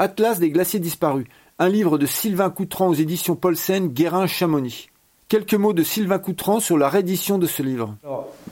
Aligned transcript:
Atlas 0.00 0.38
des 0.38 0.50
glaciers 0.50 0.78
disparus, 0.78 1.26
un 1.58 1.68
livre 1.68 1.98
de 1.98 2.06
Sylvain 2.06 2.50
Coutran 2.50 2.86
aux 2.86 2.94
éditions 2.94 3.34
Paulsen, 3.34 3.88
Guérin, 3.88 4.28
Chamonix. 4.28 4.90
Quelques 5.26 5.54
mots 5.54 5.72
de 5.72 5.82
Sylvain 5.82 6.20
Coutran 6.20 6.60
sur 6.60 6.78
la 6.78 6.88
réédition 6.88 7.36
de 7.36 7.46
ce 7.46 7.64
livre. 7.64 7.96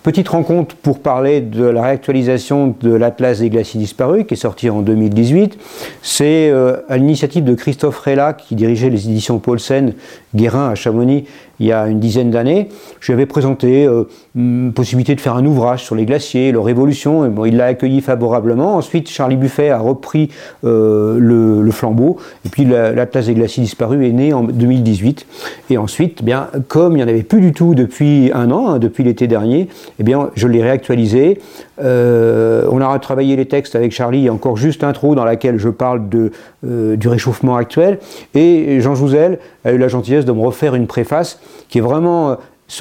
Petite 0.03 0.29
rencontre 0.29 0.75
pour 0.77 1.01
parler 1.01 1.41
de 1.41 1.65
la 1.65 1.83
réactualisation 1.83 2.75
de 2.81 2.95
l'Atlas 2.95 3.41
des 3.41 3.51
glaciers 3.51 3.81
disparus 3.81 4.25
qui 4.27 4.35
est 4.35 4.37
sorti 4.37 4.71
en 4.71 4.83
2018. 4.83 5.59
C'est 6.03 6.51
euh, 6.51 6.79
à 6.89 6.97
l'initiative 6.97 7.45
de 7.45 7.55
Christophe 7.55 7.99
Rella 7.99 8.33
qui 8.33 8.55
dirigeait 8.55 8.91
les 8.91 9.09
éditions 9.09 9.39
Paulsen, 9.39 9.95
Guérin 10.35 10.71
à 10.71 10.75
Chamonix 10.75 11.25
il 11.59 11.67
y 11.67 11.73
a 11.73 11.87
une 11.87 12.01
dizaine 12.01 12.31
d'années. 12.31 12.69
Je 13.01 13.07
lui 13.07 13.15
avais 13.15 13.27
présenté 13.27 13.87
euh, 13.87 14.05
une 14.35 14.73
possibilité 14.75 15.15
de 15.15 15.21
faire 15.21 15.35
un 15.35 15.47
ouvrage 15.47 15.85
sur 15.85 15.95
les 15.95 16.05
glaciers, 16.05 16.53
leur 16.53 16.69
évolution. 16.69 17.25
Et 17.25 17.49
il 17.49 17.57
l'a 17.57 17.67
accueilli 17.67 18.01
favorablement. 18.01 18.77
Ensuite, 18.77 19.09
Charlie 19.09 19.37
Buffet 19.37 19.71
a 19.71 19.79
repris 19.79 20.31
euh, 20.65 21.19
le, 21.19 21.71
flambeau. 21.71 22.19
Et 22.45 22.49
puis, 22.49 22.65
l'Atlas 22.65 23.27
des 23.27 23.35
glaciers 23.35 23.63
disparus 23.63 24.07
est 24.07 24.13
né 24.13 24.33
en 24.33 24.43
2018. 24.43 25.27
Et 25.71 25.79
ensuite, 25.79 26.19
eh 26.21 26.25
bien, 26.25 26.49
comme 26.69 26.93
il 26.93 26.97
n'y 26.97 27.03
en 27.03 27.09
avait 27.09 27.23
plus 27.23 27.41
du 27.41 27.53
tout 27.53 27.75
depuis 27.75 28.31
un 28.35 28.51
an, 28.51 28.69
hein, 28.69 28.79
depuis 28.79 29.05
l'été 29.05 29.27
dernier, 29.27 29.69
eh 29.99 30.03
bien, 30.03 30.31
je 30.35 30.47
l'ai 30.47 30.63
réactualisé. 30.63 31.41
Euh, 31.83 32.67
on 32.71 32.81
a 32.81 32.89
retravaillé 32.89 33.37
les 33.37 33.47
textes 33.47 33.75
avec 33.75 33.93
Charlie. 33.93 34.19
Il 34.19 34.25
y 34.25 34.29
a 34.29 34.33
encore 34.33 34.57
juste 34.57 34.85
intro 34.85 35.15
dans 35.15 35.25
laquelle 35.25 35.59
je 35.59 35.69
parle 35.69 36.09
de, 36.09 36.31
du 36.63 37.09
réchauffement 37.09 37.57
actuel. 37.57 37.99
Et 38.35 38.81
Jean 38.81 38.95
Jouzel 38.95 39.39
a 39.65 39.73
eu 39.73 39.79
la 39.79 39.89
gentillesse 39.89 40.25
de 40.25 40.33
me 40.33 40.41
refaire 40.41 40.75
une 40.75 40.87
préface 40.87 41.41
qui 41.69 41.79
est 41.79 41.83
vraiment 41.83 42.31
euh, 42.31 42.35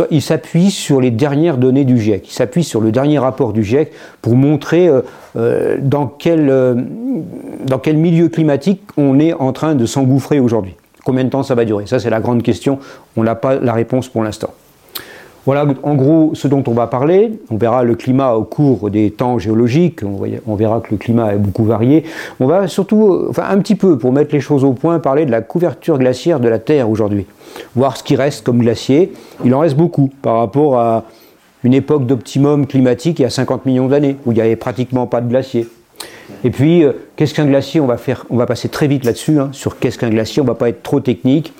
il 0.09 0.21
s'appuie 0.21 0.71
sur 0.71 0.99
les 0.99 1.11
dernières 1.11 1.57
données 1.57 1.85
du 1.85 1.99
GIEC, 1.99 2.27
il 2.27 2.33
s'appuie 2.33 2.63
sur 2.63 2.81
le 2.81 2.91
dernier 2.91 3.19
rapport 3.19 3.53
du 3.53 3.63
GIEC 3.63 3.91
pour 4.21 4.35
montrer 4.35 4.87
euh, 4.87 5.01
euh, 5.35 5.77
dans, 5.79 6.07
quel, 6.07 6.47
dans 7.65 7.79
quel 7.79 7.97
milieu 7.97 8.29
climatique 8.29 8.81
on 8.97 9.19
est 9.19 9.33
en 9.33 9.53
train 9.53 9.75
de 9.75 9.85
s'engouffrer 9.85 10.39
aujourd'hui. 10.39 10.75
Combien 11.03 11.23
de 11.23 11.29
temps 11.29 11.43
ça 11.43 11.53
va 11.53 11.65
durer? 11.65 11.85
Ça, 11.85 11.99
c'est 11.99 12.09
la 12.09 12.19
grande 12.19 12.41
question. 12.41 12.79
On 13.15 13.23
n'a 13.23 13.35
pas 13.35 13.55
la 13.55 13.73
réponse 13.73 14.07
pour 14.07 14.23
l'instant. 14.23 14.49
Voilà 15.45 15.67
en 15.83 15.93
gros 15.93 16.31
ce 16.33 16.47
dont 16.47 16.63
on 16.65 16.71
va 16.71 16.87
parler. 16.87 17.31
On 17.51 17.57
verra 17.57 17.83
le 17.83 17.95
climat 17.95 18.33
au 18.33 18.43
cours 18.43 18.89
des 18.89 19.11
temps 19.11 19.37
géologiques. 19.37 20.01
On, 20.03 20.55
verra 20.55 20.81
que 20.81 20.91
le 20.91 20.97
climat 20.97 21.33
est 21.33 21.37
beaucoup 21.37 21.65
varié. 21.65 22.03
On 22.39 22.47
va 22.47 22.67
surtout, 22.67 23.27
enfin 23.29 23.43
un 23.49 23.59
petit 23.59 23.75
peu 23.75 23.97
pour 23.97 24.11
mettre 24.11 24.33
les 24.33 24.41
choses 24.41 24.63
au 24.63 24.73
point, 24.73 24.97
parler 24.99 25.25
de 25.25 25.31
la 25.31 25.41
couverture 25.41 25.99
glaciaire 25.99 26.39
de 26.39 26.47
la 26.47 26.57
Terre 26.57 26.89
aujourd'hui. 26.89 27.27
Voir 27.75 27.95
ce 27.95 28.03
qui 28.03 28.15
reste 28.15 28.43
comme 28.43 28.59
glacier. 28.59 29.13
Il 29.43 29.53
en 29.53 29.59
reste 29.59 29.77
beaucoup 29.77 30.09
par 30.21 30.37
rapport 30.37 30.79
à 30.79 31.03
une 31.63 31.75
époque 31.75 32.07
d'optimum 32.07 32.65
climatique 32.65 33.19
il 33.19 33.23
y 33.23 33.25
a 33.25 33.29
50 33.29 33.65
millions 33.65 33.87
d'années 33.87 34.17
où 34.25 34.31
il 34.31 34.35
n'y 34.35 34.41
avait 34.41 34.55
pratiquement 34.55 35.05
pas 35.05 35.21
de 35.21 35.29
glacier. 35.29 35.67
Et 36.43 36.49
puis, 36.49 36.83
euh, 36.83 36.93
qu'est-ce 37.15 37.35
qu'un 37.35 37.45
glacier? 37.45 37.79
On 37.79 37.85
va, 37.85 37.97
faire, 37.97 38.25
on 38.31 38.37
va 38.37 38.47
passer 38.47 38.67
très 38.69 38.87
vite 38.87 39.05
là-dessus, 39.05 39.39
hein, 39.39 39.49
sur 39.51 39.77
qu'est-ce 39.77 39.97
qu'un 39.99 40.09
glacier, 40.09 40.41
on 40.41 40.45
ne 40.45 40.49
va 40.49 40.55
pas 40.55 40.69
être 40.69 40.81
trop 40.81 40.99
technique. 40.99 41.53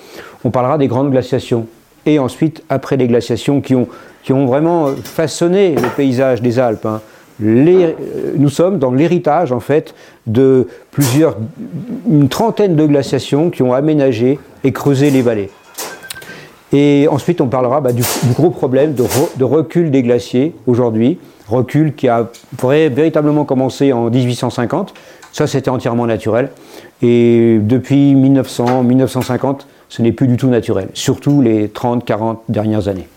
On 0.44 0.50
parlera 0.50 0.80
des 0.80 0.88
grandes 0.88 1.12
glaciations 1.12 1.68
et 2.06 2.20
ensuite 2.20 2.64
après 2.70 2.98
les 2.98 3.08
glaciations 3.08 3.62
qui 3.62 3.76
ont, 3.76 3.88
qui 4.24 4.34
ont 4.34 4.46
vraiment 4.46 4.88
façonné 5.04 5.76
le 5.76 5.90
paysage 5.96 6.42
des 6.42 6.60
Alpes. 6.60 6.86
Hein. 6.86 7.02
Euh, 7.44 7.94
nous 8.38 8.50
sommes 8.50 8.80
dans 8.80 8.92
l'héritage 8.92 9.52
en 9.52 9.60
fait 9.60 9.94
de 10.26 10.68
plusieurs, 10.92 11.36
une 12.10 12.30
trentaine 12.30 12.76
de 12.76 12.86
glaciations 12.86 13.50
qui 13.50 13.62
ont 13.62 13.74
aménagé 13.74 14.40
et 14.64 14.72
creusé 14.72 15.10
les 15.10 15.22
vallées. 15.22 15.50
Et 16.72 17.08
ensuite 17.10 17.42
on 17.42 17.48
parlera 17.48 17.82
bah, 17.82 17.92
du, 17.92 18.04
gros 18.34 18.50
problème 18.50 18.94
de, 18.94 19.04
de, 19.38 19.44
recul 19.44 19.92
des 19.92 20.02
glaciers 20.02 20.56
aujourd'hui, 20.66 21.20
recul 21.48 21.94
qui 21.94 22.08
a 22.08 22.30
véritablement 22.60 23.46
commencé 23.46 23.92
en 23.94 24.10
1850. 24.10 24.94
Ça 25.32 25.48
c'était 25.48 25.70
entièrement 25.70 26.06
naturel. 26.06 26.50
Et 27.02 27.60
depuis 27.62 28.16
1900, 28.16 28.84
1950, 28.84 29.68
ce 29.90 30.02
n'est 30.02 30.12
plus 30.12 30.28
du 30.28 30.38
tout 30.38 30.48
naturel, 30.50 30.90
surtout 30.94 31.42
les 31.42 31.68
30-40 31.68 32.38
dernières 32.50 32.88
années. 32.88 33.08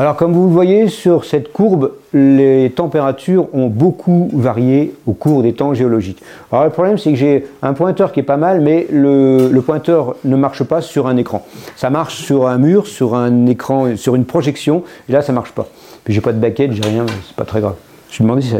Alors 0.00 0.16
comme 0.16 0.32
vous 0.32 0.46
le 0.46 0.52
voyez 0.52 0.88
sur 0.88 1.26
cette 1.26 1.52
courbe, 1.52 1.92
les 2.14 2.72
températures 2.74 3.54
ont 3.54 3.66
beaucoup 3.66 4.30
varié 4.32 4.94
au 5.06 5.12
cours 5.12 5.42
des 5.42 5.52
temps 5.52 5.74
géologiques. 5.74 6.22
Alors 6.50 6.64
le 6.64 6.70
problème 6.70 6.96
c'est 6.96 7.10
que 7.10 7.18
j'ai 7.18 7.46
un 7.60 7.74
pointeur 7.74 8.12
qui 8.12 8.20
est 8.20 8.22
pas 8.22 8.38
mal, 8.38 8.62
mais 8.62 8.86
le, 8.90 9.50
pointeur 9.60 10.14
ne 10.24 10.36
marche 10.36 10.62
pas 10.62 10.80
sur 10.80 11.06
un 11.06 11.18
écran. 11.18 11.44
Ça 11.76 11.90
marche 11.90 12.22
sur 12.22 12.46
un 12.46 12.56
mur, 12.56 12.86
sur 12.86 13.14
un 13.14 13.44
écran, 13.44 13.94
sur 13.96 14.14
une 14.14 14.24
projection, 14.24 14.84
et 15.08 15.12
là 15.12 15.20
ça 15.20 15.34
marche 15.34 15.52
pas. 15.52 15.66
Puis 16.04 16.14
j'ai 16.14 16.22
pas 16.22 16.32
de 16.32 16.38
baquette, 16.38 16.72
j'ai 16.72 16.88
rien, 16.88 17.04
c'est 17.26 17.36
pas 17.36 17.44
très 17.44 17.60
grave. 17.60 17.74
Je 18.10 18.22
me 18.22 18.28
demandais 18.28 18.46
si 18.46 18.54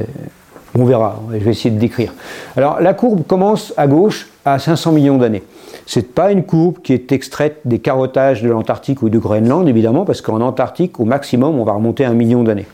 on 0.79 0.85
verra, 0.85 1.21
je 1.33 1.39
vais 1.39 1.51
essayer 1.51 1.71
de 1.71 1.79
décrire. 1.79 2.13
Alors 2.57 2.81
la 2.81 2.95
courbe 2.95 3.27
commence 3.27 3.75
à 3.77 3.87
gauche 3.87 4.29
à 4.45 4.59
500 4.59 4.93
millions 4.93 5.19
d'années. 5.19 5.43
Ce 5.87 5.99
n'est 5.99 6.05
pas 6.05 6.31
une 6.31 6.45
courbe 6.45 6.79
qui 6.83 6.93
est 6.93 7.13
extraite 7.13 7.61
des 7.65 7.79
carottages 7.79 8.43
de 8.43 8.49
l'Antarctique 8.49 9.03
ou 9.03 9.09
du 9.09 9.19
Groenland, 9.19 9.69
évidemment, 9.69 10.05
parce 10.05 10.21
qu'en 10.21 10.41
Antarctique, 10.41 11.01
au 11.01 11.05
maximum, 11.05 11.59
on 11.59 11.65
va 11.65 11.73
remonter 11.73 12.05
un 12.05 12.15
million 12.15 12.43
d'années. 12.45 12.67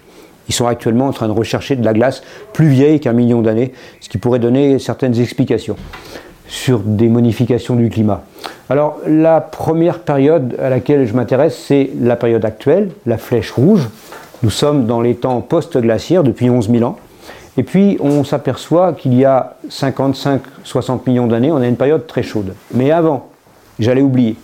Ils 0.49 0.55
sont 0.55 0.67
actuellement 0.67 1.07
en 1.07 1.12
train 1.12 1.27
de 1.27 1.33
rechercher 1.33 1.77
de 1.77 1.84
la 1.84 1.93
glace 1.93 2.23
plus 2.53 2.69
vieille 2.69 3.01
qu'un 3.01 3.12
million 3.12 3.43
d'années, 3.43 3.73
ce 4.01 4.09
qui 4.09 4.19
pourrait 4.19 4.39
donner 4.39 4.78
certaines 4.78 5.19
explications 5.19 5.77
sur 6.49 6.78
des 6.81 7.09
modifications 7.09 7.75
du 7.75 7.89
climat. 7.89 8.23
Alors 8.69 8.99
la 9.07 9.41
première 9.41 10.01
période 10.01 10.57
à 10.61 10.71
laquelle 10.71 11.07
je 11.07 11.15
m'intéresse, 11.15 11.57
c'est 11.67 11.91
la 12.01 12.17
période 12.17 12.45
actuelle, 12.45 12.91
la 13.07 13.19
flèche 13.19 13.51
rouge. 13.51 13.89
Nous 14.43 14.51
sommes 14.51 14.87
dans 14.87 15.01
les 15.01 15.15
temps 15.15 15.41
post-glaciaires 15.41 16.23
depuis 16.23 16.51
11 16.51 16.71
000 16.71 16.84
ans. 16.84 16.99
Et 17.59 17.62
puis 17.62 17.97
on 18.00 18.25
s'aperçoit 18.25 18.93
qu'il 18.93 19.15
y 19.15 19.25
a 19.25 19.56
55-60 19.71 21.00
millions 21.06 21.27
d'années, 21.27 21.50
on 21.50 21.56
a 21.56 21.67
une 21.67 21.77
période 21.77 22.06
très 22.06 22.22
chaude. 22.22 22.55
Mais 22.75 22.91
avant, 22.91 23.28
j'allais 23.78 24.03
oublier, 24.03 24.37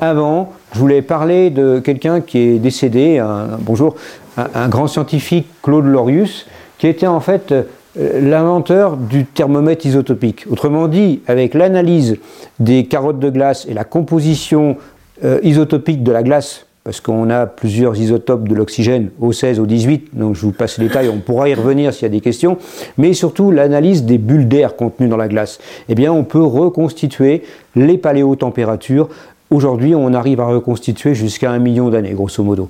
avant, 0.00 0.52
je 0.72 0.78
voulais 0.78 1.02
parler 1.02 1.50
de 1.50 1.78
quelqu'un 1.78 2.20
qui 2.20 2.38
est 2.38 2.58
décédé, 2.58 3.18
un, 3.18 3.58
bonjour, 3.60 3.94
un, 4.36 4.68
grand 4.68 4.88
scientifique, 4.88 5.46
Claude 5.62 5.86
Lorius, 5.86 6.46
qui 6.78 6.86
était 6.86 7.06
en 7.06 7.20
fait 7.20 7.52
euh, 7.52 7.62
l'inventeur 7.96 8.96
du 8.96 9.24
thermomètre 9.24 9.86
isotopique. 9.86 10.44
Autrement 10.50 10.88
dit, 10.88 11.22
avec 11.26 11.54
l'analyse 11.54 12.18
des 12.58 12.86
carottes 12.86 13.18
de 13.18 13.30
glace 13.30 13.66
et 13.68 13.74
la 13.74 13.84
composition 13.84 14.76
euh, 15.24 15.40
isotopique 15.42 16.02
de 16.02 16.12
la 16.12 16.22
glace 16.22 16.65
parce 16.86 17.00
qu'on 17.00 17.30
a 17.30 17.46
plusieurs 17.46 17.96
isotopes 17.96 18.46
de 18.46 18.54
l'oxygène, 18.54 19.10
au 19.20 19.32
16, 19.32 19.58
au 19.58 19.66
18, 19.66 20.10
donc 20.12 20.36
je 20.36 20.42
vous 20.42 20.52
passe 20.52 20.78
les 20.78 20.86
détails, 20.86 21.08
on 21.08 21.18
pourra 21.18 21.48
y 21.48 21.54
revenir 21.54 21.92
s'il 21.92 22.04
y 22.04 22.06
a 22.06 22.10
des 22.10 22.20
questions, 22.20 22.58
mais 22.96 23.12
surtout 23.12 23.50
l'analyse 23.50 24.04
des 24.04 24.18
bulles 24.18 24.46
d'air 24.46 24.76
contenues 24.76 25.08
dans 25.08 25.16
la 25.16 25.26
glace. 25.26 25.58
Eh 25.88 25.96
bien, 25.96 26.12
on 26.12 26.22
peut 26.22 26.44
reconstituer 26.44 27.42
les 27.74 27.98
paléotempératures 27.98 29.08
Aujourd'hui, 29.48 29.94
on 29.94 30.12
arrive 30.12 30.40
à 30.40 30.46
reconstituer 30.46 31.14
jusqu'à 31.14 31.52
un 31.52 31.60
million 31.60 31.88
d'années, 31.88 32.10
grosso 32.14 32.42
modo. 32.42 32.68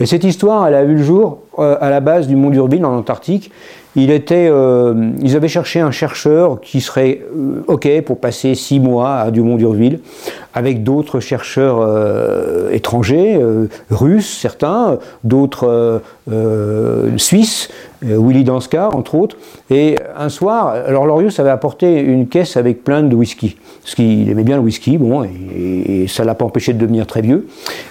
Et 0.00 0.06
cette 0.06 0.24
histoire, 0.24 0.66
elle 0.66 0.74
a 0.74 0.82
vu 0.82 0.94
le 0.94 1.02
jour 1.02 1.40
euh, 1.58 1.76
à 1.82 1.90
la 1.90 2.00
base 2.00 2.28
du 2.28 2.34
mont 2.34 2.48
d'Urbine 2.48 2.86
en 2.86 2.96
Antarctique. 2.96 3.50
Il 3.96 4.10
était, 4.10 4.48
euh, 4.50 5.10
ils 5.22 5.36
avaient 5.36 5.48
cherché 5.48 5.78
un 5.80 5.92
chercheur 5.92 6.60
qui 6.60 6.80
serait 6.80 7.20
euh, 7.36 7.62
OK 7.68 7.88
pour 8.02 8.18
passer 8.18 8.56
six 8.56 8.80
mois 8.80 9.18
à 9.18 9.30
Dumont 9.30 9.56
d'Urville, 9.56 10.00
avec 10.52 10.82
d'autres 10.82 11.20
chercheurs 11.20 11.78
euh, 11.80 12.72
étrangers, 12.72 13.40
russes 13.90 14.38
certains, 14.40 14.98
d'autres 15.22 16.00
suisses, 17.16 17.68
Willy 18.02 18.44
Danskar 18.44 18.96
entre 18.96 19.14
autres. 19.14 19.36
Et 19.70 19.96
un 20.16 20.28
soir, 20.28 20.68
alors 20.68 21.06
Lorius 21.06 21.38
avait 21.38 21.50
apporté 21.50 22.00
une 22.00 22.26
caisse 22.26 22.56
avec 22.56 22.82
plein 22.82 23.02
de 23.02 23.14
whisky, 23.14 23.56
parce 23.82 23.94
qu'il 23.94 24.28
aimait 24.28 24.42
bien 24.42 24.56
le 24.56 24.62
whisky, 24.62 24.98
bon, 24.98 25.22
et, 25.24 26.02
et 26.02 26.08
ça 26.08 26.24
l'a 26.24 26.34
pas 26.34 26.44
empêché 26.44 26.72
de 26.72 26.78
devenir 26.78 27.06
très 27.06 27.22
vieux. 27.22 27.46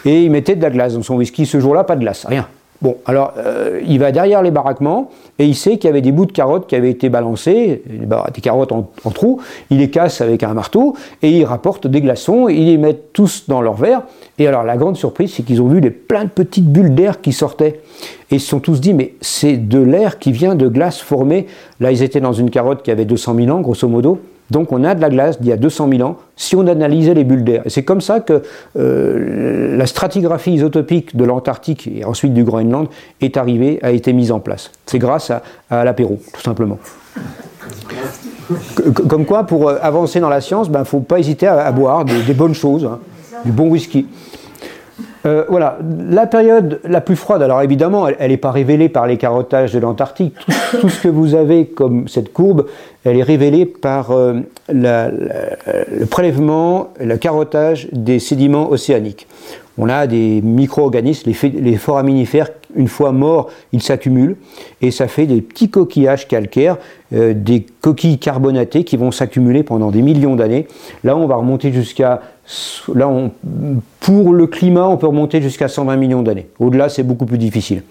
Et 0.06 0.24
il 0.24 0.32
mettait 0.32 0.56
de 0.56 0.62
la 0.62 0.70
glace 0.70 0.96
dans 0.96 1.04
son 1.04 1.16
whisky. 1.16 1.46
Ce 1.46 1.60
jour-là, 1.60 1.84
pas 1.84 1.96
de 1.96 2.02
glace, 2.02 2.26
rien. 2.28 2.48
Bon, 2.84 2.98
alors 3.06 3.36
euh, 3.38 3.80
il 3.88 3.98
va 3.98 4.12
derrière 4.12 4.42
les 4.42 4.52
baraquements 4.52 5.10
et 5.40 5.46
il 5.46 5.56
sait 5.56 5.78
qu'il 5.78 5.86
y 5.86 5.90
avait 5.90 6.02
des 6.02 6.12
bouts 6.12 6.26
de 6.26 6.34
carottes 6.34 6.68
qui 6.68 6.76
avaient 6.76 6.90
été 6.90 7.08
balancés, 7.08 7.82
des 7.88 8.42
carottes 8.42 8.74
en, 8.74 8.92
trous, 9.12 9.40
il 9.70 9.78
les 9.78 9.90
casse 9.90 10.20
avec 10.20 10.44
un 10.44 10.54
marteau 10.54 10.94
et 11.22 11.30
il 11.30 11.46
rapporte 11.46 11.88
des 11.88 12.02
glaçons, 12.02 12.50
ils 12.50 12.66
les 12.66 12.78
mettent 12.78 13.14
tous 13.14 13.46
dans 13.48 13.62
leur 13.62 13.76
verre. 13.76 14.02
Et 14.38 14.48
alors 14.48 14.64
la 14.64 14.76
grande 14.76 14.98
surprise, 14.98 15.34
c'est 15.34 15.44
qu'ils 15.44 15.62
ont 15.62 15.70
vu 15.70 15.80
des, 15.80 15.92
plein 15.92 16.26
de 16.26 16.30
petites 16.30 16.68
bulles 16.68 16.94
d'air 16.94 17.22
qui 17.22 17.32
sortaient. 17.32 17.80
Et 18.32 18.36
ils 18.36 18.42
se 18.42 18.50
sont 18.50 18.60
tous 18.60 18.82
dit, 18.82 18.94
mais 18.94 19.14
c'est 19.22 19.56
de 19.56 19.80
l'air 19.80 20.20
qui 20.20 20.34
vient 20.34 20.56
de 20.56 20.68
glace 20.68 21.00
formée. 21.00 21.48
Là, 21.80 21.94
ils 21.94 22.04
étaient 22.04 22.20
dans 22.20 22.34
une 22.34 22.50
carotte 22.50 22.84
qui 22.84 22.92
avait 22.92 23.06
200 23.06 23.36
000 23.36 23.50
ans, 23.58 23.62
grosso 23.62 23.88
modo. 23.88 24.20
Donc 24.54 24.72
on 24.72 24.84
a 24.84 24.94
de 24.94 25.02
la 25.02 25.10
glace 25.10 25.42
d'il 25.42 25.50
y 25.50 25.52
a 25.52 25.58
200 25.58 25.90
000 25.90 26.08
ans 26.08 26.18
si 26.36 26.56
on 26.56 26.68
analysait 26.68 27.16
les 27.16 27.24
bulles 27.24 27.44
d'air. 27.44 27.64
Et 27.66 27.72
c'est 27.72 27.84
comme 27.84 28.02
ça 28.02 28.20
que 28.20 28.44
euh, 28.78 29.76
la 29.76 29.88
stratigraphie 29.88 30.54
isotopique 30.54 31.16
de 31.18 31.24
l'Antarctique 31.24 31.88
et 31.88 32.06
ensuite 32.06 32.36
du 32.36 32.44
Groenland 32.44 32.88
est 33.20 33.36
arrivée, 33.36 33.80
a 33.82 33.90
été 33.90 34.14
mise 34.14 34.32
en 34.32 34.40
place. 34.40 34.70
C'est 34.86 35.00
grâce 35.00 35.32
à, 35.32 35.84
l'apéro, 35.84 36.20
tout 36.32 36.42
simplement. 36.42 36.78
Comme 39.10 39.26
quoi, 39.26 39.46
pour 39.46 39.70
euh, 39.70 39.78
avancer 39.82 40.20
dans 40.20 40.30
la 40.30 40.40
science, 40.40 40.68
il 40.68 40.72
ben, 40.72 40.82
ne 40.82 40.86
faut 40.86 41.00
pas 41.00 41.18
hésiter 41.18 41.48
à, 41.48 41.72
boire 41.72 42.06
des, 42.06 42.34
bonnes 42.36 42.54
choses, 42.54 42.86
hein, 42.86 43.00
du 43.46 43.52
bon 43.52 43.70
whisky. 43.70 44.06
Euh, 45.26 45.46
voilà, 45.48 45.78
la 46.10 46.28
période 46.28 46.82
la 46.84 47.00
plus 47.00 47.16
froide, 47.16 47.42
alors 47.42 47.62
évidemment, 47.62 48.08
elle 48.08 48.32
n'est 48.32 48.38
pas 48.38 48.52
révélée 48.52 48.90
par 48.90 49.08
les 49.08 49.18
carottages 49.18 49.74
de 49.74 49.80
l'Antarctique. 49.80 50.36
Tout, 50.82 50.90
ce 50.90 51.04
que 51.04 51.08
vous 51.08 51.36
avez 51.36 51.66
comme 51.66 52.08
cette 52.08 52.34
courbe, 52.34 52.66
elle 53.06 53.18
est 53.18 53.24
révélée 53.24 53.66
par 53.66 54.12
euh, 54.12 54.42
le 54.70 56.06
prélèvement, 56.06 56.90
le 57.00 57.18
carottage 57.18 57.88
des 57.94 58.20
sédiments 58.20 58.70
océaniques. 58.70 59.28
On 59.78 59.90
a 59.90 60.08
des 60.08 60.42
micro-organismes, 60.42 61.32
les, 61.32 61.50
les 61.50 61.78
foraminifères 61.78 62.50
une 62.76 62.88
fois 62.88 63.12
morts, 63.12 63.50
ils 63.72 63.82
s'accumulent 63.82 64.38
et 64.82 64.92
ça 64.92 65.08
fait 65.08 65.26
des 65.26 65.42
petits 65.42 65.70
coquillages 65.70 66.28
calcaires, 66.28 66.78
euh, 67.14 67.34
des 67.34 67.66
coquilles 67.82 68.20
carbonatées 68.20 68.84
qui 68.84 68.98
vont 68.98 69.12
s'accumuler 69.12 69.64
pendant 69.64 69.92
des 69.92 70.02
millions 70.02 70.36
d'années. 70.36 70.68
Là, 71.04 71.16
on 71.18 71.28
va 71.28 71.36
remonter 71.36 71.72
jusqu'à 71.72 72.22
pour 74.02 74.34
le 74.34 74.48
climat, 74.48 74.90
on 74.90 74.98
peut 74.98 75.08
remonter 75.08 75.42
jusqu'à 75.42 75.70
120 75.70 75.96
millions 75.96 76.24
d'années. 76.24 76.48
Au-delà, 76.60 76.90
c'est 76.90 77.04
beaucoup 77.04 77.26
plus 77.26 77.38
difficile 77.38 77.84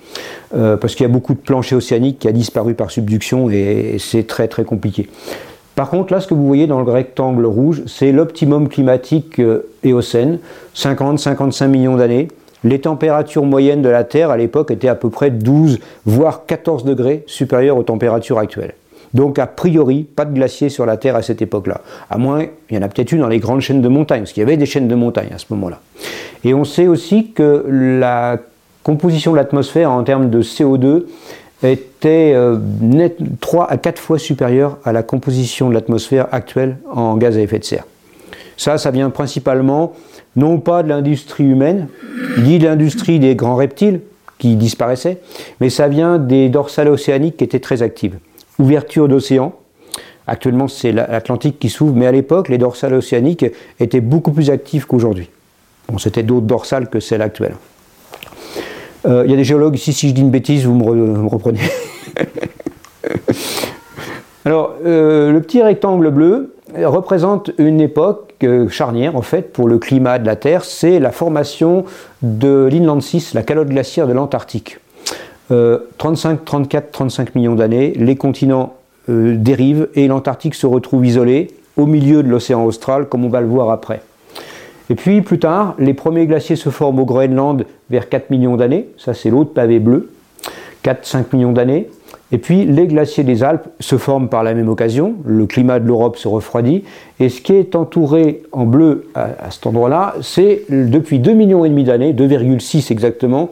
euh, 0.54 0.76
parce 0.76 0.94
qu'il 0.94 1.04
y 1.04 1.08
a 1.08 1.12
beaucoup 1.12 1.32
de 1.32 1.38
plancher 1.38 1.74
océanique 1.74 2.18
qui 2.18 2.28
a 2.28 2.32
disparu 2.32 2.74
par 2.74 2.90
subduction 2.90 3.48
et 3.50 3.96
c'est 3.98 4.26
très 4.26 4.48
très 4.48 4.64
compliqué. 4.64 5.08
Par 5.74 5.88
contre, 5.88 6.12
là, 6.12 6.20
ce 6.20 6.26
que 6.26 6.34
vous 6.34 6.46
voyez 6.46 6.66
dans 6.66 6.82
le 6.82 6.90
rectangle 6.90 7.46
rouge, 7.46 7.82
c'est 7.86 8.12
l'optimum 8.12 8.68
climatique 8.68 9.38
euh, 9.38 9.70
éocène, 9.82 10.38
50-55 10.76 11.68
millions 11.68 11.96
d'années. 11.96 12.28
Les 12.64 12.80
températures 12.80 13.44
moyennes 13.44 13.82
de 13.82 13.88
la 13.88 14.04
Terre 14.04 14.30
à 14.30 14.36
l'époque 14.36 14.70
étaient 14.70 14.88
à 14.88 14.94
peu 14.94 15.10
près 15.10 15.30
12 15.30 15.80
voire 16.06 16.46
14 16.46 16.84
degrés 16.84 17.24
supérieures 17.26 17.76
aux 17.76 17.82
températures 17.82 18.38
actuelles. 18.38 18.74
Donc 19.14 19.38
a 19.38 19.46
priori, 19.46 20.04
pas 20.04 20.24
de 20.24 20.34
glacier 20.34 20.68
sur 20.68 20.86
la 20.86 20.96
Terre 20.96 21.16
à 21.16 21.22
cette 21.22 21.42
époque-là. 21.42 21.80
À 22.08 22.18
moins, 22.18 22.46
il 22.70 22.76
y 22.76 22.78
en 22.78 22.82
a 22.82 22.88
peut-être 22.88 23.12
eu 23.12 23.18
dans 23.18 23.28
les 23.28 23.40
grandes 23.40 23.60
chaînes 23.60 23.82
de 23.82 23.88
montagnes, 23.88 24.20
parce 24.20 24.32
qu'il 24.32 24.42
y 24.42 24.46
avait 24.46 24.56
des 24.56 24.66
chaînes 24.66 24.88
de 24.88 24.94
montagnes 24.94 25.32
à 25.34 25.38
ce 25.38 25.46
moment-là. 25.50 25.80
Et 26.44 26.54
on 26.54 26.64
sait 26.64 26.86
aussi 26.86 27.32
que 27.32 27.64
la 27.68 28.38
composition 28.82 29.32
de 29.32 29.36
l'atmosphère 29.36 29.90
en 29.90 30.02
termes 30.02 30.30
de 30.30 30.42
CO2 30.42 31.04
était 31.62 32.34
3 33.40 33.64
euh, 33.64 33.66
à 33.68 33.76
4 33.76 34.00
fois 34.00 34.18
supérieure 34.18 34.78
à 34.84 34.92
la 34.92 35.02
composition 35.02 35.68
de 35.68 35.74
l'atmosphère 35.74 36.26
actuelle 36.32 36.78
en 36.90 37.16
gaz 37.16 37.36
à 37.36 37.40
effet 37.40 37.58
de 37.58 37.64
serre. 37.64 37.84
Ça, 38.56 38.78
ça 38.78 38.90
vient 38.90 39.10
principalement 39.10 39.92
non 40.36 40.58
pas 40.58 40.82
de 40.82 40.88
l'industrie 40.88 41.44
humaine, 41.44 41.88
ni 42.38 42.58
de 42.58 42.66
l'industrie 42.66 43.18
des 43.18 43.34
grands 43.34 43.56
reptiles 43.56 44.00
qui 44.38 44.56
disparaissaient, 44.56 45.18
mais 45.60 45.70
ça 45.70 45.88
vient 45.88 46.18
des 46.18 46.48
dorsales 46.48 46.88
océaniques 46.88 47.36
qui 47.36 47.44
étaient 47.44 47.60
très 47.60 47.82
actives. 47.82 48.18
Ouverture 48.58 49.08
d'océan, 49.08 49.54
actuellement 50.26 50.68
c'est 50.68 50.92
l'Atlantique 50.92 51.58
qui 51.58 51.68
s'ouvre, 51.68 51.94
mais 51.94 52.06
à 52.06 52.12
l'époque 52.12 52.48
les 52.48 52.58
dorsales 52.58 52.94
océaniques 52.94 53.46
étaient 53.78 54.00
beaucoup 54.00 54.32
plus 54.32 54.50
actives 54.50 54.86
qu'aujourd'hui. 54.86 55.28
Bon, 55.88 55.98
c'était 55.98 56.22
d'autres 56.22 56.46
dorsales 56.46 56.88
que 56.88 57.00
celles 57.00 57.22
actuelles. 57.22 57.56
Euh, 59.04 59.22
il 59.24 59.30
y 59.30 59.34
a 59.34 59.36
des 59.36 59.44
géologues 59.44 59.74
ici, 59.74 59.92
si 59.92 60.08
je 60.08 60.14
dis 60.14 60.20
une 60.20 60.30
bêtise, 60.30 60.64
vous 60.64 60.74
me, 60.74 61.26
reprenez. 61.26 61.60
Alors, 64.44 64.74
euh, 64.84 65.32
le 65.32 65.40
petit 65.40 65.62
rectangle 65.62 66.10
bleu 66.10 66.51
représente 66.76 67.50
une 67.58 67.80
époque 67.80 68.44
charnière 68.68 69.16
en 69.16 69.22
fait 69.22 69.52
pour 69.52 69.68
le 69.68 69.78
climat 69.78 70.18
de 70.18 70.26
la 70.26 70.36
Terre, 70.36 70.64
c'est 70.64 70.98
la 70.98 71.12
formation 71.12 71.84
de 72.22 72.68
l'Inland 72.70 73.00
6, 73.00 73.34
la 73.34 73.42
calotte 73.42 73.68
glaciaire 73.68 74.06
de 74.06 74.12
l'Antarctique. 74.12 74.78
35, 75.98 76.44
34, 76.44 76.90
35 76.90 77.34
millions 77.34 77.54
d'années, 77.54 77.92
les 77.96 78.16
continents 78.16 78.74
euh, 79.08 79.34
dérivent 79.36 79.88
et 79.94 80.06
l'Antarctique 80.06 80.54
se 80.54 80.66
retrouve 80.66 81.04
isolé 81.04 81.48
au 81.76 81.86
milieu 81.86 82.22
de 82.22 82.28
l'océan 82.28 82.64
austral, 82.64 83.08
comme 83.08 83.24
on 83.24 83.28
va 83.28 83.40
le 83.40 83.48
voir 83.48 83.70
après. 83.70 84.00
Et 84.90 84.94
puis 84.94 85.22
plus 85.22 85.38
tard, 85.38 85.74
les 85.78 85.94
premiers 85.94 86.26
glaciers 86.26 86.56
se 86.56 86.70
forment 86.70 87.00
au 87.00 87.04
Groenland 87.04 87.64
vers 87.90 88.08
4 88.08 88.30
millions 88.30 88.56
d'années, 88.56 88.88
ça 88.98 89.12
c'est 89.14 89.30
l'autre 89.30 89.52
pavé 89.52 89.80
bleu, 89.80 90.10
4-5 90.84 91.24
millions 91.32 91.52
d'années. 91.52 91.88
Et 92.32 92.38
puis 92.38 92.64
les 92.64 92.86
glaciers 92.86 93.24
des 93.24 93.44
Alpes 93.44 93.68
se 93.78 93.98
forment 93.98 94.28
par 94.28 94.42
la 94.42 94.54
même 94.54 94.70
occasion, 94.70 95.14
le 95.26 95.46
climat 95.46 95.78
de 95.78 95.86
l'Europe 95.86 96.16
se 96.16 96.26
refroidit, 96.26 96.82
et 97.20 97.28
ce 97.28 97.42
qui 97.42 97.52
est 97.52 97.76
entouré 97.76 98.42
en 98.52 98.64
bleu 98.64 99.06
à, 99.14 99.50
cet 99.50 99.66
endroit-là, 99.66 100.14
c'est 100.22 100.62
depuis 100.70 101.18
2 101.18 101.34
millions 101.34 101.62
d'années, 101.62 102.14
2,6 102.14 102.90
exactement, 102.90 103.50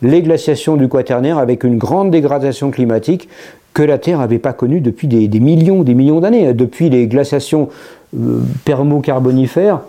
les 0.00 0.22
glaciations 0.22 0.76
du 0.76 0.88
Quaternaire 0.88 1.38
avec 1.38 1.64
une 1.64 1.76
grande 1.76 2.12
dégradation 2.12 2.70
climatique 2.70 3.28
que 3.74 3.82
la 3.82 3.98
Terre 3.98 4.18
n'avait 4.18 4.38
pas 4.38 4.52
connue 4.52 4.80
depuis 4.80 5.08
des, 5.08 5.40
millions, 5.40 5.82
des 5.82 5.94
millions 5.94 6.20
d'années, 6.20 6.54
depuis 6.54 6.88
les 6.88 7.08
glaciations 7.08 7.68
euh, 8.16 8.40
permo-carbonifères 8.64 9.80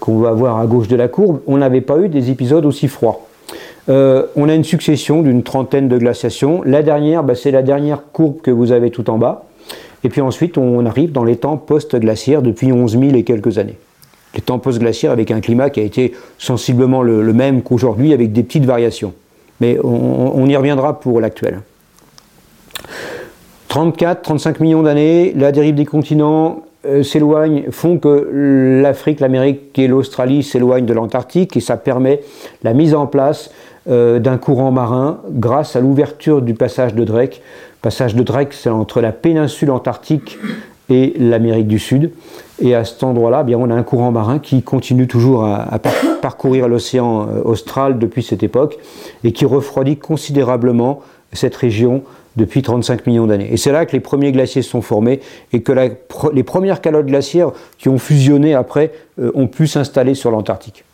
qu'on 0.00 0.18
va 0.18 0.32
voir 0.32 0.58
à 0.58 0.66
gauche 0.66 0.88
de 0.88 0.96
la 0.96 1.08
courbe, 1.08 1.40
on 1.46 1.58
n'avait 1.58 1.80
pas 1.80 1.98
eu 1.98 2.08
des 2.08 2.30
épisodes 2.30 2.64
aussi 2.66 2.88
froids. 2.88 3.27
Euh, 3.88 4.26
on 4.36 4.48
a 4.48 4.54
une 4.54 4.64
succession 4.64 5.22
d'une 5.22 5.42
trentaine 5.42 5.88
de 5.88 5.96
glaciations. 5.96 6.62
La 6.64 6.82
dernière, 6.82 7.22
bah, 7.22 7.34
c'est 7.34 7.50
la 7.50 7.62
dernière 7.62 8.02
courbe 8.12 8.40
que 8.40 8.50
vous 8.50 8.72
avez 8.72 8.90
tout 8.90 9.08
en 9.08 9.18
bas. 9.18 9.44
Et 10.04 10.08
puis 10.08 10.20
ensuite, 10.20 10.58
on 10.58 10.84
arrive 10.86 11.12
dans 11.12 11.24
les 11.24 11.36
temps 11.36 11.56
post-glaciaires 11.56 12.42
depuis 12.42 12.72
11 12.72 12.98
000 12.98 13.14
et 13.14 13.24
quelques 13.24 13.58
années. 13.58 13.78
Les 14.34 14.40
temps 14.40 14.58
post-glaciaires 14.58 15.10
avec 15.10 15.30
un 15.30 15.40
climat 15.40 15.70
qui 15.70 15.80
a 15.80 15.82
été 15.82 16.12
sensiblement 16.36 17.02
le, 17.02 17.32
même 17.32 17.62
qu'aujourd'hui 17.62 18.12
avec 18.12 18.32
des 18.32 18.42
petites 18.42 18.64
variations. 18.64 19.14
Mais 19.60 19.78
on, 19.82 20.46
y 20.46 20.54
reviendra 20.54 21.00
pour 21.00 21.20
l'actuel. 21.20 21.62
34, 23.68 24.22
35 24.22 24.60
millions 24.60 24.82
d'années, 24.82 25.32
la 25.34 25.50
dérive 25.50 25.74
des 25.74 25.84
continents 25.84 26.62
euh, 26.86 27.02
s'éloignent, 27.02 27.64
font 27.72 27.98
que 27.98 28.80
l'Afrique, 28.82 29.18
l'Amérique 29.18 29.76
et 29.78 29.88
l'Australie 29.88 30.44
s'éloignent 30.44 30.86
de 30.86 30.94
l'Antarctique 30.94 31.56
et 31.56 31.60
ça 31.60 31.76
permet 31.76 32.20
la 32.62 32.72
mise 32.72 32.94
en 32.94 33.06
place 33.06 33.50
euh, 33.88 34.18
d'un 34.18 34.38
courant 34.38 34.70
marin 34.70 35.20
grâce 35.30 35.76
à 35.76 35.80
l'ouverture 35.80 36.42
du 36.42 36.54
passage 36.54 36.94
de 36.94 37.04
Drake. 37.04 37.40
Passage 37.82 38.14
de 38.14 38.22
Drake, 38.22 38.52
c'est 38.52 38.68
entre 38.68 39.00
la 39.00 39.12
péninsule 39.12 39.70
antarctique 39.70 40.38
et 40.90 41.14
l'Amérique 41.18 41.68
du 41.68 41.78
Sud. 41.78 42.12
Et 42.60 42.74
à 42.74 42.84
cet 42.84 43.02
endroit-là, 43.02 43.46
on 43.56 43.70
a 43.70 43.74
un 43.74 43.82
courant 43.82 44.10
marin 44.10 44.38
qui 44.38 44.62
continue 44.62 45.06
toujours 45.06 45.44
à, 45.44 45.78
parcourir 46.20 46.68
l'océan 46.68 47.28
euh, 47.28 47.42
austral 47.44 47.98
depuis 47.98 48.22
cette 48.22 48.42
époque 48.42 48.78
et 49.24 49.32
qui 49.32 49.44
refroidit 49.44 49.96
considérablement 49.96 51.00
cette 51.32 51.56
région 51.56 52.02
depuis 52.36 52.62
35 52.62 53.06
millions 53.06 53.26
d'années. 53.26 53.52
Et 53.52 53.56
c'est 53.56 53.72
là 53.72 53.84
que 53.86 53.92
les 53.92 54.00
premiers 54.00 54.32
glaciers 54.32 54.62
sont 54.62 54.82
formés 54.82 55.20
et 55.52 55.62
que 55.62 55.72
les 56.32 56.42
premières 56.42 56.80
calottes 56.80 57.06
glaciaires 57.06 57.52
qui 57.78 57.88
ont 57.88 57.98
fusionné 57.98 58.54
après 58.54 58.92
euh, 59.20 59.30
ont 59.34 59.46
pu 59.46 59.66
s'installer 59.66 60.14
sur 60.14 60.30
l'Antarctique. 60.30 60.84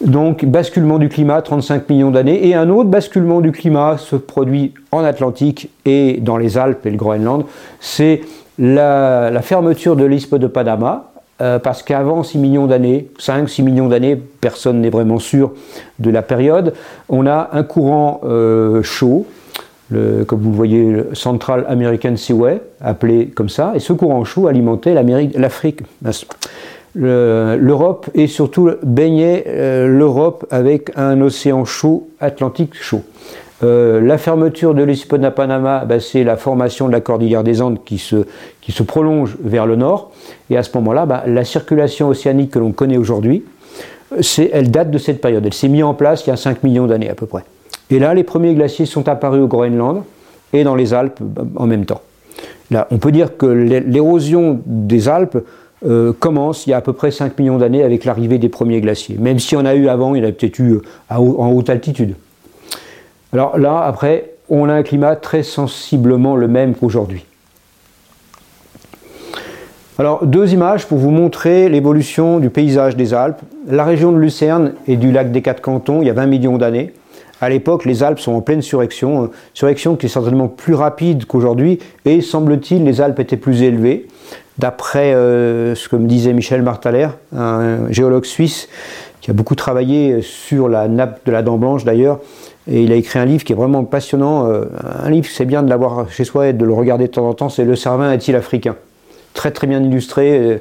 Donc 0.00 0.44
basculement 0.44 0.98
du 0.98 1.08
climat, 1.08 1.40
35 1.40 1.88
millions 1.88 2.10
d'années, 2.10 2.48
et 2.48 2.54
un 2.54 2.68
autre 2.68 2.90
basculement 2.90 3.40
du 3.40 3.52
climat 3.52 3.96
se 3.96 4.16
produit 4.16 4.74
en 4.92 5.04
Atlantique 5.04 5.70
et 5.84 6.18
dans 6.20 6.36
les 6.36 6.58
Alpes 6.58 6.84
et 6.86 6.90
le 6.90 6.96
Groenland, 6.96 7.44
c'est 7.80 8.22
la, 8.58 9.30
fermeture 9.42 9.96
de 9.96 10.04
l'ISP 10.04 10.36
de 10.36 10.46
Panama, 10.46 11.12
euh, 11.40 11.58
parce 11.58 11.82
qu'avant 11.82 12.22
6 12.22 12.38
millions 12.38 12.66
d'années, 12.66 13.08
5-6 13.18 13.62
millions 13.62 13.88
d'années, 13.88 14.16
personne 14.16 14.80
n'est 14.80 14.90
vraiment 14.90 15.18
sûr 15.18 15.52
de 15.98 16.10
la 16.10 16.22
période, 16.22 16.74
on 17.08 17.26
a 17.26 17.50
un 17.52 17.62
courant 17.62 18.20
euh, 18.24 18.82
chaud, 18.82 19.26
comme 20.26 20.40
vous 20.40 20.52
voyez, 20.52 20.90
le 20.90 21.10
Central 21.12 21.64
American 21.68 22.16
Seaway, 22.16 22.60
appelé 22.80 23.28
comme 23.28 23.48
ça, 23.48 23.72
et 23.76 23.78
ce 23.78 23.92
courant 23.92 24.24
chaud 24.24 24.48
alimentait 24.48 24.94
l'Afrique, 25.36 25.82
l'Europe 26.94 28.08
et 28.14 28.26
surtout 28.26 28.70
baignait 28.82 29.44
euh, 29.46 29.88
l'Europe 29.88 30.46
avec 30.50 30.90
un 30.96 31.20
océan 31.20 31.64
chaud, 31.64 32.08
Atlantique 32.20 32.74
chaud. 32.74 33.02
Euh, 33.62 34.00
la 34.00 34.18
fermeture 34.18 34.74
de 34.74 34.82
l'Espona 34.82 35.30
Panama, 35.30 35.84
bah, 35.84 36.00
c'est 36.00 36.24
la 36.24 36.36
formation 36.36 36.86
de 36.86 36.92
la 36.92 37.00
cordillère 37.00 37.44
des 37.44 37.62
Andes 37.62 37.78
qui 37.84 37.98
se, 37.98 38.26
qui 38.60 38.72
se 38.72 38.82
prolonge 38.82 39.36
vers 39.42 39.66
le 39.66 39.76
nord. 39.76 40.12
Et 40.50 40.56
à 40.56 40.62
ce 40.62 40.70
moment-là, 40.76 41.06
bah, 41.06 41.22
la 41.26 41.44
circulation 41.44 42.08
océanique 42.08 42.50
que 42.50 42.58
l'on 42.58 42.72
connaît 42.72 42.96
aujourd'hui, 42.96 43.44
elle 44.52 44.70
date 44.70 44.90
de 44.90 44.98
cette 44.98 45.20
période. 45.20 45.44
Elle 45.46 45.54
s'est 45.54 45.68
mise 45.68 45.84
en 45.84 45.94
place 45.94 46.26
il 46.26 46.30
y 46.30 46.32
a 46.32 46.36
5 46.36 46.62
millions 46.62 46.86
d'années 46.86 47.10
à 47.10 47.14
peu 47.14 47.26
près. 47.26 47.44
Et 47.90 47.98
là, 47.98 48.14
les 48.14 48.24
premiers 48.24 48.54
glaciers 48.54 48.86
sont 48.86 49.08
apparus 49.08 49.42
au 49.42 49.48
Groenland 49.48 50.02
et 50.52 50.64
dans 50.64 50.74
les 50.74 50.94
Alpes 50.94 51.18
bah, 51.20 51.44
en 51.56 51.66
même 51.66 51.86
temps. 51.86 52.02
Là, 52.70 52.88
on 52.90 52.98
peut 52.98 53.12
dire 53.12 53.36
que 53.36 53.46
l'érosion 53.46 54.60
des 54.66 55.08
Alpes 55.08 55.38
euh, 55.86 56.12
commence 56.12 56.66
il 56.66 56.70
y 56.70 56.72
a 56.72 56.78
à 56.78 56.80
peu 56.80 56.92
près 56.92 57.10
5 57.10 57.38
millions 57.38 57.58
d'années 57.58 57.82
avec 57.82 58.04
l'arrivée 58.04 58.38
des 58.38 58.48
premiers 58.48 58.80
glaciers. 58.80 59.16
Même 59.18 59.38
si 59.38 59.56
on 59.56 59.64
a 59.64 59.74
eu 59.74 59.88
avant, 59.88 60.14
il 60.14 60.22
y 60.22 60.26
en 60.26 60.28
a 60.28 60.32
peut-être 60.32 60.58
eu 60.58 60.80
en 61.10 61.50
haute 61.50 61.70
altitude. 61.70 62.14
Alors 63.32 63.58
là, 63.58 63.80
après, 63.80 64.34
on 64.48 64.68
a 64.68 64.74
un 64.74 64.82
climat 64.82 65.16
très 65.16 65.42
sensiblement 65.42 66.36
le 66.36 66.48
même 66.48 66.74
qu'aujourd'hui. 66.74 67.24
Alors, 69.96 70.26
deux 70.26 70.52
images 70.52 70.86
pour 70.86 70.98
vous 70.98 71.12
montrer 71.12 71.68
l'évolution 71.68 72.40
du 72.40 72.50
paysage 72.50 72.96
des 72.96 73.14
Alpes. 73.14 73.40
La 73.68 73.84
région 73.84 74.10
de 74.10 74.18
Lucerne 74.18 74.72
et 74.88 74.96
du 74.96 75.12
lac 75.12 75.30
des 75.30 75.40
Quatre 75.40 75.62
Cantons, 75.62 76.02
il 76.02 76.08
y 76.08 76.10
a 76.10 76.14
20 76.14 76.26
millions 76.26 76.58
d'années. 76.58 76.92
À 77.40 77.48
l'époque, 77.48 77.84
les 77.84 78.02
Alpes 78.02 78.18
sont 78.18 78.32
en 78.32 78.40
pleine 78.40 78.62
surrection, 78.62 79.30
surrection 79.52 79.94
qui 79.94 80.06
est 80.06 80.08
certainement 80.08 80.48
plus 80.48 80.74
rapide 80.74 81.26
qu'aujourd'hui, 81.26 81.78
et 82.04 82.20
semble-t-il, 82.22 82.82
les 82.82 83.00
Alpes 83.00 83.20
étaient 83.20 83.36
plus 83.36 83.62
élevées. 83.62 84.08
D'après 84.58 85.12
ce 85.12 85.88
que 85.88 85.96
me 85.96 86.06
disait 86.06 86.32
Michel 86.32 86.62
Martaler, 86.62 87.08
un 87.36 87.90
géologue 87.90 88.24
suisse 88.24 88.68
qui 89.20 89.30
a 89.30 89.34
beaucoup 89.34 89.54
travaillé 89.54 90.20
sur 90.22 90.68
la 90.68 90.86
nappe 90.86 91.20
de 91.26 91.32
la 91.32 91.42
dent 91.42 91.56
blanche 91.56 91.84
d'ailleurs, 91.84 92.20
et 92.70 92.82
il 92.82 92.92
a 92.92 92.94
écrit 92.94 93.18
un 93.18 93.24
livre 93.24 93.44
qui 93.44 93.52
est 93.52 93.56
vraiment 93.56 93.84
passionnant. 93.84 94.46
Un 94.46 95.10
livre, 95.10 95.26
c'est 95.30 95.44
bien 95.44 95.62
de 95.62 95.68
l'avoir 95.68 96.10
chez 96.10 96.24
soi 96.24 96.48
et 96.48 96.52
de 96.52 96.64
le 96.64 96.72
regarder 96.72 97.06
de 97.06 97.12
temps 97.12 97.28
en 97.28 97.34
temps, 97.34 97.48
c'est 97.48 97.64
Le 97.64 97.76
Cervin 97.76 98.12
est-il 98.12 98.36
africain? 98.36 98.76
Très 99.32 99.50
très 99.50 99.66
bien 99.66 99.82
illustré, 99.82 100.60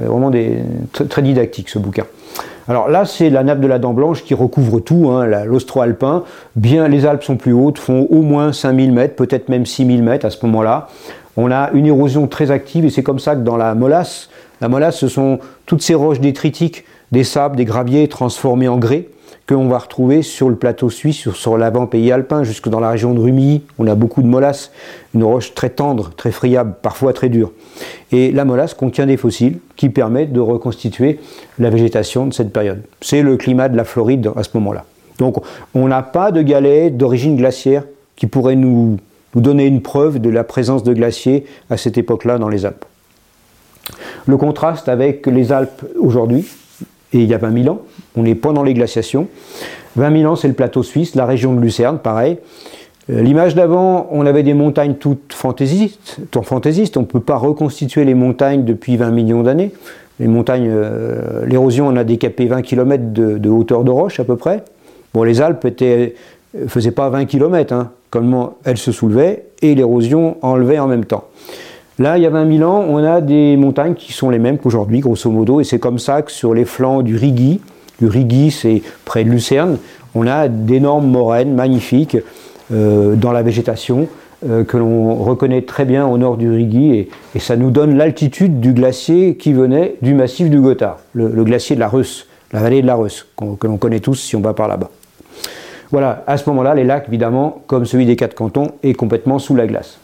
vraiment 0.00 0.30
des, 0.30 0.58
très 0.92 1.22
didactique 1.22 1.68
ce 1.68 1.78
bouquin. 1.78 2.04
Alors 2.68 2.88
là, 2.88 3.04
c'est 3.04 3.30
la 3.30 3.44
nappe 3.44 3.60
de 3.60 3.68
la 3.68 3.78
dent 3.78 3.92
blanche 3.92 4.24
qui 4.24 4.34
recouvre 4.34 4.80
tout, 4.80 5.10
hein, 5.10 5.26
l'austro-alpin. 5.44 6.24
Bien, 6.56 6.88
les 6.88 7.06
Alpes 7.06 7.22
sont 7.22 7.36
plus 7.36 7.52
hautes, 7.52 7.78
font 7.78 8.08
au 8.10 8.22
moins 8.22 8.52
5000 8.52 8.92
mètres, 8.92 9.14
peut-être 9.14 9.48
même 9.48 9.66
6000 9.66 10.02
mètres 10.02 10.26
à 10.26 10.30
ce 10.30 10.44
moment-là. 10.46 10.88
On 11.36 11.50
a 11.50 11.70
une 11.72 11.86
érosion 11.86 12.26
très 12.26 12.50
active 12.50 12.84
et 12.84 12.90
c'est 12.90 13.02
comme 13.02 13.18
ça 13.18 13.34
que 13.34 13.40
dans 13.40 13.56
la 13.56 13.74
molasse, 13.74 14.30
la 14.60 14.68
molasse, 14.68 14.96
ce 14.96 15.08
sont 15.08 15.38
toutes 15.66 15.82
ces 15.82 15.94
roches 15.94 16.20
détritiques, 16.20 16.84
des 17.12 17.24
sables, 17.24 17.56
des 17.56 17.64
graviers 17.64 18.08
transformés 18.08 18.68
en 18.68 18.78
grès 18.78 19.08
qu'on 19.48 19.68
va 19.68 19.78
retrouver 19.78 20.22
sur 20.22 20.48
le 20.48 20.56
plateau 20.56 20.90
suisse, 20.90 21.16
sur, 21.16 21.36
sur 21.36 21.56
l'avant-pays 21.56 22.10
alpin, 22.10 22.42
jusque 22.42 22.68
dans 22.68 22.80
la 22.80 22.90
région 22.90 23.14
de 23.14 23.20
Rumilly. 23.20 23.62
On 23.78 23.86
a 23.86 23.94
beaucoup 23.94 24.22
de 24.22 24.26
molasse, 24.26 24.72
une 25.14 25.22
roche 25.22 25.54
très 25.54 25.70
tendre, 25.70 26.10
très 26.16 26.32
friable, 26.32 26.74
parfois 26.82 27.12
très 27.12 27.28
dure. 27.28 27.52
Et 28.10 28.32
la 28.32 28.44
molasse 28.44 28.74
contient 28.74 29.06
des 29.06 29.16
fossiles 29.16 29.58
qui 29.76 29.88
permettent 29.88 30.32
de 30.32 30.40
reconstituer 30.40 31.20
la 31.58 31.70
végétation 31.70 32.26
de 32.26 32.34
cette 32.34 32.52
période. 32.52 32.82
C'est 33.00 33.22
le 33.22 33.36
climat 33.36 33.68
de 33.68 33.76
la 33.76 33.84
Floride 33.84 34.30
à 34.34 34.42
ce 34.42 34.50
moment-là. 34.54 34.84
Donc 35.18 35.36
on 35.74 35.86
n'a 35.86 36.02
pas 36.02 36.32
de 36.32 36.42
galets 36.42 36.96
d'origine 36.96 37.36
glaciaire 37.36 37.84
qui 38.16 38.26
pourraient 38.26 38.56
nous, 38.56 38.98
nous 39.36 39.42
donner 39.42 39.66
une 39.66 39.82
preuve 39.82 40.18
de 40.18 40.30
la 40.30 40.42
présence 40.42 40.82
de 40.82 40.92
glaciers 40.92 41.44
à 41.70 41.76
cette 41.76 41.98
époque-là 41.98 42.38
dans 42.38 42.48
les 42.48 42.66
Alpes. 42.66 42.86
Le 44.26 44.36
contraste 44.36 44.88
avec 44.88 45.26
les 45.26 45.52
Alpes 45.52 45.84
aujourd'hui, 46.00 46.44
et 47.12 47.18
il 47.18 47.26
y 47.26 47.34
a 47.34 47.38
20 47.38 47.62
000 47.62 47.74
ans, 47.74 47.82
on 48.16 48.24
est 48.24 48.34
pendant 48.34 48.64
les 48.64 48.74
glaciations. 48.74 49.28
20 49.94 50.18
000 50.20 50.32
ans, 50.32 50.36
c'est 50.36 50.48
le 50.48 50.54
plateau 50.54 50.82
suisse, 50.82 51.14
la 51.14 51.26
région 51.26 51.54
de 51.54 51.60
Lucerne, 51.60 51.98
pareil. 51.98 52.38
Euh, 53.10 53.22
l'image 53.22 53.54
d'avant, 53.54 54.08
on 54.10 54.26
avait 54.26 54.42
des 54.42 54.54
montagnes 54.54 54.94
toutes 54.94 55.32
fantaisistes. 55.32 56.18
fantaisistes. 56.42 56.96
On 56.96 57.02
ne 57.02 57.06
peut 57.06 57.20
pas 57.20 57.36
reconstituer 57.36 58.04
les 58.04 58.14
montagnes 58.14 58.64
depuis 58.64 58.96
20 58.96 59.10
millions 59.10 59.42
d'années. 59.42 59.70
Les 60.18 60.26
montagnes, 60.26 60.68
euh, 60.68 61.46
l'érosion 61.46 61.86
en 61.86 61.96
a 61.96 62.04
décapé 62.04 62.46
20 62.46 62.62
km 62.62 63.04
de, 63.12 63.48
hauteur 63.50 63.84
de 63.84 63.90
roche 63.90 64.18
à 64.18 64.24
peu 64.24 64.36
près. 64.36 64.64
Bon, 65.14 65.22
les 65.22 65.40
Alpes 65.40 65.64
ne 65.64 66.66
faisaient 66.66 66.90
pas 66.90 67.10
20 67.10 67.26
km, 67.26 67.86
elles 68.64 68.78
se 68.78 68.92
soulevaient, 68.92 69.46
et 69.62 69.74
l'érosion 69.74 70.36
enlevait 70.42 70.78
en 70.78 70.86
même 70.86 71.04
temps. 71.04 71.24
Là, 71.98 72.18
il 72.18 72.22
y 72.22 72.26
a 72.26 72.30
20 72.30 72.58
000 72.58 72.70
ans, 72.70 72.84
on 72.88 73.02
a 73.02 73.22
des 73.22 73.56
montagnes 73.56 73.94
qui 73.94 74.12
sont 74.12 74.28
les 74.28 74.38
mêmes 74.38 74.58
qu'aujourd'hui, 74.58 75.00
grosso 75.00 75.30
modo, 75.30 75.60
et 75.60 75.64
c'est 75.64 75.78
comme 75.78 75.98
ça 75.98 76.20
que 76.20 76.30
sur 76.30 76.52
les 76.52 76.66
flancs 76.66 77.02
du 77.02 77.16
Rigi, 77.16 77.60
du 78.00 78.06
Rigi, 78.06 78.50
c'est 78.50 78.82
près 79.06 79.24
de 79.24 79.30
Lucerne, 79.30 79.78
on 80.14 80.26
a 80.26 80.48
d'énormes 80.48 81.06
moraines 81.06 81.54
magnifiques 81.54 82.18
euh, 82.72 83.14
dans 83.14 83.32
la 83.32 83.42
végétation 83.42 84.08
euh, 84.46 84.64
que 84.64 84.76
l'on 84.76 85.14
reconnaît 85.14 85.62
très 85.62 85.86
bien 85.86 86.06
au 86.06 86.18
nord 86.18 86.36
du 86.36 86.50
Rigi, 86.50 87.08
et, 87.34 87.38
ça 87.38 87.56
nous 87.56 87.70
donne 87.70 87.96
l'altitude 87.96 88.60
du 88.60 88.74
glacier 88.74 89.36
qui 89.36 89.54
venait 89.54 89.96
du 90.02 90.12
massif 90.12 90.50
du 90.50 90.60
Gothard, 90.60 90.98
le, 91.14 91.44
glacier 91.44 91.76
de 91.76 91.80
la 91.80 91.88
Reuss, 91.88 92.26
la 92.52 92.60
vallée 92.60 92.82
de 92.82 92.86
la 92.86 92.94
Reuss, 92.94 93.26
que 93.58 93.66
l'on 93.66 93.78
connaît 93.78 94.00
tous 94.00 94.16
si 94.16 94.36
on 94.36 94.40
va 94.42 94.52
par 94.52 94.68
là-bas. 94.68 94.90
Voilà, 95.92 96.24
à 96.26 96.36
ce 96.36 96.48
moment-là, 96.50 96.74
les 96.74 96.84
lacs, 96.84 97.08
évidemment, 97.08 97.62
comme 97.66 97.86
celui 97.86 98.06
des 98.06 98.16
quatre 98.16 98.34
cantons, 98.34 98.72
est 98.82 98.94
complètement 98.94 99.38
sous 99.38 99.54
la 99.54 99.66
glace. 99.66 99.98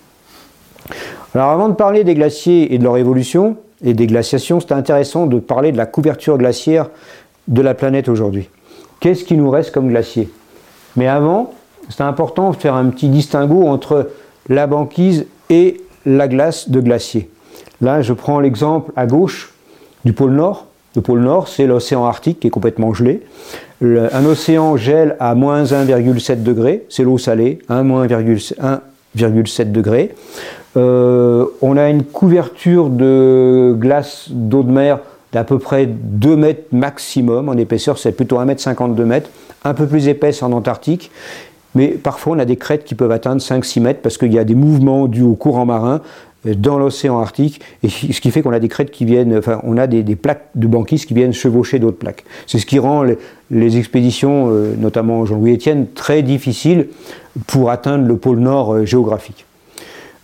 Alors 1.35 1.51
avant 1.51 1.69
de 1.69 1.75
parler 1.75 2.05
des 2.05 2.15
glaciers 2.15 2.75
et 2.75 2.79
de 2.79 2.85
leur 2.85 2.97
évolution 2.99 3.57
et 3.83 3.95
des 3.95 4.07
glaciations, 4.07 4.61
c'est 4.61 4.73
intéressant 4.73 5.27
de 5.27 5.39
parler 5.39 5.73
de 5.73 5.77
la 5.77 5.87
couverture 5.87 6.37
glaciaire 6.39 6.91
de 7.49 7.62
la 7.62 7.75
planète 7.75 8.09
aujourd'hui. 8.09 8.49
Qu'est-ce 9.01 9.25
qui 9.25 9.37
nous 9.37 9.51
reste 9.51 9.73
comme 9.73 9.89
glacier? 9.89 10.31
Mais 10.97 11.09
avant, 11.09 11.53
c'est 11.89 12.03
important 12.03 12.51
de 12.51 12.57
faire 12.57 12.75
un 12.75 12.87
petit 12.91 13.09
distinguo 13.09 13.67
entre 13.67 14.11
la 14.49 14.67
banquise 14.67 15.27
et 15.51 15.81
la 16.05 16.29
glace 16.29 16.69
de 16.69 16.81
glacier. 16.81 17.31
Là, 17.81 18.03
je 18.03 18.12
prends 18.12 18.39
l'exemple 18.39 18.93
à 18.95 19.07
gauche 19.07 19.53
du 20.05 20.12
pôle 20.12 20.33
Nord. 20.33 20.67
Le 20.95 21.03
pôle 21.03 21.21
Nord, 21.21 21.49
c'est 21.49 21.67
l'océan 21.67 22.05
Arctique 22.05 22.41
qui 22.41 22.49
est 22.49 22.51
complètement 22.51 22.93
gelé. 22.93 23.23
Un 23.83 24.25
océan 24.25 24.77
gèle 24.77 25.17
à 25.19 25.35
moins 25.35 25.65
1,7 25.65 26.43
degré, 26.43 26.85
c'est 26.89 27.03
l'eau 27.03 27.19
salée, 27.19 27.59
1, 27.69 27.83
moins 27.83 28.07
1,7 28.07 29.73
degré. 29.73 30.15
Euh, 30.77 31.45
on 31.61 31.77
a 31.77 31.91
une 31.91 32.05
couverture 32.05 32.89
de 32.89 33.75
glace 33.79 34.29
d'eau 34.31 34.62
de 34.62 34.71
mer 34.71 35.01
d'à 35.33 35.45
peu 35.45 35.59
près 35.59 35.87
2 35.87 36.37
mètres 36.37 36.62
maximum 36.73 37.49
en 37.49 37.55
épaisseur, 37.55 37.99
c'est 37.99 38.12
plutôt 38.12 38.39
1 38.39 38.45
mètre 38.45 38.61
52 38.61 39.05
mètres, 39.05 39.31
un 39.65 39.75
peu 39.75 39.87
plus 39.87 40.09
épaisse 40.09 40.43
en 40.43 40.53
Antarctique. 40.53 41.11
Mais 41.75 41.89
parfois, 41.89 42.37
on 42.37 42.39
a 42.39 42.45
des 42.45 42.57
crêtes 42.57 42.85
qui 42.85 42.95
peuvent 42.95 43.11
atteindre 43.11 43.41
5-6 43.41 43.81
mètres 43.81 44.01
parce 44.03 44.19
qu'il 44.19 44.33
y 44.33 44.39
a 44.39 44.45
des 44.45 44.55
mouvements 44.55 45.07
dus 45.07 45.23
au 45.23 45.35
courant 45.35 45.65
marin 45.65 46.03
dans 46.45 46.79
l'océan 46.79 47.21
Arctique, 47.21 47.61
ce 47.83 48.21
qui 48.21 48.31
fait 48.31 48.43
qu'on 48.43 48.53
a 48.53 48.59
des 48.59 48.69
crêtes 48.69 48.91
qui 48.91 49.05
viennent, 49.05 49.37
enfin, 49.37 49.61
on 49.63 49.77
a 49.77 49.87
des, 49.87 50.17
plaques 50.17 50.49
de 50.55 50.67
banquise 50.67 51.07
qui 51.07 51.15
viennent 51.15 51.33
chevaucher 51.33 51.79
d'autres 51.79 51.99
plaques. 51.99 52.25
C'est 52.47 52.59
ce 52.59 52.67
qui 52.67 52.79
rend 52.79 53.05
les, 53.51 53.79
expéditions, 53.79 54.49
euh, 54.51 54.75
notamment 54.77 55.25
Jean-Louis 55.25 55.55
Etienne, 55.55 55.87
très 55.95 56.23
difficiles 56.23 56.89
pour 57.47 57.71
atteindre 57.71 58.07
le 58.07 58.17
pôle 58.17 58.41
nord 58.41 58.85
géographique. 58.85 59.47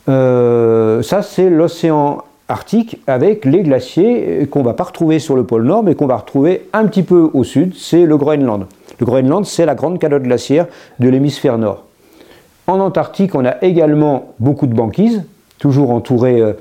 Euh, 0.09 1.03
ça, 1.03 1.23
c'est 1.23 1.51
l'océan 1.51 2.25
Arctique 2.51 2.99
avec 3.07 3.45
les 3.45 3.63
glaciers 3.63 4.47
qu'on 4.51 4.61
ne 4.61 4.65
va 4.65 4.73
pas 4.73 4.85
retrouver 4.85 5.19
sur 5.19 5.37
le 5.37 5.45
pôle 5.45 5.65
Nord, 5.65 5.83
mais 5.83 5.95
qu'on 5.95 6.07
va 6.07 6.17
retrouver 6.17 6.67
un 6.73 6.87
petit 6.87 7.03
peu 7.03 7.29
au 7.35 7.45
sud, 7.45 7.75
c'est 7.77 8.07
le 8.07 8.17
Groenland. 8.17 8.65
Le 8.99 9.05
Groenland, 9.05 9.45
c'est 9.45 9.67
la 9.67 9.75
grande 9.75 9.99
calotte 9.99 10.23
glaciaire 10.23 10.67
de 10.99 11.11
l'hémisphère 11.11 11.59
nord. 11.59 11.85
En 12.67 12.81
Antarctique, 12.81 13.35
on 13.35 13.45
a 13.45 13.63
également 13.63 14.35
beaucoup 14.39 14.67
de 14.67 14.75
banquises, 14.75 15.25
toujours 15.59 15.91
entourées 15.91 16.41
euh, 16.41 16.53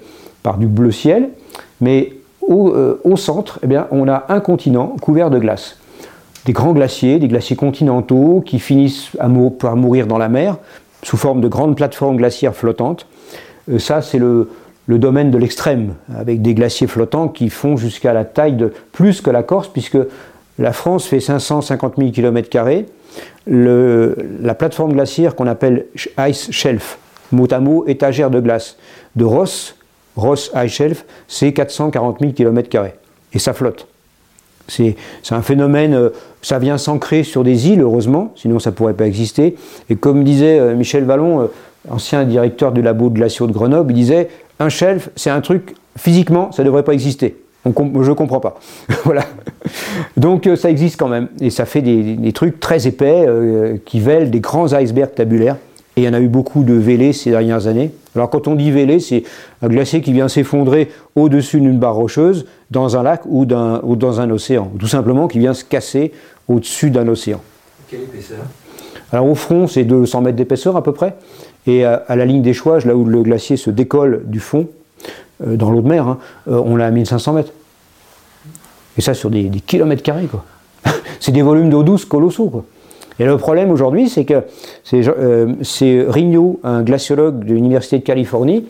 par 0.44 0.58
du 0.58 0.68
bleu 0.68 0.92
ciel, 0.92 1.30
mais 1.82 2.14
au, 2.42 2.70
euh, 2.70 3.16
centre, 3.16 3.60
eh 3.64 3.78
on 3.92 4.08
a 4.08 4.26
un 4.30 4.40
continent 4.40 4.96
couvert 5.02 5.30
de 5.30 5.40
glace. 5.40 5.78
Des 6.46 6.54
grands 6.54 6.72
glaciers, 6.72 7.20
des 7.20 7.28
glaciers 7.28 7.58
continentaux 7.58 8.42
qui 8.46 8.60
finissent 8.60 9.10
par 9.60 9.76
mourir 9.76 10.08
dans 10.08 10.18
la 10.18 10.30
mer 10.30 10.58
sous 11.04 11.18
forme 11.18 11.42
de 11.42 11.48
grandes 11.48 11.76
plateformes 11.76 12.18
glaciaires 12.18 12.56
flottantes 12.56 13.06
euh, 13.70 13.80
ça, 13.80 14.02
c'est 14.02 14.20
le, 14.20 14.50
domaine 14.88 15.32
de 15.32 15.38
l'extrême, 15.38 15.96
avec 16.16 16.42
des 16.42 16.54
glaciers 16.54 16.88
flottants 16.88 17.28
qui 17.28 17.50
font 17.50 17.76
jusqu'à 17.76 18.14
la 18.14 18.24
taille 18.26 18.56
de 18.56 18.74
plus 18.92 19.22
que 19.22 19.30
la 19.30 19.44
Corse, 19.44 19.68
puisque 19.68 19.98
la 20.60 20.72
France 20.72 21.06
fait 21.06 21.20
550 21.20 21.96
000 21.98 22.12
km. 22.12 22.50
la 23.46 24.56
plateforme 24.56 24.94
glaciaire 24.94 25.36
qu'on 25.36 25.48
appelle 25.48 25.86
Ice 26.28 26.52
Shelf, 26.52 26.98
mot 27.32 27.48
à 27.52 27.60
mot 27.60 27.86
étagère 27.88 28.30
de 28.30 28.40
glace, 28.40 28.78
de 29.16 29.26
Ross, 29.26 29.76
Ross 30.16 30.52
Ice 30.64 30.72
Shelf, 30.72 31.06
c'est 31.28 31.54
440 31.54 32.18
000 32.20 32.32
km. 32.34 32.70
Et 33.34 33.40
ça 33.40 33.54
flotte. 33.54 33.88
C'est 34.68 34.96
un 35.32 35.42
phénomène, 35.42 35.94
euh, 35.94 36.10
ça 36.42 36.60
vient 36.60 36.78
s'ancrer 36.78 37.24
sur 37.24 37.44
des 37.44 37.70
îles, 37.70 37.82
heureusement, 37.82 38.34
sinon 38.36 38.60
ça 38.60 38.72
ne 38.72 38.76
pourrait 38.76 38.94
pas 38.94 39.08
exister. 39.08 39.56
Et 39.90 39.96
comme 39.96 40.24
disait 40.26 40.60
euh, 40.60 40.76
Michel 40.76 41.06
Vallon, 41.06 41.50
ancien 41.90 42.26
directeur 42.26 42.74
du 42.74 42.82
labo 42.82 43.10
de 43.10 43.16
glaciaux 43.16 43.48
de 43.48 43.54
Grenoble, 43.54 43.94
il 43.94 43.96
disait 43.96 44.30
un 44.60 44.70
shelf, 44.70 45.10
c'est 45.16 45.30
un 45.30 45.42
truc, 45.42 45.76
physiquement, 45.98 46.52
ça 46.52 46.64
ne 46.64 46.68
devrait 46.68 46.84
pas 46.84 46.94
exister. 46.94 47.38
je 47.66 47.70
ne 47.70 48.14
comprends 48.14 48.40
pas. 48.40 48.60
voilà. 49.04 49.24
Donc 50.16 50.48
euh, 50.48 50.56
ça 50.56 50.70
existe 50.70 50.98
quand 51.00 51.08
même. 51.08 51.30
Et 51.40 51.50
ça 51.50 51.66
fait 51.66 51.82
des, 51.82 52.32
trucs 52.34 52.60
très 52.60 52.88
épais 52.88 53.26
euh, 53.28 53.78
qui 53.86 54.00
vèlent 54.00 54.32
des 54.32 54.40
grands 54.40 54.74
icebergs 54.74 55.14
tabulaires. 55.14 55.58
Et 55.98 56.02
il 56.02 56.04
y 56.04 56.08
en 56.08 56.14
a 56.14 56.20
eu 56.20 56.28
beaucoup 56.28 56.64
de 56.64 56.76
vélés 56.76 57.12
ces 57.12 57.32
dernières 57.32 57.66
années. 57.66 57.92
Alors 58.16 58.30
quand 58.30 58.48
on 58.48 58.54
dit 58.54 58.72
vélé, 58.72 59.00
c'est 59.00 59.24
un 59.64 59.68
glacier 59.68 60.02
qui 60.02 60.14
vient 60.14 60.28
s'effondrer 60.28 60.92
au-dessus 61.16 61.60
d'une 61.60 61.80
barre 61.80 61.96
rocheuse 61.96 62.46
dans 62.70 62.98
un 62.98 63.04
lac 63.04 63.22
ou, 63.26 63.42
ou 63.42 63.96
dans 63.96 64.22
un 64.22 64.30
océan. 64.30 64.72
Tout 64.80 64.88
simplement 64.88 65.28
qui 65.28 65.40
vient 65.40 65.56
se 65.56 65.66
casser 65.66 66.12
au-dessus 66.48 66.92
d'un 66.92 67.08
océan. 67.08 67.42
Quelle 67.90 68.02
épaisseur? 68.02 68.46
Alors 69.12 69.28
au 69.28 69.36
front, 69.36 69.68
c'est 69.68 69.86
200 69.86 70.22
mètres 70.22 70.38
d'épaisseur 70.38 70.76
à 70.76 70.84
peu 70.84 70.92
près. 70.92 71.16
Et 71.66 71.84
à, 71.84 72.16
la 72.16 72.26
ligne 72.26 72.44
des 72.44 72.54
Chouages, 72.54 72.86
là 72.86 72.96
où 72.96 73.04
le 73.04 73.24
glacier 73.24 73.58
se 73.58 73.70
décolle 73.70 74.22
du 74.26 74.40
fond, 74.40 74.68
euh, 75.46 75.56
dans 75.56 75.72
l'eau 75.72 75.82
de 75.82 75.88
mer, 75.88 76.08
hein, 76.08 76.20
euh, 76.48 76.62
on 76.64 76.76
l'a 76.76 76.86
à 76.86 76.92
1500 76.92 77.34
mètres. 77.34 77.52
Et 78.98 79.02
ça 79.02 79.14
sur 79.14 79.30
des, 79.30 79.50
kilomètres 79.66 80.04
carrés, 80.04 80.28
quoi. 80.28 80.46
c'est 81.20 81.32
des 81.32 81.42
volumes 81.42 81.70
d'eau 81.70 81.84
douce 81.84 82.06
colossaux, 82.06 82.50
quoi. 82.50 82.66
Et 83.20 83.26
le 83.26 83.38
problème 83.38 83.72
aujourd'hui, 83.72 84.10
c'est 84.10 84.26
que 84.26 84.44
c'est 84.84 85.02
euh, 85.08 86.06
Rigno, 86.10 86.60
un 86.64 86.84
glaciologue 86.84 87.44
de 87.44 87.54
l'Université 87.54 88.00
de 88.00 88.04
Californie, 88.04 88.66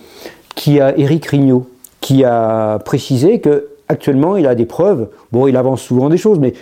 qui 0.56 0.80
a, 0.80 0.98
Eric 0.98 1.26
Rigno, 1.26 1.68
qui 2.02 2.24
a 2.24 2.80
précisé 2.86 3.40
que 3.40 3.68
actuellement, 3.90 4.36
il 4.36 4.48
a 4.48 4.56
des 4.56 4.66
preuves, 4.66 5.08
bon, 5.32 5.48
il 5.48 5.56
avance 5.56 5.82
souvent 5.82 6.10
des 6.10 6.18
choses, 6.18 6.40
mais 6.40 6.54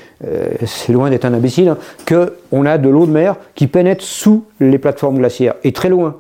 c'est 0.66 0.94
loin 0.94 1.10
d'être 1.10 1.26
un 1.26 1.34
imbécile, 1.34 1.70
hein, 1.70 1.78
qu'on 2.08 2.66
a 2.66 2.78
de 2.78 2.88
l'eau 2.88 3.08
de 3.08 3.12
mer 3.12 3.36
qui 3.56 3.66
pénètre 3.66 4.04
sous 4.04 4.46
les 4.60 4.78
plateformes 4.78 5.18
glaciaires, 5.18 5.56
et 5.64 5.72
très 5.72 5.90
loin 5.90 6.18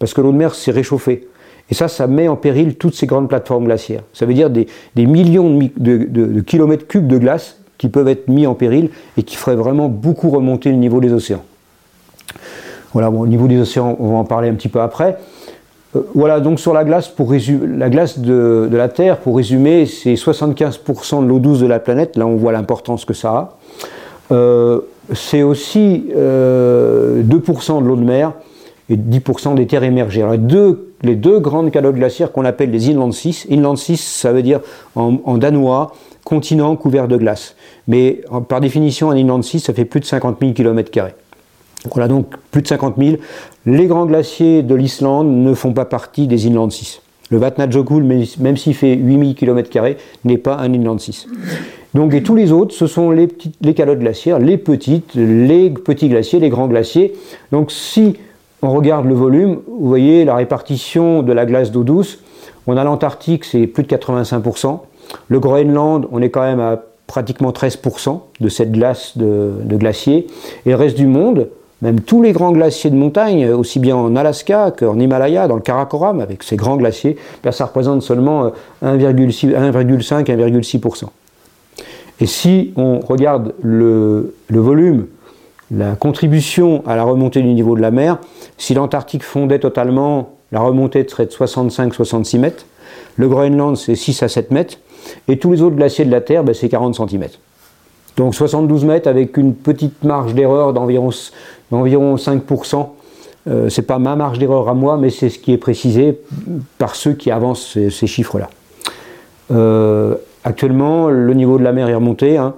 parce 0.00 0.14
que 0.14 0.20
l'eau 0.20 0.32
de 0.32 0.36
mer 0.36 0.56
s'est 0.56 0.72
réchauffée. 0.72 1.28
Et 1.70 1.74
ça, 1.74 1.86
ça 1.86 2.08
met 2.08 2.26
en 2.26 2.34
péril 2.34 2.74
toutes 2.74 2.94
ces 2.94 3.06
grandes 3.06 3.28
plateformes 3.28 3.66
glaciaires. 3.66 4.02
Ça 4.12 4.26
veut 4.26 4.34
dire 4.34 4.50
des, 4.50 4.66
millions 4.96 5.56
de, 5.76 6.40
kilomètres 6.40 6.88
cubes 6.88 7.06
de 7.06 7.18
glace 7.18 7.59
qui 7.80 7.88
peuvent 7.88 8.08
être 8.08 8.28
mis 8.28 8.46
en 8.46 8.52
péril 8.52 8.90
et 9.16 9.22
qui 9.22 9.36
feraient 9.36 9.56
vraiment 9.56 9.88
beaucoup 9.88 10.28
remonter 10.28 10.68
le 10.68 10.76
niveau 10.76 11.00
des 11.00 11.14
océans. 11.14 11.42
Voilà, 12.92 13.10
au 13.10 13.26
niveau 13.26 13.46
des 13.46 13.58
océans, 13.58 13.96
on 13.98 14.10
va 14.10 14.16
en 14.16 14.24
parler 14.24 14.50
un 14.50 14.54
petit 14.54 14.68
peu 14.68 14.82
après. 14.82 15.16
Euh, 15.96 16.02
voilà, 16.14 16.40
donc 16.40 16.60
sur 16.60 16.74
la 16.74 16.84
glace, 16.84 17.08
pour 17.08 17.32
la 17.32 17.88
glace 17.88 18.18
de, 18.18 18.68
la 18.70 18.90
Terre, 18.90 19.16
pour 19.16 19.38
résumer, 19.38 19.86
c'est 19.86 20.12
75% 20.12 21.22
de 21.22 21.26
l'eau 21.26 21.38
douce 21.38 21.60
de 21.60 21.66
la 21.66 21.78
planète. 21.78 22.18
Là, 22.18 22.26
on 22.26 22.36
voit 22.36 22.52
l'importance 22.52 23.06
que 23.06 23.14
ça 23.14 23.30
a. 23.30 23.56
Euh, 24.30 24.80
c'est 25.14 25.42
aussi 25.42 26.04
2% 26.08 26.12
euh, 26.14 27.22
de 27.22 27.86
l'eau 27.86 27.96
de 27.96 28.04
mer 28.04 28.34
et 28.90 28.96
10% 28.98 29.54
des 29.54 29.66
terres 29.66 29.84
émergées. 29.84 30.26
Les, 30.30 30.36
deux, 30.36 30.92
les 31.02 31.16
deux 31.16 31.38
grandes 31.38 31.70
calottes 31.70 31.94
glaciaires 31.94 32.30
qu'on 32.30 32.44
appelle 32.44 32.70
les 32.72 32.90
Inland 32.90 33.12
Seas. 33.12 33.46
Inland 33.50 33.76
Seas, 33.76 33.96
ça 33.96 34.32
veut 34.32 34.42
dire 34.42 34.60
en, 34.94 35.38
danois 35.38 35.94
continent 36.24 36.76
couvert 36.76 37.08
de 37.08 37.16
glace. 37.16 37.54
Mais 37.90 38.20
par 38.48 38.60
définition, 38.60 39.10
un 39.10 39.16
Inland 39.16 39.42
Sea, 39.42 39.58
ça 39.58 39.74
fait 39.74 39.84
plus 39.84 39.98
de 39.98 40.04
50 40.04 40.36
000 40.40 40.52
km. 40.52 40.92
Voilà 41.90 42.06
donc 42.06 42.36
plus 42.52 42.62
de 42.62 42.68
50 42.68 42.94
000. 42.96 43.16
Les 43.66 43.86
grands 43.86 44.06
glaciers 44.06 44.62
de 44.62 44.76
l'Islande 44.76 45.26
ne 45.26 45.52
font 45.54 45.72
pas 45.72 45.86
partie 45.86 46.28
des 46.28 46.46
Inland 46.46 46.70
Seas. 46.70 47.00
Le 47.30 47.38
Vatnajökull, 47.38 48.04
même 48.04 48.56
s'il 48.56 48.74
fait 48.74 48.94
8000 48.94 49.34
km, 49.34 49.96
n'est 50.24 50.38
pas 50.38 50.58
un 50.58 50.72
Inland 50.72 51.00
Seas. 51.00 51.26
Donc, 51.94 52.14
et 52.14 52.22
tous 52.22 52.36
les 52.36 52.52
autres, 52.52 52.72
ce 52.72 52.86
sont 52.86 53.10
les, 53.10 53.26
les 53.60 53.74
calottes 53.74 53.98
glaciaires, 53.98 54.38
les 54.38 54.56
petites, 54.56 55.14
les 55.14 55.68
petits 55.70 56.08
glaciers, 56.08 56.38
les 56.38 56.48
grands 56.48 56.68
glaciers. 56.68 57.14
Donc, 57.50 57.72
si 57.72 58.14
on 58.62 58.70
regarde 58.70 59.06
le 59.06 59.14
volume, 59.14 59.58
vous 59.66 59.88
voyez 59.88 60.24
la 60.24 60.36
répartition 60.36 61.24
de 61.24 61.32
la 61.32 61.44
glace 61.44 61.72
d'eau 61.72 61.82
douce. 61.82 62.20
On 62.68 62.76
a 62.76 62.84
l'Antarctique, 62.84 63.44
c'est 63.44 63.66
plus 63.66 63.82
de 63.82 63.88
85%. 63.88 64.78
Le 65.26 65.40
Groenland, 65.40 66.06
on 66.12 66.22
est 66.22 66.30
quand 66.30 66.42
même 66.42 66.60
à 66.60 66.80
pratiquement 67.10 67.50
13% 67.50 68.20
de 68.40 68.48
cette 68.48 68.70
glace 68.70 69.18
de, 69.18 69.50
de 69.64 69.76
glacier. 69.76 70.28
Et 70.64 70.70
le 70.70 70.76
reste 70.76 70.96
du 70.96 71.08
monde, 71.08 71.48
même 71.82 72.00
tous 72.00 72.22
les 72.22 72.30
grands 72.32 72.52
glaciers 72.52 72.90
de 72.90 72.94
montagne, 72.94 73.50
aussi 73.50 73.80
bien 73.80 73.96
en 73.96 74.14
Alaska 74.14 74.70
qu'en 74.70 74.96
Himalaya, 74.96 75.48
dans 75.48 75.56
le 75.56 75.60
Karakoram, 75.60 76.20
avec 76.20 76.44
ces 76.44 76.54
grands 76.54 76.76
glaciers, 76.76 77.16
ben, 77.42 77.50
ça 77.50 77.64
représente 77.64 78.02
seulement 78.02 78.52
1,5-1,6%. 78.84 81.06
Et 82.20 82.26
si 82.26 82.72
on 82.76 83.00
regarde 83.00 83.54
le, 83.60 84.32
volume, 84.50 85.06
la 85.72 85.96
contribution 85.96 86.84
à 86.86 86.94
la 86.94 87.02
remontée 87.02 87.42
du 87.42 87.52
niveau 87.54 87.74
de 87.74 87.80
la 87.80 87.90
mer, 87.90 88.18
si 88.56 88.74
l'Antarctique 88.74 89.24
fondait 89.24 89.58
totalement, 89.58 90.36
la 90.52 90.60
remontée 90.60 91.04
serait 91.08 91.26
de 91.26 91.32
65-66 91.32 92.38
mètres, 92.38 92.66
le 93.16 93.26
Groenland 93.26 93.76
c'est 93.76 93.96
6 93.96 94.22
à 94.22 94.28
7 94.28 94.52
mètres, 94.52 94.78
et 95.28 95.38
tous 95.38 95.52
les 95.52 95.62
autres 95.62 95.76
glaciers 95.76 96.04
de 96.04 96.10
la 96.10 96.20
Terre, 96.20 96.44
ben, 96.44 96.54
c'est 96.54 96.68
40 96.68 96.94
cm. 96.94 97.26
Donc 98.16 98.34
72 98.34 98.84
mètres 98.84 99.08
avec 99.08 99.36
une 99.36 99.54
petite 99.54 100.04
marge 100.04 100.34
d'erreur 100.34 100.72
d'environ 100.72 101.10
5%. 101.70 102.86
Euh, 103.48 103.68
c'est 103.70 103.82
pas 103.82 103.98
ma 103.98 104.16
marge 104.16 104.38
d'erreur 104.38 104.68
à 104.68 104.74
moi, 104.74 104.98
mais 104.98 105.10
c'est 105.10 105.30
ce 105.30 105.38
qui 105.38 105.52
est 105.52 105.58
précisé 105.58 106.20
par 106.78 106.94
ceux 106.94 107.14
qui 107.14 107.30
avancent 107.30 107.78
ces, 107.88 108.06
chiffres-là. 108.06 108.50
Euh, 109.50 110.16
actuellement, 110.44 111.08
le 111.08 111.32
niveau 111.34 111.58
de 111.58 111.64
la 111.64 111.72
mer 111.72 111.88
est 111.88 111.94
remonté. 111.94 112.36
Hein. 112.36 112.54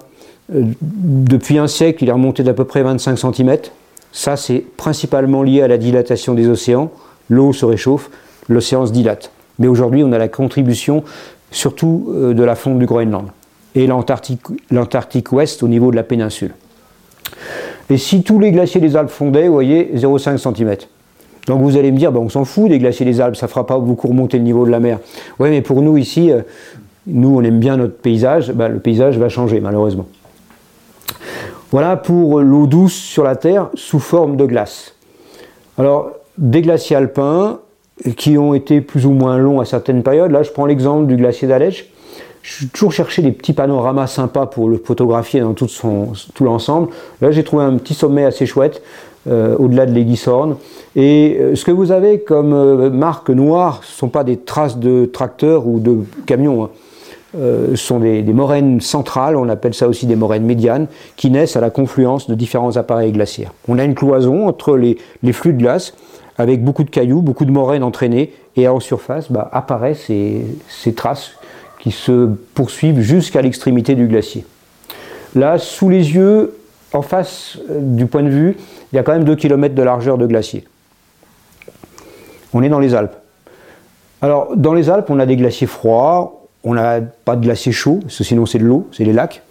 Euh, 0.53 0.63
depuis 0.81 1.57
un 1.57 1.67
siècle, 1.67 2.03
il 2.03 2.09
est 2.09 2.13
remonté 2.13 2.43
d'à 2.43 2.53
peu 2.53 2.65
près 2.65 2.83
25 2.83 3.17
cm. 3.17 3.57
Ça, 4.11 4.35
c'est 4.35 4.65
principalement 4.77 5.41
lié 5.41 5.61
à 5.61 5.67
la 5.67 5.77
dilatation 5.77 6.33
des 6.33 6.47
océans. 6.47 6.91
L'eau 7.29 7.53
se 7.53 7.65
réchauffe, 7.65 8.09
l'océan 8.49 8.85
se 8.85 8.91
dilate. 8.91 9.31
Mais 9.59 9.67
aujourd'hui, 9.67 10.03
on 10.03 10.11
a 10.11 10.17
la 10.17 10.27
contribution 10.27 11.03
surtout 11.53 12.07
euh, 12.09 12.33
de 12.33 12.43
la 12.43 12.55
fonte 12.55 12.79
du 12.79 12.85
Groenland 12.85 13.27
et 13.75 13.87
l'Antarctique 13.87 15.31
ouest 15.31 15.63
au 15.63 15.67
niveau 15.67 15.91
de 15.91 15.95
la 15.95 16.03
péninsule. 16.03 16.53
Et 17.89 17.97
si 17.97 18.23
tous 18.23 18.39
les 18.39 18.51
glaciers 18.51 18.81
des 18.81 18.95
Alpes 18.95 19.09
fondaient, 19.09 19.47
vous 19.47 19.53
voyez, 19.53 19.91
0,5 19.95 20.37
cm. 20.37 20.75
Donc 21.47 21.61
vous 21.61 21.77
allez 21.77 21.91
me 21.91 21.97
dire, 21.97 22.11
ben, 22.11 22.19
on 22.19 22.29
s'en 22.29 22.45
fout 22.45 22.69
des 22.69 22.79
glaciers 22.79 23.05
des 23.05 23.19
Alpes, 23.19 23.35
ça 23.35 23.47
ne 23.47 23.49
fera 23.49 23.65
pas 23.65 23.77
beaucoup 23.77 24.07
remonter 24.07 24.37
le 24.37 24.43
niveau 24.43 24.65
de 24.65 24.71
la 24.71 24.79
mer. 24.79 24.99
Oui, 25.39 25.49
mais 25.49 25.61
pour 25.61 25.81
nous 25.81 25.97
ici, 25.97 26.31
euh, 26.31 26.41
nous 27.07 27.35
on 27.35 27.41
aime 27.41 27.59
bien 27.59 27.77
notre 27.77 27.97
paysage, 27.97 28.51
ben, 28.51 28.69
le 28.69 28.79
paysage 28.79 29.17
va 29.17 29.29
changer 29.29 29.59
malheureusement. 29.59 30.05
Voilà 31.71 31.97
pour 31.97 32.39
l'eau 32.39 32.67
douce 32.67 32.93
sur 32.93 33.23
la 33.23 33.35
Terre 33.35 33.69
sous 33.73 33.99
forme 33.99 34.37
de 34.37 34.45
glace. 34.45 34.93
Alors, 35.77 36.11
des 36.37 36.61
glaciers 36.61 36.95
alpins 36.95 37.59
qui 38.17 38.37
ont 38.37 38.53
été 38.53 38.81
plus 38.81 39.05
ou 39.05 39.11
moins 39.11 39.37
longs 39.37 39.59
à 39.59 39.65
certaines 39.65 40.03
périodes. 40.03 40.31
Là, 40.31 40.43
je 40.43 40.51
prends 40.51 40.65
l'exemple 40.65 41.07
du 41.07 41.15
glacier 41.15 41.47
d'Alèche 41.47 41.89
je 42.43 42.67
toujours 42.67 42.91
cherché 42.91 43.21
des 43.21 43.31
petits 43.31 43.53
panoramas 43.53 44.07
sympas 44.07 44.45
pour 44.45 44.67
le 44.67 44.77
photographier 44.77 45.39
dans 45.39 45.53
tout, 45.53 45.69
tout 46.33 46.43
l'ensemble. 46.43 46.89
Là, 47.21 47.31
j'ai 47.31 47.43
trouvé 47.43 47.63
un 47.63 47.77
petit 47.77 47.93
sommet 47.93 48.25
assez 48.25 48.45
chouette, 48.45 48.81
euh, 49.29 49.55
au-delà 49.57 49.85
de 49.85 49.93
l'Aiguishorn. 49.93 50.57
Et 50.97 51.37
euh, 51.39 51.55
ce 51.55 51.63
que 51.63 51.71
vous 51.71 51.93
avez 51.93 52.19
comme 52.19 52.53
euh, 52.53 52.89
marque 52.89 53.29
noire, 53.29 53.79
ce 53.83 53.93
ne 53.93 53.97
sont 53.97 54.09
pas 54.09 54.25
des 54.25 54.35
traces 54.35 54.77
de 54.77 55.05
tracteurs 55.05 55.65
ou 55.65 55.79
de 55.79 55.99
camions. 56.25 56.65
Hein. 56.65 56.69
ce 57.33 57.75
sont 57.77 57.99
des, 57.99 58.21
moraines 58.23 58.81
centrales, 58.81 59.37
on 59.37 59.47
appelle 59.47 59.73
ça 59.73 59.87
aussi 59.87 60.05
des 60.05 60.17
moraines 60.17 60.43
médianes, 60.43 60.87
qui 61.15 61.31
naissent 61.31 61.55
à 61.55 61.61
la 61.61 61.69
confluence 61.69 62.29
de 62.29 62.35
différents 62.35 62.75
appareils 62.75 63.13
glaciaires. 63.13 63.53
On 63.69 63.79
a 63.79 63.85
une 63.85 63.95
cloison 63.95 64.49
entre 64.49 64.75
les, 64.75 64.97
flux 65.31 65.53
de 65.53 65.59
glace, 65.59 65.93
avec 66.37 66.63
beaucoup 66.63 66.83
de 66.83 66.89
cailloux, 66.89 67.21
beaucoup 67.21 67.45
de 67.45 67.51
moraines 67.51 67.83
entraînées, 67.83 68.33
et 68.55 68.67
en 68.67 68.79
surface 68.79 69.31
bah, 69.31 69.49
apparaissent 69.51 70.05
ces 70.07 70.93
traces 70.95 71.31
qui 71.79 71.91
se 71.91 72.29
poursuivent 72.53 73.01
jusqu'à 73.01 73.41
l'extrémité 73.41 73.95
du 73.95 74.07
glacier. 74.07 74.45
Là, 75.35 75.57
sous 75.57 75.89
les 75.89 76.13
yeux, 76.15 76.55
en 76.93 77.01
face 77.01 77.57
euh, 77.69 77.79
du 77.81 78.05
point 78.05 78.23
de 78.23 78.29
vue, 78.29 78.55
il 78.91 78.95
y 78.95 78.99
a 78.99 79.03
quand 79.03 79.13
même 79.13 79.23
2 79.23 79.35
km 79.35 79.75
de 79.75 79.83
largeur 79.83 80.17
de 80.17 80.27
glacier. 80.27 80.63
On 82.53 82.61
est 82.61 82.69
dans 82.69 82.79
les 82.79 82.93
Alpes. 82.93 83.15
Alors, 84.21 84.55
dans 84.55 84.73
les 84.73 84.89
Alpes, 84.89 85.09
on 85.09 85.19
a 85.19 85.25
des 85.25 85.35
glaciers 85.35 85.67
froids, 85.67 86.45
on 86.63 86.75
n'a 86.75 87.01
pas 87.01 87.35
de 87.35 87.41
glaciers 87.41 87.71
chauds, 87.71 87.99
sinon 88.07 88.45
c'est 88.45 88.59
de 88.59 88.65
l'eau, 88.65 88.87
c'est 88.91 89.03
les 89.03 89.11
lacs. 89.11 89.41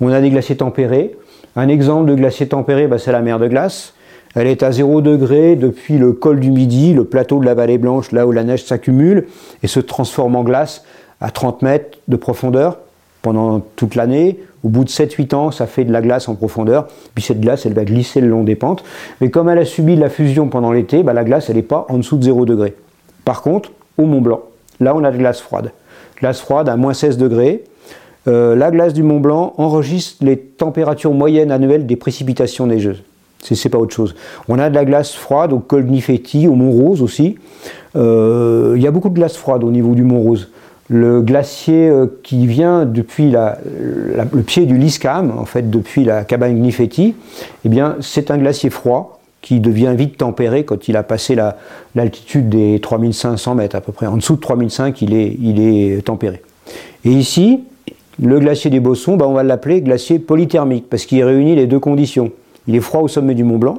On 0.00 0.08
a 0.08 0.20
des 0.20 0.30
glaciers 0.30 0.56
tempérés. 0.56 1.16
Un 1.56 1.68
exemple 1.68 2.08
de 2.08 2.14
glacier 2.14 2.46
tempéré, 2.46 2.86
bah, 2.86 2.98
c'est 2.98 3.12
la 3.12 3.22
mer 3.22 3.38
de 3.38 3.48
glace. 3.48 3.94
Elle 4.34 4.46
est 4.46 4.62
à 4.62 4.70
0 4.70 5.00
degré 5.00 5.56
depuis 5.56 5.98
le 5.98 6.12
col 6.12 6.38
du 6.38 6.50
Midi, 6.50 6.94
le 6.94 7.04
plateau 7.04 7.40
de 7.40 7.44
la 7.44 7.54
vallée 7.54 7.78
blanche, 7.78 8.12
là 8.12 8.26
où 8.26 8.32
la 8.32 8.44
neige 8.44 8.64
s'accumule 8.64 9.26
et 9.62 9.66
se 9.66 9.80
transforme 9.80 10.36
en 10.36 10.44
glace 10.44 10.84
à 11.20 11.30
30 11.30 11.62
mètres 11.62 11.98
de 12.06 12.16
profondeur 12.16 12.78
pendant 13.22 13.60
toute 13.60 13.96
l'année. 13.96 14.38
Au 14.62 14.68
bout 14.68 14.84
de 14.84 14.90
7-8 14.90 15.34
ans, 15.34 15.50
ça 15.50 15.66
fait 15.66 15.84
de 15.84 15.92
la 15.92 16.00
glace 16.00 16.28
en 16.28 16.36
profondeur. 16.36 16.86
Puis 17.14 17.24
cette 17.24 17.40
glace, 17.40 17.66
elle 17.66 17.72
va 17.72 17.84
glisser 17.84 18.20
le 18.20 18.28
long 18.28 18.44
des 18.44 18.54
pentes. 18.54 18.84
Mais 19.20 19.30
comme 19.30 19.48
elle 19.48 19.58
a 19.58 19.64
subi 19.64 19.96
de 19.96 20.00
la 20.00 20.10
fusion 20.10 20.48
pendant 20.48 20.70
l'été, 20.70 21.02
bah, 21.02 21.12
la 21.12 21.24
glace, 21.24 21.50
elle 21.50 21.56
n'est 21.56 21.62
pas 21.62 21.86
en 21.88 21.96
dessous 21.96 22.16
de 22.16 22.22
0 22.22 22.44
degré. 22.44 22.74
Par 23.24 23.42
contre, 23.42 23.72
au 23.98 24.04
Mont 24.04 24.20
Blanc, 24.20 24.42
là, 24.78 24.94
on 24.94 25.02
a 25.02 25.10
de 25.10 25.18
glace 25.18 25.40
froide. 25.40 25.72
Glace 26.18 26.40
froide 26.40 26.68
à 26.68 26.76
moins 26.76 26.94
16 26.94 27.18
degrés. 27.18 27.64
Euh, 28.28 28.54
la 28.54 28.70
glace 28.70 28.92
du 28.92 29.02
Mont 29.02 29.20
Blanc 29.20 29.54
enregistre 29.56 30.24
les 30.24 30.38
températures 30.38 31.14
moyennes 31.14 31.50
annuelles 31.50 31.86
des 31.86 31.96
précipitations 31.96 32.66
neigeuses. 32.66 33.02
C'est 33.42 33.68
pas 33.68 33.78
autre 33.78 33.94
chose. 33.94 34.14
On 34.48 34.58
a 34.58 34.70
de 34.70 34.74
la 34.74 34.84
glace 34.84 35.12
froide 35.14 35.52
au 35.52 35.58
col 35.58 35.84
Nifetti, 35.84 36.46
au 36.46 36.54
Mont 36.54 36.70
Rose 36.70 37.02
aussi. 37.02 37.36
Euh, 37.96 38.74
il 38.76 38.82
y 38.82 38.86
a 38.86 38.90
beaucoup 38.90 39.08
de 39.08 39.14
glace 39.14 39.36
froide 39.36 39.64
au 39.64 39.70
niveau 39.70 39.94
du 39.94 40.02
Mont 40.02 40.20
Rose 40.20 40.48
le 40.90 41.22
glacier 41.22 41.88
euh, 41.88 42.06
qui 42.24 42.48
vient 42.48 42.84
depuis 42.84 43.30
le 43.30 44.42
pied 44.42 44.66
du 44.66 44.76
Liscam, 44.76 45.32
en 45.38 45.44
fait 45.44 45.70
depuis 45.70 46.04
la 46.04 46.24
cabane 46.24 46.56
Gnifetti, 46.56 47.14
eh 47.64 47.68
bien 47.68 47.96
c'est 48.00 48.32
un 48.32 48.38
glacier 48.38 48.70
froid 48.70 49.20
qui 49.40 49.60
devient 49.60 49.94
vite 49.96 50.18
tempéré 50.18 50.64
quand 50.64 50.88
il 50.88 50.96
a 50.96 51.04
passé 51.04 51.36
l'altitude 51.94 52.48
des 52.48 52.80
3500 52.80 53.54
mètres 53.54 53.76
à 53.76 53.80
peu 53.80 53.92
près. 53.92 54.06
En 54.06 54.16
dessous 54.16 54.34
de 54.34 54.40
3500, 54.40 54.92
il 55.00 55.14
est, 55.14 55.36
il 55.40 55.60
est 55.60 56.04
tempéré. 56.04 56.42
Et 57.04 57.10
ici, 57.10 57.60
le 58.20 58.38
glacier 58.38 58.68
des 58.70 58.80
Bossons, 58.80 59.16
ben, 59.16 59.26
on 59.26 59.32
va 59.32 59.42
l'appeler 59.42 59.80
glacier 59.80 60.18
polythermique 60.18 60.90
parce 60.90 61.06
qu'il 61.06 61.22
réunit 61.24 61.54
les 61.54 61.66
deux 61.66 61.78
conditions. 61.78 62.32
Il 62.66 62.76
est 62.76 62.80
froid 62.80 63.00
au 63.00 63.08
sommet 63.08 63.34
du 63.34 63.44
Mont 63.44 63.58
Blanc 63.58 63.78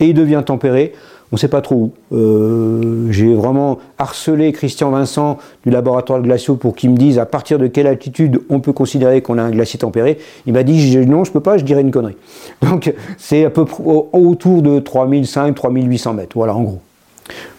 et 0.00 0.06
il 0.06 0.14
devient 0.14 0.42
tempéré 0.44 0.92
on 1.32 1.36
ne 1.36 1.38
sait 1.38 1.48
pas 1.48 1.62
trop 1.62 1.74
où. 1.74 1.92
Euh, 2.14 3.10
j'ai 3.10 3.34
vraiment 3.34 3.78
harcelé 3.96 4.52
Christian 4.52 4.90
Vincent 4.90 5.38
du 5.64 5.70
laboratoire 5.70 6.18
de 6.18 6.24
glaciaux 6.24 6.56
pour 6.56 6.76
qu'il 6.76 6.90
me 6.90 6.96
dise 6.96 7.18
à 7.18 7.24
partir 7.24 7.58
de 7.58 7.66
quelle 7.68 7.86
altitude 7.86 8.42
on 8.50 8.60
peut 8.60 8.74
considérer 8.74 9.22
qu'on 9.22 9.38
a 9.38 9.42
un 9.42 9.50
glacier 9.50 9.78
tempéré. 9.78 10.18
Il 10.44 10.52
m'a 10.52 10.62
dit 10.62 10.94
non, 11.06 11.24
je 11.24 11.30
ne 11.30 11.32
peux 11.32 11.40
pas, 11.40 11.56
je 11.56 11.64
dirais 11.64 11.80
une 11.80 11.90
connerie. 11.90 12.18
Donc 12.62 12.92
c'est 13.16 13.46
à 13.46 13.50
peu 13.50 13.64
près 13.64 13.82
autour 13.82 14.60
de 14.60 14.78
3500-3800 14.78 16.14
mètres. 16.14 16.32
Voilà 16.34 16.54
en 16.54 16.62
gros. 16.62 16.80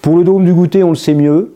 Pour 0.04 0.18
le 0.18 0.24
dôme 0.24 0.46
du 0.46 0.54
goûter, 0.54 0.84
on 0.84 0.90
le 0.90 0.96
sait 0.96 1.16
mieux 1.16 1.56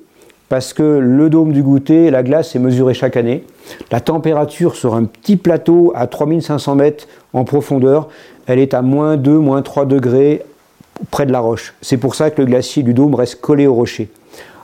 parce 0.50 0.74
que 0.74 0.82
le 0.82 1.30
dôme 1.30 1.52
du 1.54 1.62
goûter, 1.62 2.10
la 2.10 2.24
glace 2.24 2.56
est 2.56 2.60
mesurée 2.60 2.96
chaque 2.96 3.18
année. 3.18 3.44
La 3.92 4.00
température 4.00 4.76
sur 4.76 4.96
un 4.96 5.04
petit 5.04 5.36
plateau 5.36 5.92
à 5.94 6.08
3500 6.08 6.76
mètres 6.76 7.08
en 7.34 7.44
profondeur, 7.44 8.08
elle 8.48 8.60
est 8.60 8.74
à 8.74 8.82
moins 8.82 9.18
2, 9.18 9.38
moins 9.38 9.62
3 9.62 9.86
degrés 9.86 10.42
près 11.12 11.26
de 11.26 11.32
la 11.32 11.40
roche. 11.40 11.76
C'est 11.82 11.98
pour 11.98 12.16
ça 12.16 12.32
que 12.32 12.42
le 12.42 12.48
glacier 12.48 12.82
du 12.82 12.94
Dôme 12.94 13.14
reste 13.14 13.40
collé 13.42 13.68
au 13.68 13.76
rocher. 13.76 14.10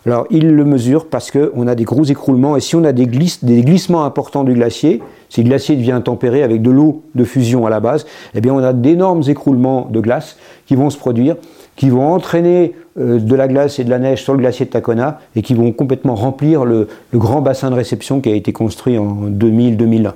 Alors 0.06 0.26
ils 0.30 0.50
le 0.50 0.66
mesurent 0.66 1.06
parce 1.06 1.32
qu'on 1.32 1.68
a 1.68 1.76
des 1.76 1.86
gros 1.86 2.04
écroulements 2.04 2.58
et 2.58 2.60
si 2.60 2.76
on 2.76 2.84
a 2.84 2.92
des, 2.92 3.06
glissements 3.06 4.04
importants 4.04 4.44
du 4.44 4.54
glacier, 4.54 5.02
si 5.30 5.44
le 5.44 5.48
glacier 5.48 5.78
devient 5.78 6.02
tempéré 6.04 6.44
avec 6.44 6.62
de 6.62 6.72
l'eau 6.72 7.04
de 7.16 7.24
fusion 7.24 7.66
à 7.66 7.70
la 7.70 7.80
base, 7.80 8.06
eh 8.34 8.42
bien 8.42 8.54
on 8.54 8.62
a 8.62 8.74
d'énormes 8.74 9.24
écroulements 9.28 9.88
de 9.90 10.02
glace 10.02 10.38
qui 10.66 10.76
vont 10.76 10.90
se 10.90 10.98
produire, 10.98 11.38
qui 11.78 11.90
vont 11.90 12.14
entraîner 12.14 12.74
euh, 13.00 13.18
de 13.18 13.36
la 13.36 13.48
glace 13.48 13.80
et 13.80 13.86
de 13.86 13.90
la 13.90 14.00
neige 14.00 14.24
sur 14.24 14.34
le 14.34 14.40
glacier 14.40 14.66
de 14.66 14.72
Tacona 14.72 15.20
et 15.38 15.42
qui 15.42 15.54
vont 15.54 15.72
complètement 15.72 16.16
remplir 16.16 16.66
le, 16.66 16.90
grand 17.14 17.42
bassin 17.42 17.70
de 17.70 17.76
réception 17.76 18.20
qui 18.20 18.30
a 18.30 18.36
été 18.36 18.52
construit 18.52 18.98
en 18.98 19.30
2000-2001. 19.30 20.12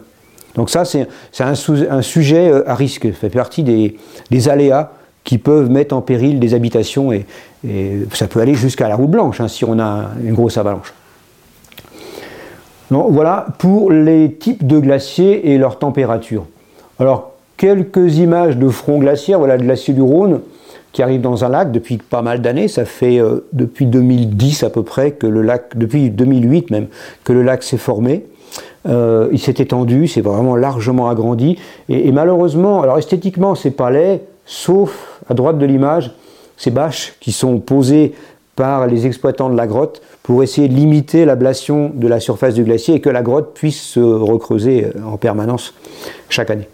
Donc 0.57 0.71
ça, 0.71 0.83
c'est 0.85 1.07
un, 1.39 1.53
sujet 2.01 2.49
euh, 2.49 2.69
à 2.69 2.75
risque, 2.75 3.03
ça 3.03 3.11
fait 3.13 3.29
partie 3.29 3.63
des, 3.63 4.49
aléas 4.49 4.91
qui 5.23 5.37
peuvent 5.37 5.69
mettre 5.69 5.95
en 5.95 6.01
péril 6.01 6.39
des 6.39 6.53
habitations 6.53 7.11
et, 7.11 7.25
ça 8.13 8.27
peut 8.27 8.39
aller 8.39 8.53
jusqu'à 8.53 8.87
la 8.87 8.95
route 8.95 9.09
blanche 9.09 9.41
hein, 9.41 9.47
si 9.47 9.65
on 9.65 9.77
a 9.79 10.11
une 10.23 10.33
grosse 10.33 10.57
avalanche. 10.57 10.93
Donc, 12.91 13.11
voilà 13.11 13.47
pour 13.57 13.91
les 13.91 14.33
types 14.33 14.65
de 14.65 14.79
glaciers 14.79 15.51
et 15.51 15.57
leur 15.57 15.77
température. 15.77 16.45
Alors, 16.97 17.33
quelques 17.57 18.17
images 18.17 18.57
de 18.57 18.69
front 18.69 18.99
glaciaire, 18.99 19.39
voilà 19.39 19.57
le 19.57 19.63
glacier 19.63 19.93
du 19.93 20.01
Rhône 20.01 20.39
qui 20.93 21.03
arrive 21.03 21.19
dans 21.19 21.43
un 21.43 21.49
lac 21.49 21.71
depuis 21.71 21.97
pas 21.97 22.21
mal 22.21 22.41
d'années. 22.41 22.69
Ça 22.69 22.85
fait 22.85 23.19
euh, 23.19 23.45
depuis 23.51 23.85
2010 23.85 24.63
à 24.63 24.69
peu 24.69 24.83
près 24.83 25.11
que 25.11 25.27
le 25.27 25.41
lac, 25.41 25.77
depuis 25.77 26.09
2008 26.09 26.71
même, 26.71 26.87
que 27.25 27.33
le 27.33 27.43
lac 27.43 27.63
s'est 27.63 27.77
formé. 27.77 28.23
Euh, 28.87 29.27
il 29.31 29.39
s'est 29.39 29.55
étendu, 29.57 30.07
c'est 30.07 30.21
vraiment 30.21 30.55
largement 30.55 31.09
agrandi. 31.09 31.57
Et, 31.89 32.11
malheureusement, 32.11 32.81
alors 32.81 32.97
esthétiquement, 32.97 33.55
c'est 33.55 33.71
pas 33.71 33.91
laid, 33.91 34.21
sauf 34.45 35.21
à 35.29 35.33
droite 35.33 35.57
de 35.57 35.65
l'image, 35.65 36.11
ces 36.55 36.71
bâches 36.71 37.15
qui 37.19 37.31
sont 37.31 37.59
posées 37.59 38.13
par 38.55 38.87
les 38.87 39.05
exploitants 39.05 39.49
de 39.49 39.57
la 39.57 39.67
grotte 39.67 40.01
pour 40.23 40.41
essayer 40.41 40.67
de 40.67 40.73
limiter 40.73 41.25
l'ablation 41.25 41.91
de 41.93 42.07
la 42.07 42.19
surface 42.19 42.55
du 42.55 42.63
glacier 42.63 42.95
et 42.95 43.01
que 43.01 43.09
la 43.09 43.21
grotte 43.21 43.53
puisse 43.53 43.79
se 43.79 43.99
recreuser 43.99 44.85
euh, 44.85 45.05
en 45.05 45.17
permanence 45.17 45.73
chaque 46.29 46.49
année. 46.49 46.67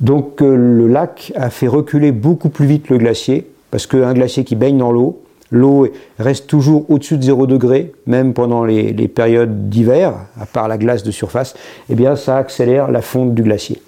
Donc 0.00 0.42
euh, 0.42 0.56
le 0.56 0.88
lac 0.88 1.32
a 1.36 1.50
fait 1.50 1.68
reculer 1.68 2.12
beaucoup 2.12 2.48
plus 2.48 2.66
vite 2.66 2.88
le 2.88 2.98
glacier, 2.98 3.46
parce 3.70 3.86
qu'un 3.86 4.14
glacier 4.14 4.44
qui 4.44 4.56
baigne 4.56 4.78
dans 4.78 4.92
l'eau, 4.92 5.22
l'eau 5.52 5.86
reste 6.18 6.48
toujours 6.48 6.90
au-dessus 6.90 7.18
de 7.18 7.22
0 7.22 7.46
degré, 7.46 7.92
même 8.06 8.32
pendant 8.32 8.64
les, 8.64 8.92
périodes 9.08 9.68
d'hiver, 9.68 10.14
à 10.40 10.46
part 10.46 10.66
la 10.66 10.78
glace 10.78 11.04
de 11.04 11.10
surface, 11.10 11.54
eh 11.88 11.94
bien 11.94 12.16
ça 12.16 12.38
accélère 12.38 12.90
la 12.90 13.02
fonte 13.02 13.34
du 13.34 13.42
glacier. 13.42 13.80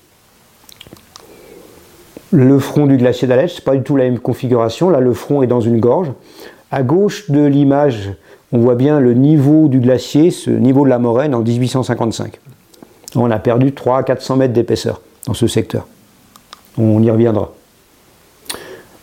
Le 2.31 2.59
front 2.59 2.87
du 2.87 2.97
glacier 2.97 3.27
d'Aletsch, 3.27 3.53
ce 3.53 3.61
n'est 3.61 3.65
pas 3.65 3.77
du 3.77 3.83
tout 3.83 3.97
la 3.97 4.05
même 4.05 4.19
configuration. 4.19 4.91
Là, 4.91 5.01
le 5.01 5.15
front 5.15 5.43
est 5.43 5.47
dans 5.47 5.61
une 5.61 5.79
gorge. 5.79 6.11
À 6.71 6.83
gauche 6.83 7.31
de 7.31 7.45
l'image, 7.45 8.11
on 8.53 8.59
voit 8.59 8.75
bien 8.75 8.99
le 8.99 9.15
niveau 9.15 9.69
du 9.69 9.79
glacier, 9.79 10.31
ce 10.33 10.51
niveau 10.51 10.85
de 10.85 10.91
la 10.91 10.99
moraine 10.99 11.35
en 11.35 11.41
1855. 11.41 12.41
On 13.15 13.31
a 13.31 13.39
perdu 13.39 13.73
300 13.73 13.97
à 13.97 14.03
400 14.03 14.37
mètres 14.37 14.53
d'épaisseur 14.53 15.01
dans 15.27 15.35
ce 15.35 15.47
secteur. 15.47 15.87
On 16.77 17.01
y 17.03 17.11
reviendra. 17.11 17.53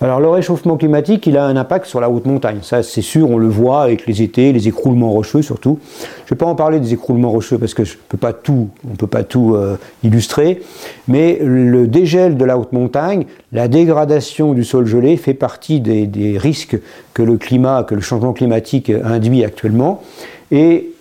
Alors 0.04 0.20
le 0.20 0.30
réchauffement 0.30 0.78
climatique, 0.78 1.28
il 1.28 1.38
a 1.38 1.46
un 1.46 1.56
impact 1.56 1.86
sur 1.86 2.02
la 2.02 2.10
haute 2.10 2.26
montagne. 2.26 2.58
Ça, 2.64 2.82
c'est 2.82 3.04
sûr, 3.04 3.30
on 3.30 3.38
le 3.38 3.48
voit 3.48 3.84
avec 3.84 4.08
les 4.08 4.24
étés, 4.24 4.52
les 4.52 4.68
écroulements 4.68 5.12
rocheux 5.12 5.44
surtout. 5.44 5.78
Je 6.02 6.24
ne 6.24 6.30
vais 6.32 6.36
pas 6.38 6.48
en 6.48 6.56
parler 6.56 6.80
des 6.80 6.92
écroulements 6.94 7.30
rocheux 7.30 7.60
parce 7.60 7.76
que 7.76 7.84
je 7.84 7.98
peux 8.10 8.18
pas 8.18 8.34
tout, 8.34 8.70
on 8.88 8.94
ne 8.94 8.96
peut 8.96 9.06
pas 9.06 9.24
tout 9.24 9.54
euh, 9.54 9.78
illustrer. 10.02 10.64
Mais 11.08 11.38
le 11.44 11.86
dégel 11.86 12.36
de 12.36 12.44
la 12.44 12.58
haute 12.58 12.74
montagne, 12.74 13.26
la 13.52 13.68
dégradation 13.68 14.54
du 14.54 14.64
sol 14.64 14.88
gelé 14.88 15.18
fait 15.18 15.36
partie 15.36 15.80
des, 15.82 16.36
risques 16.36 16.80
que 17.14 17.22
le 17.22 17.38
climat, 17.38 17.84
que 17.84 17.94
le 17.94 18.02
changement 18.02 18.34
climatique 18.34 18.92
induit 19.04 19.46
actuellement. 19.46 20.02
Et 20.50 20.94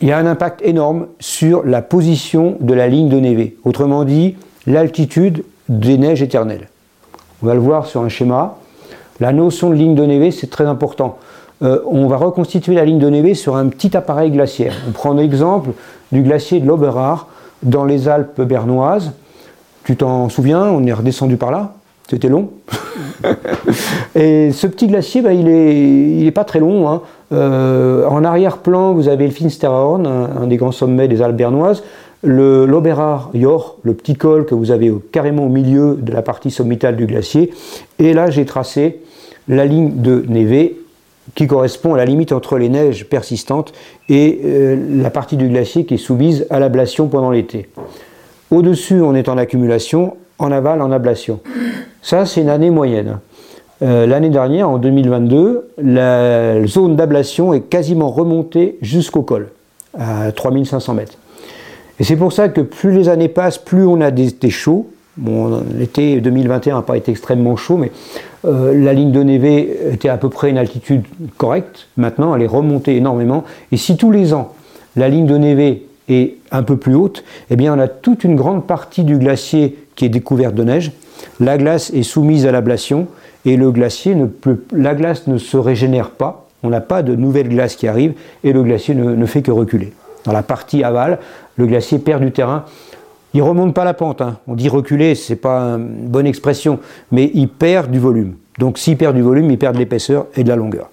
il 0.00 0.08
y 0.08 0.10
a 0.10 0.18
un 0.18 0.26
impact 0.26 0.62
énorme 0.62 1.06
sur 1.20 1.64
la 1.64 1.80
position 1.80 2.56
de 2.58 2.74
la 2.74 2.88
ligne 2.88 3.08
de 3.08 3.20
névé. 3.20 3.56
Autrement 3.64 4.02
dit, 4.02 4.34
l'altitude 4.66 5.44
des 5.68 5.96
neiges 5.96 6.22
éternelles. 6.22 6.66
On 7.42 7.46
va 7.46 7.54
le 7.54 7.60
voir 7.60 7.86
sur 7.86 8.02
un 8.02 8.08
schéma. 8.08 8.56
La 9.20 9.32
notion 9.32 9.70
de 9.70 9.74
ligne 9.74 9.94
de 9.94 10.04
névé, 10.04 10.30
c'est 10.30 10.48
très 10.48 10.64
important. 10.64 11.18
Euh, 11.62 11.80
on 11.86 12.06
va 12.06 12.16
reconstituer 12.16 12.74
la 12.74 12.84
ligne 12.84 12.98
de 12.98 13.08
névé 13.08 13.34
sur 13.34 13.56
un 13.56 13.68
petit 13.68 13.96
appareil 13.96 14.30
glaciaire. 14.30 14.74
On 14.88 14.92
prend 14.92 15.12
l'exemple 15.14 15.70
du 16.12 16.22
glacier 16.22 16.60
de 16.60 16.66
l'Oberach 16.66 17.26
dans 17.62 17.84
les 17.84 18.08
Alpes 18.08 18.40
bernoises. 18.42 19.12
Tu 19.84 19.96
t'en 19.96 20.28
souviens, 20.28 20.64
on 20.64 20.84
est 20.84 20.92
redescendu 20.92 21.36
par 21.36 21.50
là. 21.50 21.74
C'était 22.08 22.28
long. 22.28 22.50
Et 24.14 24.52
ce 24.52 24.66
petit 24.66 24.86
glacier, 24.86 25.22
bah, 25.22 25.32
il 25.32 25.46
n'est 25.46 26.24
est 26.26 26.30
pas 26.30 26.44
très 26.44 26.60
long. 26.60 26.88
Hein. 26.88 27.02
Euh, 27.32 28.06
en 28.06 28.24
arrière-plan, 28.24 28.92
vous 28.92 29.08
avez 29.08 29.26
le 29.26 29.32
Finsterhorn, 29.32 30.06
un, 30.06 30.46
des 30.46 30.56
grands 30.56 30.72
sommets 30.72 31.08
des 31.08 31.22
Alpes 31.22 31.36
bernoises 31.36 31.82
le 32.26 32.66
l'Oberard 32.66 33.30
Jor, 33.34 33.78
le 33.82 33.94
petit 33.94 34.16
col 34.16 34.44
que 34.44 34.54
vous 34.54 34.72
avez 34.72 34.92
carrément 35.12 35.44
au 35.44 35.48
milieu 35.48 35.94
de 35.94 36.12
la 36.12 36.22
partie 36.22 36.50
sommitale 36.50 36.96
du 36.96 37.06
glacier. 37.06 37.52
Et 37.98 38.12
là, 38.12 38.30
j'ai 38.30 38.44
tracé 38.44 39.00
la 39.48 39.64
ligne 39.64 40.02
de 40.02 40.24
névé 40.28 40.80
qui 41.34 41.46
correspond 41.46 41.94
à 41.94 41.96
la 41.96 42.04
limite 42.04 42.32
entre 42.32 42.58
les 42.58 42.68
neiges 42.68 43.08
persistantes 43.08 43.72
et 44.08 44.40
euh, 44.44 44.76
la 45.02 45.10
partie 45.10 45.36
du 45.36 45.48
glacier 45.48 45.86
qui 45.86 45.94
est 45.94 45.98
soumise 45.98 46.46
à 46.50 46.58
l'ablation 46.58 47.08
pendant 47.08 47.30
l'été. 47.30 47.68
Au-dessus, 48.50 49.00
on 49.00 49.14
est 49.14 49.28
en 49.28 49.38
accumulation, 49.38 50.16
en 50.38 50.52
aval, 50.52 50.82
en 50.82 50.90
ablation. 50.92 51.40
Ça, 52.02 52.26
c'est 52.26 52.40
une 52.40 52.48
année 52.48 52.70
moyenne. 52.70 53.18
Euh, 53.82 54.06
l'année 54.06 54.30
dernière, 54.30 54.68
en 54.68 54.78
2022, 54.78 55.68
la 55.78 56.66
zone 56.66 56.96
d'ablation 56.96 57.52
est 57.54 57.62
quasiment 57.62 58.10
remontée 58.10 58.78
jusqu'au 58.82 59.22
col, 59.22 59.50
à 59.98 60.32
3500 60.32 60.94
mètres. 60.94 61.18
Et 61.98 62.04
c'est 62.04 62.16
pour 62.16 62.32
ça 62.32 62.48
que 62.48 62.60
plus 62.60 62.92
les 62.92 63.08
années 63.08 63.28
passent, 63.28 63.58
plus 63.58 63.86
on 63.86 64.00
a 64.00 64.10
des 64.10 64.28
étés 64.28 64.50
chauds. 64.50 64.90
Bon, 65.16 65.62
l'été 65.74 66.20
2021 66.20 66.76
n'a 66.76 66.82
pas 66.82 66.96
été 66.98 67.10
extrêmement 67.10 67.56
chaud, 67.56 67.78
mais 67.78 67.90
euh, 68.44 68.78
la 68.78 68.92
ligne 68.92 69.12
de 69.12 69.22
Névé 69.22 69.78
était 69.92 70.10
à 70.10 70.18
peu 70.18 70.28
près 70.28 70.50
une 70.50 70.58
altitude 70.58 71.04
correcte. 71.38 71.88
Maintenant, 71.96 72.34
elle 72.34 72.42
est 72.42 72.46
remontée 72.46 72.96
énormément. 72.96 73.44
Et 73.72 73.78
si 73.78 73.96
tous 73.96 74.10
les 74.10 74.34
ans, 74.34 74.52
la 74.94 75.08
ligne 75.08 75.26
de 75.26 75.38
Névé 75.38 75.86
est 76.08 76.34
un 76.50 76.62
peu 76.62 76.76
plus 76.76 76.94
haute, 76.94 77.24
eh 77.50 77.56
bien, 77.56 77.74
on 77.74 77.78
a 77.78 77.88
toute 77.88 78.24
une 78.24 78.36
grande 78.36 78.66
partie 78.66 79.04
du 79.04 79.16
glacier 79.16 79.78
qui 79.96 80.04
est 80.04 80.10
découverte 80.10 80.54
de 80.54 80.64
neige. 80.64 80.92
La 81.40 81.56
glace 81.56 81.90
est 81.94 82.02
soumise 82.02 82.46
à 82.46 82.52
l'ablation 82.52 83.08
et 83.46 83.56
le 83.56 83.70
glacier 83.70 84.14
la 84.72 84.94
glace 84.94 85.26
ne 85.28 85.38
se 85.38 85.56
régénère 85.56 86.10
pas. 86.10 86.46
On 86.62 86.68
n'a 86.68 86.82
pas 86.82 87.02
de 87.02 87.16
nouvelle 87.16 87.48
glace 87.48 87.74
qui 87.74 87.88
arrive 87.88 88.12
et 88.44 88.52
le 88.52 88.62
glacier 88.62 88.94
ne 88.94 89.26
fait 89.26 89.40
que 89.40 89.50
reculer. 89.50 89.92
Dans 90.24 90.32
la 90.32 90.42
partie 90.42 90.82
aval, 90.82 91.18
le 91.56 91.66
glacier 91.66 91.98
perd 91.98 92.22
du 92.22 92.32
terrain. 92.32 92.64
Il 93.34 93.42
remonte 93.42 93.74
pas 93.74 93.84
la 93.84 93.94
pente. 93.94 94.22
Hein. 94.22 94.38
On 94.46 94.54
dit 94.54 94.68
reculer, 94.68 95.14
c'est 95.14 95.36
pas 95.36 95.60
une 95.60 96.08
bonne 96.08 96.26
expression, 96.26 96.78
mais 97.10 97.30
il 97.34 97.48
perd 97.48 97.90
du 97.90 97.98
volume. 97.98 98.34
Donc 98.58 98.78
s'il 98.78 98.96
perd 98.96 99.14
du 99.14 99.22
volume, 99.22 99.50
il 99.50 99.58
perd 99.58 99.74
de 99.74 99.78
l'épaisseur 99.78 100.26
et 100.36 100.44
de 100.44 100.48
la 100.48 100.56
longueur. 100.56 100.88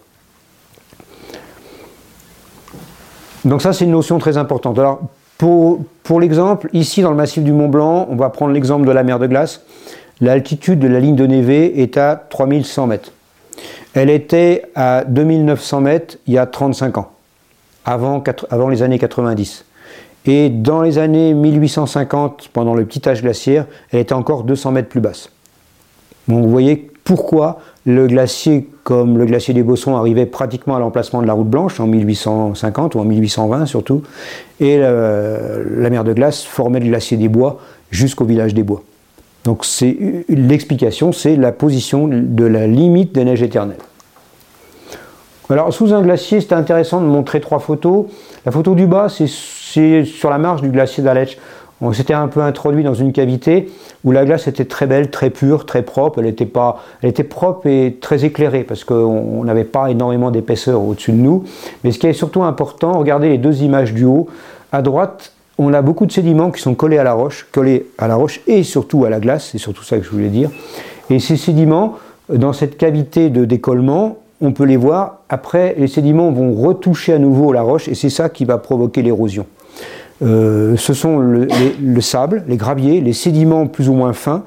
Donc 3.46 3.62
ça, 3.62 3.74
c'est 3.74 3.86
une 3.86 3.92
notion 3.92 4.20
très 4.20 4.38
importante. 4.38 4.80
Alors, 4.80 5.02
pour, 5.38 6.20
l'exemple, 6.22 6.70
ici 6.72 7.02
dans 7.02 7.10
le 7.10 7.18
massif 7.18 7.44
du 7.44 7.52
Mont 7.52 7.68
Blanc, 7.68 8.08
on 8.10 8.16
va 8.16 8.30
prendre 8.30 8.54
l'exemple 8.54 8.86
de 8.86 8.92
la 8.92 9.04
mer 9.04 9.20
de 9.20 9.28
glace. 9.28 9.62
L'altitude 10.22 10.80
de 10.80 10.88
la 10.88 11.00
ligne 11.00 11.16
de 11.16 11.26
névé 11.26 11.82
est 11.82 11.98
à 11.98 12.16
3100 12.16 12.88
mètres. 12.88 13.12
Elle 13.94 14.10
était 14.10 14.64
à 14.76 15.04
2900 15.06 15.82
mètres 15.82 16.18
il 16.28 16.34
y 16.34 16.38
a 16.38 16.46
35 16.46 16.98
ans 16.98 17.12
avant 17.86 18.70
les 18.70 18.82
années 18.82 19.00
90. 19.00 19.66
Et 20.26 20.50
dans 20.50 20.82
les 20.82 20.98
années 21.00 21.34
1850, 21.34 22.50
pendant 22.54 22.76
le 22.76 22.86
petit 22.86 23.08
âge 23.08 23.22
glaciaire, 23.22 23.66
elle 23.92 24.00
était 24.00 24.14
encore 24.14 24.44
200 24.44 24.72
mètres 24.72 24.90
plus 24.90 25.02
basse. 25.02 25.30
Donc 26.28 26.44
vous 26.44 26.50
voyez 26.50 26.90
pourquoi 27.04 27.60
le 27.86 28.08
glacier, 28.08 28.70
comme 28.86 29.18
le 29.18 29.26
glacier 29.26 29.54
des 29.54 29.64
Bossons, 29.64 29.98
arrivait 29.98 30.26
pratiquement 30.26 30.78
à 30.78 30.80
l'emplacement 30.80 31.22
de 31.22 31.28
la 31.28 31.34
route 31.34 31.50
blanche 31.50 31.82
en 31.82 31.88
1850 31.88 32.96
ou 32.96 33.00
en 33.00 33.04
1820 33.04 33.66
surtout, 33.66 34.04
et 34.62 34.78
la 34.78 35.90
mer 35.90 36.06
de 36.06 36.14
glace 36.14 36.44
formait 36.44 36.80
le 36.80 36.86
glacier 36.86 37.18
des 37.18 37.28
Bois 37.28 37.60
jusqu'au 37.92 38.24
village 38.24 38.54
des 38.54 38.64
Bois. 38.64 38.84
Donc 39.44 39.66
l'explication, 40.30 41.12
c'est 41.12 41.36
la 41.36 41.52
position 41.52 42.08
de 42.08 42.46
la 42.46 42.66
limite 42.68 43.14
des 43.14 43.26
neiges 43.26 43.44
éternelles. 43.44 43.76
Alors 45.50 45.74
sous 45.74 45.94
un 45.94 46.02
glacier, 46.02 46.40
c'était 46.40 46.56
intéressant 46.56 47.02
de 47.02 47.06
montrer 47.08 47.42
trois 47.42 47.60
photos. 47.60 48.06
La 48.46 48.54
photo 48.54 48.76
du 48.76 48.88
bas, 48.88 49.10
c'est 49.10 49.28
sur 50.06 50.30
la 50.30 50.38
marge 50.38 50.62
du 50.62 50.70
glacier 50.70 51.04
d'Aletsch. 51.04 51.38
On 51.82 51.92
s'était 51.92 52.14
un 52.14 52.28
peu 52.28 52.42
introduit 52.42 52.84
dans 52.84 52.94
une 52.94 53.12
cavité 53.12 53.70
où 54.06 54.12
la 54.12 54.24
glace 54.24 54.48
était 54.48 54.66
très 54.66 54.88
belle, 54.88 55.10
très 55.10 55.30
pure, 55.30 55.66
très 55.66 55.82
propre. 55.82 56.20
Elle 56.20 56.28
était, 56.28 56.46
pas, 56.46 56.82
elle 57.02 57.10
était 57.10 57.26
propre 57.26 57.68
et 57.68 57.98
très 58.00 58.24
éclairée 58.24 58.64
parce 58.64 58.86
qu'on 58.86 59.44
n'avait 59.44 59.66
pas 59.66 59.92
énormément 59.92 60.32
d'épaisseur 60.32 60.82
au-dessus 60.82 61.12
de 61.12 61.18
nous. 61.18 61.44
Mais 61.84 61.92
ce 61.92 62.00
qui 62.00 62.08
est 62.08 62.14
surtout 62.14 62.44
important, 62.44 62.94
regardez 62.98 63.30
les 63.30 63.38
deux 63.38 63.64
images 63.64 63.94
du 63.94 64.06
haut. 64.06 64.30
À 64.72 64.82
droite, 64.82 65.34
on 65.58 65.74
a 65.74 65.82
beaucoup 65.82 66.06
de 66.06 66.12
sédiments 66.12 66.52
qui 66.52 66.62
sont 66.62 66.74
collés 66.74 66.98
à 66.98 67.04
la 67.04 67.14
roche, 67.14 67.48
collés 67.52 67.88
à 67.98 68.08
la 68.08 68.16
roche 68.16 68.40
et 68.48 68.64
surtout 68.64 69.04
à 69.04 69.10
la 69.10 69.20
glace. 69.20 69.50
C'est 69.52 69.58
surtout 69.58 69.84
ça 69.84 69.98
que 69.98 70.04
je 70.04 70.10
voulais 70.10 70.30
dire. 70.30 70.50
Et 71.10 71.20
ces 71.20 71.36
sédiments, 71.36 71.98
dans 72.30 72.54
cette 72.54 72.78
cavité 72.78 73.30
de 73.30 73.44
décollement, 73.44 74.20
on 74.42 74.52
peut 74.52 74.66
les 74.66 74.78
voir. 74.78 75.20
Après, 75.28 75.76
les 75.78 75.88
sédiments 75.88 76.32
vont 76.32 76.54
retoucher 76.54 77.14
à 77.14 77.20
nouveau 77.20 77.52
la 77.52 77.62
roche 77.62 77.88
et 77.88 77.96
c'est 77.96 78.10
ça 78.10 78.30
qui 78.30 78.46
va 78.46 78.58
provoquer 78.58 79.02
l'érosion. 79.02 79.46
Euh, 80.24 80.78
ce 80.78 80.94
sont 80.94 81.18
le, 81.18 82.02
sable, 82.02 82.44
les 82.48 82.58
graviers, 82.58 83.02
les 83.02 83.14
sédiments 83.14 83.68
plus 83.68 83.90
ou 83.90 83.94
moins 83.94 84.14
fins, 84.14 84.44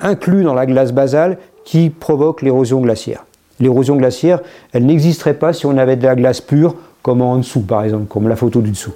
inclus 0.00 0.44
dans 0.44 0.52
la 0.52 0.66
glace 0.66 0.92
basale, 0.92 1.38
qui 1.64 1.90
provoquent 1.90 2.42
l'érosion 2.42 2.80
glaciaire. 2.80 3.24
L'érosion 3.60 3.96
glaciaire, 3.96 4.40
elle 4.72 4.86
n'existerait 4.86 5.34
pas 5.34 5.52
si 5.52 5.66
on 5.66 5.76
avait 5.76 5.96
de 5.96 6.04
la 6.04 6.14
glace 6.14 6.40
pure, 6.40 6.74
comme 7.02 7.22
en 7.22 7.36
dessous 7.38 7.62
par 7.62 7.82
exemple, 7.84 8.06
comme 8.06 8.28
la 8.28 8.36
photo 8.36 8.60
du 8.60 8.70
dessous. 8.70 8.92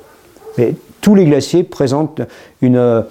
Mais 0.58 0.74
tous 1.00 1.14
les 1.14 1.24
glaciers 1.24 1.64
présentent 1.64 2.22
une, 2.60 3.04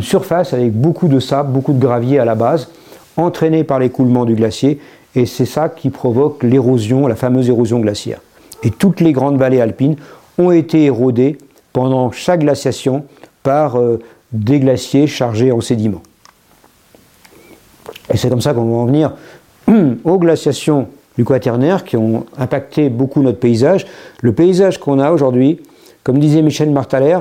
surface 0.00 0.52
avec 0.52 0.72
beaucoup 0.72 1.08
de 1.08 1.20
sable, 1.20 1.52
beaucoup 1.52 1.72
de 1.72 1.78
gravier 1.78 2.18
à 2.18 2.24
la 2.24 2.34
base, 2.34 2.68
entraîné 3.16 3.64
par 3.64 3.78
l'écoulement 3.78 4.24
du 4.24 4.34
glacier, 4.34 4.80
et 5.14 5.26
c'est 5.26 5.46
ça 5.46 5.68
qui 5.68 5.90
provoque 5.90 6.42
l'érosion, 6.42 7.06
la 7.06 7.14
fameuse 7.14 7.48
érosion 7.48 7.78
glaciaire. 7.78 8.20
Et 8.64 8.70
toutes 8.70 9.00
les 9.00 9.12
grandes 9.12 9.38
vallées 9.38 9.60
alpines 9.60 9.96
ont 10.38 10.50
été 10.50 10.84
érodées 10.84 11.38
pendant 11.72 12.10
chaque 12.10 12.40
glaciation 12.40 13.04
par 13.42 13.78
euh, 13.78 13.98
des 14.32 14.60
glaciers 14.60 15.06
chargés 15.06 15.52
en 15.52 15.60
sédiments. 15.60 16.02
Et 18.12 18.16
c'est 18.16 18.28
comme 18.28 18.40
ça 18.40 18.54
qu'on 18.54 18.64
va 18.64 18.76
en 18.76 18.86
venir 18.86 19.14
aux 20.04 20.18
glaciations 20.18 20.88
du 21.16 21.24
quaternaire 21.24 21.84
qui 21.84 21.96
ont 21.96 22.26
impacté 22.38 22.88
beaucoup 22.88 23.22
notre 23.22 23.38
paysage. 23.38 23.86
Le 24.20 24.32
paysage 24.32 24.78
qu'on 24.78 24.98
a 24.98 25.12
aujourd'hui, 25.12 25.60
comme 26.02 26.18
disait 26.18 26.42
Michel 26.42 26.70
Martaler, 26.70 27.18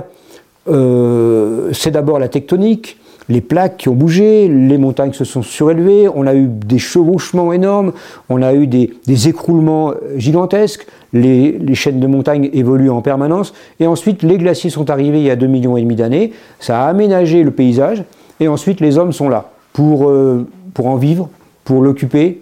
euh, 0.67 1.69
c'est 1.73 1.91
d'abord 1.91 2.19
la 2.19 2.29
tectonique, 2.29 2.97
les 3.29 3.41
plaques 3.41 3.77
qui 3.77 3.89
ont 3.89 3.93
bougé, 3.93 4.47
les 4.47 4.77
montagnes 4.77 5.13
se 5.13 5.23
sont 5.23 5.43
surélevées, 5.43 6.09
on 6.13 6.27
a 6.27 6.35
eu 6.35 6.47
des 6.47 6.79
chevauchements 6.79 7.53
énormes, 7.53 7.93
on 8.29 8.41
a 8.41 8.53
eu 8.53 8.67
des, 8.67 8.91
écroulements 9.27 9.93
gigantesques, 10.17 10.85
les, 11.13 11.75
chaînes 11.75 11.99
de 11.99 12.07
montagnes 12.07 12.49
évoluent 12.53 12.89
en 12.89 13.01
permanence, 13.01 13.53
et 13.79 13.87
ensuite 13.87 14.23
les 14.23 14.37
glaciers 14.37 14.69
sont 14.69 14.89
arrivés 14.89 15.19
il 15.19 15.25
y 15.25 15.29
a 15.29 15.35
2,5 15.35 15.47
millions 15.47 15.77
et 15.77 15.81
demi 15.81 15.95
d'années, 15.95 16.33
ça 16.59 16.83
a 16.83 16.87
aménagé 16.87 17.43
le 17.43 17.51
paysage, 17.51 18.03
et 18.39 18.47
ensuite 18.47 18.79
les 18.79 18.97
hommes 18.97 19.13
sont 19.13 19.29
là 19.29 19.51
pour, 19.73 20.09
euh, 20.09 20.47
en 20.77 20.95
vivre, 20.95 21.29
pour 21.63 21.83
l'occuper, 21.83 22.41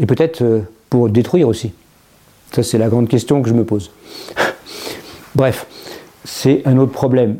et 0.00 0.06
peut-être 0.06 0.42
euh, 0.42 0.60
pour 0.90 1.08
détruire 1.08 1.48
aussi. 1.48 1.72
Ça 2.52 2.62
c'est 2.62 2.78
la 2.78 2.88
grande 2.88 3.08
question 3.08 3.40
que 3.42 3.48
je 3.48 3.54
me 3.54 3.64
pose. 3.64 3.90
Bref, 5.34 5.66
c'est 6.24 6.62
un 6.66 6.76
autre 6.78 6.92
problème. 6.92 7.36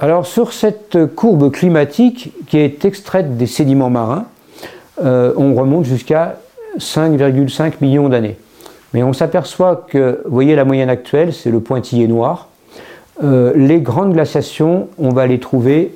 Alors 0.00 0.26
sur 0.26 0.52
cette 0.52 1.14
courbe 1.14 1.50
climatique 1.52 2.32
qui 2.48 2.58
est 2.58 2.84
extraite 2.84 3.36
des 3.36 3.46
sédiments 3.46 3.90
marins, 3.90 4.26
euh, 5.02 5.32
on 5.36 5.54
remonte 5.54 5.84
jusqu'à 5.84 6.38
5,5 6.78 7.74
millions 7.80 8.08
d'années. 8.08 8.36
Mais 8.94 9.02
on 9.02 9.12
s'aperçoit 9.12 9.86
que, 9.88 10.20
vous 10.24 10.32
voyez 10.32 10.54
la 10.54 10.64
moyenne 10.64 10.90
actuelle, 10.90 11.32
c'est 11.32 11.50
le 11.50 11.60
pointillé 11.60 12.06
noir. 12.08 12.48
Euh, 13.22 13.52
les 13.54 13.80
grandes 13.80 14.12
glaciations, 14.12 14.88
on 14.98 15.10
va 15.10 15.26
les 15.26 15.38
trouver, 15.38 15.94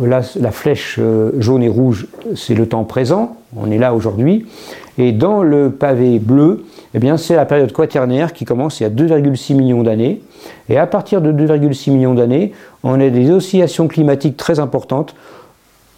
la 0.00 0.22
flèche 0.50 0.96
euh, 0.98 1.32
jaune 1.38 1.62
et 1.62 1.68
rouge, 1.68 2.08
c'est 2.34 2.54
le 2.54 2.68
temps 2.68 2.84
présent, 2.84 3.36
on 3.56 3.70
est 3.70 3.78
là 3.78 3.94
aujourd'hui. 3.94 4.46
Et 4.98 5.12
dans 5.12 5.42
le 5.42 5.70
pavé 5.70 6.18
bleu, 6.18 6.64
eh 6.94 6.98
bien, 6.98 7.16
c'est 7.16 7.36
la 7.36 7.44
période 7.44 7.72
quaternaire 7.72 8.32
qui 8.32 8.44
commence 8.44 8.80
il 8.80 8.84
y 8.84 8.86
a 8.86 8.90
2,6 8.90 9.54
millions 9.54 9.82
d'années. 9.82 10.22
Et 10.68 10.78
à 10.78 10.86
partir 10.86 11.20
de 11.20 11.32
2,6 11.32 11.90
millions 11.90 12.14
d'années, 12.14 12.52
on 12.82 12.98
a 13.00 13.10
des 13.10 13.30
oscillations 13.30 13.88
climatiques 13.88 14.36
très 14.36 14.58
importantes. 14.58 15.14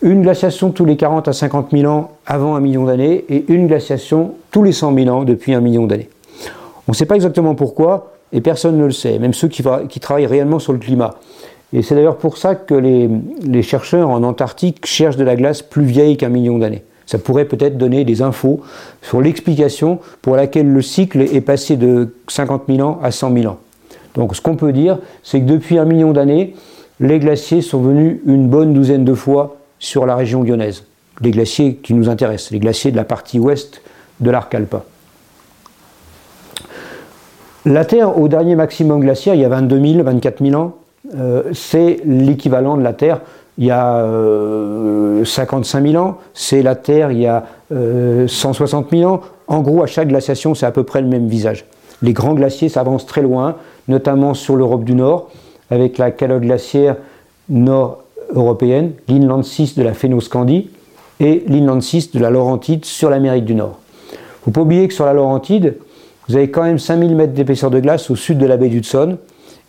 Une 0.02 0.22
glaciation 0.22 0.70
tous 0.70 0.84
les 0.84 0.96
40 0.96 1.28
à 1.28 1.32
50 1.32 1.70
000 1.72 1.92
ans 1.92 2.12
avant 2.26 2.56
un 2.56 2.60
million 2.60 2.84
d'années 2.84 3.24
et 3.28 3.44
une 3.48 3.66
glaciation 3.66 4.34
tous 4.50 4.62
les 4.62 4.72
100 4.72 4.94
000 4.94 5.08
ans 5.08 5.24
depuis 5.24 5.54
un 5.54 5.60
million 5.60 5.86
d'années. 5.86 6.08
On 6.88 6.92
ne 6.92 6.96
sait 6.96 7.06
pas 7.06 7.16
exactement 7.16 7.54
pourquoi 7.54 8.14
et 8.32 8.40
personne 8.40 8.78
ne 8.78 8.84
le 8.84 8.92
sait, 8.92 9.18
même 9.18 9.34
ceux 9.34 9.48
qui, 9.48 9.62
travaillent 10.00 10.26
réellement 10.26 10.58
sur 10.58 10.72
le 10.72 10.78
climat. 10.78 11.16
Et 11.72 11.82
c'est 11.82 11.94
d'ailleurs 11.94 12.16
pour 12.16 12.38
ça 12.38 12.54
que 12.54 12.74
les, 12.74 13.10
les 13.46 13.62
chercheurs 13.62 14.08
en 14.08 14.22
Antarctique 14.22 14.84
cherchent 14.86 15.16
de 15.16 15.24
la 15.24 15.36
glace 15.36 15.60
plus 15.60 15.84
vieille 15.84 16.16
qu'un 16.16 16.30
million 16.30 16.58
d'années. 16.58 16.82
Ça 17.04 17.18
pourrait 17.18 17.44
peut-être 17.44 17.78
donner 17.78 18.04
des 18.04 18.22
infos 18.22 18.60
sur 19.02 19.20
l'explication 19.20 19.98
pour 20.22 20.36
laquelle 20.36 20.70
le 20.70 20.82
cycle 20.82 21.20
est 21.20 21.40
passé 21.42 21.76
de 21.76 22.14
50 22.28 22.64
000 22.68 22.80
ans 22.86 22.98
à 23.02 23.10
100 23.10 23.34
000 23.34 23.52
ans. 23.52 23.58
Donc 24.14 24.34
ce 24.34 24.40
qu'on 24.40 24.56
peut 24.56 24.72
dire, 24.72 24.98
c'est 25.22 25.40
que 25.40 25.46
depuis 25.46 25.78
un 25.78 25.84
million 25.84 26.12
d'années, 26.12 26.54
les 27.00 27.18
glaciers 27.18 27.62
sont 27.62 27.80
venus 27.80 28.18
une 28.26 28.48
bonne 28.48 28.72
douzaine 28.72 29.04
de 29.04 29.14
fois 29.14 29.56
sur 29.78 30.06
la 30.06 30.16
région 30.16 30.42
lyonnaise. 30.42 30.84
Les 31.20 31.30
glaciers 31.30 31.76
qui 31.76 31.92
nous 31.94 32.08
intéressent, 32.08 32.50
les 32.50 32.60
glaciers 32.60 32.90
de 32.92 32.96
la 32.96 33.04
partie 33.04 33.38
ouest 33.38 33.82
de 34.20 34.30
l'arc 34.30 34.54
alpin. 34.54 34.82
La 37.68 37.84
Terre, 37.84 38.18
au 38.18 38.28
dernier 38.28 38.56
maximum 38.56 39.00
glaciaire, 39.00 39.34
il 39.34 39.42
y 39.42 39.44
a 39.44 39.48
22 39.50 39.78
000, 39.78 40.02
24 40.02 40.42
000 40.42 40.58
ans, 40.58 40.72
euh, 41.18 41.42
c'est 41.52 41.98
l'équivalent 42.06 42.78
de 42.78 42.82
la 42.82 42.94
Terre 42.94 43.20
il 43.58 43.66
y 43.66 43.70
a 43.70 44.06
55 45.22 45.78
euh, 45.78 45.90
000 45.92 46.02
ans, 46.02 46.16
c'est 46.32 46.62
la 46.62 46.76
Terre 46.76 47.12
il 47.12 47.18
y 47.18 47.26
a 47.26 47.44
160 48.26 48.86
euh, 48.86 48.96
000 48.96 49.12
ans. 49.12 49.20
En 49.48 49.60
gros, 49.60 49.82
à 49.82 49.86
chaque 49.86 50.08
glaciation, 50.08 50.54
c'est 50.54 50.64
à 50.64 50.70
peu 50.70 50.82
près 50.82 51.02
le 51.02 51.08
même 51.08 51.28
visage. 51.28 51.66
Les 52.00 52.14
grands 52.14 52.32
glaciers 52.32 52.70
s'avancent 52.70 53.04
très 53.04 53.20
loin, 53.20 53.56
notamment 53.86 54.32
sur 54.32 54.56
l'Europe 54.56 54.84
du 54.84 54.94
Nord, 54.94 55.28
avec 55.70 55.98
la 55.98 56.10
calotte 56.10 56.44
glaciaire 56.44 56.96
nord-européenne, 57.50 58.92
l'Inland 59.08 59.44
6 59.44 59.76
de 59.76 59.82
la 59.82 59.92
Phénoscandie 59.92 60.70
et 61.20 61.44
l'Inland 61.46 61.82
6 61.82 62.12
de 62.12 62.18
la 62.18 62.30
Laurentide 62.30 62.86
sur 62.86 63.10
l'Amérique 63.10 63.44
du 63.44 63.54
Nord. 63.54 63.78
Il 64.10 64.14
ne 64.14 64.44
faut 64.44 64.50
pas 64.52 64.62
oublier 64.62 64.88
que 64.88 64.94
sur 64.94 65.04
la 65.04 65.12
Laurentide, 65.12 65.74
vous 66.28 66.36
avez 66.36 66.50
quand 66.50 66.62
même 66.62 66.78
5000 66.78 67.14
mètres 67.16 67.32
d'épaisseur 67.32 67.70
de 67.70 67.80
glace 67.80 68.10
au 68.10 68.16
sud 68.16 68.38
de 68.38 68.46
la 68.46 68.56
baie 68.56 68.68
d'Hudson, 68.68 69.18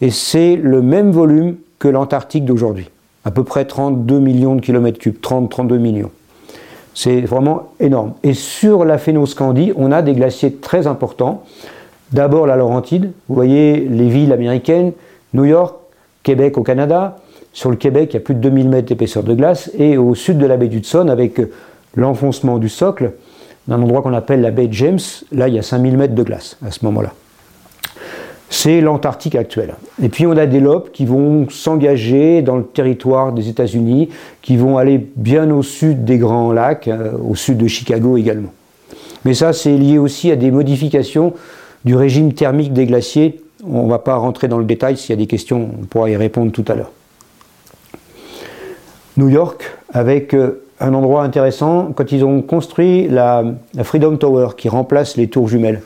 et 0.02 0.12
c'est 0.12 0.56
le 0.56 0.82
même 0.82 1.12
volume 1.12 1.58
que 1.80 1.88
l'Antarctique 1.88 2.46
d'aujourd'hui 2.46 2.90
à 3.26 3.32
peu 3.32 3.44
près 3.44 3.66
32 3.66 4.20
millions 4.20 4.56
de 4.56 4.62
kilomètres 4.62 5.00
cubes, 5.00 5.18
30-32 5.22 5.78
millions. 5.78 6.12
C'est 6.94 7.22
vraiment 7.22 7.70
énorme. 7.80 8.14
Et 8.24 8.34
sur 8.34 8.86
la 8.86 8.98
Phénoscandie, 8.98 9.72
on 9.76 9.92
a 9.92 10.02
des 10.02 10.14
glaciers 10.14 10.54
très 10.54 10.88
importants. 10.88 11.44
D'abord 12.12 12.48
la 12.48 12.56
Laurentide, 12.56 13.12
vous 13.28 13.36
voyez 13.36 13.82
les 13.82 14.10
villes 14.10 14.34
américaines, 14.34 14.94
New 15.34 15.46
York, 15.46 15.76
Québec 16.24 16.58
au 16.58 16.64
Canada. 16.64 17.18
Sur 17.54 17.70
le 17.70 17.76
Québec, 17.76 18.10
il 18.12 18.14
y 18.16 18.18
a 18.18 18.22
plus 18.22 18.36
de 18.36 18.40
2000 18.40 18.70
mètres 18.70 18.88
d'épaisseur 18.88 19.24
de 19.24 19.34
glace. 19.34 19.72
Et 19.78 19.98
au 19.98 20.16
sud 20.16 20.38
de 20.38 20.46
la 20.46 20.58
baie 20.58 20.68
d'Hudson, 20.68 21.08
avec 21.08 21.40
l'enfoncement 21.96 22.58
du 22.58 22.70
socle, 22.70 23.14
d'un 23.70 23.82
endroit 23.82 24.02
qu'on 24.02 24.14
appelle 24.14 24.42
la 24.42 24.52
baie 24.52 24.68
James, 24.72 25.00
là 25.32 25.48
il 25.48 25.54
y 25.54 25.60
a 25.60 25.62
5000 25.62 25.98
mètres 25.98 26.16
de 26.16 26.24
glace 26.24 26.58
à 26.66 26.72
ce 26.72 26.84
moment-là 26.84 27.14
c'est 28.50 28.82
l'Antarctique 28.82 29.36
actuelle. 29.36 29.76
Et 30.02 30.10
puis 30.10 30.26
on 30.26 30.32
a 30.32 30.48
des 30.48 30.60
lobes 30.60 30.90
qui 30.92 31.06
vont 31.06 31.48
s'engager 31.50 32.42
dans 32.42 32.58
le 32.58 32.64
territoire 32.64 33.32
des 33.32 33.48
États-Unis, 33.48 34.10
qui 34.42 34.58
vont 34.58 34.78
aller 34.78 34.98
bien 35.16 35.52
au 35.52 35.62
sud 35.62 36.04
des 36.04 36.18
Grands 36.18 36.52
Lacs, 36.52 36.88
euh, 36.88 37.12
au 37.18 37.36
sud 37.36 37.58
de 37.58 37.68
Chicago 37.68 38.18
également. 38.18 38.52
Mais 39.24 39.34
ça, 39.34 39.54
c'est 39.54 39.78
lié 39.78 39.98
aussi 39.98 40.32
à 40.32 40.36
des 40.36 40.50
modifications 40.50 41.34
du 41.86 41.96
régime 41.96 42.34
thermique 42.34 42.74
des 42.74 42.86
glaciers. 42.86 43.42
On 43.66 43.86
ne 43.86 43.90
va 43.90 44.00
pas 44.00 44.16
rentrer 44.16 44.48
dans 44.48 44.58
le 44.58 44.66
détail, 44.66 44.98
s'il 44.98 45.12
y 45.12 45.14
a 45.14 45.18
des 45.18 45.28
questions, 45.28 45.70
on 45.82 45.86
pourra 45.86 46.10
y 46.10 46.16
répondre 46.16 46.52
tout 46.52 46.66
à 46.68 46.76
l'heure. 46.76 46.92
New 49.18 49.30
York, 49.30 49.64
avec 49.94 50.34
euh, 50.34 50.64
un 50.80 50.94
endroit 50.94 51.24
intéressant, 51.24 51.92
quand 51.94 52.12
ils 52.12 52.24
ont 52.24 52.42
construit 52.42 53.08
la 53.08 53.44
Freedom 53.84 54.16
Tower, 54.18 54.50
qui 54.58 54.70
remplace 54.70 55.18
les 55.18 55.28
tours 55.28 55.48
jumelles 55.48 55.82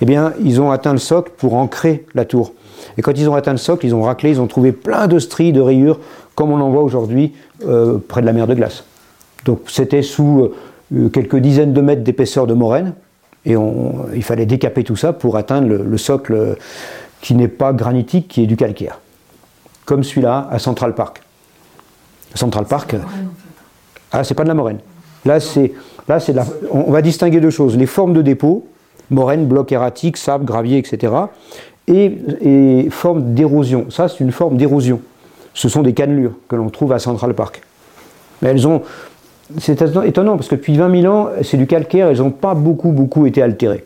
eh 0.00 0.04
bien, 0.04 0.32
ils 0.42 0.60
ont 0.60 0.70
atteint 0.70 0.92
le 0.92 0.98
socle 0.98 1.32
pour 1.36 1.54
ancrer 1.54 2.06
la 2.14 2.24
tour. 2.24 2.52
Et 2.96 3.02
quand 3.02 3.12
ils 3.16 3.28
ont 3.28 3.34
atteint 3.34 3.52
le 3.52 3.58
socle, 3.58 3.86
ils 3.86 3.94
ont 3.94 4.02
raclé, 4.02 4.30
ils 4.30 4.40
ont 4.40 4.46
trouvé 4.46 4.72
plein 4.72 5.06
de 5.06 5.18
stries, 5.18 5.52
de 5.52 5.60
rayures, 5.60 6.00
comme 6.34 6.52
on 6.52 6.60
en 6.60 6.70
voit 6.70 6.82
aujourd'hui 6.82 7.34
euh, 7.66 7.98
près 7.98 8.20
de 8.20 8.26
la 8.26 8.32
mer 8.32 8.46
de 8.46 8.54
glace. 8.54 8.84
Donc 9.44 9.62
c'était 9.66 10.02
sous 10.02 10.50
euh, 10.92 11.08
quelques 11.08 11.36
dizaines 11.36 11.72
de 11.72 11.80
mètres 11.80 12.02
d'épaisseur 12.02 12.46
de 12.46 12.54
moraine, 12.54 12.94
et 13.46 13.54
il 14.14 14.22
fallait 14.22 14.46
décaper 14.46 14.84
tout 14.84 14.96
ça 14.96 15.12
pour 15.12 15.36
atteindre 15.36 15.68
le, 15.68 15.98
socle 15.98 16.34
euh, 16.34 16.54
qui 17.20 17.34
n'est 17.34 17.48
pas 17.48 17.72
granitique, 17.72 18.28
qui 18.28 18.42
est 18.42 18.46
du 18.46 18.56
calcaire. 18.56 19.00
Comme 19.84 20.04
celui-là 20.04 20.48
à 20.50 20.58
Central 20.58 20.94
Park. 20.94 21.22
Central 22.34 22.66
Park. 22.66 22.94
Ah, 24.12 24.24
c'est 24.24 24.34
pas 24.34 24.44
de 24.44 24.48
la 24.48 24.54
moraine. 24.54 24.78
Là, 25.24 25.40
c'est, 25.40 25.72
là, 26.08 26.20
c'est 26.20 26.34
on 26.70 26.90
va 26.90 27.02
distinguer 27.02 27.40
deux 27.40 27.50
choses. 27.50 27.76
Les 27.76 27.86
formes 27.86 28.12
de 28.12 28.22
dépôt, 28.22 28.66
moraine, 29.10 29.46
bloc 29.46 29.72
erratique, 29.72 30.16
sable, 30.16 30.44
gravier, 30.44 30.78
etc. 30.78 31.12
Et, 31.86 32.88
forme 32.90 33.34
d'érosion. 33.34 33.86
Ça, 33.90 34.08
c'est 34.08 34.20
une 34.20 34.32
forme 34.32 34.56
d'érosion. 34.56 35.00
Ce 35.54 35.68
sont 35.68 35.82
des 35.82 35.94
cannelures 35.94 36.32
que 36.48 36.56
l'on 36.56 36.68
trouve 36.68 36.92
à 36.92 36.98
Central 36.98 37.34
Park. 37.34 37.62
Mais 38.42 38.50
elles 38.50 38.66
ont. 38.66 38.82
C'est 39.58 39.80
étonnant 40.04 40.36
parce 40.36 40.48
que 40.48 40.56
depuis 40.56 40.76
20 40.76 41.00
000 41.00 41.12
ans, 41.12 41.28
c'est 41.42 41.56
du 41.56 41.66
calcaire, 41.66 42.08
elles 42.08 42.18
n'ont 42.18 42.30
pas 42.30 42.54
beaucoup, 42.54 42.90
beaucoup 42.90 43.24
été 43.24 43.40
altérées. 43.40 43.84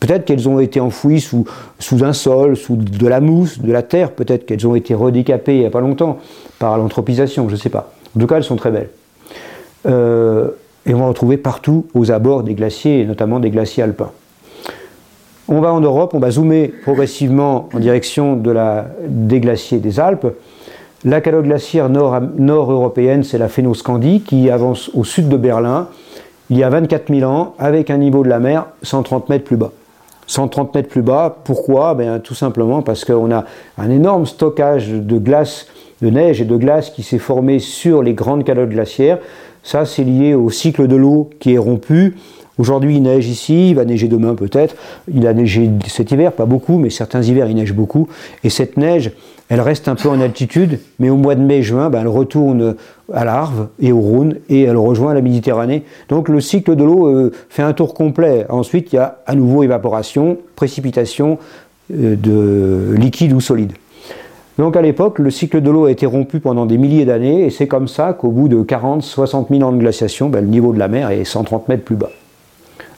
Peut-être 0.00 0.26
qu'elles 0.26 0.48
ont 0.48 0.60
été 0.60 0.80
enfouies 0.80 1.20
sous, 1.20 1.46
sous 1.78 2.04
un 2.04 2.12
sol, 2.12 2.56
sous 2.56 2.76
de 2.76 3.06
la 3.08 3.20
mousse, 3.20 3.58
de 3.58 3.72
la 3.72 3.82
terre, 3.82 4.12
peut-être 4.12 4.44
qu'elles 4.44 4.66
ont 4.66 4.74
été 4.74 4.94
redécapées 4.94 5.54
il 5.54 5.60
n'y 5.60 5.66
a 5.66 5.70
pas 5.70 5.80
longtemps 5.80 6.18
par 6.58 6.76
l'anthropisation, 6.76 7.48
je 7.48 7.54
ne 7.54 7.58
sais 7.58 7.70
pas. 7.70 7.90
En 8.14 8.20
tout 8.20 8.26
cas, 8.26 8.36
elles 8.36 8.44
sont 8.44 8.56
très 8.56 8.70
belles. 8.70 8.90
Euh, 9.86 10.48
Et 10.86 10.94
on 10.94 10.98
va 10.98 11.08
retrouver 11.08 11.36
partout 11.36 11.86
aux 11.94 12.10
abords 12.10 12.42
des 12.42 12.54
glaciers, 12.54 13.00
et 13.00 13.04
notamment 13.04 13.40
des 13.40 13.50
glaciers 13.50 13.82
alpins. 13.82 14.10
On 15.46 15.60
va 15.60 15.72
en 15.72 15.80
Europe, 15.80 16.12
on 16.14 16.18
va 16.18 16.30
zoomer 16.30 16.68
progressivement 16.68 17.68
en 17.74 17.78
direction 17.78 18.36
des 18.36 19.40
glaciers 19.40 19.78
des 19.78 20.00
Alpes. 20.00 20.26
La 21.04 21.20
calotte 21.20 21.44
glaciaire 21.44 21.88
nord-européenne, 21.88 23.22
c'est 23.22 23.38
la 23.38 23.48
Phénoscandie 23.48 24.22
qui 24.22 24.50
avance 24.50 24.90
au 24.94 25.04
sud 25.04 25.28
de 25.28 25.36
Berlin 25.36 25.88
il 26.50 26.56
y 26.56 26.64
a 26.64 26.70
24 26.70 27.14
000 27.14 27.30
ans 27.30 27.54
avec 27.58 27.90
un 27.90 27.98
niveau 27.98 28.24
de 28.24 28.28
la 28.28 28.38
mer 28.38 28.66
130 28.82 29.28
mètres 29.28 29.44
plus 29.44 29.56
bas. 29.56 29.72
130 30.26 30.74
mètres 30.74 30.88
plus 30.88 31.02
bas, 31.02 31.36
pourquoi? 31.44 31.94
Ben, 31.94 32.20
Tout 32.20 32.34
simplement 32.34 32.82
parce 32.82 33.04
qu'on 33.04 33.30
a 33.32 33.44
un 33.76 33.90
énorme 33.90 34.26
stockage 34.26 34.88
de 34.90 35.18
glace, 35.18 35.66
de 36.02 36.10
neige 36.10 36.40
et 36.40 36.44
de 36.44 36.56
glace 36.56 36.90
qui 36.90 37.02
s'est 37.02 37.18
formé 37.18 37.58
sur 37.58 38.02
les 38.02 38.14
grandes 38.14 38.44
calottes 38.44 38.70
glaciaires. 38.70 39.18
Ça, 39.68 39.84
c'est 39.84 40.02
lié 40.02 40.32
au 40.32 40.48
cycle 40.48 40.88
de 40.88 40.96
l'eau 40.96 41.28
qui 41.40 41.52
est 41.52 41.58
rompu. 41.58 42.16
Aujourd'hui, 42.56 42.96
il 42.96 43.02
neige 43.02 43.28
ici, 43.28 43.68
il 43.68 43.74
va 43.74 43.84
neiger 43.84 44.08
demain 44.08 44.34
peut-être. 44.34 44.74
Il 45.12 45.26
a 45.26 45.34
neigé 45.34 45.68
cet 45.88 46.10
hiver, 46.10 46.32
pas 46.32 46.46
beaucoup, 46.46 46.78
mais 46.78 46.88
certains 46.88 47.20
hivers, 47.20 47.50
il 47.50 47.56
neige 47.56 47.74
beaucoup. 47.74 48.08
Et 48.44 48.48
cette 48.48 48.78
neige, 48.78 49.12
elle 49.50 49.60
reste 49.60 49.86
un 49.86 49.94
peu 49.94 50.08
en 50.08 50.22
altitude, 50.22 50.78
mais 50.98 51.10
au 51.10 51.16
mois 51.16 51.34
de 51.34 51.42
mai-juin, 51.42 51.90
ben, 51.90 52.00
elle 52.00 52.08
retourne 52.08 52.76
à 53.12 53.26
l'Arve 53.26 53.68
et 53.78 53.92
au 53.92 54.00
Rhône 54.00 54.36
et 54.48 54.62
elle 54.62 54.78
rejoint 54.78 55.12
la 55.12 55.20
Méditerranée. 55.20 55.82
Donc 56.08 56.30
le 56.30 56.40
cycle 56.40 56.74
de 56.74 56.84
l'eau 56.84 57.06
euh, 57.06 57.30
fait 57.50 57.62
un 57.62 57.74
tour 57.74 57.92
complet. 57.92 58.46
Ensuite, 58.48 58.94
il 58.94 58.96
y 58.96 58.98
a 58.98 59.18
à 59.26 59.34
nouveau 59.34 59.64
évaporation, 59.64 60.38
précipitation 60.56 61.38
euh, 61.92 62.16
de 62.16 62.94
liquide 62.96 63.34
ou 63.34 63.42
solide. 63.42 63.72
Donc 64.58 64.76
à 64.76 64.82
l'époque, 64.82 65.20
le 65.20 65.30
cycle 65.30 65.60
de 65.60 65.70
l'eau 65.70 65.84
a 65.86 65.90
été 65.92 66.04
rompu 66.04 66.40
pendant 66.40 66.66
des 66.66 66.78
milliers 66.78 67.04
d'années 67.04 67.46
et 67.46 67.50
c'est 67.50 67.68
comme 67.68 67.86
ça 67.86 68.12
qu'au 68.12 68.30
bout 68.30 68.48
de 68.48 68.56
40-60 68.62 69.46
000 69.50 69.62
ans 69.62 69.72
de 69.72 69.78
glaciation, 69.78 70.28
ben, 70.28 70.40
le 70.40 70.48
niveau 70.48 70.72
de 70.72 70.80
la 70.80 70.88
mer 70.88 71.10
est 71.10 71.24
130 71.24 71.68
mètres 71.68 71.84
plus 71.84 71.94
bas. 71.94 72.10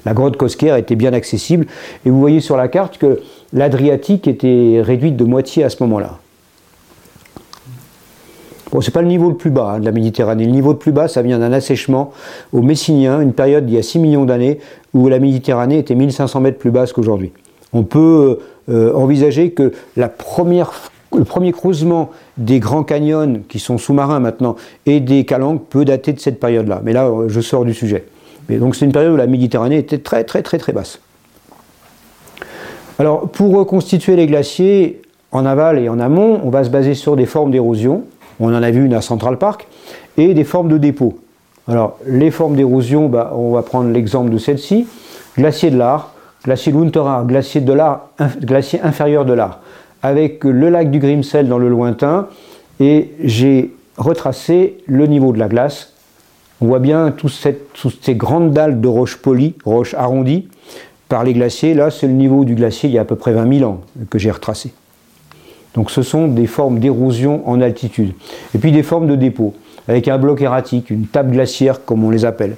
La 0.06 0.14
grotte 0.14 0.38
Cosquer 0.38 0.78
était 0.78 0.96
bien 0.96 1.12
accessible 1.12 1.66
et 2.06 2.10
vous 2.10 2.18
voyez 2.18 2.40
sur 2.40 2.56
la 2.56 2.68
carte 2.68 2.96
que 2.96 3.20
l'Adriatique 3.52 4.26
était 4.26 4.80
réduite 4.82 5.16
de 5.16 5.24
moitié 5.24 5.62
à 5.62 5.68
ce 5.68 5.82
moment-là. 5.82 6.18
Bon, 8.72 8.80
c'est 8.80 8.92
pas 8.92 9.02
le 9.02 9.08
niveau 9.08 9.28
le 9.28 9.36
plus 9.36 9.50
bas 9.50 9.72
hein, 9.74 9.80
de 9.80 9.84
la 9.84 9.90
Méditerranée. 9.90 10.44
Le 10.44 10.52
niveau 10.52 10.70
le 10.70 10.78
plus 10.78 10.92
bas, 10.92 11.08
ça 11.08 11.22
vient 11.22 11.40
d'un 11.40 11.52
assèchement 11.52 12.12
au 12.52 12.62
Messinien, 12.62 13.20
une 13.20 13.32
période 13.32 13.66
d'il 13.66 13.74
y 13.74 13.78
a 13.78 13.82
6 13.82 13.98
millions 13.98 14.24
d'années, 14.24 14.60
où 14.94 15.08
la 15.08 15.18
Méditerranée 15.18 15.78
était 15.78 15.96
1500 15.96 16.40
mètres 16.40 16.58
plus 16.58 16.70
basse 16.70 16.92
qu'aujourd'hui. 16.92 17.32
On 17.72 17.82
peut 17.82 18.38
euh, 18.68 18.94
envisager 18.94 19.50
que 19.50 19.72
la 19.96 20.08
première, 20.08 20.72
le 21.16 21.24
premier 21.24 21.52
creusement 21.52 22.10
des 22.36 22.60
grands 22.60 22.84
canyons, 22.84 23.42
qui 23.48 23.58
sont 23.58 23.78
sous-marins 23.78 24.20
maintenant, 24.20 24.56
et 24.86 25.00
des 25.00 25.24
calanques 25.24 25.64
peut 25.68 25.84
dater 25.84 26.12
de 26.12 26.20
cette 26.20 26.38
période-là. 26.38 26.80
Mais 26.84 26.92
là, 26.92 27.06
euh, 27.06 27.28
je 27.28 27.40
sors 27.40 27.64
du 27.64 27.74
sujet. 27.74 28.04
Mais 28.48 28.58
donc 28.58 28.76
c'est 28.76 28.84
une 28.84 28.92
période 28.92 29.12
où 29.12 29.16
la 29.16 29.26
Méditerranée 29.26 29.78
était 29.78 29.98
très 29.98 30.24
très 30.24 30.42
très 30.42 30.58
très 30.58 30.72
basse. 30.72 31.00
Alors 32.98 33.28
pour 33.28 33.54
reconstituer 33.56 34.16
les 34.16 34.26
glaciers 34.26 35.02
en 35.32 35.46
aval 35.46 35.78
et 35.78 35.88
en 35.88 36.00
amont, 36.00 36.40
on 36.44 36.50
va 36.50 36.64
se 36.64 36.70
baser 36.70 36.94
sur 36.94 37.16
des 37.16 37.26
formes 37.26 37.50
d'érosion 37.50 38.04
on 38.40 38.54
en 38.54 38.62
a 38.62 38.70
vu 38.70 38.84
une 38.86 38.94
à 38.94 39.02
Central 39.02 39.36
Park, 39.36 39.68
et 40.16 40.34
des 40.34 40.44
formes 40.44 40.68
de 40.68 40.78
dépôt. 40.78 41.18
Alors, 41.68 41.98
les 42.06 42.30
formes 42.30 42.56
d'érosion, 42.56 43.08
bah, 43.08 43.32
on 43.36 43.52
va 43.52 43.62
prendre 43.62 43.90
l'exemple 43.90 44.30
de 44.30 44.38
celle-ci. 44.38 44.88
Glacier 45.36 45.70
de 45.70 45.76
l'Ar, 45.76 46.14
glacier 46.44 46.72
glacier, 46.72 47.60
de 47.60 48.44
glacier 48.44 48.80
inférieur 48.82 49.24
de 49.24 49.34
l'Ar, 49.34 49.60
avec 50.02 50.44
le 50.44 50.68
lac 50.70 50.90
du 50.90 50.98
Grimsel 50.98 51.48
dans 51.48 51.58
le 51.58 51.68
lointain, 51.68 52.28
et 52.78 53.10
j'ai 53.22 53.72
retracé 53.96 54.78
le 54.86 55.06
niveau 55.06 55.32
de 55.32 55.38
la 55.38 55.48
glace. 55.48 55.92
On 56.60 56.66
voit 56.66 56.78
bien 56.78 57.10
toutes 57.10 57.32
ces 57.32 58.14
grandes 58.14 58.52
dalles 58.52 58.80
de 58.80 58.88
roches 58.88 59.16
polies, 59.16 59.54
roches 59.64 59.94
arrondies, 59.94 60.48
par 61.08 61.24
les 61.24 61.32
glaciers. 61.32 61.74
Là, 61.74 61.90
c'est 61.90 62.06
le 62.06 62.12
niveau 62.12 62.44
du 62.44 62.54
glacier 62.54 62.88
il 62.88 62.94
y 62.94 62.98
a 62.98 63.02
à 63.02 63.04
peu 63.04 63.16
près 63.16 63.32
20 63.32 63.58
000 63.58 63.70
ans 63.70 63.80
que 64.08 64.18
j'ai 64.18 64.30
retracé. 64.30 64.72
Donc 65.74 65.90
ce 65.90 66.02
sont 66.02 66.28
des 66.28 66.46
formes 66.46 66.78
d'érosion 66.78 67.48
en 67.48 67.60
altitude. 67.60 68.12
Et 68.54 68.58
puis 68.58 68.72
des 68.72 68.82
formes 68.82 69.06
de 69.06 69.16
dépôt, 69.16 69.54
avec 69.88 70.08
un 70.08 70.18
bloc 70.18 70.40
erratique, 70.40 70.90
une 70.90 71.06
table 71.06 71.32
glaciaire 71.32 71.84
comme 71.84 72.04
on 72.04 72.10
les 72.10 72.24
appelle. 72.24 72.56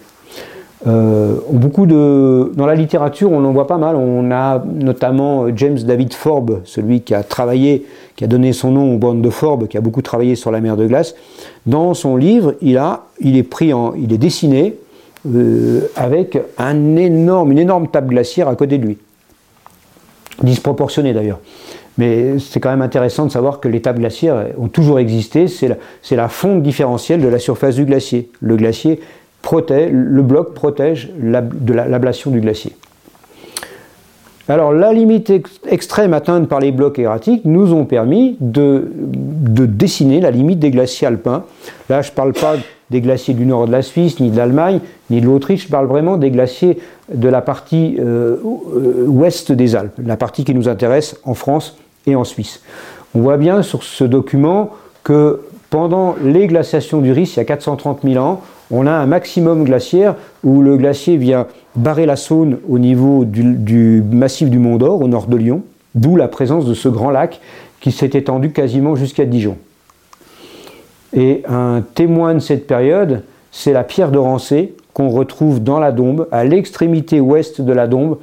Euh, 0.86 1.36
beaucoup 1.50 1.86
de, 1.86 2.50
dans 2.54 2.66
la 2.66 2.74
littérature, 2.74 3.30
on 3.30 3.44
en 3.44 3.52
voit 3.52 3.66
pas 3.66 3.78
mal. 3.78 3.96
On 3.96 4.30
a 4.30 4.62
notamment 4.64 5.54
James 5.54 5.78
David 5.78 6.12
Forbes, 6.12 6.60
celui 6.64 7.02
qui 7.02 7.14
a 7.14 7.22
travaillé, 7.22 7.86
qui 8.16 8.24
a 8.24 8.26
donné 8.26 8.52
son 8.52 8.72
nom 8.72 8.94
aux 8.94 8.98
bandes 8.98 9.22
de 9.22 9.30
Forbes, 9.30 9.68
qui 9.68 9.76
a 9.76 9.80
beaucoup 9.80 10.02
travaillé 10.02 10.34
sur 10.34 10.50
la 10.50 10.60
mer 10.60 10.76
de 10.76 10.86
glace. 10.86 11.14
Dans 11.66 11.94
son 11.94 12.16
livre, 12.16 12.54
il, 12.60 12.78
a, 12.78 13.04
il 13.20 13.36
est 13.36 13.42
pris 13.44 13.72
en, 13.72 13.94
il 13.94 14.12
est 14.12 14.18
dessiné 14.18 14.76
euh, 15.32 15.82
avec 15.94 16.38
un 16.58 16.96
énorme, 16.96 17.52
une 17.52 17.58
énorme 17.58 17.88
table 17.88 18.08
glaciaire 18.08 18.48
à 18.48 18.56
côté 18.56 18.78
de 18.78 18.86
lui, 18.86 18.98
disproportionnée 20.42 21.12
d'ailleurs. 21.12 21.38
Mais 21.98 22.38
c'est 22.38 22.58
quand 22.58 22.70
même 22.70 22.82
intéressant 22.82 23.26
de 23.26 23.30
savoir 23.30 23.60
que 23.60 23.68
les 23.68 23.82
tables 23.82 24.00
glaciaires 24.00 24.46
ont 24.58 24.68
toujours 24.68 24.98
existé. 24.98 25.46
C'est 25.46 25.68
la, 25.68 25.76
la, 26.10 26.28
fonte 26.28 26.62
différentielle 26.62 27.20
de 27.20 27.28
la 27.28 27.38
surface 27.38 27.76
du 27.76 27.84
glacier. 27.84 28.30
Le 28.40 28.56
glacier 28.56 28.98
protège, 29.42 29.90
le 29.92 30.22
bloc 30.22 30.54
protège 30.54 31.10
de 31.18 31.72
l'ablation 31.72 32.30
du 32.30 32.40
glacier. 32.40 32.74
Alors 34.48 34.72
la 34.72 34.92
limite 34.92 35.32
extrême 35.68 36.14
atteinte 36.14 36.48
par 36.48 36.60
les 36.60 36.72
blocs 36.72 36.98
erratiques 36.98 37.44
nous 37.44 37.72
ont 37.72 37.84
permis 37.84 38.36
de, 38.40 38.90
dessiner 38.92 40.20
la 40.20 40.30
limite 40.30 40.58
des 40.58 40.70
glaciers 40.70 41.06
alpins. 41.06 41.44
Là 41.88 42.02
je 42.02 42.10
ne 42.10 42.14
parle 42.14 42.32
pas 42.32 42.56
des 42.90 43.00
glaciers 43.00 43.34
du 43.34 43.46
nord 43.46 43.66
de 43.66 43.72
la 43.72 43.82
Suisse, 43.82 44.20
ni 44.20 44.30
de 44.30 44.36
l'Allemagne, 44.36 44.80
ni 45.10 45.20
de 45.20 45.26
l'Autriche, 45.26 45.64
je 45.64 45.68
parle 45.68 45.86
vraiment 45.86 46.18
des 46.18 46.30
glaciers 46.30 46.78
de 47.14 47.28
la 47.28 47.40
partie 47.40 47.96
euh, 47.98 48.36
euh, 48.76 49.06
ouest 49.06 49.52
des 49.52 49.74
Alpes, 49.76 49.98
la 50.04 50.16
partie 50.16 50.44
qui 50.44 50.54
nous 50.54 50.68
intéresse 50.68 51.18
en 51.24 51.34
France 51.34 51.78
et 52.06 52.14
en 52.14 52.24
Suisse. 52.24 52.60
On 53.14 53.20
voit 53.20 53.38
bien 53.38 53.62
sur 53.62 53.82
ce 53.82 54.04
document 54.04 54.70
que 55.04 55.40
pendant 55.70 56.16
les 56.22 56.48
glaciations 56.48 57.00
du 57.00 57.12
Rhys, 57.12 57.32
il 57.34 57.36
y 57.38 57.40
a 57.40 57.44
430 57.44 58.00
000 58.04 58.22
ans, 58.22 58.42
on 58.72 58.86
a 58.86 58.90
un 58.90 59.06
maximum 59.06 59.64
glaciaire 59.64 60.16
où 60.42 60.62
le 60.62 60.76
glacier 60.76 61.18
vient 61.18 61.46
barrer 61.76 62.06
la 62.06 62.16
Saône 62.16 62.58
au 62.68 62.78
niveau 62.78 63.24
du, 63.24 64.02
massif 64.10 64.48
du 64.48 64.58
Mont 64.58 64.76
d'Or, 64.76 65.02
au 65.02 65.08
nord 65.08 65.26
de 65.26 65.36
Lyon, 65.36 65.62
d'où 65.94 66.16
la 66.16 66.26
présence 66.26 66.64
de 66.64 66.74
ce 66.74 66.88
grand 66.88 67.10
lac 67.10 67.40
qui 67.80 67.92
s'est 67.92 68.10
étendu 68.14 68.50
quasiment 68.50 68.96
jusqu'à 68.96 69.26
Dijon. 69.26 69.58
Et 71.14 71.42
un 71.46 71.82
témoin 71.94 72.32
de 72.34 72.38
cette 72.38 72.66
période, 72.66 73.22
c'est 73.50 73.74
la 73.74 73.84
pierre 73.84 74.10
de 74.10 74.18
Rancé 74.18 74.74
qu'on 74.94 75.10
retrouve 75.10 75.62
dans 75.62 75.78
la 75.78 75.92
Dombe, 75.92 76.26
à 76.32 76.44
l'extrémité 76.44 77.20
ouest 77.20 77.60
de 77.60 77.72
la 77.72 77.86
Dombe, 77.86 78.18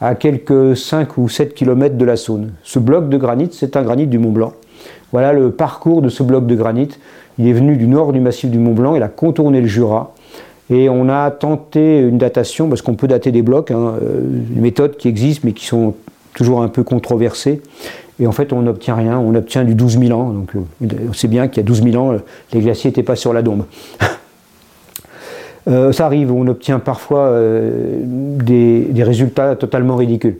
à 0.00 0.16
quelques 0.16 0.76
5 0.76 1.16
ou 1.18 1.28
7 1.28 1.54
km 1.54 1.96
de 1.96 2.04
la 2.04 2.16
Saône. 2.16 2.52
Ce 2.64 2.80
bloc 2.80 3.08
de 3.08 3.16
granit, 3.16 3.50
c'est 3.52 3.76
un 3.76 3.82
granit 3.82 4.08
du 4.08 4.18
Mont 4.18 4.32
Blanc. 4.32 4.52
Voilà 5.12 5.32
le 5.32 5.50
parcours 5.50 6.02
de 6.02 6.08
ce 6.08 6.22
bloc 6.22 6.46
de 6.46 6.56
granit. 6.56 6.88
Il 7.38 7.48
est 7.48 7.52
venu 7.52 7.76
du 7.76 7.86
nord 7.86 8.12
du 8.12 8.20
massif 8.20 8.50
du 8.50 8.58
Mont 8.58 8.74
Blanc, 8.74 8.94
il 8.94 9.02
a 9.02 9.08
contourné 9.08 9.60
le 9.60 9.66
Jura. 9.66 10.14
Et 10.70 10.88
on 10.88 11.08
a 11.08 11.30
tenté 11.30 11.98
une 12.00 12.18
datation, 12.18 12.68
parce 12.68 12.82
qu'on 12.82 12.94
peut 12.94 13.08
dater 13.08 13.32
des 13.32 13.42
blocs, 13.42 13.70
hein, 13.70 13.94
euh, 14.02 14.20
une 14.54 14.60
méthode 14.60 14.96
qui 14.96 15.08
existe 15.08 15.44
mais 15.44 15.52
qui 15.52 15.66
sont 15.66 15.94
toujours 16.34 16.62
un 16.62 16.68
peu 16.68 16.82
controversées. 16.82 17.60
Et 18.20 18.26
en 18.26 18.32
fait, 18.32 18.52
on 18.52 18.62
n'obtient 18.62 18.94
rien, 18.94 19.18
on 19.18 19.34
obtient 19.34 19.64
du 19.64 19.74
12 19.74 19.98
000 19.98 20.18
ans. 20.18 20.30
Donc, 20.30 20.54
euh, 20.54 20.86
on 21.08 21.12
sait 21.12 21.28
bien 21.28 21.48
qu'il 21.48 21.58
y 21.58 21.64
a 21.64 21.66
12 21.66 21.82
000 21.82 21.96
ans, 21.96 22.16
les 22.52 22.60
glaciers 22.60 22.90
n'étaient 22.90 23.02
pas 23.02 23.16
sur 23.16 23.32
la 23.32 23.42
dombe. 23.42 23.64
Euh, 25.68 25.92
ça 25.92 26.06
arrive, 26.06 26.32
on 26.32 26.46
obtient 26.48 26.78
parfois 26.78 27.26
euh, 27.26 28.00
des, 28.02 29.02
résultats 29.02 29.54
totalement 29.56 29.96
ridicules. 29.96 30.38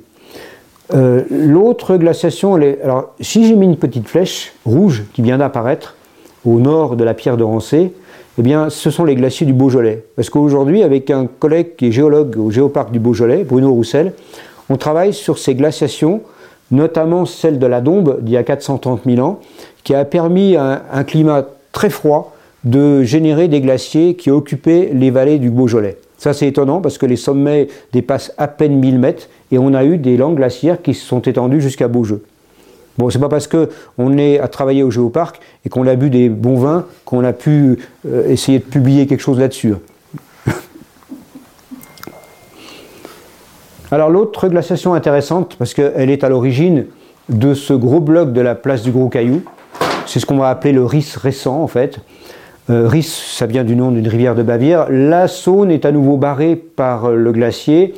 Euh, 0.95 1.23
l'autre 1.31 1.97
glaciation, 1.97 2.55
alors 2.55 3.15
si 3.21 3.47
j'ai 3.47 3.55
mis 3.55 3.67
une 3.67 3.77
petite 3.77 4.09
flèche 4.09 4.53
rouge 4.67 5.05
qui 5.13 5.23
vient 5.23 5.39
d'apparaître 5.39 5.97
au 6.45 6.59
nord 6.59 6.97
de 6.97 7.05
la 7.05 7.15
pierre 7.15 7.37
de 7.37 7.45
Rancé, 7.45 7.93
eh 8.39 8.43
bien, 8.43 8.71
ce 8.71 8.91
sont 8.91 9.05
les 9.05 9.15
glaciers 9.15 9.47
du 9.47 9.53
Beaujolais. 9.53 10.05
Parce 10.17 10.31
qu'aujourd'hui, 10.31 10.83
avec 10.83 11.11
un 11.11 11.27
collègue 11.27 11.77
qui 11.77 11.89
est 11.89 11.93
géologue 11.93 12.37
au 12.39 12.51
Géoparc 12.51 12.91
du 12.91 12.99
Beaujolais, 12.99 13.45
Bruno 13.45 13.73
Roussel, 13.73 14.13
on 14.71 14.77
travaille 14.77 15.13
sur 15.13 15.39
ces 15.39 15.55
glaciations, 15.55 16.23
notamment 16.71 17.27
celle 17.27 17.59
de 17.59 17.67
la 17.67 17.81
Dombe 17.81 18.19
d'il 18.23 18.35
y 18.35 18.37
a 18.37 18.43
430 18.43 19.03
000 19.05 19.27
ans, 19.27 19.41
qui 19.85 19.95
a 19.95 20.05
permis 20.05 20.57
un 20.57 21.05
climat 21.05 21.45
très 21.73 21.91
froid 21.91 22.35
de 22.65 23.03
générer 23.03 23.49
des 23.49 23.61
glaciers 23.61 24.15
qui 24.15 24.31
occupaient 24.31 24.91
les 24.93 25.11
vallées 25.11 25.39
du 25.39 25.51
Beaujolais. 25.51 25.99
Ça 26.17 26.33
c'est 26.33 26.47
étonnant 26.47 26.81
parce 26.81 26.99
que 26.99 27.07
les 27.07 27.17
sommets 27.17 27.67
dépassent 27.93 28.33
à 28.39 28.47
peine 28.47 28.79
1000 28.79 28.99
mètres 28.99 29.29
et 29.51 29.59
on 29.59 29.75
a 29.75 29.85
eu 29.85 29.99
des 29.99 30.17
langues 30.17 30.37
glaciaires 30.37 30.81
qui 30.81 30.95
se 30.95 31.05
sont 31.05 31.21
étendues 31.21 31.61
jusqu'à 31.61 31.89
Beaujeu. 31.89 32.23
Bon, 32.99 33.09
c'est 33.09 33.19
pas 33.19 33.29
parce 33.29 33.47
qu'on 33.49 34.19
est 34.19 34.39
à 34.39 34.49
travailler 34.49 34.83
au 34.83 34.91
géoparc 34.91 35.41
et 35.65 35.69
qu'on 35.69 35.87
a 35.87 35.95
bu 35.95 36.11
des 36.11 36.29
bons 36.29 36.57
vins 36.57 36.85
qu'on 37.05 37.25
a 37.25 37.33
pu 37.33 37.79
euh, 38.07 38.29
essayer 38.29 38.59
de 38.59 38.65
publier 38.65 39.07
quelque 39.07 39.23
chose 39.23 39.39
là-dessus. 39.39 39.75
Alors 43.91 44.11
l'autre 44.11 44.49
glaciation 44.49 44.93
intéressante, 44.95 45.57
parce 45.59 45.73
qu'elle 45.73 46.11
est 46.11 46.23
à 46.23 46.29
l'origine 46.29 46.85
de 47.29 47.55
ce 47.55 47.73
gros 47.73 48.01
bloc 48.01 48.33
de 48.33 48.41
la 48.41 48.55
place 48.55 48.83
du 48.83 48.91
Gros 48.91 49.09
Caillou, 49.09 49.43
c'est 50.07 50.21
ce 50.21 50.27
qu'on 50.27 50.37
va 50.37 50.51
appeler 50.51 50.73
le 50.73 50.85
RIS 50.85 51.17
récent 51.17 51.63
en 51.63 51.69
fait. 51.69 51.99
Euh, 52.71 52.87
Ris, 52.87 53.03
ça 53.03 53.47
vient 53.47 53.65
du 53.65 53.75
nom 53.75 53.91
d'une 53.91 54.07
rivière 54.07 54.35
de 54.35 54.43
Bavière. 54.43 54.87
La 54.89 55.27
Saône 55.27 55.71
est 55.71 55.85
à 55.85 55.93
nouveau 55.93 56.17
barrée 56.17 56.55
par 56.55 57.11
le 57.11 57.33
glacier, 57.33 57.95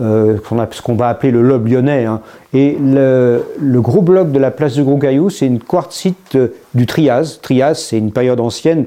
euh, 0.00 0.38
ce 0.70 0.82
qu'on 0.82 0.94
va 0.94 1.08
appeler 1.08 1.30
le 1.30 1.42
lobe 1.42 1.68
lyonnais. 1.68 2.04
Hein. 2.04 2.20
Et 2.52 2.76
le, 2.80 3.80
gros 3.80 4.02
bloc 4.02 4.32
de 4.32 4.38
la 4.38 4.50
place 4.50 4.74
de 4.74 4.82
Gros 4.82 4.98
Caillou, 4.98 5.30
c'est 5.30 5.46
une 5.46 5.60
quartzite 5.60 6.38
du 6.74 6.86
Trias. 6.86 7.38
Trias, 7.40 7.74
c'est 7.74 7.98
une 7.98 8.12
période 8.12 8.40
ancienne, 8.40 8.86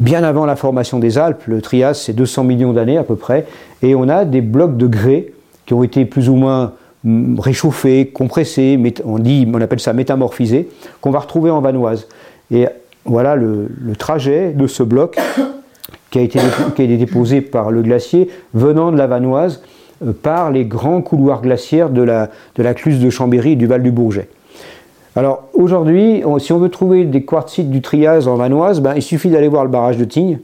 bien 0.00 0.22
avant 0.22 0.44
la 0.46 0.56
formation 0.56 0.98
des 0.98 1.18
Alpes. 1.18 1.44
Le 1.46 1.62
Trias, 1.62 1.94
c'est 1.94 2.12
200 2.12 2.44
millions 2.44 2.72
d'années 2.72 2.98
à 2.98 3.04
peu 3.04 3.16
près. 3.16 3.46
Et 3.82 3.94
on 3.94 4.08
a 4.08 4.24
des 4.24 4.40
blocs 4.40 4.76
de 4.76 4.86
grès 4.86 5.32
qui 5.66 5.74
ont 5.74 5.82
été 5.82 6.04
plus 6.04 6.28
ou 6.28 6.34
moins 6.34 6.72
mm, 7.04 7.40
réchauffés, 7.40 8.08
compressés, 8.08 8.78
on, 9.04 9.18
dit, 9.18 9.48
on 9.52 9.60
appelle 9.60 9.80
ça 9.80 9.92
métamorphisés, 9.92 10.68
qu'on 11.00 11.10
va 11.10 11.20
retrouver 11.20 11.50
en 11.50 11.60
Vanoise. 11.60 12.06
Et 12.50 12.66
voilà 13.04 13.36
le, 13.36 13.68
trajet 13.98 14.52
de 14.52 14.66
ce 14.66 14.82
bloc 14.82 15.16
qui 16.10 16.18
a, 16.18 16.22
été, 16.22 16.96
déposé 16.96 17.40
par 17.40 17.70
le 17.70 17.82
glacier 17.82 18.28
venant 18.52 18.92
de 18.92 18.98
la 18.98 19.06
Vanoise 19.06 19.62
euh, 19.62 19.73
par 20.22 20.50
les 20.50 20.64
grands 20.64 21.02
couloirs 21.02 21.42
glaciaires 21.42 21.90
de 21.90 22.02
la, 22.02 22.74
cluse 22.74 23.00
de 23.00 23.10
Chambéry 23.10 23.52
et 23.52 23.56
du 23.56 23.66
Val 23.66 23.82
du 23.82 23.90
Bourget. 23.90 24.28
Alors 25.16 25.44
aujourd'hui, 25.52 26.22
si 26.38 26.52
on 26.52 26.58
veut 26.58 26.68
trouver 26.68 27.04
des 27.04 27.24
quartzites 27.24 27.70
du 27.70 27.80
Trias 27.80 28.26
en 28.26 28.34
Vanoise, 28.34 28.80
ben, 28.80 28.94
il 28.96 29.02
suffit 29.02 29.30
d'aller 29.30 29.48
voir 29.48 29.64
le 29.64 29.70
barrage 29.70 29.96
de 29.96 30.04
Tignes. 30.04 30.40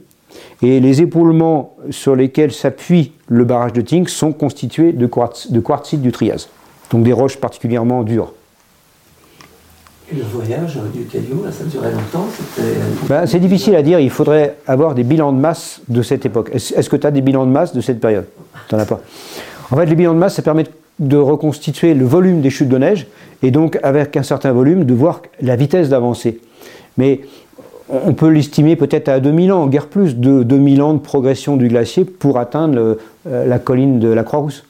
Et 0.61 0.79
les 0.79 1.01
épaulements 1.01 1.75
sur 1.89 2.15
lesquels 2.15 2.53
s'appuie 2.53 3.11
le 3.27 3.43
barrage 3.43 3.73
de 3.73 3.81
Tignes 3.81 4.07
sont 4.07 4.31
constitués 4.31 4.93
de, 4.93 5.09
de 5.49 5.59
quartzites 5.59 6.01
du 6.01 6.11
Trias, 6.11 6.47
donc 6.89 7.03
des 7.03 7.11
roches 7.11 7.37
particulièrement 7.37 8.03
dures. 8.03 8.33
Le 10.13 10.23
voyage 10.23 10.77
du 10.93 11.05
caillou, 11.05 11.43
ça 11.51 11.63
durait 11.63 11.91
longtemps 11.91 12.27
ben, 13.07 13.25
C'est 13.25 13.39
difficile 13.39 13.75
à 13.75 13.81
dire, 13.81 13.99
il 13.99 14.09
faudrait 14.09 14.57
avoir 14.67 14.93
des 14.93 15.03
bilans 15.03 15.31
de 15.31 15.39
masse 15.39 15.81
de 15.87 16.01
cette 16.01 16.25
époque. 16.25 16.51
Est-ce 16.53 16.89
que 16.89 16.97
tu 16.97 17.07
as 17.07 17.11
des 17.11 17.21
bilans 17.21 17.45
de 17.45 17.51
masse 17.51 17.73
de 17.73 17.79
cette 17.79 17.99
période? 17.99 18.25
Tu 18.67 18.75
n'en 18.75 18.81
as 18.81 18.85
pas. 18.85 18.99
En 19.71 19.77
fait, 19.77 19.85
les 19.85 19.95
bilans 19.95 20.13
de 20.13 20.19
masse, 20.19 20.35
ça 20.35 20.41
permet 20.41 20.65
de 20.99 21.17
reconstituer 21.17 21.93
le 21.93 22.05
volume 22.05 22.41
des 22.41 22.49
chutes 22.49 22.67
de 22.69 22.77
neige, 22.77 23.07
et 23.41 23.51
donc 23.51 23.79
avec 23.83 24.17
un 24.17 24.23
certain 24.23 24.51
volume, 24.51 24.83
de 24.83 24.93
voir 24.93 25.21
la 25.41 25.55
vitesse 25.55 25.89
d'avancée. 25.89 26.41
Mais 26.97 27.21
on 27.89 28.13
peut 28.13 28.29
l'estimer 28.29 28.75
peut-être 28.75 29.07
à 29.07 29.19
2000 29.19 29.51
ans, 29.51 29.67
guère 29.67 29.87
plus 29.87 30.17
de 30.17 30.43
2000 30.43 30.81
ans 30.81 30.93
de 30.93 30.99
progression 30.99 31.57
du 31.57 31.67
glacier 31.67 32.05
pour 32.05 32.37
atteindre 32.37 32.97
euh, 33.27 33.45
la 33.45 33.59
colline 33.59 33.99
de 33.99 34.09
la 34.09 34.23
Croix-Rousse. 34.23 34.65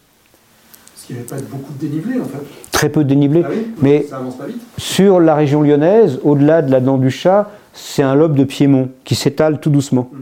Parce 1.02 1.08
qu'il 1.08 1.16
n'y 1.16 1.22
avait 1.22 1.42
pas 1.44 1.50
beaucoup 1.50 1.74
de 1.74 1.88
dénivelé 1.88 2.20
en 2.20 2.26
fait. 2.26 2.44
Très 2.72 2.90
peu 2.90 3.04
de 3.04 3.10
dénivelé. 3.10 3.42
Ah 3.44 3.50
mais 3.82 4.06
ça 4.08 4.18
avance 4.18 4.36
pas 4.36 4.46
vite. 4.46 4.62
sur 4.78 5.20
la 5.20 5.34
région 5.34 5.64
lyonnaise, 5.64 6.20
au-delà 6.24 6.62
de 6.62 6.70
la 6.70 6.80
dent 6.80 7.00
du 7.00 7.10
chat, 7.10 7.50
c'est 7.74 8.04
un 8.04 8.14
lobe 8.14 8.36
de 8.36 8.44
Piémont 8.44 8.90
qui 9.04 9.16
s'étale 9.16 9.60
tout 9.60 9.72
doucement, 9.72 10.12
mm. 10.14 10.18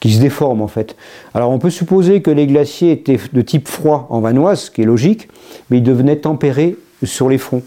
qui 0.00 0.12
se 0.12 0.20
déforme 0.20 0.60
en 0.60 0.66
fait. 0.66 0.96
Alors 1.34 1.50
on 1.50 1.60
peut 1.60 1.70
supposer 1.70 2.20
que 2.20 2.32
les 2.32 2.48
glaciers 2.48 2.90
étaient 2.90 3.20
de 3.32 3.42
type 3.42 3.68
froid 3.68 4.08
en 4.10 4.18
Vanoise, 4.18 4.62
ce 4.62 4.70
qui 4.72 4.82
est 4.82 4.86
logique, 4.86 5.28
mais 5.70 5.78
ils 5.78 5.84
devenaient 5.84 6.16
tempérés 6.16 6.76
sur 7.04 7.28
les 7.28 7.38
fronts. 7.38 7.62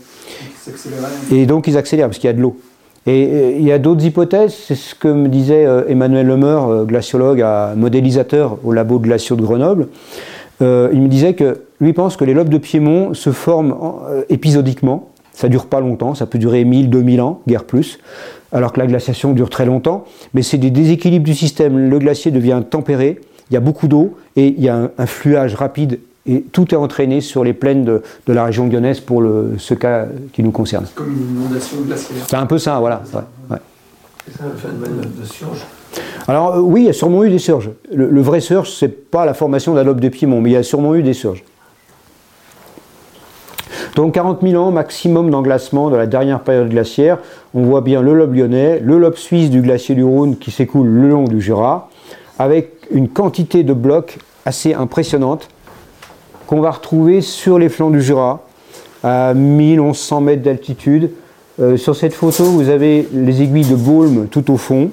Et 1.31 1.45
donc 1.45 1.67
ils 1.67 1.77
accélèrent 1.77 2.07
parce 2.07 2.17
qu'il 2.17 2.27
y 2.27 2.31
a 2.31 2.35
de 2.35 2.41
l'eau. 2.41 2.59
Et 3.07 3.55
il 3.57 3.63
y 3.63 3.71
a 3.71 3.79
d'autres 3.79 4.03
hypothèses, 4.03 4.53
c'est 4.67 4.75
ce 4.75 4.93
que 4.93 5.07
me 5.07 5.29
disait 5.29 5.65
euh, 5.65 5.87
Emmanuel 5.87 6.27
Lemeur, 6.27 6.85
glaciologue, 6.85 7.43
modélisateur 7.77 8.57
au 8.63 8.73
labo 8.73 8.99
de 8.99 9.05
glaciaux 9.05 9.37
de 9.37 9.41
Grenoble. 9.41 9.87
Il 10.61 11.01
me 11.01 11.07
disait 11.07 11.33
que 11.33 11.61
lui 11.79 11.93
pense 11.93 12.15
que 12.15 12.23
les 12.23 12.33
lobes 12.33 12.49
de 12.49 12.57
Piémont 12.57 13.13
se 13.13 13.31
forment 13.31 13.75
épisodiquement, 14.29 15.11
ça 15.33 15.49
dure 15.49 15.65
pas 15.65 15.79
longtemps, 15.79 16.13
ça 16.15 16.25
peut 16.25 16.37
durer 16.37 16.63
1000, 16.63 16.89
2000 16.89 17.21
ans, 17.21 17.41
guère 17.47 17.63
plus, 17.63 17.99
alors 18.51 18.73
que 18.73 18.79
la 18.79 18.87
glaciation 18.87 19.33
dure 19.33 19.49
très 19.49 19.65
longtemps, 19.65 20.05
mais 20.33 20.41
c'est 20.41 20.57
des 20.57 20.71
déséquilibres 20.71 21.25
du 21.25 21.33
système. 21.33 21.89
Le 21.89 21.99
glacier 21.99 22.31
devient 22.31 22.61
tempéré, 22.69 23.19
il 23.49 23.53
y 23.53 23.57
a 23.57 23.59
beaucoup 23.59 23.87
d'eau 23.87 24.17
et 24.35 24.47
il 24.47 24.63
y 24.63 24.69
a 24.69 24.91
un, 24.97 25.05
fluage 25.05 25.55
rapide 25.55 25.99
et 26.27 26.41
tout 26.41 26.73
est 26.73 26.77
entraîné 26.77 27.21
sur 27.21 27.43
les 27.43 27.53
plaines 27.53 27.83
de, 27.83 28.01
la 28.27 28.45
région 28.45 28.67
lyonnaise 28.67 28.99
pour 28.99 29.21
le, 29.21 29.55
ce 29.57 29.73
cas 29.73 30.05
qui 30.33 30.43
nous 30.43 30.51
concerne. 30.51 30.85
Comme 30.93 31.11
une 31.11 31.41
inondation 31.41 31.81
glaciaire. 31.81 32.25
C'est 32.27 32.35
un 32.35 32.45
peu 32.45 32.59
ça, 32.59 32.79
voilà. 32.79 33.01
C'est 33.05 34.37
ça 34.37 34.45
le 34.45 34.55
phénomène 34.55 35.11
de 35.19 35.25
surge 35.25 35.65
Alors 36.27 36.55
euh, 36.55 36.59
oui, 36.59 36.81
il 36.81 36.85
y 36.85 36.89
a 36.89 36.93
sûrement 36.93 37.23
eu 37.23 37.29
des 37.29 37.39
surges. 37.39 37.71
Le, 37.93 38.21
vrai 38.21 38.39
surge, 38.39 38.71
c'est 38.71 39.09
pas 39.09 39.25
la 39.25 39.33
formation 39.33 39.73
d'un 39.73 39.83
lobe 39.83 39.99
de 39.99 40.09
Piémont, 40.09 40.41
mais 40.41 40.51
il 40.51 40.53
y 40.53 40.57
a 40.57 40.63
sûrement 40.63 40.95
eu 40.95 41.03
des 41.03 41.13
surges. 41.13 41.43
Donc 43.95 44.13
40 44.13 44.41
000 44.41 44.61
ans 44.61 44.71
maximum 44.71 45.29
d'englacement 45.29 45.89
de 45.89 45.97
la 45.97 46.07
dernière 46.07 46.41
période 46.41 46.69
glaciaire. 46.69 47.17
On 47.53 47.63
voit 47.63 47.81
bien 47.81 48.01
le 48.01 48.13
lobe 48.13 48.33
lyonnais, 48.33 48.79
le 48.79 48.97
lobe 48.97 49.17
suisse 49.17 49.49
du 49.49 49.61
glacier 49.61 49.95
du 49.95 50.03
Rhône 50.03 50.37
qui 50.37 50.51
s'écoule 50.51 50.87
le 50.87 51.09
long 51.09 51.25
du 51.25 51.41
Jura, 51.41 51.89
avec 52.39 52.71
une 52.91 53.09
quantité 53.09 53.63
de 53.63 53.73
blocs 53.73 54.17
assez 54.45 54.73
impressionnante 54.73 55.49
qu'on 56.47 56.61
va 56.61 56.71
retrouver 56.71 57.21
sur 57.21 57.59
les 57.59 57.69
flancs 57.69 57.91
du 57.91 58.01
Jura, 58.01 58.41
à 59.03 59.33
1100 59.33 60.21
mètres 60.21 60.43
d'altitude. 60.43 61.11
Euh, 61.59 61.75
sur 61.75 61.95
cette 61.95 62.13
photo, 62.13 62.43
vous 62.45 62.69
avez 62.69 63.07
les 63.13 63.41
aiguilles 63.41 63.69
de 63.69 63.75
Baulme 63.75 64.27
tout 64.27 64.51
au 64.51 64.57
fond. 64.57 64.89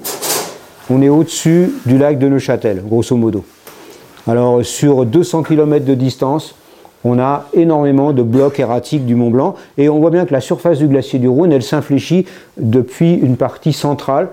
On 0.89 1.01
est 1.01 1.09
au-dessus 1.09 1.71
du 1.85 1.97
lac 1.97 2.17
de 2.17 2.27
Neuchâtel, 2.27 2.81
grosso 2.83 3.15
modo. 3.15 3.45
Alors, 4.27 4.65
sur 4.65 5.05
200 5.05 5.43
km 5.43 5.85
de 5.85 5.93
distance, 5.93 6.55
on 7.03 7.19
a 7.19 7.45
énormément 7.53 8.11
de 8.11 8.23
blocs 8.23 8.59
erratiques 8.59 9.05
du 9.05 9.15
Mont 9.15 9.29
Blanc 9.29 9.55
et 9.77 9.87
on 9.87 9.99
voit 9.99 10.09
bien 10.09 10.25
que 10.25 10.33
la 10.33 10.41
surface 10.41 10.79
du 10.79 10.87
glacier 10.87 11.19
du 11.19 11.27
Rhône, 11.27 11.51
elle 11.51 11.63
s'infléchit 11.63 12.25
depuis 12.57 13.13
une 13.13 13.37
partie 13.37 13.71
centrale 13.71 14.29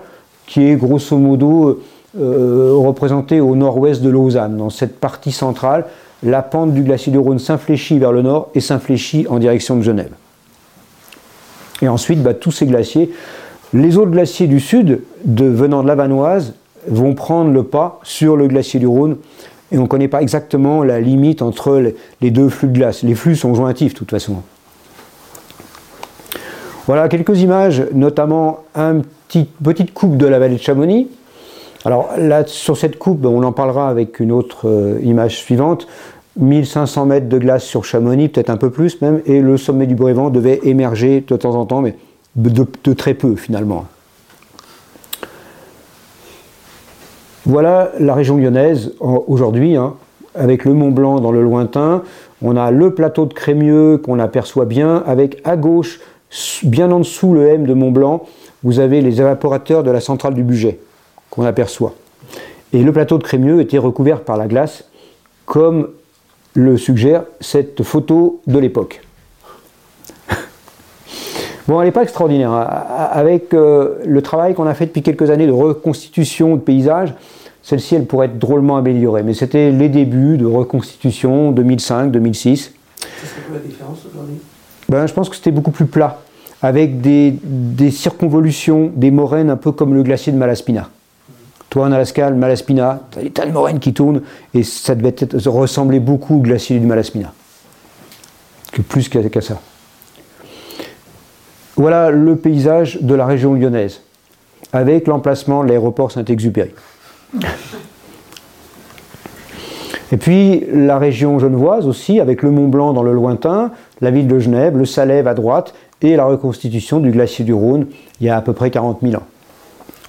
qui 0.47 0.63
est 0.63 0.75
grosso 0.75 1.17
modo 1.17 1.81
euh, 2.19 2.73
représentée 2.75 3.39
au 3.39 3.55
nord-ouest 3.55 4.01
de 4.01 4.09
Lausanne. 4.09 4.57
Dans 4.57 4.69
cette 4.69 4.99
partie 4.99 5.31
centrale, 5.31 5.85
la 6.23 6.41
pente 6.41 6.73
du 6.73 6.81
glacier 6.81 7.11
du 7.11 7.19
Rhône 7.19 7.39
s'infléchit 7.39 7.99
vers 7.99 8.11
le 8.11 8.23
nord 8.23 8.49
et 8.55 8.61
s'infléchit 8.61 9.27
en 9.29 9.39
direction 9.39 9.75
de 9.75 9.83
Genève. 9.83 10.11
Et 11.81 11.87
ensuite, 11.87 12.23
bah, 12.23 12.33
tous 12.33 12.51
ces 12.51 12.65
glaciers, 12.65 13.11
les 13.73 13.97
autres 13.97 14.11
glaciers 14.11 14.47
du 14.47 14.59
sud, 14.59 15.01
venant 15.25 15.83
de 15.83 15.87
la 15.87 15.95
Vanoise, 15.95 16.53
vont 16.87 17.13
prendre 17.13 17.51
le 17.51 17.63
pas 17.63 17.99
sur 18.03 18.37
le 18.37 18.47
glacier 18.47 18.79
du 18.79 18.87
Rhône. 18.87 19.17
Et 19.71 19.77
on 19.77 19.83
ne 19.83 19.87
connaît 19.87 20.07
pas 20.07 20.21
exactement 20.21 20.83
la 20.83 21.01
limite 21.01 21.41
entre 21.41 21.93
les 22.21 22.31
deux 22.31 22.47
flux 22.47 22.69
de 22.69 22.73
glace. 22.73 23.03
Les 23.03 23.15
flux 23.15 23.35
sont 23.35 23.53
jointifs 23.53 23.93
de 23.93 23.97
toute 23.97 24.11
façon. 24.11 24.37
Voilà 26.85 27.09
quelques 27.09 27.41
images, 27.41 27.83
notamment 27.93 28.59
une 28.75 29.03
petite 29.61 29.93
coupe 29.93 30.15
de 30.15 30.25
la 30.25 30.39
vallée 30.39 30.55
de 30.55 30.61
Chamonix, 30.61 31.09
alors 31.87 32.09
là, 32.17 32.43
sur 32.45 32.75
cette 32.75 32.97
coupe, 32.99 33.23
on 33.25 33.43
en 33.43 33.53
parlera 33.53 33.89
avec 33.89 34.19
une 34.19 34.33
autre 34.33 34.67
euh, 34.67 34.99
image 35.03 35.37
suivante. 35.37 35.87
1500 36.37 37.05
mètres 37.05 37.29
de 37.29 37.37
glace 37.37 37.63
sur 37.63 37.85
Chamonix, 37.85 38.27
peut-être 38.27 38.49
un 38.49 38.57
peu 38.57 38.69
plus 38.69 39.01
même, 39.01 39.21
et 39.25 39.39
le 39.39 39.55
sommet 39.55 39.87
du 39.87 39.95
Brévent 39.95 40.29
devait 40.29 40.59
émerger 40.63 41.23
de 41.25 41.35
temps 41.37 41.55
en 41.55 41.65
temps, 41.65 41.81
de, 42.37 42.93
très 42.93 43.13
peu 43.13 43.35
finalement. 43.35 43.85
Voilà 47.45 47.91
la 47.99 48.13
région 48.13 48.37
lyonnaise 48.37 48.93
aujourd'hui, 48.99 49.75
hein, 49.75 49.95
avec 50.35 50.65
le 50.65 50.73
Mont 50.73 50.91
Blanc 50.91 51.19
dans 51.19 51.31
le 51.31 51.41
lointain. 51.41 52.03
On 52.41 52.55
a 52.55 52.71
le 52.71 52.93
plateau 52.93 53.25
de 53.25 53.33
Crémieux 53.33 53.97
qu'on 53.97 54.19
aperçoit 54.19 54.65
bien, 54.65 55.03
avec 55.05 55.41
à 55.43 55.55
gauche, 55.55 55.99
bien 56.63 56.91
en 56.91 56.99
dessous 56.99 57.33
le 57.33 57.47
M 57.47 57.65
de 57.65 57.73
Mont 57.73 57.91
Blanc, 57.91 58.25
vous 58.63 58.79
avez 58.79 59.01
les 59.01 59.21
évaporateurs 59.21 59.83
de 59.83 59.91
la 59.91 60.01
centrale 60.01 60.33
du 60.33 60.43
budget 60.43 60.79
qu'on 61.29 61.45
aperçoit. 61.45 61.93
Et 62.73 62.83
le 62.83 62.91
plateau 62.91 63.17
de 63.17 63.23
Crémieux 63.23 63.61
était 63.61 63.77
recouvert 63.77 64.21
par 64.21 64.37
la 64.37 64.47
glace, 64.47 64.83
comme 65.45 65.89
le 66.53 66.75
suggère 66.75 67.23
cette 67.39 67.81
photo 67.83 68.41
de 68.45 68.59
l'époque. 68.59 69.06
Bon, 71.67 71.81
elle 71.81 71.87
n'est 71.87 71.91
pas 71.91 72.03
extraordinaire. 72.03 72.51
Avec 72.53 73.53
euh, 73.53 73.95
le 74.05 74.21
travail 74.21 74.53
qu'on 74.53 74.67
a 74.67 74.73
fait 74.73 74.85
depuis 74.85 75.01
quelques 75.01 75.29
années 75.29 75.47
de 75.47 75.51
reconstitution 75.51 76.55
de 76.55 76.61
paysages, 76.61 77.13
celle-ci, 77.61 77.95
elle 77.95 78.05
pourrait 78.05 78.27
être 78.27 78.39
drôlement 78.39 78.77
améliorée. 78.77 79.23
Mais 79.23 79.33
c'était 79.33 79.71
les 79.71 79.89
débuts 79.89 80.37
de 80.37 80.45
reconstitution 80.45 81.51
2005-2006. 81.51 82.55
C'est 82.55 83.45
quoi 83.45 83.55
la 83.55 83.59
différence 83.59 83.99
aujourd'hui? 84.09 84.35
Ben, 84.87 85.05
Je 85.05 85.13
pense 85.13 85.27
que 85.27 85.35
c'était 85.35 85.51
beaucoup 85.51 85.71
plus 85.71 85.87
plat, 85.87 86.21
avec 86.61 87.01
des, 87.01 87.37
des 87.43 87.91
circonvolutions, 87.91 88.89
des 88.95 89.11
moraines 89.11 89.49
un 89.49 89.57
peu 89.57 89.73
comme 89.73 89.93
le 89.93 90.03
glacier 90.03 90.31
de 90.31 90.37
Malaspina. 90.37 90.89
Toi, 91.69 91.87
en 91.87 91.91
Alaska, 91.91 92.29
le 92.29 92.37
Malaspina, 92.37 93.01
tu 93.11 93.19
as 93.19 93.23
des 93.23 93.29
tas 93.31 93.45
de 93.45 93.51
moraines 93.51 93.79
qui 93.79 93.93
tournent, 93.93 94.21
et 94.53 94.63
ça 94.63 94.95
devait 94.95 95.13
ressembler 95.45 95.99
beaucoup 95.99 96.37
au 96.37 96.41
glacier 96.41 96.79
du 96.79 96.85
Malaspina. 96.85 97.33
Que 98.71 98.81
plus 98.81 99.09
qu'à 99.09 99.41
ça. 99.41 99.59
Voilà 101.77 102.09
le 102.11 102.35
paysage 102.35 103.01
de 103.01 103.13
la 103.15 103.25
région 103.25 103.53
lyonnaise, 103.53 104.01
avec 104.73 105.07
l'emplacement 105.07 105.63
de 105.63 105.69
l'aéroport 105.69 106.11
Saint-Exupéry. 106.11 106.71
Et 110.11 110.17
puis 110.17 110.65
la 110.73 110.97
région 110.97 111.37
genevoise 111.37 111.85
aussi, 111.87 112.19
avec 112.19 112.41
le 112.41 112.49
Mont 112.49 112.67
Blanc 112.67 112.93
dans 112.93 113.03
le 113.03 113.13
lointain, 113.13 113.71
la 114.01 114.09
ville 114.09 114.27
de 114.27 114.39
Genève, 114.39 114.77
le 114.77 114.85
Salève 114.85 115.27
à 115.27 115.33
droite, 115.33 115.73
et 116.01 116.15
la 116.15 116.25
reconstitution 116.25 116.99
du 116.99 117.11
glacier 117.11 117.43
du 117.43 117.53
Rhône 117.53 117.87
il 118.19 118.27
y 118.27 118.29
a 118.29 118.37
à 118.37 118.41
peu 118.41 118.53
près 118.53 118.71
40 118.71 118.99
000 119.01 119.15
ans. 119.15 119.25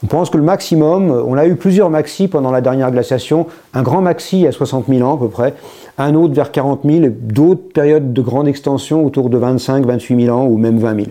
On 0.04 0.06
pense 0.06 0.30
que 0.30 0.36
le 0.36 0.44
maximum, 0.44 1.10
on 1.10 1.36
a 1.36 1.46
eu 1.46 1.56
plusieurs 1.56 1.90
maxis 1.90 2.28
pendant 2.28 2.52
la 2.52 2.60
dernière 2.60 2.92
glaciation, 2.92 3.46
un 3.74 3.82
grand 3.82 4.00
maxi 4.00 4.46
à 4.46 4.52
60 4.52 4.86
000 4.88 5.02
ans 5.02 5.16
à 5.16 5.18
peu 5.18 5.28
près, 5.28 5.54
un 5.98 6.14
autre 6.14 6.34
vers 6.34 6.52
40 6.52 6.82
000, 6.84 7.06
d'autres 7.20 7.72
périodes 7.74 8.12
de 8.12 8.22
grande 8.22 8.46
extension 8.46 9.04
autour 9.04 9.28
de 9.28 9.36
25, 9.36 9.84
28 9.84 10.24
000 10.26 10.38
ans 10.38 10.46
ou 10.46 10.56
même 10.56 10.78
20 10.78 10.94
000. 10.94 11.06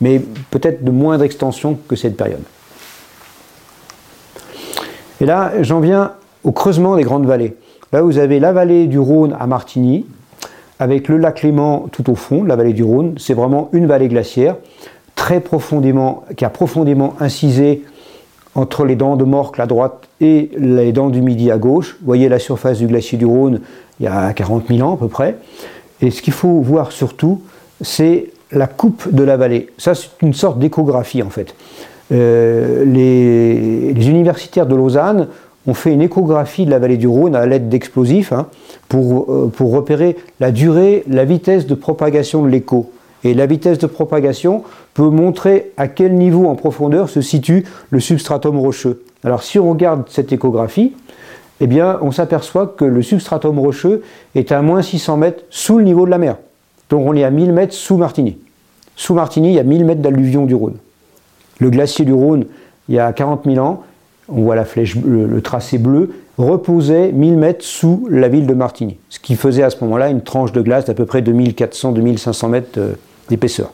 Mais 0.00 0.20
peut-être 0.50 0.84
de 0.84 0.90
moindre 0.90 1.24
extension 1.24 1.78
que 1.88 1.96
cette 1.96 2.16
période. 2.16 2.42
Et 5.20 5.24
là, 5.24 5.52
j'en 5.62 5.80
viens 5.80 6.12
au 6.44 6.52
creusement 6.52 6.96
des 6.96 7.02
grandes 7.02 7.26
vallées. 7.26 7.56
Là, 7.92 8.02
vous 8.02 8.18
avez 8.18 8.40
la 8.40 8.52
vallée 8.52 8.86
du 8.86 8.98
Rhône 8.98 9.34
à 9.38 9.46
Martigny, 9.46 10.06
avec 10.78 11.08
le 11.08 11.16
lac 11.16 11.42
Léman 11.42 11.86
tout 11.90 12.10
au 12.10 12.14
fond, 12.14 12.44
la 12.44 12.56
vallée 12.56 12.74
du 12.74 12.84
Rhône. 12.84 13.14
C'est 13.18 13.34
vraiment 13.34 13.70
une 13.72 13.86
vallée 13.86 14.08
glaciaire, 14.08 14.56
très 15.14 15.40
profondément, 15.40 16.24
qui 16.36 16.44
a 16.44 16.50
profondément 16.50 17.14
incisé 17.20 17.82
entre 18.54 18.84
les 18.84 18.96
dents 18.96 19.16
de 19.16 19.24
Morcle 19.24 19.60
à 19.60 19.66
droite 19.66 20.08
et 20.20 20.50
les 20.58 20.92
dents 20.92 21.08
du 21.08 21.22
Midi 21.22 21.50
à 21.50 21.58
gauche. 21.58 21.96
Vous 22.00 22.06
voyez 22.06 22.28
la 22.28 22.38
surface 22.38 22.78
du 22.78 22.86
glacier 22.86 23.18
du 23.18 23.26
Rhône 23.26 23.60
il 24.00 24.04
y 24.04 24.08
a 24.08 24.32
40 24.32 24.68
000 24.68 24.86
ans 24.86 24.94
à 24.94 24.96
peu 24.96 25.08
près. 25.08 25.36
Et 26.00 26.10
ce 26.10 26.20
qu'il 26.20 26.32
faut 26.32 26.60
voir 26.60 26.92
surtout, 26.92 27.42
c'est 27.80 28.30
la 28.52 28.66
coupe 28.66 29.12
de 29.12 29.22
la 29.22 29.36
vallée. 29.36 29.68
Ça, 29.78 29.94
c'est 29.94 30.10
une 30.22 30.34
sorte 30.34 30.58
d'échographie 30.58 31.22
en 31.22 31.30
fait. 31.30 31.54
Euh, 32.12 32.84
les, 32.84 34.08
universitaires 34.08 34.66
de 34.66 34.76
Lausanne 34.76 35.28
ont 35.66 35.74
fait 35.74 35.92
une 35.92 36.02
échographie 36.02 36.64
de 36.64 36.70
la 36.70 36.78
vallée 36.78 36.96
du 36.96 37.08
Rhône 37.08 37.34
à 37.34 37.44
l'aide 37.46 37.68
d'explosifs 37.68 38.32
hein, 38.32 38.46
pour, 38.88 39.32
euh, 39.32 39.50
pour 39.54 39.72
repérer 39.72 40.16
la 40.38 40.52
durée, 40.52 41.02
la 41.08 41.24
vitesse 41.24 41.66
de 41.66 41.74
propagation 41.74 42.42
de 42.42 42.48
l'écho. 42.48 42.92
Et 43.24 43.34
la 43.34 43.46
vitesse 43.46 43.78
de 43.78 43.86
propagation 43.86 44.62
peut 44.94 45.10
montrer 45.10 45.72
à 45.76 45.88
quel 45.88 46.14
niveau 46.14 46.46
en 46.46 46.54
profondeur 46.54 47.08
se 47.08 47.20
situe 47.20 47.64
le 47.90 47.98
substratum 47.98 48.58
rocheux. 48.58 49.02
Alors 49.24 49.42
si 49.42 49.58
on 49.58 49.70
regarde 49.70 50.04
cette 50.08 50.32
échographie, 50.32 50.92
eh 51.60 51.66
bien, 51.66 51.98
on 52.02 52.12
s'aperçoit 52.12 52.74
que 52.76 52.84
le 52.84 53.02
substratum 53.02 53.58
rocheux 53.58 54.02
est 54.34 54.52
à 54.52 54.60
moins 54.62 54.82
600 54.82 55.16
mètres 55.16 55.42
sous 55.50 55.78
le 55.78 55.84
niveau 55.84 56.04
de 56.04 56.10
la 56.10 56.18
mer. 56.18 56.36
Donc 56.90 57.06
on 57.06 57.14
est 57.14 57.24
à 57.24 57.30
1000 57.30 57.52
mètres 57.52 57.74
sous 57.74 57.96
Martigny. 57.96 58.38
Sous 58.94 59.14
Martigny, 59.14 59.50
il 59.50 59.54
y 59.54 59.58
a 59.58 59.64
1000 59.64 59.84
mètres 59.84 60.00
d'alluvion 60.00 60.46
du 60.46 60.54
Rhône. 60.54 60.76
Le 61.58 61.70
glacier 61.70 62.04
du 62.04 62.12
Rhône, 62.12 62.46
il 62.88 62.94
y 62.94 62.98
a 62.98 63.12
40 63.12 63.44
000 63.44 63.58
ans, 63.64 63.82
on 64.28 64.42
voit 64.42 64.56
la 64.56 64.64
flèche, 64.64 64.96
le, 64.96 65.40
tracé 65.40 65.78
bleu, 65.78 66.14
reposait 66.38 67.12
1000 67.12 67.36
mètres 67.36 67.64
sous 67.64 68.06
la 68.10 68.28
ville 68.28 68.46
de 68.46 68.54
Martigny. 68.54 68.98
Ce 69.08 69.18
qui 69.18 69.36
faisait 69.36 69.62
à 69.62 69.70
ce 69.70 69.82
moment-là 69.84 70.10
une 70.10 70.22
tranche 70.22 70.52
de 70.52 70.60
glace 70.60 70.84
d'à 70.84 70.94
peu 70.94 71.06
près 71.06 71.22
2400-2500 71.22 72.48
mètres 72.48 72.78
euh, 72.78 72.92
d'épaisseur. 73.28 73.72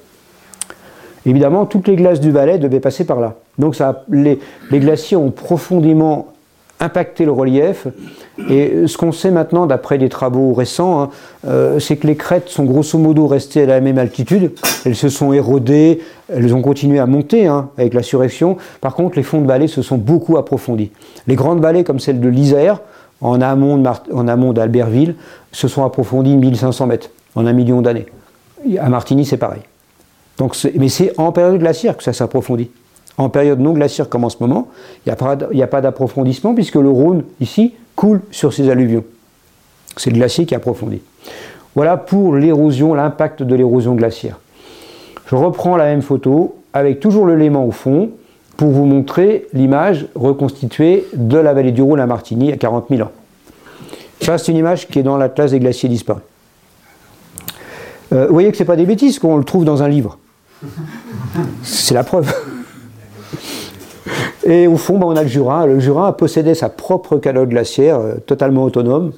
Évidemment, 1.25 1.67
toutes 1.67 1.89
les 1.89 1.97
glaces 1.97 2.21
du 2.21 2.31
Valais 2.31 2.59
devaient 2.59 2.81
passer 2.81 3.05
par 3.05 3.21
là. 3.21 3.37
Donc 3.59 3.77
les 4.11 4.39
glaciers 4.73 5.17
ont 5.17 5.31
profondément 5.31 6.32
impacté 6.83 7.25
le 7.25 7.33
relief. 7.33 7.87
Et 8.51 8.87
ce 8.87 8.97
qu'on 8.97 9.13
sait 9.13 9.31
maintenant, 9.31 9.67
d'après 9.67 9.99
des 9.99 10.09
travaux 10.09 10.53
récents, 10.53 11.03
hein, 11.03 11.11
euh, 11.47 11.79
c'est 11.79 11.97
que 11.97 12.07
les 12.07 12.17
crêtes 12.17 12.49
sont 12.49 12.65
grosso 12.65 12.99
modo 12.99 13.27
restées 13.27 13.63
à 13.63 13.67
la 13.67 13.81
même 13.81 13.99
altitude. 13.99 14.53
Elles 14.85 14.97
se 14.97 15.09
sont 15.09 15.33
érodées, 15.33 16.01
elles 16.29 16.55
ont 16.55 16.63
continué 16.63 16.99
à 16.99 17.07
monter 17.07 17.47
hein, 17.47 17.71
avec 17.79 17.95
la 17.95 18.03
surrection. 18.03 18.57
Par 18.81 18.95
contre, 18.95 19.17
les 19.17 19.23
fonds 19.23 19.41
de 19.41 19.47
vallée 19.47 19.69
se 19.69 19.83
sont 19.83 19.99
beaucoup 19.99 20.37
approfondis. 20.37 20.91
Les 21.27 21.37
grandes 21.37 21.61
vallées 21.61 21.85
comme 21.85 22.01
celle 22.01 22.21
de 22.21 22.29
l'Isère, 22.29 22.81
en 23.21 23.41
amont 23.41 24.53
d'Albertville, 24.53 25.15
se 25.53 25.69
sont 25.69 25.85
approfondies 25.85 26.37
1500 26.37 26.87
mètres 26.87 27.11
en 27.37 27.47
un 27.47 27.53
million 27.53 27.81
d'années. 27.81 28.07
À 28.81 28.89
Martigny, 28.89 29.25
c'est 29.25 29.37
pareil. 29.37 29.63
Donc, 30.39 30.57
mais 30.77 30.89
c'est 30.89 31.13
en 31.19 31.31
période 31.31 31.59
glaciaire 31.59 31.97
que 31.97 32.03
ça 32.03 32.13
s'approfondit. 32.13 32.71
En 33.19 33.29
période 33.29 33.61
non 33.61 33.73
glaciaire 33.73 34.09
comme 34.09 34.25
en 34.25 34.31
ce 34.31 34.39
moment, 34.41 34.69
il 35.07 35.15
n'y 35.53 35.63
a 35.63 35.67
pas 35.67 35.81
d'approfondissement 35.81 36.55
puisque 36.55 36.77
le 36.77 36.89
Rhône, 36.89 37.25
ici, 37.41 37.75
coule 37.95 38.21
sur 38.31 38.53
ces 38.53 38.71
alluvions. 38.71 39.05
C'est 39.97 40.11
le 40.11 40.17
glacier 40.17 40.47
qui 40.47 40.55
approfondit. 40.55 41.03
Voilà 41.75 41.97
pour 41.97 42.35
l'érosion, 42.37 42.95
l'impact 42.95 43.43
de 43.43 43.55
l'érosion 43.55 43.95
glaciaire. 43.95 44.39
Je 45.27 45.35
reprends 45.35 45.77
la 45.77 45.85
même 45.87 46.03
photo 46.03 46.57
avec 46.73 47.01
toujours 47.01 47.27
le 47.27 47.37
Léman 47.37 47.65
au 47.65 47.71
fond 47.71 48.11
pour 48.57 48.71
vous 48.71 48.85
montrer 48.85 49.47
l'image 49.53 50.07
reconstituée 50.15 51.07
de 51.15 51.39
la 51.39 51.55
vallée 51.55 51.73
du 51.73 51.83
Rhône 51.83 52.01
à 52.01 52.07
Martigny 52.07 52.53
à 52.53 52.57
40 52.57 52.87
000 52.91 53.03
ans. 53.03 53.13
Ça, 54.21 54.39
c'est 54.39 54.53
une 54.53 54.59
image 54.59 54.89
qui 54.89 54.99
est 54.99 55.03
dans 55.03 55.17
l'Atlas 55.17 55.51
des 55.51 55.59
glaciers 55.59 55.89
disparus. 55.89 56.23
Euh, 58.13 58.27
vous 58.27 58.33
voyez 58.33 58.51
que 58.51 58.57
ce 58.57 58.63
n'est 58.63 58.67
pas 58.67 58.77
des 58.77 58.87
bêtises 58.87 59.19
qu'on 59.19 59.37
le 59.37 59.45
trouve 59.45 59.65
dans 59.65 59.83
un 59.83 59.89
livre. 59.89 60.19
C'est 61.63 61.95
la 61.95 62.05
preuve. 62.05 62.33
Et 64.45 64.67
au 64.67 64.77
fond, 64.77 64.99
ben, 64.99 65.07
on 65.07 65.17
a 65.17 65.23
le 65.23 65.29
Jura. 65.29 65.67
Le 65.67 65.79
Jura 65.79 66.17
possédait 66.17 66.55
sa 66.55 66.69
propre 66.69 67.17
calotte 67.19 67.51
glaciaire 67.51 67.99
euh, 67.99 68.15
totalement 68.27 68.65
autonome 68.65 69.13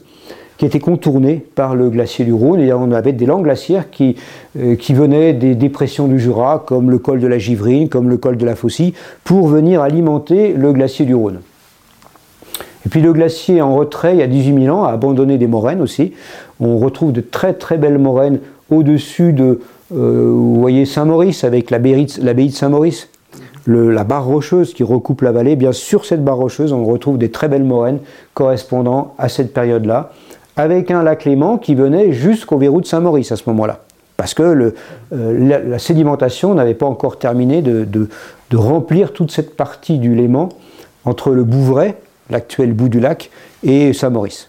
qui 0.57 0.66
était 0.66 0.81
contournée 0.81 1.45
par 1.55 1.75
le 1.75 1.91
glacier 1.91 2.25
du 2.25 2.33
Rhône. 2.33 2.61
Et 2.61 2.72
on 2.72 2.93
avait 2.93 3.12
des 3.12 3.27
langues 3.27 3.45
glaciaires 3.45 3.91
qui, 3.91 4.16
euh, 4.59 4.77
qui 4.77 4.95
venaient 4.95 5.33
des 5.33 5.55
dépressions 5.55 6.07
du 6.07 6.20
Jura, 6.20 6.62
comme 6.64 6.91
le 6.91 6.99
col 6.99 7.20
de 7.20 7.27
la 7.27 7.39
Givrine, 7.39 7.89
comme 7.89 8.09
le 8.09 8.16
col 8.16 8.37
de 8.37 8.47
la 8.47 8.55
Faucille, 8.55 8.95
pour 9.25 9.49
venir 9.49 9.81
alimenter 9.81 10.53
le 10.53 10.72
glacier 10.72 11.07
du 11.07 11.14
Rhône. 11.14 11.41
Et 12.87 12.89
puis 12.89 13.01
le 13.01 13.12
glacier 13.12 13.62
en 13.62 13.75
retrait, 13.75 14.14
il 14.14 14.20
y 14.20 14.22
a 14.22 14.27
18 14.27 14.64
000 14.64 14.77
ans, 14.77 14.85
a 14.85 14.91
abandonné 14.91 15.39
des 15.39 15.47
moraines 15.47 15.81
aussi. 15.81 16.12
On 16.61 16.77
retrouve 16.77 17.12
de 17.12 17.22
très 17.22 17.55
très 17.55 17.79
belles 17.79 17.99
moraines 17.99 18.41
au-dessus 18.70 19.33
de, 19.33 19.61
euh, 19.95 20.31
vous 20.31 20.61
voyez, 20.61 20.85
Saint-Maurice, 20.85 21.45
avec 21.45 21.70
l'abbaye 21.70 22.07
de 22.07 22.53
Saint-Maurice 22.53 23.09
la 23.67 24.05
barre 24.05 24.27
rocheuse 24.27 24.75
qui 24.75 24.83
recoupe 24.83 25.23
la 25.23 25.33
vallée, 25.33 25.57
bien 25.57 25.73
sur 25.73 26.05
cette 26.05 26.25
barre 26.25 26.37
rocheuse, 26.37 26.73
on 26.73 26.85
retrouve 26.85 27.19
des 27.19 27.31
très 27.31 27.49
belles 27.49 27.65
moraines 27.65 28.01
correspondant 28.35 29.15
à 29.19 29.29
cette 29.29 29.53
période-là, 29.53 30.11
avec 30.57 30.91
un 30.91 31.03
lac 31.03 31.25
Léman 31.25 31.59
qui 31.59 31.75
venait 31.75 32.12
jusqu'au 32.12 32.59
verrou 32.59 32.81
de 32.81 32.87
Saint-Maurice 32.87 33.33
à 33.33 33.37
ce 33.37 33.45
moment-là. 33.49 33.81
Parce 34.17 34.35
que 34.35 34.75
euh, 35.12 35.61
la, 35.67 35.79
sédimentation 35.79 36.55
n'avait 36.55 36.75
pas 36.75 36.87
encore 36.87 37.19
terminé 37.19 37.62
de, 37.62 38.09
remplir 38.55 39.12
toute 39.12 39.33
cette 39.33 39.57
partie 39.57 39.99
du 39.99 40.15
Léman 40.15 40.49
entre 41.05 41.33
le 41.33 41.43
Bouvray, 41.43 41.97
l'actuel 42.31 42.73
bout 42.73 42.89
du 42.89 43.01
lac, 43.01 43.31
et 43.65 43.93
Saint-Maurice. 43.93 44.49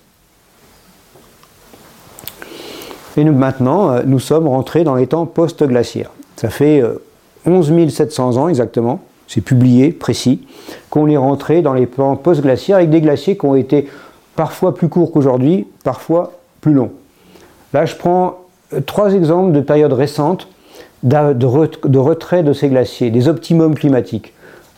Et 3.18 3.24
nous, 3.24 3.34
maintenant, 3.34 3.90
euh, 3.90 4.04
nous 4.06 4.20
sommes 4.20 4.48
rentrés 4.48 4.84
dans 4.84 4.94
les 4.94 5.08
temps 5.08 5.26
post-glaciaires. 5.26 6.12
Ça 6.36 6.50
fait 6.50 6.82
euh, 6.82 7.02
11 7.46 7.90
700 7.90 8.38
ans 8.38 8.48
exactement, 8.48 9.00
c'est 9.28 9.42
publié, 9.42 9.92
précis, 9.92 10.46
qu'on 10.90 11.08
est 11.08 11.18
rentré 11.18 11.62
dans 11.62 11.74
les 11.74 11.86
plans 11.86 12.16
post-glaciaires 12.16 12.78
avec 12.78 12.90
des 12.90 13.02
glaciers 13.02 13.38
qui 13.38 13.46
ont 13.46 13.56
été 13.56 13.88
parfois 14.36 14.74
plus 14.74 14.90
courts 14.90 15.12
qu'aujourd'hui, 15.12 15.68
parfois 15.84 16.34
plus 16.62 16.74
longs. 16.74 16.92
Là, 17.74 17.86
je 17.86 17.96
prends 17.96 18.40
euh, 18.74 18.82
trois 18.82 19.14
exemples 19.14 19.52
de 19.52 19.62
périodes 19.62 19.94
récentes 19.94 20.48
de, 21.04 21.98
retrait 21.98 22.44
de 22.44 22.54
ces 22.54 22.70
glaciers, 22.70 23.12
des 23.12 23.28
optimums 23.28 23.76
climatiques. 23.76 24.34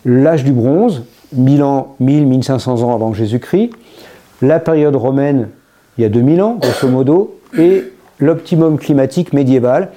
L'âge 0.05 0.43
du 0.43 0.51
bronze, 0.51 1.03
1000 1.33 1.63
ans, 1.63 1.95
1000, 1.99 2.25
1500 2.25 2.83
ans 2.83 2.93
avant 2.93 3.13
Jésus-Christ, 3.13 3.71
la 4.41 4.59
période 4.59 4.95
romaine, 4.95 5.49
il 5.97 6.01
y 6.01 6.05
a 6.05 6.09
2000 6.09 6.41
ans, 6.41 6.57
grosso 6.61 6.87
modo, 6.89 7.39
et 7.57 7.83
l'optimum 8.19 8.77
climatique 8.77 9.33
médiéval, 9.33 9.91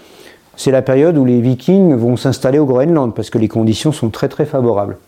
c'est 0.60 0.70
la 0.70 0.82
période 0.82 1.16
où 1.16 1.24
les 1.24 1.40
vikings 1.40 1.94
vont 1.94 2.18
s'installer 2.18 2.58
au 2.58 2.66
Groenland 2.66 3.14
parce 3.14 3.30
que 3.30 3.38
les 3.38 3.48
conditions 3.48 3.92
sont 3.92 4.10
très 4.10 4.28
très 4.28 4.44
favorables. 4.44 4.98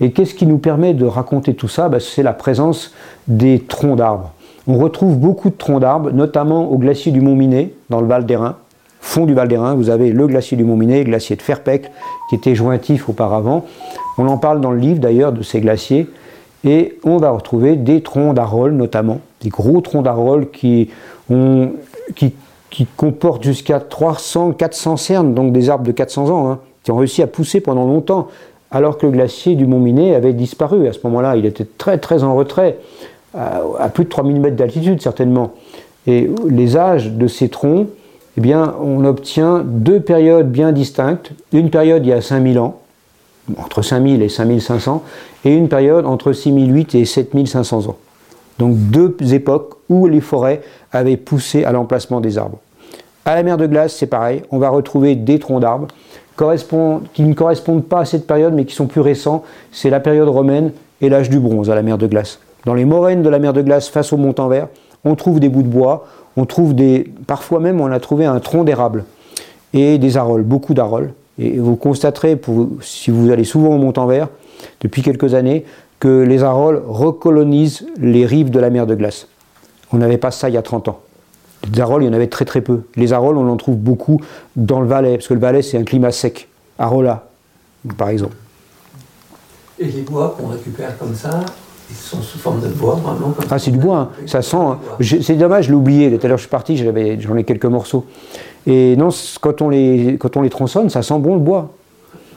Et 0.00 0.12
qu'est-ce 0.12 0.32
qui 0.32 0.46
nous 0.46 0.58
permet 0.58 0.94
de 0.94 1.04
raconter 1.04 1.54
tout 1.54 1.66
ça? 1.66 1.88
Bah, 1.88 1.98
C'est 1.98 2.22
la 2.22 2.32
présence 2.32 2.94
des 3.26 3.58
troncs 3.58 3.96
d'arbres. 3.96 4.30
On 4.68 4.78
retrouve 4.78 5.18
beaucoup 5.18 5.50
de 5.50 5.56
troncs 5.56 5.80
d'arbres, 5.80 6.12
notamment 6.12 6.70
au 6.70 6.78
glacier 6.78 7.10
du 7.10 7.20
Mont-Minet, 7.20 7.74
dans 7.90 8.00
le 8.00 8.06
Val 8.06 8.26
d'Airain. 8.26 8.58
Fond 9.00 9.26
du 9.26 9.34
Val 9.34 9.48
d'Airain, 9.48 9.74
vous 9.74 9.90
avez 9.90 10.12
le 10.12 10.24
glacier 10.28 10.56
du 10.56 10.62
Mont-Minet, 10.62 10.98
le 10.98 11.10
glacier 11.10 11.34
de 11.34 11.42
Ferpec, 11.42 11.90
qui 12.30 12.36
était 12.36 12.54
jointif 12.54 13.08
auparavant. 13.08 13.64
On 14.18 14.28
en 14.28 14.38
parle 14.38 14.60
dans 14.60 14.70
le 14.70 14.78
livre 14.78 15.00
d'ailleurs 15.00 15.32
de 15.32 15.42
ces 15.42 15.60
glaciers. 15.60 16.06
Et 16.62 16.96
on 17.02 17.16
va 17.16 17.30
retrouver 17.30 17.74
des 17.74 18.02
troncs 18.02 18.36
d'Arol 18.36 18.70
notamment, 18.70 19.18
des 19.40 19.48
gros 19.48 19.80
troncs 19.80 20.04
d'Arol 20.04 20.48
qui, 20.52 20.90
ont, 21.28 21.72
qui 22.14 22.34
qui 22.76 22.84
comportent 22.84 23.42
jusqu'à 23.42 23.80
300, 23.80 24.52
400 24.52 24.98
cernes, 24.98 25.32
donc 25.32 25.50
des 25.50 25.70
arbres 25.70 25.86
de 25.86 25.92
400 25.92 26.28
ans, 26.28 26.50
hein, 26.50 26.58
qui 26.82 26.90
ont 26.90 26.98
réussi 26.98 27.22
à 27.22 27.26
pousser 27.26 27.60
pendant 27.62 27.86
longtemps, 27.86 28.28
alors 28.70 28.98
que 28.98 29.06
le 29.06 29.12
glacier 29.12 29.54
du 29.54 29.64
Mont 29.64 29.80
Minet 29.80 30.14
avait 30.14 30.34
disparu. 30.34 30.86
À 30.86 30.92
ce 30.92 30.98
moment-là, 31.04 31.36
il 31.36 31.46
était 31.46 31.64
très 31.64 31.96
très 31.96 32.22
en 32.22 32.36
retrait, 32.36 32.76
à, 33.32 33.88
plus 33.88 34.04
de 34.04 34.10
3000 34.10 34.40
mètres 34.42 34.56
d'altitude 34.56 35.00
certainement. 35.00 35.52
Et 36.06 36.28
les 36.46 36.76
âges 36.76 37.12
de 37.12 37.26
ces 37.28 37.48
troncs, 37.48 37.88
eh 38.36 38.40
bien, 38.42 38.74
on 38.82 39.06
obtient 39.06 39.62
deux 39.64 40.00
périodes 40.00 40.50
bien 40.52 40.72
distinctes. 40.72 41.30
Une 41.54 41.70
période 41.70 42.04
il 42.04 42.10
y 42.10 42.12
a 42.12 42.20
5000 42.20 42.58
ans, 42.58 42.76
entre 43.56 43.80
5000 43.80 44.20
et 44.20 44.28
5500, 44.28 45.02
et 45.46 45.54
une 45.54 45.70
période 45.70 46.04
entre 46.04 46.34
6008 46.34 46.94
et 46.94 47.06
7500 47.06 47.88
ans. 47.88 47.96
Donc 48.58 48.76
deux 48.76 49.16
époques 49.32 49.76
où 49.88 50.06
les 50.06 50.20
forêts 50.20 50.60
avaient 50.92 51.16
poussé 51.16 51.64
à 51.64 51.72
l'emplacement 51.72 52.20
des 52.20 52.36
arbres. 52.36 52.58
À 53.28 53.34
la 53.34 53.42
mer 53.42 53.56
de 53.56 53.66
glace, 53.66 53.92
c'est 53.96 54.06
pareil, 54.06 54.44
on 54.52 54.58
va 54.58 54.68
retrouver 54.68 55.16
des 55.16 55.40
troncs 55.40 55.60
d'arbres 55.60 55.88
qui 57.12 57.24
ne 57.24 57.34
correspondent 57.34 57.84
pas 57.84 57.98
à 57.98 58.04
cette 58.04 58.24
période, 58.24 58.54
mais 58.54 58.64
qui 58.66 58.74
sont 58.76 58.86
plus 58.86 59.00
récents, 59.00 59.42
c'est 59.72 59.90
la 59.90 59.98
période 59.98 60.28
romaine 60.28 60.70
et 61.00 61.08
l'âge 61.08 61.28
du 61.28 61.40
bronze 61.40 61.68
à 61.68 61.74
la 61.74 61.82
mer 61.82 61.98
de 61.98 62.06
glace. 62.06 62.38
Dans 62.66 62.74
les 62.74 62.84
moraines 62.84 63.24
de 63.24 63.28
la 63.28 63.40
mer 63.40 63.52
de 63.52 63.62
glace 63.62 63.88
face 63.88 64.12
au 64.12 64.16
Mont-en-Vert, 64.16 64.68
on 65.04 65.16
trouve 65.16 65.40
des 65.40 65.48
bouts 65.48 65.64
de 65.64 65.68
bois, 65.68 66.06
on 66.36 66.44
trouve 66.44 66.76
des. 66.76 67.12
Parfois 67.26 67.58
même, 67.58 67.80
on 67.80 67.90
a 67.90 67.98
trouvé 67.98 68.26
un 68.26 68.38
tronc 68.38 68.62
d'érable 68.62 69.04
et 69.74 69.98
des 69.98 70.16
aroles, 70.16 70.42
beaucoup 70.42 70.72
d'aroles. 70.72 71.12
Et 71.40 71.58
vous 71.58 71.74
constaterez, 71.74 72.40
si 72.80 73.10
vous 73.10 73.32
allez 73.32 73.44
souvent 73.44 73.74
au 73.74 73.78
Mont-en-Vert, 73.78 74.28
depuis 74.82 75.02
quelques 75.02 75.34
années, 75.34 75.64
que 75.98 76.22
les 76.22 76.44
aroles 76.44 76.80
recolonisent 76.86 77.86
les 77.98 78.24
rives 78.24 78.50
de 78.50 78.60
la 78.60 78.70
mer 78.70 78.86
de 78.86 78.94
glace. 78.94 79.26
On 79.92 79.96
n'avait 79.96 80.16
pas 80.16 80.30
ça 80.30 80.48
il 80.48 80.54
y 80.54 80.58
a 80.58 80.62
30 80.62 80.88
ans. 80.88 81.00
Les 81.72 81.80
aroles, 81.80 82.02
il 82.04 82.06
y 82.06 82.08
en 82.08 82.12
avait 82.12 82.26
très 82.28 82.44
très 82.44 82.60
peu. 82.60 82.82
Les 82.96 83.12
aroles, 83.12 83.36
on 83.36 83.48
en 83.48 83.56
trouve 83.56 83.76
beaucoup 83.76 84.20
dans 84.54 84.80
le 84.80 84.86
Valais, 84.86 85.16
parce 85.16 85.28
que 85.28 85.34
le 85.34 85.40
Valais, 85.40 85.62
c'est 85.62 85.78
un 85.78 85.84
climat 85.84 86.12
sec. 86.12 86.48
Arola, 86.78 87.28
par 87.96 88.10
exemple. 88.10 88.36
Et 89.78 89.86
les 89.86 90.02
bois 90.02 90.36
qu'on 90.38 90.48
récupère 90.48 90.96
comme 90.98 91.14
ça, 91.14 91.40
ils 91.90 91.96
sont 91.96 92.20
sous 92.20 92.38
forme 92.38 92.60
de 92.60 92.68
bois, 92.68 92.94
vraiment 92.94 93.34
Ah, 93.50 93.58
c'est 93.58 93.70
du 93.70 93.78
bois, 93.78 93.98
hein. 93.98 94.08
ça 94.26 94.42
sent. 94.42 94.56
Hein. 94.56 94.78
C'est 95.00 95.34
dommage, 95.34 95.66
je 95.66 95.70
l'ai 95.70 95.76
oublié. 95.76 96.18
Tout 96.18 96.24
à 96.24 96.28
l'heure, 96.28 96.38
je 96.38 96.42
suis 96.42 96.50
parti, 96.50 96.76
j'en 96.76 97.36
ai 97.36 97.44
quelques 97.44 97.66
morceaux. 97.66 98.06
Et 98.66 98.96
non, 98.96 99.10
quand 99.40 99.62
on, 99.62 99.68
les, 99.68 100.16
quand 100.18 100.36
on 100.36 100.42
les 100.42 100.50
tronçonne, 100.50 100.90
ça 100.90 101.02
sent 101.02 101.18
bon 101.18 101.34
le 101.34 101.40
bois. 101.40 101.74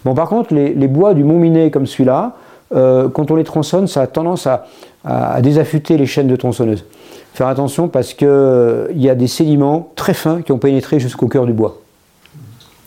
Bon, 0.05 0.13
par 0.13 0.29
contre, 0.29 0.53
les, 0.53 0.87
bois 0.87 1.13
du 1.13 1.23
Mont-Minet 1.23 1.71
comme 1.71 1.87
celui-là, 1.87 2.35
euh, 2.73 3.09
quand 3.09 3.31
on 3.31 3.35
les 3.35 3.43
tronçonne, 3.43 3.87
ça 3.87 4.01
a 4.01 4.07
tendance 4.07 4.47
à, 4.47 4.67
à 5.03 5.41
désaffûter 5.41 5.97
les 5.97 6.05
chaînes 6.05 6.27
de 6.27 6.35
tronçonneuse 6.35 6.85
faire 7.33 7.47
attention 7.47 7.87
parce 7.87 8.13
qu'il 8.13 8.27
euh, 8.27 8.87
y 8.93 9.09
a 9.09 9.15
des 9.15 9.27
sédiments 9.27 9.91
très 9.95 10.13
fins 10.13 10.41
qui 10.41 10.51
ont 10.51 10.57
pénétré 10.57 10.99
jusqu'au 10.99 11.27
cœur 11.27 11.45
du 11.45 11.53
bois. 11.53 11.79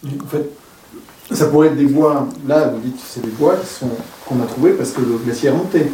En 0.05 0.26
fait, 0.26 0.51
ça 1.30 1.47
pourrait 1.47 1.68
être 1.68 1.76
des 1.76 1.87
bois, 1.87 2.26
là 2.47 2.68
vous 2.68 2.80
dites 2.80 2.97
que 2.97 3.03
c'est 3.03 3.22
des 3.22 3.30
bois 3.30 3.55
qu'on 4.26 4.43
a 4.43 4.47
trouvés 4.47 4.72
parce 4.72 4.91
que 4.91 5.01
le 5.01 5.16
glacier 5.24 5.49
est 5.49 5.53
monté. 5.53 5.87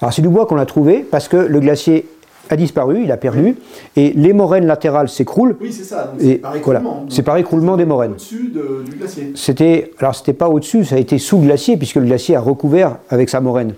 Alors 0.00 0.12
c'est 0.12 0.20
du 0.22 0.28
bois 0.28 0.46
qu'on 0.46 0.58
a 0.58 0.66
trouvé 0.66 1.06
parce 1.10 1.28
que 1.28 1.36
le 1.36 1.60
glacier 1.60 2.06
a 2.52 2.56
disparu, 2.56 3.02
il 3.02 3.10
a 3.10 3.16
perdu, 3.16 3.56
et 3.96 4.12
les 4.12 4.32
moraines 4.32 4.66
latérales 4.66 5.08
s'écroulent. 5.08 5.56
Oui, 5.60 5.72
c'est 5.72 5.84
ça, 5.84 6.12
c'est 6.18 6.34
par 6.34 6.54
écroulement. 6.56 7.06
c'est 7.08 7.22
par 7.22 7.36
écroulement 7.36 7.76
des 7.76 7.84
moraines. 7.84 8.12
Au-dessus 8.12 8.52
du 8.84 8.96
glacier. 8.96 9.32
C'était, 9.34 9.90
alors 9.98 10.14
c'était 10.14 10.32
pas 10.32 10.48
au-dessus, 10.48 10.84
ça 10.84 10.96
a 10.96 10.98
été 10.98 11.18
sous 11.18 11.38
glacier, 11.38 11.76
puisque 11.76 11.96
le 11.96 12.04
glacier 12.04 12.36
a 12.36 12.40
recouvert 12.40 12.98
avec 13.08 13.28
sa 13.28 13.40
moraine. 13.40 13.74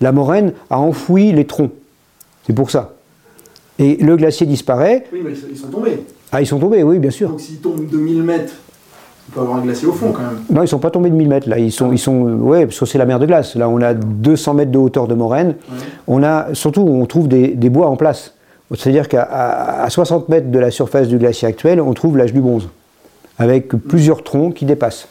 La 0.00 0.12
moraine 0.12 0.52
a 0.70 0.78
enfoui 0.78 1.32
les 1.32 1.46
troncs. 1.46 1.70
C'est 2.46 2.52
pour 2.52 2.70
ça. 2.70 2.94
Et 3.78 3.96
le 3.96 4.16
glacier 4.16 4.46
disparaît. 4.46 5.04
Oui, 5.12 5.20
mais 5.24 5.32
ils 5.50 5.56
sont 5.56 5.68
tombés. 5.68 6.02
Ah, 6.32 6.40
ils 6.40 6.46
sont 6.46 6.58
tombés, 6.58 6.82
oui, 6.82 6.98
bien 6.98 7.10
sûr. 7.10 7.30
Donc 7.30 7.40
s'ils 7.40 7.58
tombent 7.58 7.88
de 7.88 7.96
1000 7.96 8.22
mètres, 8.22 8.54
il 9.28 9.34
peut 9.34 9.40
y 9.40 9.42
avoir 9.42 9.58
un 9.58 9.62
glacier 9.62 9.88
au 9.88 9.92
fond 9.92 10.12
quand 10.12 10.22
même. 10.22 10.38
Non, 10.50 10.60
ils 10.60 10.62
ne 10.62 10.66
sont 10.66 10.78
pas 10.78 10.90
tombés 10.90 11.10
de 11.10 11.14
1000 11.14 11.28
mètres 11.28 11.48
là. 11.48 11.58
Ils 11.58 11.72
sont, 11.72 11.92
ils 11.92 11.98
sont, 11.98 12.22
ouais, 12.22 12.66
parce 12.66 12.78
que 12.78 12.86
c'est 12.86 12.98
la 12.98 13.06
mer 13.06 13.18
de 13.18 13.26
glace. 13.26 13.56
Là, 13.56 13.68
on 13.68 13.80
a 13.82 13.94
200 13.94 14.54
mètres 14.54 14.70
de 14.70 14.78
hauteur 14.78 15.08
de 15.08 15.14
moraine. 15.14 15.54
On 16.06 16.22
a, 16.22 16.54
surtout, 16.54 16.82
on 16.82 17.04
trouve 17.06 17.28
des, 17.28 17.70
bois 17.70 17.88
en 17.88 17.96
place. 17.96 18.34
C'est-à-dire 18.74 19.08
qu'à 19.08 19.86
60 19.88 20.28
mètres 20.28 20.50
de 20.50 20.58
la 20.58 20.70
surface 20.70 21.08
du 21.08 21.18
glacier 21.18 21.48
actuel, 21.48 21.80
on 21.80 21.92
trouve 21.94 22.16
l'âge 22.16 22.32
du 22.32 22.40
bronze, 22.40 22.68
avec 23.38 23.68
plusieurs 23.68 24.22
troncs 24.24 24.54
qui 24.54 24.64
dépassent. 24.64 25.08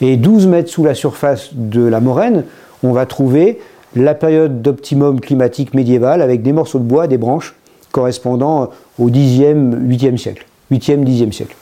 Et 0.00 0.16
12 0.16 0.46
mètres 0.46 0.70
sous 0.70 0.84
la 0.84 0.94
surface 0.94 1.50
de 1.52 1.82
la 1.82 2.00
moraine, 2.00 2.44
on 2.82 2.92
va 2.92 3.06
trouver 3.06 3.60
la 3.94 4.14
période 4.14 4.62
d'optimum 4.62 5.20
climatique 5.20 5.74
médiéval 5.74 6.22
avec 6.22 6.42
des 6.42 6.52
morceaux 6.52 6.78
de 6.78 6.84
bois, 6.84 7.06
des 7.06 7.18
branches 7.18 7.54
correspondant 7.90 8.70
au 8.98 9.10
10e, 9.10 9.86
8e 9.86 10.16
siècle. 10.16 10.46
8e, 10.72 11.04
10e 11.04 11.32
siècle. 11.32 11.56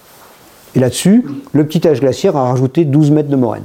Et 0.75 0.81
là-dessus, 0.81 1.25
le 1.53 1.67
petit 1.67 1.87
âge 1.87 2.01
glaciaire 2.01 2.37
a 2.37 2.45
rajouté 2.51 2.85
12 2.85 3.11
mètres 3.11 3.29
de 3.29 3.37
moraine. 3.37 3.65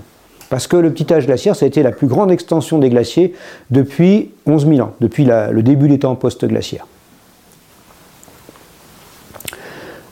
Parce 0.49 0.67
que 0.67 0.77
le 0.77 0.91
petit 0.91 1.11
âge 1.13 1.25
glaciaire, 1.25 1.55
ça 1.55 1.65
a 1.65 1.67
été 1.67 1.83
la 1.83 1.91
plus 1.91 2.07
grande 2.07 2.31
extension 2.31 2.77
des 2.77 2.89
glaciers 2.89 3.33
depuis 3.71 4.31
11 4.45 4.67
000 4.67 4.79
ans, 4.79 4.93
depuis 5.01 5.25
le 5.25 5.61
début 5.61 5.87
des 5.87 5.99
temps 5.99 6.15
post-glaciaires. 6.15 6.87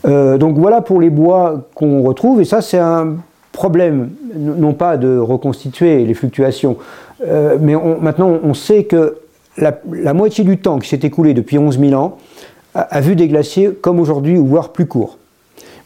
Euh, 0.05 0.37
donc 0.37 0.57
voilà 0.57 0.81
pour 0.81 0.99
les 0.99 1.09
bois 1.09 1.69
qu'on 1.75 2.01
retrouve, 2.03 2.41
et 2.41 2.45
ça 2.45 2.61
c'est 2.61 2.79
un 2.79 3.15
problème, 3.53 4.09
non 4.35 4.73
pas 4.73 4.97
de 4.97 5.17
reconstituer 5.17 6.03
les 6.03 6.13
fluctuations, 6.13 6.77
euh, 7.25 7.57
mais 7.59 7.75
maintenant, 8.01 8.39
on 8.43 8.53
sait 8.53 8.83
que 8.83 9.17
la, 9.57 10.13
moitié 10.13 10.43
du 10.43 10.57
temps 10.57 10.79
qui 10.79 10.89
s'est 10.89 10.99
écoulé 11.03 11.33
depuis 11.33 11.57
11 11.57 11.79
000 11.79 11.93
ans 11.93 12.17
a, 12.73 13.01
vu 13.01 13.15
des 13.15 13.27
glaciers 13.27 13.71
comme 13.71 13.99
aujourd'hui, 13.99 14.35
voire 14.35 14.69
plus 14.71 14.87
courts. 14.87 15.17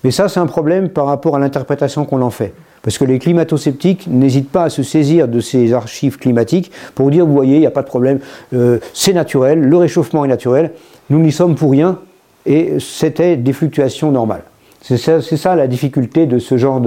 Mais 0.08 0.12
ça, 0.12 0.30
c'est 0.30 0.40
un 0.40 0.46
problème 0.46 0.88
par 0.88 1.06
rapport 1.06 1.36
à 1.36 1.40
l'interprétation 1.40 2.06
qu'on 2.06 2.22
en 2.22 2.30
fait. 2.30 2.54
Parce 2.82 2.98
que 2.98 3.04
les 3.04 3.20
climato-sceptiques 3.20 4.08
n'hésitent 4.08 4.50
pas 4.50 4.64
à 4.64 4.70
se 4.70 4.82
saisir 4.82 5.28
de 5.28 5.42
ces 5.42 5.74
archives 5.74 6.18
climatiques 6.18 6.72
pour 6.96 7.12
dire, 7.12 7.26
vous 7.26 7.34
voyez, 7.34 7.56
il 7.56 7.60
n'y 7.60 7.66
a 7.66 7.72
pas 7.72 7.82
de 7.82 7.88
problème, 7.88 8.20
euh, 8.54 8.80
c'est 8.94 9.12
naturel, 9.12 9.60
le 9.60 9.76
réchauffement 9.76 10.24
est 10.24 10.30
naturel, 10.30 10.72
nous 11.10 11.20
n'y 11.20 11.34
sommes 11.34 11.56
pour 11.56 11.72
rien, 11.72 12.00
et 12.46 12.78
c'était 12.80 13.36
des 13.36 13.52
fluctuations 13.52 14.10
normales. 14.10 14.44
C'est 14.82 14.96
ça, 14.96 15.22
ça, 15.22 15.58
la 15.58 15.68
difficulté 15.68 16.26
de 16.26 16.40
ce 16.40 16.56
genre 16.56 16.82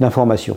d'informations. 0.00 0.56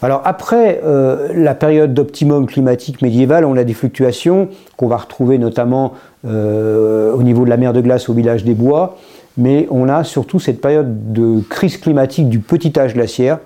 Alors 0.00 0.22
après 0.24 0.80
euh, 0.82 1.28
la 1.34 1.54
période 1.54 1.92
d'optimum 1.92 2.46
climatique 2.46 3.02
médiéval, 3.02 3.44
on 3.44 3.56
a 3.58 3.64
des 3.64 3.74
fluctuations 3.74 4.48
qu'on 4.78 4.88
va 4.88 4.96
retrouver 4.96 5.36
notamment 5.36 5.92
euh, 6.26 7.12
au 7.12 7.22
niveau 7.22 7.44
de 7.44 7.50
la 7.50 7.58
mer 7.58 7.74
de 7.74 7.82
glace 7.82 8.08
au 8.08 8.14
village 8.14 8.44
des 8.44 8.54
Bois, 8.54 8.96
mais 9.36 9.66
on 9.70 9.88
a 9.88 10.04
surtout 10.04 10.38
cette 10.38 10.60
période 10.60 11.12
de 11.12 11.40
crise 11.48 11.76
climatique 11.76 12.28
du 12.28 12.38
petit 12.38 12.78
âge 12.78 12.94
glaciaire, 12.94 13.38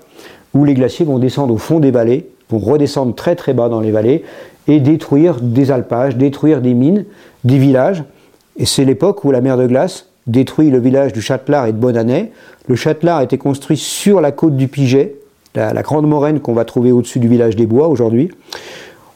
où 0.54 0.64
les 0.64 0.74
glaciers 0.74 1.04
vont 1.04 1.18
descendre 1.18 1.54
au 1.54 1.58
fond 1.58 1.80
des 1.80 1.90
vallées, 1.90 2.28
vont 2.50 2.58
redescendre 2.58 3.14
très 3.14 3.36
très 3.36 3.54
bas 3.54 3.68
dans 3.68 3.80
les 3.80 3.90
vallées, 3.90 4.24
et 4.66 4.80
détruire 4.80 5.40
des 5.40 5.70
alpages, 5.70 6.16
détruire 6.16 6.60
des 6.60 6.74
mines, 6.74 7.04
des 7.44 7.58
villages. 7.58 8.04
Et 8.58 8.66
c'est 8.66 8.84
l'époque 8.84 9.24
où 9.24 9.30
la 9.30 9.40
mer 9.40 9.56
de 9.56 9.66
glace 9.66 10.08
détruit 10.26 10.70
le 10.70 10.78
village 10.78 11.12
du 11.12 11.22
Châtelard 11.22 11.66
et 11.66 11.72
de 11.72 11.78
Bonanay. 11.78 12.32
Le 12.66 12.76
Châtelard 12.76 13.22
était 13.22 13.38
construit 13.38 13.78
sur 13.78 14.20
la 14.20 14.30
côte 14.30 14.56
du 14.56 14.68
Piget, 14.68 15.14
la, 15.54 15.82
grande 15.82 16.06
moraine 16.06 16.40
qu'on 16.40 16.52
va 16.52 16.64
trouver 16.64 16.92
au-dessus 16.92 17.18
du 17.18 17.28
village 17.28 17.56
des 17.56 17.66
Bois 17.66 17.88
aujourd'hui. 17.88 18.30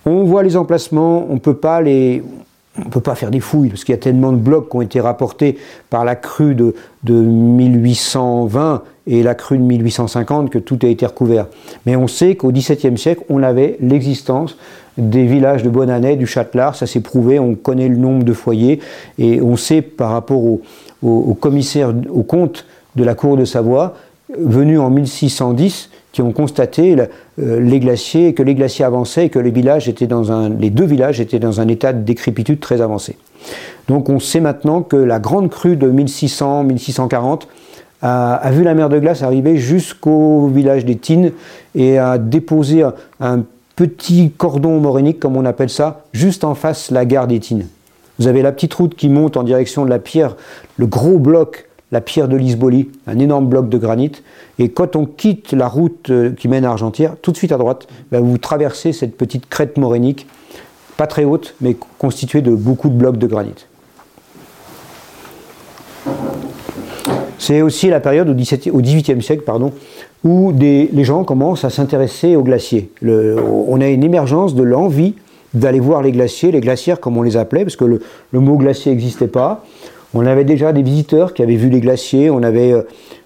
On 0.07 0.25
voit 0.25 0.43
les 0.43 0.57
emplacements, 0.57 1.27
on 1.29 1.39
peut 1.39 1.57
pas 1.57 1.83
les, 1.83 2.23
on 2.79 2.87
ne 2.87 2.91
peut 2.91 3.01
pas 3.01 3.15
faire 3.15 3.31
des 3.31 3.41
fouilles 3.41 3.69
parce 3.69 3.85
qu'il 3.85 3.93
y 3.93 3.99
a 3.99 4.01
tellement 4.01 4.33
de 4.33 4.39
blocs 4.39 4.71
qui 4.71 4.77
ont 4.77 4.83
été 4.83 5.01
rapportés 5.01 5.59
par 5.91 6.05
la 6.05 6.17
crue 6.17 6.55
de, 6.55 6.75
1820 7.05 8.83
et 9.07 9.23
la 9.23 9.35
crue 9.35 9.59
de 9.59 9.63
1850 9.63 10.49
que 10.49 10.59
tout 10.59 10.79
a 10.83 10.87
été 10.87 11.05
recouvert. 11.05 11.47
Mais 11.85 11.97
on 11.97 12.07
sait 12.07 12.35
qu'au 12.35 12.51
XVIIe 12.51 12.97
siècle, 12.97 13.25
on 13.29 13.43
avait 13.43 13.77
l'existence 13.81 14.57
des 14.97 15.27
villages 15.27 15.63
de 15.63 15.69
Bonanay, 15.71 16.17
du 16.17 16.27
Châtelard, 16.27 16.75
ça 16.75 16.87
s'est 16.87 17.01
prouvé, 17.01 17.39
on 17.39 17.55
connaît 17.55 17.89
le 17.89 17.97
nombre 17.97 18.25
de 18.25 18.33
foyers 18.33 18.81
et 19.19 19.41
on 19.43 19.57
sait 19.57 19.83
par 19.83 20.11
rapport 20.11 20.43
au, 20.43 20.63
au 21.03 21.35
commissaire, 21.35 21.93
au 22.11 22.23
comte 22.23 22.65
de 22.97 23.05
la 23.05 23.15
cour 23.15 23.37
de 23.37 23.45
Savoie, 23.45 23.95
venu 24.39 24.79
en 24.79 24.91
1610, 24.91 25.91
qui 26.13 26.23
ont 26.23 26.33
constaté 26.33 26.95
euh, 27.41 27.61
les 27.61 27.81
glaciers, 27.81 28.35
que 28.35 28.43
les 28.43 28.55
glaciers 28.55 28.85
avançaient 28.85 29.27
et 29.27 29.29
que 29.31 29.39
les, 29.39 29.51
villages 29.51 29.89
étaient 29.89 30.07
dans 30.07 30.49
deux 30.51 30.85
villages 30.85 31.21
étaient 31.21 31.39
dans 31.39 31.61
un 31.61 31.69
état 31.69 31.93
de 31.93 32.03
décrépitude 32.03 32.61
très 32.61 32.81
avancé. 32.81 33.17
Donc 33.89 34.09
on 34.09 34.21
sait 34.21 34.41
maintenant 34.41 34.83
que 34.83 34.97
la 34.97 35.19
grande 35.19 35.51
crue 35.51 35.77
de 35.77 35.91
1600-1640 35.91 37.43
a, 38.03 38.51
vu 38.51 38.63
la 38.65 38.75
mer 38.75 38.89
de 38.89 38.99
glace 38.99 39.23
arriver 39.23 39.57
jusqu'au 39.57 40.49
village 40.49 40.85
des 40.85 40.97
Tines 40.97 41.33
et 41.75 41.99
a 41.99 42.19
déposé 42.19 42.85
un, 43.21 43.45
petit 43.75 44.31
cordon 44.37 44.81
morénique, 44.81 45.19
comme 45.19 45.37
on 45.37 45.47
appelle 45.47 45.71
ça, 45.71 46.05
juste 46.13 46.45
en 46.45 46.55
face 46.55 46.91
la 46.91 47.05
gare 47.07 47.27
des. 47.27 47.41
Vous 48.19 48.29
avez 48.29 48.43
la 48.43 48.53
petite 48.53 48.75
route 48.75 48.95
qui 48.95 49.09
monte 49.09 49.37
en 49.37 49.43
direction 49.43 49.85
de 49.85 49.91
la 49.91 49.99
pierre, 49.99 50.37
le 50.77 50.87
gros 50.87 51.19
bloc 51.19 51.69
la 51.93 52.01
pierre 52.01 52.27
de 52.27 52.37
Lisboli, 52.37 52.91
un 53.07 53.19
énorme 53.19 53.47
bloc 53.47 53.69
de 53.69 53.79
granit. 53.79 54.13
Et 54.59 54.71
quand 54.71 54.97
on 54.97 55.05
quitte 55.05 55.53
la 55.53 55.69
route 55.69 56.09
euh, 56.11 56.33
qui 56.33 56.49
mène 56.49 56.65
à 56.65 56.71
Argentière, 56.71 57.17
tout 57.21 57.31
de 57.31 57.37
suite 57.37 57.53
à 57.53 57.59
droite, 57.59 57.87
ben, 58.11 58.21
vous 58.21 58.39
traversez 58.39 58.93
cette 58.93 59.17
petite 59.17 59.49
crête 59.49 59.77
morénique, 59.77 60.27
pas 60.97 61.07
très 61.07 61.25
haute, 61.25 61.55
mais 61.61 61.77
constituée 61.99 62.41
de 62.41 62.55
beaucoup 62.55 62.89
de 62.89 62.95
blocs 62.95 63.19
de 63.19 63.27
granit. 63.27 63.67
C'est 67.39 67.61
aussi 67.61 67.89
la 67.89 68.01
période 68.01 68.29
au, 68.29 68.35
XVIIIe 68.35 69.23
siècle 69.23 69.43
pardon, 69.45 69.73
où 70.25 70.53
les 70.57 71.05
gens 71.05 71.25
commencent 71.25 71.65
à 71.65 71.71
s'intéresser 71.71 72.37
aux 72.37 72.45
glaciers. 72.45 72.91
on 73.03 73.81
a 73.81 73.89
une 73.89 74.05
émergence 74.05 74.55
de 74.55 74.63
l'envie 74.63 75.17
d'aller 75.53 75.81
voir 75.81 76.03
les 76.03 76.13
glaciers, 76.13 76.53
les 76.53 76.61
glacières 76.61 77.01
comme 77.01 77.17
on 77.17 77.23
les 77.23 77.37
appelait, 77.37 77.65
parce 77.65 77.75
que 77.75 77.85
le 77.85 78.41
mot 78.41 78.57
glacier 78.57 78.93
n'existait 78.93 79.27
pas. 79.27 79.65
On 80.15 80.27
avait 80.27 80.45
déjà 80.45 80.73
des 80.73 80.83
visiteurs 80.83 81.33
qui 81.33 81.43
avaient 81.43 81.57
vu 81.57 81.71
les 81.71 81.81
glaciers, 81.81 82.31
on 82.31 82.43
avait 82.43 82.73
euh, 82.73 82.83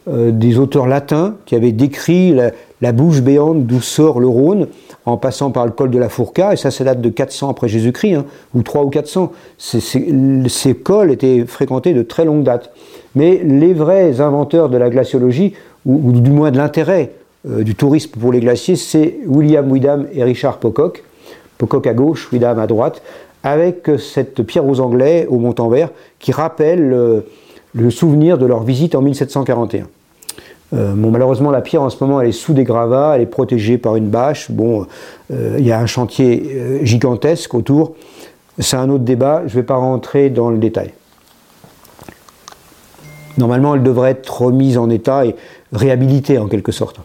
euh, 0.09 0.31
des 0.31 0.59
auteurs 0.59 0.87
latins 0.87 1.35
qui 1.47 1.57
avaient 1.57 1.73
décrit 1.73 2.33
la, 2.81 2.93
bouche 2.93 3.23
béante 3.23 3.67
d'où 3.67 3.81
sort 3.81 4.21
le 4.21 4.29
Rhône 4.29 4.69
en 5.05 5.17
passant 5.17 5.51
par 5.51 5.67
le 5.67 5.73
col 5.73 5.91
de 5.91 5.99
la 5.99 6.09
Fourca, 6.09 6.53
et 6.53 6.57
ça, 6.57 6.71
ça 6.71 6.85
date 6.85 7.01
de 7.01 7.09
400 7.09 7.51
après 7.51 7.69
Jésus-Christ, 7.69 8.15
hein, 8.15 8.25
ou 8.55 8.63
3 8.63 8.85
ou 8.85 8.91
400. 8.91 9.33
ces 9.59 10.75
cols 10.75 11.13
étaient 11.13 11.45
fréquentés 11.47 11.95
de 11.95 12.03
très 12.03 12.25
longue 12.25 12.43
date. 12.43 12.71
Mais 13.15 13.41
les 13.45 13.73
vrais 13.73 14.21
inventeurs 14.21 14.69
de 14.69 14.77
la 14.77 14.91
glaciologie, 14.91 15.55
ou, 15.87 16.13
du 16.13 16.31
moins 16.31 16.51
de 16.51 16.57
l'intérêt 16.57 17.13
euh, 17.49 17.63
du 17.63 17.75
tourisme 17.75 18.11
pour 18.19 18.33
les 18.33 18.41
glaciers, 18.41 18.77
c'est 18.77 19.19
William 19.27 19.71
Widam 19.71 20.07
et 20.13 20.25
Richard 20.25 20.59
Pocock. 20.59 21.03
Pocock 21.59 21.87
à 21.87 21.95
gauche, 21.95 22.29
Widam 22.33 22.59
à 22.59 22.67
droite, 22.67 23.03
avec 23.47 23.89
cette 23.99 24.43
pierre 24.43 24.67
aux 24.67 24.81
Anglais 24.81 25.27
au 25.31 25.39
Mont-en-Vert 25.39 25.91
qui 26.19 26.33
rappelle 26.33 27.23
le 27.75 27.91
souvenir 27.91 28.39
de 28.39 28.47
leur 28.47 28.65
visite 28.65 28.97
en 28.97 29.03
1741. 29.03 29.87
Euh, 30.75 30.95
bon, 30.95 31.11
malheureusement, 31.11 31.51
la 31.51 31.61
pierre 31.61 31.83
en 31.83 31.91
ce 31.91 32.03
moment, 32.03 32.21
elle 32.21 32.29
est 32.29 32.33
sous 32.33 32.53
des 32.53 32.65
gravats, 32.65 33.13
elle 33.15 33.23
est 33.23 33.27
protégée 33.27 33.79
par 33.79 33.95
une 33.97 34.09
bâche. 34.09 34.51
Bon, 34.51 34.87
euh, 35.31 35.57
il 35.59 35.67
y 35.67 35.71
a 35.71 35.79
un 35.79 35.87
chantier 35.87 36.51
euh, 36.57 36.85
gigantesque 36.85 37.55
autour. 37.55 37.95
C'est 38.59 38.77
un 38.77 38.89
autre 38.89 39.05
débat, 39.05 39.43
je 39.47 39.53
ne 39.53 39.61
vais 39.61 39.67
pas 39.67 39.77
rentrer 39.77 40.31
dans 40.31 40.51
le 40.51 40.59
détail. 40.59 40.93
Normalement, 43.39 43.75
elle 43.75 43.83
devrait 43.83 44.13
être 44.13 44.43
remise 44.43 44.79
en 44.79 44.89
état 44.91 45.25
et 45.25 45.37
réhabilitée 45.73 46.39
en 46.39 46.49
quelque 46.49 46.73
sorte, 46.73 47.01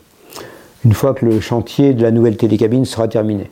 une 0.86 0.94
fois 0.94 1.14
que 1.14 1.26
le 1.26 1.42
chantier 1.42 1.94
de 1.94 2.02
la 2.02 2.12
nouvelle 2.12 2.38
télécabine 2.38 2.86
sera 2.86 3.10
terminé. 3.10 3.52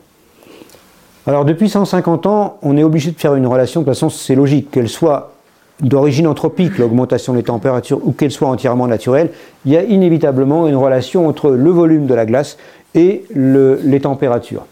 Alors, 1.26 1.44
depuis 1.44 1.68
150 1.68 2.26
ans, 2.26 2.58
on 2.62 2.76
est 2.76 2.82
obligé 2.82 3.10
de 3.10 3.18
faire 3.18 3.34
une 3.34 3.46
relation, 3.46 3.80
de 3.80 3.84
toute 3.84 3.94
façon, 3.94 4.08
c'est 4.08 4.34
logique, 4.34 4.70
qu'elle 4.70 4.88
soit 4.88 5.32
d'origine 5.80 6.26
anthropique, 6.26 6.78
l'augmentation 6.78 7.34
des 7.34 7.42
températures, 7.42 8.00
ou 8.06 8.12
qu'elle 8.12 8.30
soit 8.30 8.48
entièrement 8.48 8.86
naturelle, 8.86 9.30
il 9.64 9.72
y 9.72 9.76
a 9.76 9.82
inévitablement 9.82 10.66
une 10.66 10.76
relation 10.76 11.26
entre 11.26 11.50
le 11.50 11.70
volume 11.70 12.06
de 12.06 12.14
la 12.14 12.26
glace 12.26 12.56
et 12.94 13.24
les 13.34 14.00
températures. 14.00 14.66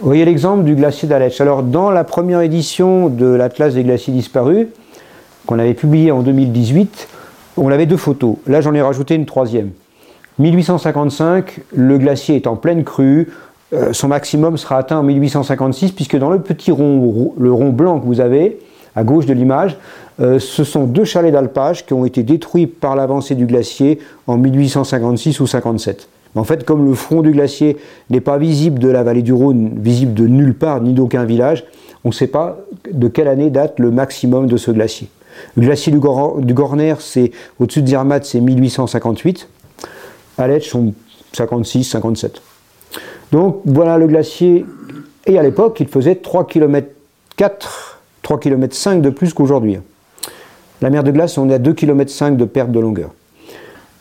Voyez 0.00 0.24
l'exemple 0.24 0.64
du 0.64 0.74
glacier 0.74 1.08
d'Aletsch. 1.08 1.40
Alors, 1.40 1.62
dans 1.62 1.90
la 1.90 2.04
première 2.04 2.40
édition 2.40 3.08
de 3.08 3.26
l'Atlas 3.26 3.74
des 3.74 3.84
glaciers 3.84 4.12
disparus, 4.12 4.66
qu'on 5.46 5.58
avait 5.58 5.74
publié 5.74 6.10
en 6.10 6.22
2018, 6.22 7.08
on 7.56 7.70
avait 7.70 7.86
deux 7.86 7.96
photos. 7.96 8.36
Là, 8.46 8.60
j'en 8.60 8.74
ai 8.74 8.80
rajouté 8.80 9.14
une 9.14 9.26
troisième. 9.26 9.70
1855, 10.38 11.60
le 11.74 11.98
glacier 11.98 12.36
est 12.36 12.46
en 12.46 12.56
pleine 12.56 12.84
crue. 12.84 13.28
Euh, 13.72 13.92
son 13.92 14.08
maximum 14.08 14.56
sera 14.56 14.78
atteint 14.78 14.98
en 14.98 15.02
1856, 15.02 15.92
puisque 15.92 16.16
dans 16.16 16.30
le 16.30 16.40
petit 16.40 16.70
rond, 16.70 17.32
le 17.38 17.52
rond 17.52 17.70
blanc 17.70 18.00
que 18.00 18.06
vous 18.06 18.20
avez, 18.20 18.58
à 18.94 19.04
gauche 19.04 19.26
de 19.26 19.32
l'image, 19.32 19.78
euh, 20.20 20.38
ce 20.38 20.64
sont 20.64 20.84
deux 20.84 21.04
chalets 21.04 21.32
d'alpage 21.32 21.86
qui 21.86 21.94
ont 21.94 22.04
été 22.04 22.22
détruits 22.22 22.66
par 22.66 22.96
l'avancée 22.96 23.34
du 23.34 23.46
glacier 23.46 23.98
en 24.26 24.36
1856 24.36 25.40
ou 25.40 25.46
57. 25.46 26.08
En 26.34 26.44
fait, 26.44 26.64
comme 26.64 26.86
le 26.86 26.94
front 26.94 27.22
du 27.22 27.30
glacier 27.30 27.76
n'est 28.10 28.20
pas 28.20 28.38
visible 28.38 28.78
de 28.78 28.88
la 28.88 29.02
vallée 29.02 29.22
du 29.22 29.32
Rhône, 29.32 29.72
visible 29.76 30.14
de 30.14 30.26
nulle 30.26 30.54
part 30.54 30.80
ni 30.80 30.92
d'aucun 30.92 31.24
village, 31.24 31.64
on 32.04 32.08
ne 32.08 32.14
sait 32.14 32.26
pas 32.26 32.58
de 32.90 33.08
quelle 33.08 33.28
année 33.28 33.50
date 33.50 33.78
le 33.78 33.90
maximum 33.90 34.46
de 34.46 34.56
ce 34.56 34.70
glacier. 34.70 35.08
Le 35.56 35.62
glacier 35.62 35.92
du, 35.92 35.98
Gorner, 35.98 36.94
c'est 37.00 37.32
au-dessus 37.58 37.82
de 37.82 37.88
Zermatt, 37.88 38.24
c'est 38.24 38.40
1858. 38.40 39.48
À 40.38 40.46
l'Etch, 40.46 40.68
sont 40.68 40.94
56, 41.32 41.84
57. 41.84 42.42
Donc 43.32 43.62
voilà 43.64 43.98
le 43.98 44.06
glacier. 44.06 44.64
Et 45.26 45.38
à 45.38 45.42
l'époque, 45.42 45.80
il 45.80 45.88
faisait 45.88 46.16
3 46.16 46.46
km 46.46 46.88
4 47.36 48.00
3 48.22 48.38
km 48.38 48.74
5 48.74 49.02
de 49.02 49.10
plus 49.10 49.34
qu'aujourd'hui. 49.34 49.78
La 50.80 50.90
mer 50.90 51.02
de 51.02 51.10
glace, 51.10 51.38
on 51.38 51.50
est 51.50 51.54
à 51.54 51.58
2 51.58 51.72
km 51.72 52.10
5 52.10 52.36
de 52.36 52.44
perte 52.44 52.70
de 52.70 52.80
longueur. 52.80 53.10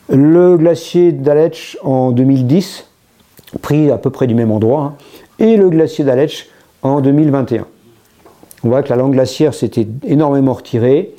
Le 0.10 0.58
glacier 0.58 1.12
d'Aletsch 1.12 1.78
en 1.84 2.12
2010, 2.12 2.86
pris 3.62 3.90
à 3.92 3.98
peu 3.98 4.10
près 4.10 4.28
du 4.28 4.36
même 4.36 4.52
endroit, 4.52 4.82
hein, 4.82 4.94
et 5.40 5.58
le 5.58 5.70
glacier 5.70 6.04
d'Aletsch 6.04 6.48
en 6.82 7.02
2021. 7.02 7.66
On 8.64 8.70
voit 8.70 8.84
que 8.84 8.90
la 8.90 8.96
langue 8.96 9.14
glaciaire 9.14 9.54
s'était 9.54 9.88
énormément 10.04 10.54
retirée. 10.54 11.16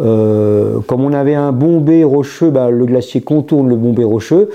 Euh, 0.00 0.80
comme 0.80 1.04
on 1.04 1.12
avait 1.12 1.34
un 1.34 1.52
bombé 1.52 2.02
rocheux, 2.02 2.50
bah, 2.50 2.70
le 2.70 2.84
glacier 2.86 3.20
contourne 3.20 3.68
le 3.68 3.76
bombé 3.76 4.02
rocheux. 4.02 4.50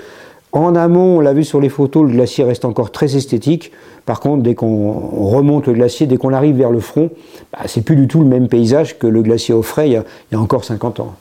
En 0.56 0.74
amont, 0.74 1.18
on 1.18 1.20
l'a 1.20 1.34
vu 1.34 1.44
sur 1.44 1.60
les 1.60 1.68
photos, 1.68 2.04
le 2.04 2.14
glacier 2.14 2.46
reste 2.46 2.64
encore 2.64 2.90
très 2.90 3.18
esthétique. 3.18 3.74
Par 4.06 4.22
contre, 4.22 4.42
dès 4.42 4.56
qu'on 4.56 4.94
remonte 4.94 5.68
le 5.68 5.74
glacier, 5.74 6.08
dès 6.08 6.16
qu'on 6.16 6.32
arrive 6.32 6.56
vers 6.56 6.72
le 6.72 6.80
front, 6.80 7.10
bah, 7.52 7.60
c'est 7.66 7.82
plus 7.82 7.98
du 7.98 8.08
tout 8.08 8.22
le 8.22 8.26
même 8.26 8.48
paysage 8.48 8.98
que 8.98 9.06
le 9.06 9.22
glacier 9.22 9.54
offrait 9.54 9.90
il 9.90 10.04
il 10.32 10.34
y 10.34 10.38
a 10.38 10.40
encore 10.40 10.64
50 10.64 11.02
ans. 11.02 11.14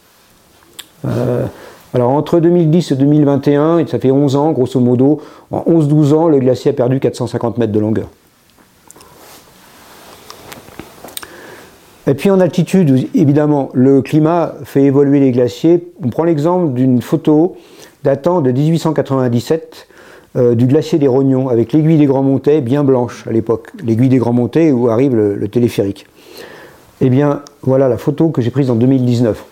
Euh, 1.05 1.47
alors 1.95 2.11
entre 2.11 2.39
2010 2.39 2.93
et 2.93 2.95
2021, 2.95 3.85
ça 3.89 3.99
fait 3.99 4.13
11 4.13 4.37
ans 4.37 4.53
grosso 4.53 4.79
modo, 4.79 5.21
en 5.51 5.63
11-12 5.63 6.15
ans, 6.15 6.29
le 6.29 6.39
glacier 6.39 6.71
a 6.71 6.75
perdu 6.75 7.01
450 7.01 7.59
mètres 7.59 7.73
de 7.73 7.81
longueur. 7.81 8.07
Et 12.07 12.15
puis 12.15 12.31
en 12.31 12.39
altitude, 12.39 13.09
évidemment, 13.17 13.71
le 13.73 14.01
climat 14.01 14.55
fait 14.63 14.85
évoluer 14.85 15.19
les 15.19 15.33
glaciers. 15.33 15.89
On 16.05 16.11
prend 16.11 16.23
l'exemple 16.23 16.73
d'une 16.75 17.03
photo 17.03 17.57
datant 18.05 18.43
de 18.43 18.53
1897 18.53 19.89
euh, 20.37 20.55
du 20.55 20.67
glacier 20.67 20.99
des 20.99 21.09
Rognons, 21.09 21.49
avec 21.49 21.73
l'aiguille 21.73 21.97
des 21.97 22.07
Grands 22.07 22.23
Montets 22.23 22.61
bien 22.61 22.85
blanche 22.85 23.27
à 23.27 23.33
l'époque, 23.33 23.71
l'aiguille 23.83 24.11
des 24.11 24.19
Grands 24.19 24.35
Montets 24.35 24.73
où 24.73 24.89
arrive 24.89 25.17
le, 25.17 25.49
téléphérique. 25.49 26.07
Eh 27.01 27.09
bien, 27.09 27.41
voilà 27.63 27.89
la 27.89 27.97
photo 27.97 28.29
que 28.29 28.43
j'ai 28.43 28.51
prise 28.51 28.71
en 28.71 28.75
2019. 28.75 29.45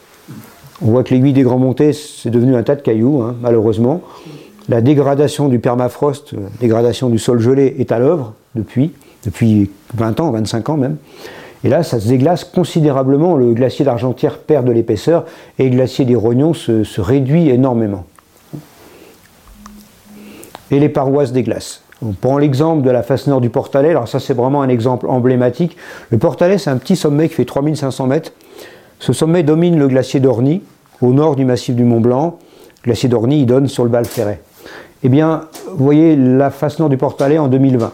On 0.83 0.91
voit 0.91 1.03
que 1.03 1.15
l'aiguille 1.15 1.33
des 1.33 1.43
Grands 1.43 1.59
Montets, 1.59 1.93
c'est 1.95 2.31
devenu 2.31 2.55
un 2.55 2.63
tas 2.63 2.77
de 2.77 2.83
cailloux, 2.83 3.23
hein, 3.23 3.37
malheureusement. 3.41 4.03
La 4.69 4.81
dégradation 4.81 5.49
du 5.49 5.59
permafrost, 5.59 6.33
la 6.33 6.39
euh, 6.39 6.43
dégradation 6.61 7.09
du 7.09 7.19
sol 7.19 7.41
gelé 7.41 7.77
est 7.79 7.91
à 7.91 7.99
l'œuvre 7.99 8.35
depuis, 8.55 8.93
depuis 9.25 9.71
20 9.95 10.21
ans, 10.21 10.31
25 10.31 10.69
ans 10.69 10.77
même. 10.77 10.97
Et 11.65 11.69
là, 11.69 11.83
ça 11.85 12.01
se 12.01 12.09
déglace 12.09 12.45
considérablement. 12.45 13.37
Le 13.37 13.55
glacier 13.55 13.85
d'Argentière 13.85 14.39
perd 14.39 14.67
de 14.67 14.73
l'épaisseur 14.73 15.25
et 15.59 15.65
le 15.65 15.71
glacier 15.71 16.05
des 16.05 16.17
Rognons 16.17 16.55
se 16.55 17.01
réduit 17.01 17.49
énormément 17.49 18.05
et 20.73 20.81
les 20.81 20.89
paroisses 20.89 21.33
des 21.33 21.45
glaces. 21.45 21.83
On 22.05 22.13
prend 22.13 22.39
l'exemple 22.39 22.83
de 22.83 22.91
la 22.91 23.05
face 23.05 23.29
nord 23.29 23.41
du 23.41 23.51
Portalet, 23.51 23.91
alors 23.91 24.09
ça 24.09 24.19
c'est 24.19 24.35
vraiment 24.35 24.63
un 24.63 24.69
exemple 24.69 25.07
emblématique. 25.07 25.77
Le 26.11 26.19
Portalet 26.19 26.59
c'est 26.59 26.71
un 26.71 26.79
petit 26.79 26.97
sommet 26.97 27.29
qui 27.29 27.35
fait 27.37 27.45
3500 27.45 28.09
mètres. 28.09 28.33
Ce 28.99 29.13
sommet 29.13 29.45
domine 29.45 29.79
le 29.79 29.87
glacier 29.87 30.19
d'Orny, 30.19 30.63
au 31.01 31.13
nord 31.13 31.37
du 31.37 31.45
massif 31.45 31.77
du 31.77 31.85
Mont 31.85 32.01
Blanc. 32.01 32.39
Le 32.83 32.87
glacier 32.87 33.09
d'Orny 33.09 33.45
donne 33.47 33.69
sur 33.69 33.85
le 33.85 33.91
Val 33.91 34.05
Ferret. 34.05 34.41
Eh 35.05 35.09
bien, 35.09 35.43
vous 35.69 35.85
voyez 35.85 36.17
la 36.17 36.51
face 36.51 36.79
nord 36.79 36.89
du 36.89 36.97
Portalet 36.97 37.39
en 37.39 37.49
2020. 37.49 37.93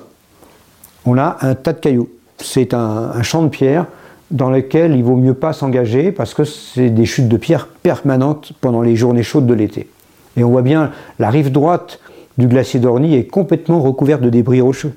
On 1.05 1.19
a 1.19 1.37
un 1.41 1.55
tas 1.55 1.73
de 1.73 1.81
cailloux. 1.81 2.09
C'est 2.39 2.73
un, 2.73 3.11
un 3.15 3.23
champ 3.23 3.43
de 3.43 3.49
pierre 3.49 3.87
dans 4.31 4.51
lequel 4.51 4.95
il 4.95 5.03
vaut 5.03 5.17
mieux 5.17 5.35
pas 5.35 5.53
s'engager 5.53 6.13
parce 6.13 6.35
que 6.35 6.45
c'est 6.45 6.91
des 6.91 7.07
chutes 7.07 7.29
de 7.29 7.37
pierre 7.37 7.67
permanentes 7.67 8.53
pendant 8.61 8.83
les 8.83 8.95
journées 8.95 9.23
chaudes 9.23 9.47
de 9.47 9.55
l'été. 9.55 9.89
Et 10.37 10.45
on 10.45 10.51
voit 10.51 10.63
bien 10.63 10.93
la 11.19 11.31
rive 11.31 11.51
droite 11.51 11.99
du 12.39 12.47
glacier 12.47 12.81
d'Orny 12.81 13.17
est 13.17 13.25
complètement 13.25 13.81
recouverte 13.81 14.23
de 14.23 14.31
débris 14.31 14.61
rocheux. 14.61 14.95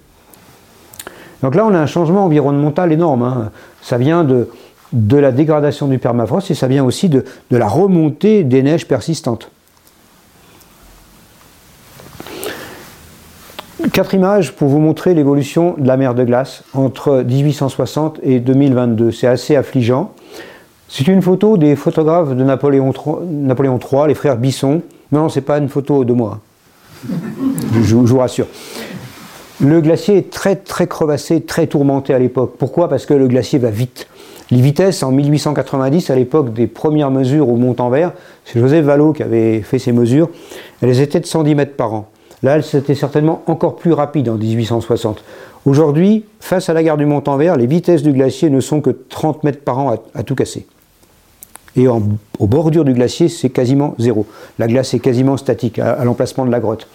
Donc 1.42 1.56
là, 1.56 1.66
on 1.66 1.74
a 1.74 1.80
un 1.80 1.88
changement 1.88 2.26
environnemental 2.26 2.92
énorme. 2.92 3.24
Hein. 3.24 3.52
Ça 3.82 3.98
vient 3.98 4.24
de, 4.24 4.48
la 5.18 5.32
dégradation 5.32 5.88
du 5.88 5.98
permafrost 5.98 6.52
et 6.52 6.54
ça 6.54 6.68
vient 6.68 6.86
aussi 6.86 7.10
de, 7.10 7.26
la 7.50 7.68
remontée 7.68 8.44
des 8.44 8.62
neiges 8.62 8.88
persistantes. 8.88 9.50
Quatre 13.92 14.14
images 14.14 14.54
pour 14.54 14.70
vous 14.70 14.80
montrer 14.80 15.16
l'évolution 15.16 15.74
de 15.78 15.88
la 15.88 15.98
mer 15.98 16.14
de 16.14 16.24
glace 16.24 16.64
entre 16.74 17.24
1860 17.28 18.20
et 18.22 18.40
2022. 18.40 19.12
C'est 19.12 19.28
assez 19.28 19.56
affligeant. 19.56 20.14
C'est 20.88 21.08
une 21.08 21.24
photo 21.24 21.58
des 21.58 21.76
photographes 21.76 22.36
de 22.36 22.44
Napoléon 22.44 22.94
III, 22.94 23.26
Napoléon 23.26 23.80
III 23.80 24.10
les 24.10 24.14
frères 24.14 24.38
Bisson. 24.38 24.84
Non, 25.12 25.30
ce 25.30 25.40
n'est 25.40 25.46
pas 25.46 25.58
une 25.58 25.68
photo 25.68 26.06
de 26.06 26.14
moi 26.14 26.40
je, 27.72 27.96
vous 27.96 28.18
rassure. 28.18 28.48
Le 29.60 29.82
glacier 29.82 30.18
est 30.18 30.30
très 30.30 30.56
très 30.56 30.88
crevassé, 30.88 31.42
très 31.42 31.68
tourmenté 31.68 32.14
à 32.14 32.20
l'époque. 32.20 32.56
Pourquoi? 32.58 32.90
Parce 32.90 33.06
que 33.06 33.14
le 33.14 33.28
glacier 33.28 33.60
va 33.60 33.70
vite. 33.70 34.08
Les 34.50 34.60
vitesses 34.60 35.04
en 35.04 35.12
1890, 35.12 36.10
à 36.10 36.16
l'époque 36.16 36.54
des 36.54 36.68
premières 36.68 37.12
mesures 37.12 37.48
au 37.48 37.56
Mont-en-Vert, 37.56 38.12
c'est 38.44 38.60
Joseph 38.60 38.84
Vallot 38.84 39.14
qui 39.14 39.24
avait 39.24 39.62
fait 39.62 39.80
ces 39.80 39.94
mesures, 39.94 40.30
elles 40.82 41.00
étaient 41.00 41.22
de 41.22 41.26
110 41.26 41.56
mètres 41.56 41.76
par 41.76 41.94
an. 41.94 42.10
Là, 42.44 42.62
c'était 42.62 42.96
certainement 42.96 43.44
encore 43.46 43.76
plus 43.76 43.94
rapide 43.94 44.28
en 44.28 44.36
1860. 44.36 45.24
Aujourd'hui, 45.66 46.26
face 46.40 46.70
à 46.70 46.74
la 46.74 46.84
gare 46.84 46.98
du 46.98 47.06
Mont-en-Vert, 47.06 47.56
les 47.56 47.68
vitesses 47.68 48.02
du 48.02 48.12
glacier 48.12 48.50
ne 48.50 48.60
sont 48.60 48.82
que 48.82 48.90
30 48.90 49.44
mètres 49.44 49.64
par 49.64 49.78
an 49.78 49.96
à 50.14 50.24
tout 50.24 50.36
casser. 50.36 50.66
Et 51.76 51.88
en, 51.88 52.02
aux 52.40 52.48
bordures 52.48 52.84
du 52.84 52.94
glacier, 52.94 53.30
c'est 53.30 53.50
quasiment 53.50 53.96
zéro. 53.98 54.26
La 54.60 54.68
glace 54.68 54.94
est 54.94 55.00
quasiment 55.00 55.38
statique 55.38 55.80
à, 55.80 56.04
l'emplacement 56.04 56.46
de 56.46 56.52
la 56.52 56.60
grotte. 56.60 56.88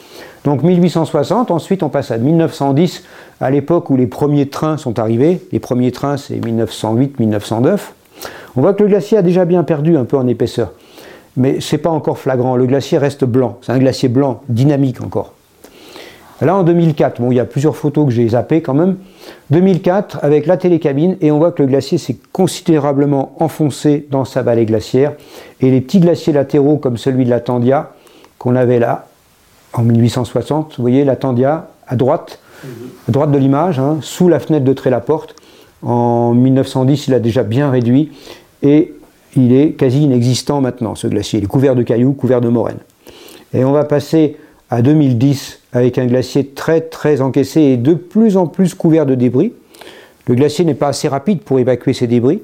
Donc 0.44 0.62
1860, 0.62 1.50
ensuite 1.50 1.82
on 1.82 1.88
passe 1.88 2.10
à 2.10 2.18
1910, 2.18 3.02
à 3.40 3.50
l'époque 3.50 3.90
où 3.90 3.96
les 3.96 4.06
premiers 4.06 4.48
trains 4.48 4.76
sont 4.76 4.98
arrivés. 4.98 5.40
Les 5.52 5.60
premiers 5.60 5.92
trains, 5.92 6.16
c'est 6.16 6.36
1908-1909. 6.36 7.78
On 8.56 8.60
voit 8.60 8.74
que 8.74 8.82
le 8.82 8.88
glacier 8.88 9.18
a 9.18 9.22
déjà 9.22 9.44
bien 9.44 9.64
perdu 9.64 9.96
un 9.96 10.04
peu 10.04 10.16
en 10.16 10.26
épaisseur. 10.26 10.72
Mais 11.36 11.60
ce 11.60 11.76
n'est 11.76 11.82
pas 11.82 11.90
encore 11.90 12.18
flagrant. 12.18 12.56
Le 12.56 12.66
glacier 12.66 12.98
reste 12.98 13.24
blanc. 13.24 13.58
C'est 13.62 13.72
un 13.72 13.78
glacier 13.78 14.08
blanc, 14.08 14.42
dynamique 14.48 15.02
encore. 15.02 15.35
Là, 16.42 16.54
en 16.54 16.64
2004, 16.64 17.20
bon, 17.20 17.32
il 17.32 17.36
y 17.36 17.40
a 17.40 17.46
plusieurs 17.46 17.76
photos 17.76 18.04
que 18.06 18.10
j'ai 18.12 18.28
zappées 18.28 18.60
quand 18.60 18.74
même. 18.74 18.96
2004, 19.50 20.18
avec 20.22 20.46
la 20.46 20.58
télécabine, 20.58 21.16
et 21.22 21.30
on 21.30 21.38
voit 21.38 21.50
que 21.50 21.62
le 21.62 21.68
glacier 21.68 21.96
s'est 21.96 22.18
considérablement 22.32 23.32
enfoncé 23.38 24.06
dans 24.10 24.26
sa 24.26 24.42
vallée 24.42 24.66
glaciaire. 24.66 25.14
Et 25.60 25.70
les 25.70 25.80
petits 25.80 26.00
glaciers 26.00 26.34
latéraux, 26.34 26.76
comme 26.76 26.98
celui 26.98 27.24
de 27.24 27.30
la 27.30 27.40
Tandia, 27.40 27.92
qu'on 28.38 28.54
avait 28.54 28.78
là, 28.78 29.06
en 29.72 29.82
1860. 29.82 30.74
Vous 30.76 30.82
voyez 30.82 31.04
la 31.04 31.16
Tandia 31.16 31.68
à 31.88 31.96
droite, 31.96 32.40
à 33.08 33.12
droite 33.12 33.30
de 33.30 33.38
l'image, 33.38 33.78
hein, 33.78 33.98
sous 34.02 34.28
la 34.28 34.38
fenêtre 34.38 34.64
de 34.64 34.72
Trélaporte. 34.74 35.36
En 35.82 36.34
1910, 36.34 37.08
il 37.08 37.14
a 37.14 37.18
déjà 37.18 37.44
bien 37.44 37.70
réduit 37.70 38.12
et 38.62 38.94
il 39.36 39.54
est 39.54 39.72
quasi 39.72 40.02
inexistant 40.02 40.60
maintenant, 40.60 40.94
ce 40.94 41.06
glacier. 41.06 41.38
Il 41.38 41.44
est 41.44 41.48
couvert 41.48 41.74
de 41.74 41.82
cailloux, 41.82 42.12
couvert 42.12 42.40
de 42.40 42.48
moraines. 42.48 42.78
Et 43.54 43.64
on 43.64 43.72
va 43.72 43.84
passer 43.84 44.36
à 44.70 44.82
2010 44.82 45.60
avec 45.72 45.98
un 45.98 46.06
glacier 46.06 46.46
très 46.46 46.80
très 46.80 47.20
encaissé 47.20 47.60
et 47.60 47.76
de 47.76 47.94
plus 47.94 48.36
en 48.36 48.46
plus 48.46 48.74
couvert 48.74 49.06
de 49.06 49.14
débris. 49.14 49.52
Le 50.26 50.34
glacier 50.34 50.64
n'est 50.64 50.74
pas 50.74 50.88
assez 50.88 51.08
rapide 51.08 51.40
pour 51.42 51.58
évacuer 51.58 51.92
ces 51.92 52.06
débris. 52.06 52.42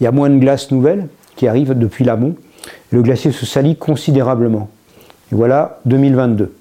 Il 0.00 0.04
y 0.04 0.06
a 0.06 0.12
moins 0.12 0.30
de 0.30 0.38
glace 0.38 0.70
nouvelle 0.70 1.08
qui 1.36 1.48
arrive 1.48 1.76
depuis 1.76 2.04
l'amont. 2.04 2.36
Le 2.90 3.02
glacier 3.02 3.32
se 3.32 3.46
salit 3.46 3.76
considérablement. 3.76 4.70
Et 5.32 5.34
voilà 5.34 5.80
2022. 5.86 6.54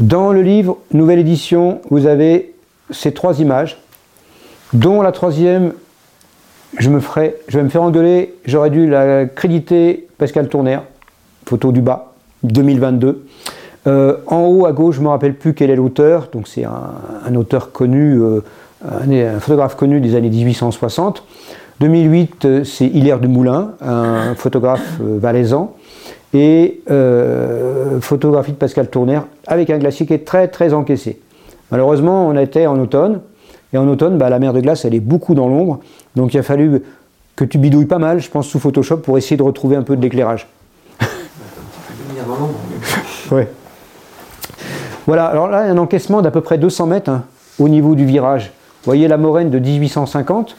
Dans 0.00 0.32
le 0.32 0.40
livre, 0.40 0.78
nouvelle 0.92 1.18
édition, 1.18 1.82
vous 1.90 2.06
avez 2.06 2.54
ces 2.90 3.12
trois 3.12 3.40
images, 3.40 3.78
dont 4.72 5.02
la 5.02 5.12
troisième, 5.12 5.74
je, 6.78 6.88
me 6.88 7.00
ferai, 7.00 7.36
je 7.48 7.58
vais 7.58 7.64
me 7.64 7.68
faire 7.68 7.82
engueuler, 7.82 8.34
j'aurais 8.46 8.70
dû 8.70 8.88
la 8.88 9.26
créditer 9.26 10.08
Pascal 10.16 10.48
Tourner, 10.48 10.78
photo 11.44 11.70
du 11.70 11.82
bas, 11.82 12.09
2022. 12.42 13.24
Euh, 13.86 14.16
en 14.26 14.42
haut 14.46 14.66
à 14.66 14.72
gauche, 14.72 14.96
je 14.96 15.00
ne 15.00 15.06
me 15.06 15.10
rappelle 15.10 15.34
plus 15.34 15.54
quel 15.54 15.70
est 15.70 15.76
l'auteur, 15.76 16.28
donc 16.32 16.48
c'est 16.48 16.64
un, 16.64 17.34
auteur 17.34 17.72
connu, 17.72 18.20
euh, 18.20 18.40
un, 18.84 19.40
photographe 19.40 19.76
connu 19.76 20.00
des 20.00 20.14
années 20.14 20.28
1860. 20.28 21.24
2008, 21.80 22.44
euh, 22.44 22.64
c'est 22.64 22.86
Hilaire 22.86 23.20
Moulin, 23.22 23.72
un 23.80 24.34
photographe 24.34 25.00
valaisan 25.00 25.74
et 26.32 26.82
photographie 28.00 28.52
de 28.52 28.56
Pascal 28.56 28.88
Tourner 28.88 29.20
avec 29.48 29.68
un 29.70 29.78
glacier 29.78 30.06
qui 30.06 30.14
est 30.14 30.24
très 30.24 30.46
très 30.46 30.72
encaissé. 30.72 31.20
Malheureusement, 31.72 32.28
on 32.28 32.36
était 32.36 32.66
en 32.66 32.78
automne, 32.78 33.20
et 33.72 33.78
en 33.78 33.88
automne, 33.88 34.18
bah, 34.18 34.30
la 34.30 34.38
mer 34.38 34.52
de 34.52 34.60
glace, 34.60 34.84
elle 34.84 34.94
est 34.94 35.00
beaucoup 35.00 35.34
dans 35.34 35.48
l'ombre, 35.48 35.80
donc 36.16 36.34
il 36.34 36.38
a 36.38 36.42
fallu 36.42 36.82
que 37.34 37.44
tu 37.44 37.58
bidouilles 37.58 37.86
pas 37.86 37.98
mal, 37.98 38.20
je 38.20 38.30
pense, 38.30 38.46
sous 38.46 38.58
Photoshop 38.58 38.98
pour 38.98 39.16
essayer 39.16 39.36
de 39.36 39.42
retrouver 39.42 39.74
un 39.74 39.82
peu 39.82 39.96
de 39.96 40.02
l'éclairage. 40.02 40.46
Voilà, 45.06 45.26
alors 45.26 45.48
là, 45.48 45.62
un 45.62 45.78
encaissement 45.78 46.22
d'à 46.22 46.30
peu 46.30 46.40
près 46.40 46.58
200 46.58 46.86
mètres 46.86 47.10
hein, 47.10 47.24
au 47.58 47.68
niveau 47.68 47.94
du 47.94 48.04
virage. 48.04 48.52
Vous 48.82 48.84
voyez 48.84 49.08
la 49.08 49.16
moraine 49.16 49.50
de 49.50 49.58
1850. 49.58 50.56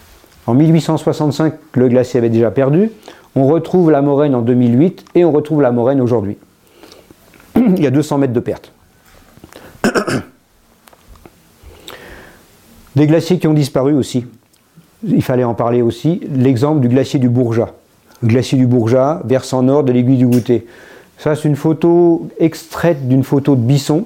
En 0.47 0.53
1865, 0.53 1.53
le 1.75 1.87
glacier 1.87 2.17
avait 2.17 2.29
déjà 2.29 2.51
perdu. 2.51 2.91
On 3.35 3.47
retrouve 3.47 3.91
la 3.91 4.01
moraine 4.01 4.35
en 4.35 4.41
2008 4.41 5.05
et 5.15 5.23
on 5.23 5.31
retrouve 5.31 5.61
la 5.61 5.71
moraine 5.71 6.01
aujourd'hui. 6.01 6.37
Il 7.55 7.81
y 7.81 7.87
a 7.87 7.91
200 7.91 8.17
mètres 8.17 8.33
de 8.33 8.39
perte. 8.39 8.73
Des 12.95 13.07
glaciers 13.07 13.39
qui 13.39 13.47
ont 13.47 13.53
disparu 13.53 13.93
aussi. 13.93 14.25
Il 15.03 15.23
fallait 15.23 15.43
en 15.43 15.53
parler 15.53 15.81
aussi. 15.81 16.21
L'exemple 16.29 16.81
du 16.81 16.89
glacier 16.89 17.19
du 17.19 17.29
Bourgeat. 17.29 17.73
Le 18.21 18.27
glacier 18.27 18.57
du 18.57 18.67
Bourgeat, 18.67 19.21
versant 19.25 19.63
nord 19.63 19.83
de 19.83 19.91
l'aiguille 19.91 20.17
du 20.17 20.27
Goûter. 20.27 20.67
Ça, 21.21 21.35
c'est 21.35 21.47
une 21.47 21.55
photo 21.55 22.29
extraite 22.39 23.07
d'une 23.07 23.23
photo 23.23 23.55
de 23.55 23.61
Bisson, 23.61 24.05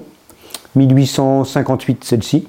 1858 0.74 2.04
celle-ci. 2.04 2.46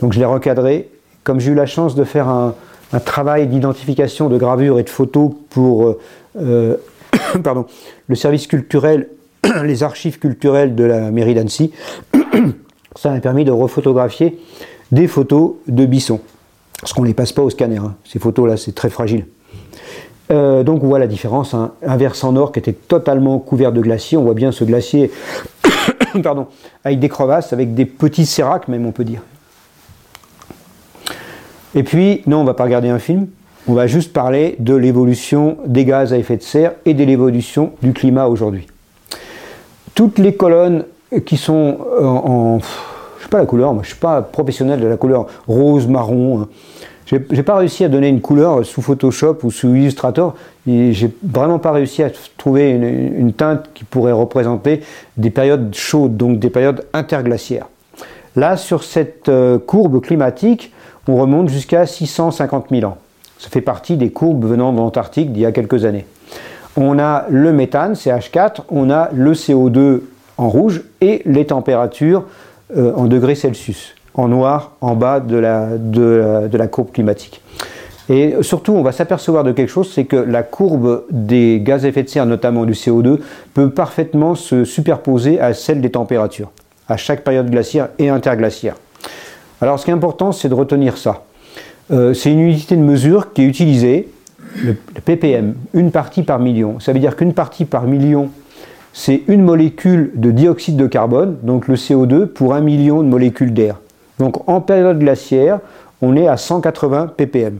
Donc 0.00 0.12
je 0.12 0.18
l'ai 0.18 0.24
recadrée. 0.24 0.88
Comme 1.22 1.38
j'ai 1.38 1.52
eu 1.52 1.54
la 1.54 1.66
chance 1.66 1.94
de 1.94 2.02
faire 2.02 2.26
un, 2.26 2.56
travail 3.04 3.46
d'identification, 3.46 4.28
de 4.28 4.36
gravure 4.36 4.80
et 4.80 4.82
de 4.82 4.90
photo 4.90 5.38
pour 5.50 5.86
euh, 5.86 6.00
euh, 6.40 6.76
pardon, 7.44 7.66
le 8.08 8.16
service 8.16 8.48
culturel, 8.48 9.10
les 9.62 9.84
archives 9.84 10.18
culturelles 10.18 10.74
de 10.74 10.82
la 10.82 11.12
mairie 11.12 11.34
d'Annecy. 11.34 11.70
Ça 12.96 13.10
m'a 13.10 13.20
permis 13.20 13.44
de 13.44 13.52
refotographier 13.52 14.40
des 14.90 15.06
photos 15.06 15.52
de 15.68 15.86
Bisson. 15.86 16.18
Parce 16.80 16.92
qu'on 16.94 17.02
ne 17.02 17.06
les 17.06 17.14
passe 17.14 17.30
pas 17.30 17.42
au 17.42 17.50
scanner. 17.50 17.76
Hein. 17.76 17.94
Ces 18.04 18.18
photos-là, 18.18 18.56
c'est 18.56 18.74
très 18.74 18.90
fragile. 18.90 19.26
Euh, 20.30 20.62
donc 20.62 20.82
on 20.84 20.86
voit 20.86 20.98
la 20.98 21.06
différence. 21.06 21.54
Hein. 21.54 21.72
Un 21.84 21.96
versant 21.96 22.32
nord 22.32 22.52
qui 22.52 22.58
était 22.58 22.72
totalement 22.72 23.38
couvert 23.38 23.72
de 23.72 23.80
glaciers. 23.80 24.16
On 24.16 24.22
voit 24.22 24.34
bien 24.34 24.52
ce 24.52 24.64
glacier 24.64 25.10
avec 26.84 26.98
des 26.98 27.08
crevasses, 27.08 27.52
avec 27.52 27.74
des 27.74 27.84
petits 27.84 28.26
séracs 28.26 28.68
même 28.68 28.86
on 28.86 28.92
peut 28.92 29.04
dire. 29.04 29.22
Et 31.74 31.84
puis, 31.84 32.22
non, 32.26 32.38
on 32.38 32.44
va 32.44 32.54
pas 32.54 32.64
regarder 32.64 32.88
un 32.88 32.98
film, 32.98 33.28
on 33.68 33.74
va 33.74 33.86
juste 33.86 34.12
parler 34.12 34.56
de 34.58 34.74
l'évolution 34.74 35.58
des 35.66 35.84
gaz 35.84 36.12
à 36.12 36.18
effet 36.18 36.36
de 36.36 36.42
serre 36.42 36.72
et 36.84 36.94
de 36.94 37.04
l'évolution 37.04 37.72
du 37.80 37.92
climat 37.92 38.26
aujourd'hui. 38.26 38.66
Toutes 39.94 40.18
les 40.18 40.34
colonnes 40.34 40.84
qui 41.24 41.36
sont 41.36 41.78
en, 42.00 42.58
je 42.58 42.64
ne 42.64 43.22
sais 43.22 43.28
pas 43.28 43.38
la 43.38 43.46
couleur, 43.46 43.72
moi 43.72 43.82
je 43.82 43.88
ne 43.88 43.92
suis 43.92 44.00
pas 44.00 44.22
professionnel 44.22 44.80
de 44.80 44.86
la 44.86 44.96
couleur 44.96 45.26
rose, 45.46 45.86
marron. 45.86 46.40
Hein. 46.40 46.48
Je 47.10 47.16
n'ai 47.16 47.42
pas 47.42 47.56
réussi 47.56 47.84
à 47.84 47.88
donner 47.88 48.08
une 48.08 48.20
couleur 48.20 48.64
sous 48.64 48.82
Photoshop 48.82 49.38
ou 49.42 49.50
sous 49.50 49.74
Illustrator. 49.74 50.36
J'ai 50.66 51.10
vraiment 51.24 51.58
pas 51.58 51.72
réussi 51.72 52.04
à 52.04 52.10
trouver 52.36 52.70
une, 52.70 52.84
une, 52.84 53.32
teinte 53.32 53.70
qui 53.74 53.82
pourrait 53.82 54.12
représenter 54.12 54.82
des 55.16 55.30
périodes 55.30 55.74
chaudes, 55.74 56.16
donc 56.16 56.38
des 56.38 56.50
périodes 56.50 56.86
interglaciaires. 56.92 57.66
Là, 58.36 58.56
sur 58.56 58.84
cette 58.84 59.28
euh, 59.28 59.58
courbe 59.58 60.00
climatique, 60.00 60.72
on 61.08 61.16
remonte 61.16 61.48
jusqu'à 61.48 61.86
650 61.86 62.66
000 62.70 62.88
ans. 62.88 62.98
Ça 63.38 63.48
fait 63.48 63.60
partie 63.60 63.96
des 63.96 64.10
courbes 64.10 64.44
venant 64.44 64.72
de 64.72 64.78
l'Antarctique 64.78 65.32
d'il 65.32 65.42
y 65.42 65.46
a 65.46 65.52
quelques 65.52 65.84
années. 65.84 66.06
On 66.76 67.00
a 67.00 67.26
le 67.28 67.52
méthane, 67.52 67.94
CH4, 67.94 68.62
on 68.68 68.90
a 68.90 69.08
le 69.12 69.32
CO2 69.32 70.02
en 70.38 70.48
rouge 70.48 70.82
et 71.00 71.22
les 71.24 71.46
températures 71.46 72.24
euh, 72.76 72.92
en 72.94 73.06
degrés 73.06 73.34
Celsius, 73.34 73.94
en 74.14 74.28
noir 74.28 74.72
en 74.80 74.94
bas 74.94 75.20
de 75.20 75.36
la, 75.36 76.66
courbe 76.66 76.92
climatique. 76.92 77.42
Et 78.08 78.34
surtout, 78.40 78.72
on 78.72 78.82
va 78.82 78.92
s'apercevoir 78.92 79.44
de 79.44 79.52
quelque 79.52 79.68
chose, 79.68 79.92
c'est 79.92 80.04
que 80.04 80.16
la 80.16 80.42
courbe 80.42 81.04
des 81.10 81.60
gaz 81.62 81.84
à 81.84 81.88
effet 81.88 82.02
de 82.02 82.08
serre, 82.08 82.26
notamment 82.26 82.64
du 82.64 82.72
CO2, 82.72 83.20
peut 83.54 83.70
parfaitement 83.70 84.34
se 84.34 84.64
superposer 84.64 85.40
à 85.40 85.54
celle 85.54 85.80
des 85.80 85.90
températures, 85.90 86.50
à 86.88 86.96
chaque 86.96 87.22
période 87.22 87.48
glaciaire 87.50 87.88
et 87.98 88.08
interglaciaire. 88.08 88.74
Alors 89.60 89.78
ce 89.78 89.84
qui 89.84 89.90
est 89.90 89.94
important, 89.94 90.32
c'est 90.32 90.48
de 90.48 90.54
retenir 90.54 90.96
ça. 90.96 91.22
Euh, 91.92 92.14
c'est 92.14 92.32
une 92.32 92.40
unité 92.40 92.76
de 92.76 92.82
mesure 92.82 93.32
qui 93.32 93.42
est 93.42 93.46
utilisée, 93.46 94.08
le, 94.64 94.74
ppm, 95.04 95.54
une 95.74 95.90
partie 95.90 96.22
par 96.22 96.38
million. 96.38 96.80
Ça 96.80 96.92
veut 96.92 96.98
dire 96.98 97.14
qu'une 97.14 97.34
partie 97.34 97.64
par 97.64 97.84
million, 97.84 98.30
c'est 98.92 99.22
une 99.28 99.42
molécule 99.42 100.12
de 100.14 100.30
dioxyde 100.30 100.76
de 100.76 100.86
carbone, 100.86 101.36
donc 101.42 101.68
le 101.68 101.76
CO2, 101.76 102.26
pour 102.26 102.54
un 102.54 102.60
million 102.60 103.02
de 103.02 103.08
molécules 103.08 103.52
d'air. 103.52 103.76
Donc 104.20 104.46
en 104.48 104.60
période 104.60 104.98
glaciaire, 104.98 105.60
on 106.02 106.14
est 106.14 106.28
à 106.28 106.36
180 106.36 107.14
ppm. 107.16 107.58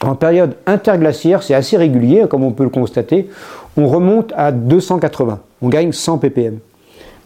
En 0.00 0.14
période 0.14 0.54
interglaciaire, 0.64 1.42
c'est 1.42 1.54
assez 1.54 1.76
régulier, 1.76 2.24
comme 2.30 2.44
on 2.44 2.52
peut 2.52 2.62
le 2.62 2.70
constater, 2.70 3.28
on 3.76 3.88
remonte 3.88 4.32
à 4.36 4.52
280, 4.52 5.40
on 5.60 5.68
gagne 5.68 5.90
100 5.90 6.18
ppm. 6.18 6.58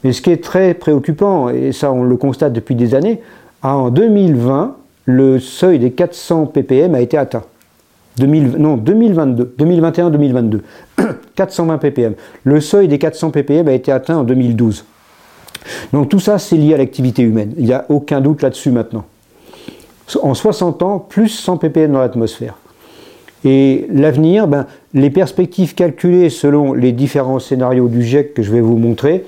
Mais 0.02 0.12
ce 0.12 0.22
qui 0.22 0.30
est 0.30 0.42
très 0.42 0.72
préoccupant, 0.72 1.50
et 1.50 1.72
ça 1.72 1.92
on 1.92 2.02
le 2.02 2.16
constate 2.16 2.54
depuis 2.54 2.74
des 2.74 2.94
années, 2.94 3.20
en 3.62 3.90
2020, 3.90 4.74
le 5.04 5.38
seuil 5.38 5.78
des 5.78 5.92
400 5.92 6.46
ppm 6.46 6.94
a 6.94 7.00
été 7.00 7.18
atteint. 7.18 7.42
2000, 8.16 8.56
non, 8.56 8.78
2022, 8.78 9.54
2021-2022, 9.58 10.60
420 11.34 11.78
ppm. 11.78 12.14
Le 12.44 12.60
seuil 12.62 12.88
des 12.88 12.98
400 12.98 13.32
ppm 13.32 13.68
a 13.68 13.72
été 13.72 13.92
atteint 13.92 14.16
en 14.16 14.24
2012. 14.24 14.86
Donc 15.92 16.08
tout 16.08 16.20
ça, 16.20 16.38
c'est 16.38 16.56
lié 16.56 16.74
à 16.74 16.78
l'activité 16.78 17.22
humaine. 17.22 17.52
Il 17.58 17.64
n'y 17.64 17.72
a 17.72 17.86
aucun 17.88 18.20
doute 18.20 18.42
là-dessus 18.42 18.70
maintenant. 18.70 19.04
En 20.22 20.34
60 20.34 20.82
ans, 20.82 20.98
plus 20.98 21.28
100 21.28 21.58
ppm 21.58 21.92
dans 21.92 22.00
l'atmosphère. 22.00 22.54
Et 23.44 23.86
l'avenir, 23.92 24.46
ben, 24.46 24.66
les 24.94 25.10
perspectives 25.10 25.74
calculées 25.74 26.30
selon 26.30 26.74
les 26.74 26.92
différents 26.92 27.38
scénarios 27.38 27.88
du 27.88 28.02
GIEC 28.02 28.34
que 28.34 28.42
je 28.42 28.52
vais 28.52 28.60
vous 28.60 28.76
montrer, 28.76 29.24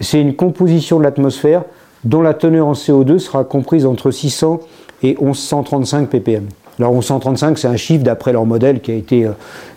c'est 0.00 0.20
une 0.20 0.34
composition 0.34 0.98
de 0.98 1.04
l'atmosphère 1.04 1.64
dont 2.04 2.22
la 2.22 2.34
teneur 2.34 2.66
en 2.66 2.72
CO2 2.72 3.18
sera 3.18 3.44
comprise 3.44 3.86
entre 3.86 4.10
600 4.10 4.60
et 5.02 5.16
1135 5.20 6.08
ppm. 6.08 6.46
Alors 6.78 6.92
1135, 6.92 7.58
c'est 7.58 7.68
un 7.68 7.76
chiffre 7.76 8.04
d'après 8.04 8.32
leur 8.32 8.44
modèle 8.44 8.80
qui, 8.80 8.90
a 8.90 8.94
été, 8.94 9.24
euh, 9.24 9.32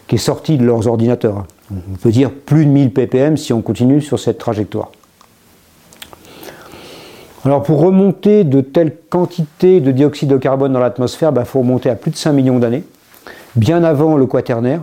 qui 0.07 0.15
est 0.15 0.19
sorti 0.19 0.57
de 0.57 0.65
leurs 0.65 0.87
ordinateurs. 0.87 1.45
On 1.71 1.97
peut 2.01 2.11
dire 2.11 2.31
plus 2.31 2.65
de 2.65 2.71
1000 2.71 2.91
ppm 2.91 3.37
si 3.37 3.53
on 3.53 3.61
continue 3.61 4.01
sur 4.01 4.19
cette 4.19 4.37
trajectoire. 4.37 4.91
Alors 7.45 7.63
pour 7.63 7.79
remonter 7.79 8.43
de 8.43 8.61
telles 8.61 8.95
quantités 9.09 9.79
de 9.79 9.91
dioxyde 9.91 10.29
de 10.29 10.37
carbone 10.37 10.73
dans 10.73 10.79
l'atmosphère, 10.79 11.29
il 11.31 11.35
bah, 11.35 11.45
faut 11.45 11.59
remonter 11.59 11.89
à 11.89 11.95
plus 11.95 12.11
de 12.11 12.17
5 12.17 12.33
millions 12.33 12.59
d'années, 12.59 12.83
bien 13.55 13.83
avant 13.83 14.17
le 14.17 14.25
quaternaire. 14.25 14.81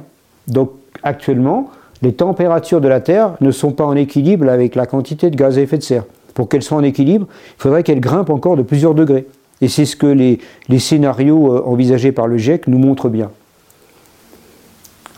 Donc 0.48 0.72
actuellement, 1.02 1.70
les 2.02 2.14
températures 2.14 2.80
de 2.80 2.88
la 2.88 3.00
Terre 3.00 3.32
ne 3.40 3.50
sont 3.50 3.72
pas 3.72 3.84
en 3.84 3.94
équilibre 3.94 4.48
avec 4.48 4.74
la 4.74 4.86
quantité 4.86 5.30
de 5.30 5.36
gaz 5.36 5.58
à 5.58 5.60
effet 5.60 5.78
de 5.78 5.82
serre 5.82 6.04
pour 6.36 6.50
qu'elle 6.50 6.62
soit 6.62 6.76
en 6.76 6.82
équilibre, 6.82 7.26
il 7.30 7.62
faudrait 7.62 7.82
qu'elle 7.82 7.98
grimpe 7.98 8.30
encore 8.30 8.56
de 8.56 8.62
plusieurs 8.62 8.94
degrés. 8.94 9.26
Et 9.62 9.68
c'est 9.68 9.86
ce 9.86 9.96
que 9.96 10.06
les, 10.06 10.38
scénarios 10.78 11.54
euh, 11.54 11.62
envisagés 11.64 12.12
par 12.12 12.28
le 12.28 12.36
GIEC 12.36 12.68
nous 12.68 12.78
montrent 12.78 13.08
bien. 13.08 13.30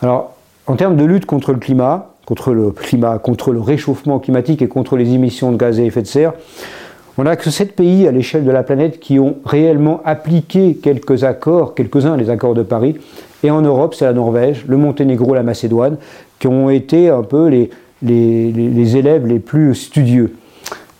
Alors, 0.01 0.33
en 0.65 0.77
termes 0.77 0.95
de 0.95 1.03
lutte 1.03 1.25
contre 1.25 1.51
le 1.51 1.59
climat, 1.59 2.13
contre 2.25 2.53
le 2.53 2.71
climat, 2.71 3.19
contre 3.19 3.51
le 3.51 3.59
réchauffement 3.59 4.19
climatique 4.19 4.61
et 4.61 4.69
contre 4.69 4.95
les 4.95 5.13
émissions 5.13 5.51
de 5.51 5.57
gaz 5.57 5.77
à 5.77 5.83
effet 5.83 6.01
de 6.01 6.07
serre. 6.07 6.31
On 7.17 7.23
n'a 7.23 7.35
que 7.35 7.49
sept 7.49 7.75
pays 7.75 8.07
à 8.07 8.11
l'échelle 8.11 8.45
de 8.45 8.51
la 8.51 8.63
planète 8.63 8.99
qui 8.99 9.19
ont 9.19 9.35
réellement 9.45 10.01
appliqué 10.05 10.75
quelques 10.81 11.23
accords, 11.23 11.75
quelques-uns 11.75 12.15
les 12.15 12.29
accords 12.29 12.53
de 12.53 12.63
Paris. 12.63 12.95
Et 13.43 13.51
en 13.51 13.61
Europe, 13.61 13.95
c'est 13.95 14.05
la 14.05 14.13
Norvège, 14.13 14.65
le 14.67 14.77
Monténégro, 14.77 15.33
la 15.33 15.43
Macédoine, 15.43 15.97
qui 16.39 16.47
ont 16.47 16.69
été 16.69 17.09
un 17.09 17.23
peu 17.23 17.47
les, 17.47 18.97
élèves 18.97 19.27
les 19.27 19.39
plus 19.39 19.75
studieux. 19.75 20.33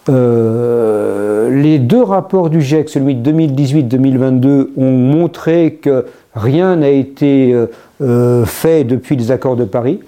Euh, 0.10 1.50
les 1.50 1.80
deux 1.80 2.02
rapports 2.02 2.50
du 2.50 2.62
GIEC, 2.62 2.90
celui 2.90 3.16
de 3.16 3.32
2018-2022, 3.32 4.70
ont 4.78 4.92
montré 4.92 5.80
que 5.82 6.06
rien 6.34 6.78
n'a 6.78 6.90
été 6.90 7.54
euh, 7.54 7.68
euh, 8.02 8.46
fait 8.46 8.84
depuis 8.84 9.16
les 9.16 9.32
accords 9.32 9.56
de 9.56 9.66
Paris, 9.66 10.00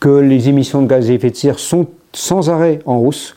que 0.00 0.08
les 0.08 0.48
émissions 0.48 0.82
de 0.82 0.86
gaz 0.86 1.10
à 1.10 1.12
effet 1.12 1.30
de 1.30 1.36
serre 1.36 1.58
sont 1.58 1.86
sans 2.12 2.50
arrêt 2.50 2.80
en 2.86 2.96
hausse 2.96 3.36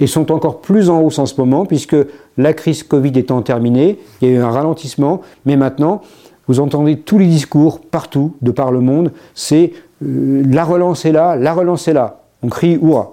et 0.00 0.06
sont 0.06 0.32
encore 0.32 0.60
plus 0.60 0.90
en 0.90 1.00
hausse 1.02 1.18
en 1.18 1.26
ce 1.26 1.40
moment 1.40 1.66
puisque 1.66 1.96
la 2.38 2.52
crise 2.52 2.82
Covid 2.82 3.12
étant 3.18 3.42
terminée, 3.42 3.98
il 4.20 4.28
y 4.28 4.32
a 4.32 4.34
eu 4.34 4.40
un 4.40 4.50
ralentissement, 4.50 5.20
mais 5.44 5.56
maintenant, 5.56 6.00
vous 6.48 6.60
entendez 6.60 6.96
tous 6.96 7.18
les 7.18 7.26
discours 7.26 7.80
partout, 7.80 8.34
de 8.42 8.50
par 8.50 8.72
le 8.72 8.80
monde, 8.80 9.12
c'est 9.34 9.72
la 10.00 10.64
relance 10.64 11.04
est 11.04 11.12
là, 11.12 11.36
la 11.36 11.52
relance 11.52 11.86
est 11.86 11.92
là 11.92 12.20
on 12.42 12.48
crie 12.48 12.78
Hurrah 12.82 13.10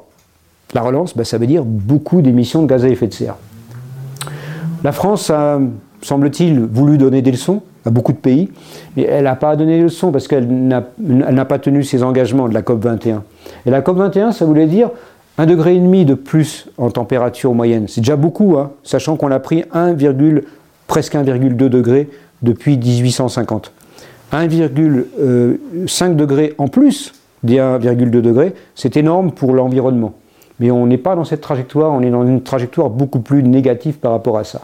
La 0.74 0.82
relance, 0.82 1.16
bah, 1.16 1.24
ça 1.24 1.38
veut 1.38 1.48
dire 1.48 1.64
beaucoup 1.66 2.22
d'émissions 2.22 2.62
de 2.62 2.68
gaz 2.68 2.86
à 2.86 2.90
effet 2.90 3.08
de 3.08 3.14
serre. 3.14 3.36
La 4.84 4.92
France 4.92 5.30
a, 5.30 5.60
semble-t-il, 6.02 6.60
voulu 6.60 6.98
donner 6.98 7.22
des 7.22 7.32
leçons 7.32 7.62
à 7.86 7.90
beaucoup 7.90 8.12
de 8.12 8.18
pays, 8.18 8.50
mais 8.96 9.04
elle 9.04 9.24
n'a 9.24 9.36
pas 9.36 9.56
donné 9.56 9.78
des 9.78 9.84
leçons 9.84 10.12
parce 10.12 10.28
qu'elle 10.28 10.48
n'a 10.48 11.46
pas 11.46 11.60
tenu 11.60 11.84
ses 11.84 12.04
engagements 12.04 12.48
de 12.48 12.54
la 12.54 12.62
COP 12.62 12.84
21. 12.84 13.24
Et 13.66 13.70
la 13.70 13.82
COP 13.82 13.98
21, 13.98 14.32
ça 14.32 14.46
voulait 14.46 14.68
dire 14.68 14.92
un 15.38 15.46
degré 15.46 15.76
et 15.76 15.80
demi 15.80 16.06
de 16.06 16.16
plus 16.16 16.68
en 16.78 16.90
température 16.90 17.54
moyenne. 17.54 17.88
C'est 17.88 18.02
déjà 18.02 18.16
beaucoup, 18.16 18.58
hein, 18.58 18.72
sachant 18.84 19.18
qu'on 19.18 19.32
a 19.32 19.40
pris 19.40 19.64
1, 19.72 19.96
presque 20.88 21.14
1,2 21.14 21.56
degré 21.56 22.10
depuis 22.42 22.78
1850. 22.78 23.72
1,5 24.34 26.16
degré 26.16 26.54
en 26.58 26.68
plus 26.68 27.14
1,2 27.46 28.10
degré, 28.10 28.54
c'est 28.76 28.98
énorme 28.98 29.32
pour 29.32 29.54
l'environnement. 29.54 30.14
Mais 30.60 30.72
on 30.72 30.88
n'est 30.88 30.98
pas 30.98 31.16
dans 31.16 31.24
cette 31.24 31.42
trajectoire, 31.42 31.92
on 31.92 32.02
est 32.02 32.10
dans 32.10 32.26
une 32.26 32.42
trajectoire 32.42 32.90
beaucoup 32.90 33.20
plus 33.20 33.44
négative 33.44 34.00
par 34.00 34.12
rapport 34.12 34.38
à 34.38 34.44
ça. 34.44 34.62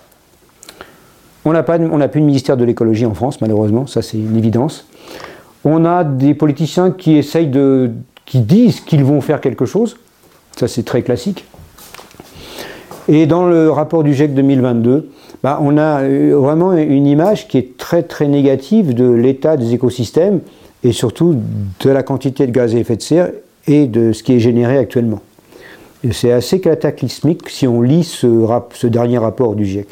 On 1.45 1.53
n'a 1.53 1.61
plus 1.63 2.21
de 2.21 2.25
ministère 2.25 2.57
de 2.57 2.63
l'écologie 2.63 3.05
en 3.05 3.13
France, 3.13 3.41
malheureusement, 3.41 3.85
ça 3.85 4.01
c'est 4.01 4.17
une 4.17 4.35
évidence. 4.37 4.87
On 5.65 5.85
a 5.85 6.03
des 6.03 6.33
politiciens 6.33 6.91
qui 6.91 7.15
essayent 7.15 7.47
de. 7.47 7.91
qui 8.25 8.39
disent 8.39 8.79
qu'ils 8.79 9.03
vont 9.03 9.21
faire 9.21 9.39
quelque 9.39 9.65
chose, 9.65 9.97
ça 10.57 10.67
c'est 10.67 10.83
très 10.83 11.01
classique. 11.01 11.45
Et 13.07 13.25
dans 13.25 13.45
le 13.45 13.69
rapport 13.69 14.03
du 14.03 14.13
GIEC 14.13 14.33
2022, 14.33 15.09
bah, 15.43 15.59
on 15.61 15.77
a 15.77 16.01
euh, 16.01 16.35
vraiment 16.37 16.73
une 16.73 17.05
image 17.05 17.49
qui 17.49 17.57
est 17.57 17.77
très 17.77 18.03
très 18.03 18.27
négative 18.27 18.93
de 18.93 19.09
l'état 19.09 19.57
des 19.57 19.73
écosystèmes 19.73 20.39
et 20.83 20.93
surtout 20.93 21.35
de 21.81 21.89
la 21.89 22.01
quantité 22.01 22.47
de 22.47 22.51
gaz 22.51 22.73
à 22.75 22.77
effet 22.77 22.95
de 22.95 23.01
serre 23.01 23.31
et 23.67 23.87
de 23.87 24.13
ce 24.13 24.23
qui 24.23 24.33
est 24.33 24.39
généré 24.39 24.77
actuellement. 24.77 25.21
C'est 26.11 26.31
assez 26.31 26.59
cataclysmique 26.59 27.49
si 27.49 27.65
on 27.65 27.81
lit 27.81 28.03
ce, 28.03 28.87
dernier 28.87 29.17
rapport 29.17 29.55
du 29.55 29.65
GIEC. 29.65 29.87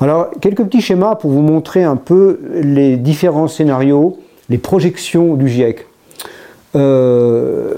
Alors, 0.00 0.30
quelques 0.40 0.64
petits 0.64 0.82
schémas 0.82 1.14
pour 1.14 1.30
vous 1.30 1.40
montrer 1.40 1.82
un 1.82 1.96
peu 1.96 2.40
les 2.54 2.96
différents 2.96 3.48
scénarios, 3.48 4.18
les 4.50 4.58
projections 4.58 5.36
du 5.36 5.48
GIEC. 5.48 5.86
Euh, 6.74 7.74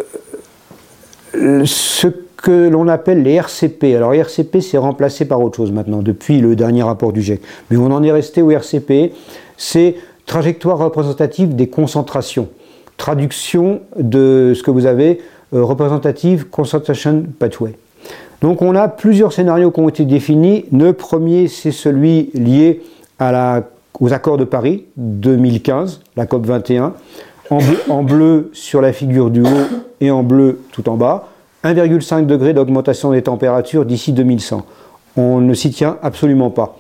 ce 1.65 2.09
que 2.37 2.69
l'on 2.69 2.89
appelle 2.89 3.23
les 3.23 3.33
RCP. 3.35 3.97
Alors, 3.97 4.13
RCP, 4.13 4.61
c'est 4.61 4.79
remplacé 4.79 5.25
par 5.25 5.41
autre 5.41 5.57
chose 5.57 5.73
maintenant, 5.73 6.03
depuis 6.03 6.41
le 6.41 6.57
dernier 6.57 6.83
rapport 6.83 7.13
du 7.13 7.23
GIEC. 7.23 7.41
Mais 7.71 7.77
on 7.77 7.87
en 7.87 8.03
est 8.03 8.13
resté 8.13 8.43
au 8.43 8.51
RCP. 8.51 9.13
C'est 9.57 9.95
trajectoire 10.27 10.79
représentative 10.79 11.55
des 11.55 11.69
concentrations. 11.69 12.49
Traduction 12.97 13.81
de 13.99 14.53
ce 14.55 14.63
que 14.63 14.71
vous 14.71 14.87
avez, 14.87 15.21
euh, 15.55 15.65
représentative 15.65 16.49
concentration 16.49 17.25
pathway. 17.39 17.77
Donc 18.41 18.61
on 18.61 18.75
a 18.77 18.89
plusieurs 18.89 19.33
scénarios 19.33 19.71
qui 19.71 19.81
ont 19.81 19.89
été 19.89 20.05
définis. 20.05 20.67
Le 20.71 20.93
premier, 20.93 21.49
c'est 21.49 21.73
celui 21.73 22.31
lié 22.35 22.83
aux 23.21 24.13
accords 24.13 24.37
de 24.37 24.45
Paris 24.45 24.85
2015, 24.97 26.03
la 26.17 26.27
COP 26.27 26.45
21, 26.47 26.93
en 27.51 28.03
bleu, 28.03 28.51
sur 28.53 28.81
la 28.81 28.93
figure 28.93 29.31
du 29.31 29.43
haut 29.43 29.69
et 30.01 30.11
en 30.11 30.23
bleu 30.23 30.61
tout 30.73 30.89
en 30.89 30.97
bas. 30.97 31.29
1,5 31.65 32.27
degré 32.27 32.53
d'augmentation 32.53 33.13
des 33.13 33.23
températures 33.23 33.85
d'ici 33.85 34.13
2100. 34.13 34.65
On 35.17 35.41
ne 35.41 35.55
s'y 35.55 35.71
tient 35.71 35.99
absolument 36.03 36.51
pas. 36.51 36.77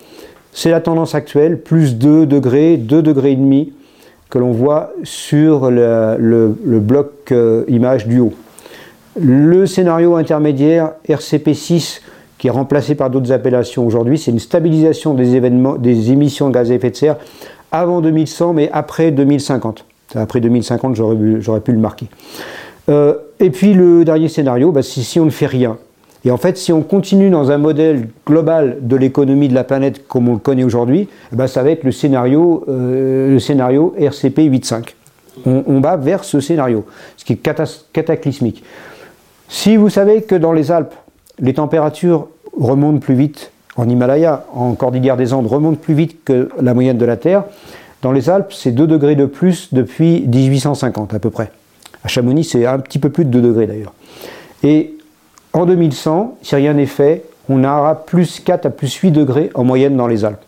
C'est 0.53 0.71
la 0.71 0.81
tendance 0.81 1.15
actuelle, 1.15 1.61
plus 1.61 1.97
2 1.97 2.27
degrés, 2.27 2.77
2 2.77 3.03
degrés 3.03 3.33
et 3.33 3.37
demi, 3.37 3.73
que 4.31 4.39
l'on 4.39 4.53
voit 4.53 4.93
sur 5.03 5.71
le, 5.71 6.55
bloc 6.81 7.33
euh, 7.33 7.65
image 7.69 8.07
du 8.07 8.21
haut. 8.21 8.35
Le 9.21 9.67
scénario 9.67 10.17
intermédiaire 10.17 10.93
RCP6, 11.09 12.01
qui 12.37 12.49
est 12.49 12.51
remplacé 12.51 12.95
par 12.95 13.11
d'autres 13.11 13.33
appellations 13.33 13.87
aujourd'hui, 13.87 14.19
c'est 14.19 14.33
une 14.33 14.41
stabilisation 14.41 15.15
des, 15.15 15.37
événements, 15.37 15.77
des 15.77 16.11
émissions 16.11 16.49
de 16.49 16.55
gaz 16.55 16.71
à 16.71 16.75
effet 16.75 16.91
de 16.91 16.97
serre 16.97 17.17
avant 17.71 18.01
2100, 18.01 18.53
mais 18.53 18.71
après 18.73 19.11
2050. 19.13 19.85
Après 20.15 20.41
2050, 20.41 20.97
j'aurais 20.97 21.61
pu 21.61 21.73
le 21.73 21.79
marquer. 21.79 22.07
Euh, 22.89 23.15
et 23.41 23.51
puis 23.51 23.75
le 23.75 24.05
dernier 24.05 24.29
scénario, 24.29 24.73
bah, 24.73 24.83
c'est 24.83 25.01
si 25.01 25.19
on 25.21 25.25
ne 25.25 25.31
fait 25.31 25.47
rien. 25.47 25.79
Et 26.25 26.31
en 26.31 26.37
fait, 26.39 26.57
si 26.57 26.73
on 26.73 26.83
continue 26.83 27.29
dans 27.29 27.51
un 27.51 27.59
modèle 27.59 28.09
global 28.27 28.79
de 28.81 28.97
l'économie 28.97 29.49
de 29.49 29.55
la 29.55 29.65
planète 29.65 30.07
comme 30.07 30.29
on 30.29 30.35
le 30.35 30.39
connaît 30.39 30.65
aujourd'hui, 30.65 31.09
eh 31.33 31.37
ben 31.37 31.47
ça 31.47 31.63
va 31.63 31.71
être 31.71 31.85
le 31.85 31.93
scénario, 31.93 32.65
euh, 32.69 33.39
RCP 33.39 34.39
8.5. 34.49 34.95
On, 35.45 35.65
on, 35.67 35.81
va 35.81 35.97
vers 35.97 36.25
ce 36.25 36.41
scénario, 36.41 36.87
ce 37.19 37.25
qui 37.25 37.35
est 37.35 37.43
cataclysmique. 37.93 38.65
Si 39.49 39.77
vous 39.77 39.91
savez 39.91 40.23
que 40.23 40.35
dans 40.35 40.53
les 40.53 40.73
Alpes, 40.73 40.95
les 41.41 41.55
températures 41.55 42.29
remontent 42.59 43.01
plus 43.01 43.15
vite, 43.15 43.51
en 43.77 43.89
Himalaya, 43.89 44.47
en 44.55 44.75
Cordillère 44.75 45.17
des 45.17 45.33
Andes, 45.33 45.47
remontent 45.47 45.81
plus 45.81 45.95
vite 45.95 46.25
que 46.25 46.49
la 46.61 46.73
moyenne 46.73 46.97
de 46.97 47.05
la 47.05 47.17
Terre, 47.17 47.45
dans 48.05 48.13
les 48.13 48.29
Alpes, 48.29 48.53
c'est 48.53 48.73
2 48.73 48.87
degrés 48.87 49.17
de 49.17 49.25
plus 49.25 49.73
depuis 49.73 50.27
1850 50.27 51.15
à 51.15 51.19
peu 51.19 51.31
près. 51.31 51.51
À 52.05 52.09
Chamonix, 52.09 52.45
c'est 52.45 52.67
un 52.67 52.79
petit 52.79 52.99
peu 52.99 53.09
plus 53.09 53.25
de 53.25 53.31
2 53.31 53.41
degrés 53.41 53.67
d'ailleurs. 53.67 53.95
Et 54.63 54.95
en 55.55 55.65
2100, 55.65 56.37
si 56.43 56.55
rien 56.55 56.75
n'est 56.75 56.85
fait, 56.85 57.25
on 57.49 57.65
aura 57.65 58.05
plus 58.05 58.41
4 58.41 58.67
à 58.67 58.71
plus 58.71 58.93
8 58.95 59.11
degrés 59.11 59.51
en 59.55 59.65
moyenne 59.65 59.97
dans 59.97 60.07
les 60.07 60.27
Alpes. 60.27 60.45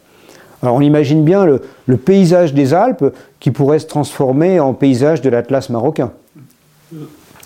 Alors 0.62 0.74
on 0.74 0.82
imagine 0.82 1.24
bien 1.24 1.46
le, 1.46 1.96
paysage 1.96 2.52
des 2.52 2.74
Alpes 2.74 3.06
qui 3.40 3.50
pourrait 3.50 3.78
se 3.78 3.86
transformer 3.86 4.60
en 4.60 4.74
paysage 4.74 5.22
de 5.22 5.30
l'Atlas 5.30 5.70
marocain, 5.70 6.10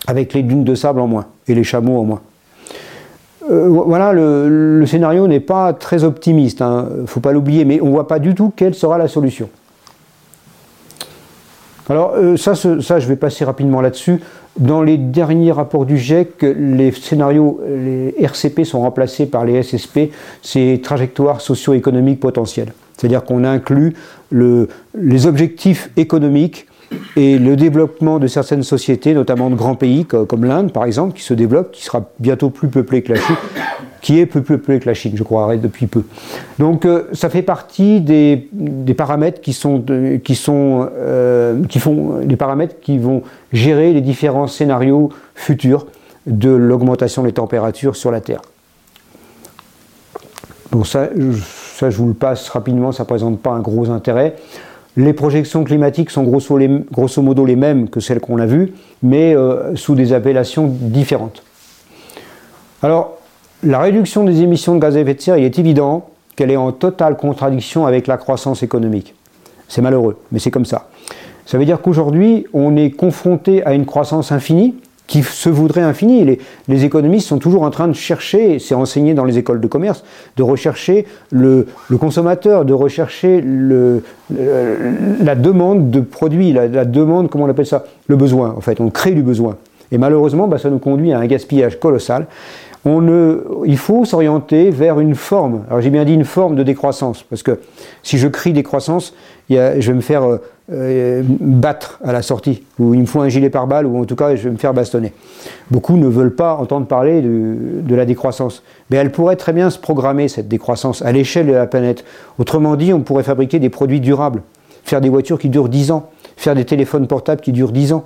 avec 0.08 0.34
les 0.34 0.42
dunes 0.42 0.64
de 0.64 0.74
sable 0.74 0.98
en 0.98 1.06
moins 1.06 1.26
et 1.46 1.54
les 1.54 1.64
chameaux 1.64 2.00
en 2.00 2.04
moins. 2.04 2.20
Euh, 3.48 3.68
voilà, 3.68 4.12
le, 4.12 4.84
scénario 4.86 5.28
n'est 5.28 5.38
pas 5.38 5.72
très 5.72 6.02
optimiste, 6.02 6.58
il 6.58 6.62
hein, 6.64 6.88
ne 7.02 7.06
faut 7.06 7.20
pas 7.20 7.30
l'oublier, 7.30 7.64
mais 7.64 7.80
on 7.80 7.86
ne 7.86 7.90
voit 7.92 8.08
pas 8.08 8.18
du 8.18 8.34
tout 8.34 8.52
quelle 8.56 8.74
sera 8.74 8.98
la 8.98 9.06
solution. 9.06 9.48
Alors 11.90 12.14
euh, 12.14 12.36
ça, 12.36 12.54
je 12.54 13.06
vais 13.08 13.16
passer 13.16 13.44
rapidement 13.44 13.80
là-dessus. 13.80 14.20
Dans 14.58 14.80
les 14.80 14.96
derniers 14.96 15.50
rapports 15.50 15.84
du 15.84 15.98
GIEC, 15.98 16.42
les 16.42 16.92
scénarios, 16.92 17.60
les 17.68 18.14
RCP 18.18 18.64
sont 18.64 18.80
remplacés 18.80 19.26
par 19.26 19.44
les 19.44 19.60
SSP, 19.60 20.10
c'est 20.40 20.80
trajectoires 20.82 21.40
socio-économiques 21.40 22.20
potentielles. 22.20 22.72
C'est-à-dire 22.96 23.24
qu'on 23.24 23.42
inclut 23.42 23.94
les 24.30 25.26
objectifs 25.26 25.90
économiques 25.96 26.66
et 27.16 27.38
le 27.38 27.56
développement 27.56 28.18
de 28.18 28.26
certaines 28.28 28.62
sociétés, 28.62 29.14
notamment 29.14 29.50
de 29.50 29.56
grands 29.56 29.74
pays 29.76 30.04
comme 30.04 30.44
l'Inde 30.44 30.72
par 30.72 30.84
exemple, 30.84 31.16
qui 31.16 31.22
se 31.22 31.34
développe, 31.34 31.72
qui 31.72 31.82
sera 31.82 32.08
bientôt 32.20 32.50
plus 32.50 32.68
peuplée 32.68 33.02
que 33.02 33.14
la 33.14 33.20
Chine, 33.20 33.36
qui 34.00 34.18
est 34.18 34.26
plus 34.26 34.42
peuplée 34.42 34.80
que 34.80 34.86
la 34.86 34.94
Chine, 34.94 35.12
je 35.14 35.22
crois, 35.22 35.56
depuis 35.56 35.86
peu. 35.86 36.04
Donc 36.58 36.84
euh, 36.84 37.04
ça 37.12 37.28
fait 37.30 37.42
partie 37.42 38.00
des, 38.00 38.48
paramètres 38.96 39.40
qui 39.40 39.52
sont, 39.52 39.84
qui 40.24 40.34
sont 40.34 40.88
euh, 40.96 41.62
qui 41.68 41.78
font 41.78 42.20
paramètres 42.38 42.76
qui 42.80 42.98
vont 42.98 43.22
gérer 43.52 43.92
les 43.92 44.00
différents 44.00 44.46
scénarios 44.46 45.10
futurs 45.34 45.86
de 46.26 46.50
l'augmentation 46.50 47.22
des 47.22 47.32
températures 47.32 47.96
sur 47.96 48.10
la 48.10 48.20
Terre. 48.20 48.42
Bon 50.70 50.84
ça, 50.84 51.08
ça 51.76 51.90
je 51.90 51.96
vous 51.96 52.08
le 52.08 52.14
passe 52.14 52.48
rapidement, 52.48 52.92
ça 52.92 53.02
ne 53.02 53.08
présente 53.08 53.40
pas 53.40 53.50
un 53.50 53.60
gros 53.60 53.90
intérêt. 53.90 54.36
Les 54.96 55.12
projections 55.12 55.62
climatiques 55.64 56.10
sont 56.10 56.24
grosso, 56.24 57.22
modo 57.22 57.46
les 57.46 57.56
mêmes 57.56 57.88
que 57.88 58.00
celles 58.00 58.20
qu'on 58.20 58.38
a 58.38 58.46
vues, 58.46 58.72
mais 59.02 59.36
euh, 59.36 59.76
sous 59.76 59.94
des 59.94 60.12
appellations 60.12 60.66
différentes. 60.66 61.44
Alors, 62.82 63.19
la 63.62 63.78
réduction 63.80 64.24
des 64.24 64.42
émissions 64.42 64.74
de 64.74 64.80
gaz 64.80 64.96
à 64.96 65.00
effet 65.00 65.14
de 65.14 65.20
serre, 65.20 65.36
il 65.36 65.44
est 65.44 65.58
évident 65.58 66.06
qu'elle 66.36 66.50
est 66.50 66.56
en 66.56 66.72
totale 66.72 67.16
contradiction 67.16 67.86
avec 67.86 68.06
la 68.06 68.16
croissance 68.16 68.62
économique. 68.62 69.14
C'est 69.68 69.82
malheureux, 69.82 70.16
mais 70.32 70.38
c'est 70.38 70.50
comme 70.50 70.64
ça. 70.64 70.88
Ça 71.46 71.58
veut 71.58 71.64
dire 71.64 71.80
qu'aujourd'hui, 71.80 72.46
on 72.52 72.76
est 72.76 72.90
confronté 72.90 73.64
à 73.64 73.74
une 73.74 73.84
croissance 73.84 74.32
infinie 74.32 74.74
qui 75.06 75.24
se 75.24 75.48
voudrait 75.48 75.82
infinie. 75.82 76.24
Les, 76.24 76.38
les 76.68 76.84
économistes 76.84 77.26
sont 77.26 77.38
toujours 77.38 77.62
en 77.62 77.70
train 77.70 77.88
de 77.88 77.92
chercher, 77.92 78.60
c'est 78.60 78.76
enseigné 78.76 79.12
dans 79.12 79.24
les 79.24 79.38
écoles 79.38 79.60
de 79.60 79.66
commerce, 79.66 80.04
de 80.36 80.44
rechercher 80.44 81.04
le, 81.30 81.66
consommateur, 81.98 82.64
de 82.64 82.72
rechercher 82.72 83.42
la 84.30 85.34
demande 85.34 85.90
de 85.90 86.00
produits, 86.00 86.52
la, 86.52 86.68
la 86.68 86.84
demande, 86.84 87.28
comment 87.28 87.44
on 87.44 87.50
appelle 87.50 87.66
ça 87.66 87.84
Le 88.06 88.14
besoin, 88.14 88.54
en 88.56 88.60
fait. 88.60 88.80
On 88.80 88.90
crée 88.90 89.10
du 89.10 89.22
besoin. 89.22 89.56
Et 89.92 89.98
malheureusement, 89.98 90.46
bah, 90.46 90.58
ça 90.58 90.70
nous 90.70 90.78
conduit 90.78 91.12
à 91.12 91.18
un 91.18 91.26
gaspillage 91.26 91.78
colossal. 91.80 92.26
Il 92.86 93.76
faut 93.76 94.04
s'orienter 94.06 94.70
vers 94.70 95.00
une 95.00 95.14
forme. 95.14 95.64
Alors 95.68 95.82
j'ai 95.82 95.90
bien 95.90 96.04
dit 96.04 96.14
une 96.14 96.24
forme 96.24 96.56
de 96.56 96.62
décroissance, 96.62 97.22
parce 97.22 97.42
que 97.42 97.60
si 98.02 98.16
je 98.16 98.26
crie 98.26 98.52
décroissance, 98.52 99.14
je 99.50 99.80
vais 99.80 99.94
me 99.94 100.00
faire 100.00 100.24
euh, 100.24 100.38
euh, 100.72 101.22
battre 101.24 102.00
à 102.02 102.12
la 102.12 102.22
sortie, 102.22 102.62
ou 102.78 102.94
il 102.94 103.00
me 103.00 103.06
faut 103.06 103.20
un 103.20 103.28
gilet 103.28 103.50
pare-balles, 103.50 103.84
ou 103.84 104.00
en 104.00 104.04
tout 104.04 104.16
cas 104.16 104.34
je 104.34 104.44
vais 104.44 104.50
me 104.50 104.56
faire 104.56 104.72
bastonner. 104.72 105.12
Beaucoup 105.70 105.96
ne 105.96 106.06
veulent 106.06 106.34
pas 106.34 106.54
entendre 106.54 106.86
parler 106.86 107.20
de, 107.20 107.82
de 107.82 107.94
la 107.94 108.06
décroissance, 108.06 108.62
mais 108.88 108.96
elle 108.96 109.12
pourrait 109.12 109.36
très 109.36 109.52
bien 109.52 109.68
se 109.68 109.78
programmer 109.78 110.28
cette 110.28 110.48
décroissance 110.48 111.02
à 111.02 111.12
l'échelle 111.12 111.48
de 111.48 111.52
la 111.52 111.66
planète. 111.66 112.04
Autrement 112.38 112.76
dit, 112.76 112.94
on 112.94 113.00
pourrait 113.00 113.24
fabriquer 113.24 113.58
des 113.58 113.70
produits 113.70 114.00
durables, 114.00 114.42
faire 114.84 115.02
des 115.02 115.10
voitures 115.10 115.38
qui 115.38 115.50
durent 115.50 115.68
10 115.68 115.90
ans, 115.90 116.08
faire 116.36 116.54
des 116.54 116.64
téléphones 116.64 117.06
portables 117.06 117.42
qui 117.42 117.52
durent 117.52 117.72
10 117.72 117.92
ans. 117.92 118.04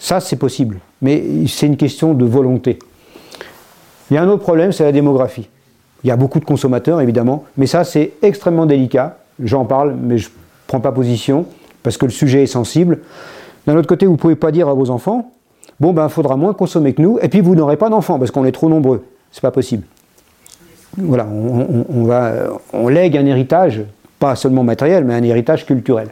Ça, 0.00 0.18
c'est 0.18 0.36
possible, 0.36 0.78
mais 1.02 1.22
c'est 1.46 1.66
une 1.66 1.76
question 1.76 2.14
de 2.14 2.24
volonté. 2.24 2.78
Il 4.10 4.14
y 4.14 4.16
a 4.16 4.22
un 4.22 4.28
autre 4.28 4.42
problème, 4.42 4.72
c'est 4.72 4.84
la 4.84 4.92
démographie. 4.92 5.48
Il 6.02 6.08
y 6.08 6.10
a 6.10 6.16
beaucoup 6.16 6.40
de 6.40 6.44
consommateurs, 6.44 7.00
évidemment, 7.00 7.44
mais 7.56 7.66
ça, 7.66 7.84
c'est 7.84 8.12
extrêmement 8.22 8.66
délicat. 8.66 9.18
J'en 9.42 9.64
parle, 9.64 9.94
mais 10.00 10.18
je 10.18 10.28
ne 10.28 10.32
prends 10.66 10.80
pas 10.80 10.92
position, 10.92 11.46
parce 11.82 11.96
que 11.96 12.06
le 12.06 12.10
sujet 12.10 12.42
est 12.42 12.46
sensible. 12.46 13.00
D'un 13.66 13.76
autre 13.76 13.86
côté, 13.88 14.06
vous 14.06 14.12
ne 14.12 14.18
pouvez 14.18 14.36
pas 14.36 14.50
dire 14.50 14.68
à 14.68 14.74
vos 14.74 14.90
enfants, 14.90 15.30
bon, 15.78 15.92
ben, 15.92 16.06
il 16.06 16.10
faudra 16.10 16.36
moins 16.36 16.54
consommer 16.54 16.94
que 16.94 17.02
nous, 17.02 17.18
et 17.20 17.28
puis 17.28 17.40
vous 17.40 17.54
n'aurez 17.54 17.76
pas 17.76 17.90
d'enfants, 17.90 18.18
parce 18.18 18.30
qu'on 18.30 18.44
est 18.44 18.52
trop 18.52 18.68
nombreux. 18.68 19.04
C'est 19.30 19.42
pas 19.42 19.50
possible. 19.50 19.84
Voilà, 20.96 21.26
on, 21.26 22.04
va, 22.04 22.32
on 22.72 22.88
lègue 22.88 23.16
un 23.16 23.26
héritage, 23.26 23.82
pas 24.18 24.34
seulement 24.34 24.64
matériel, 24.64 25.04
mais 25.04 25.14
un 25.14 25.22
héritage 25.22 25.64
culturel. 25.64 26.08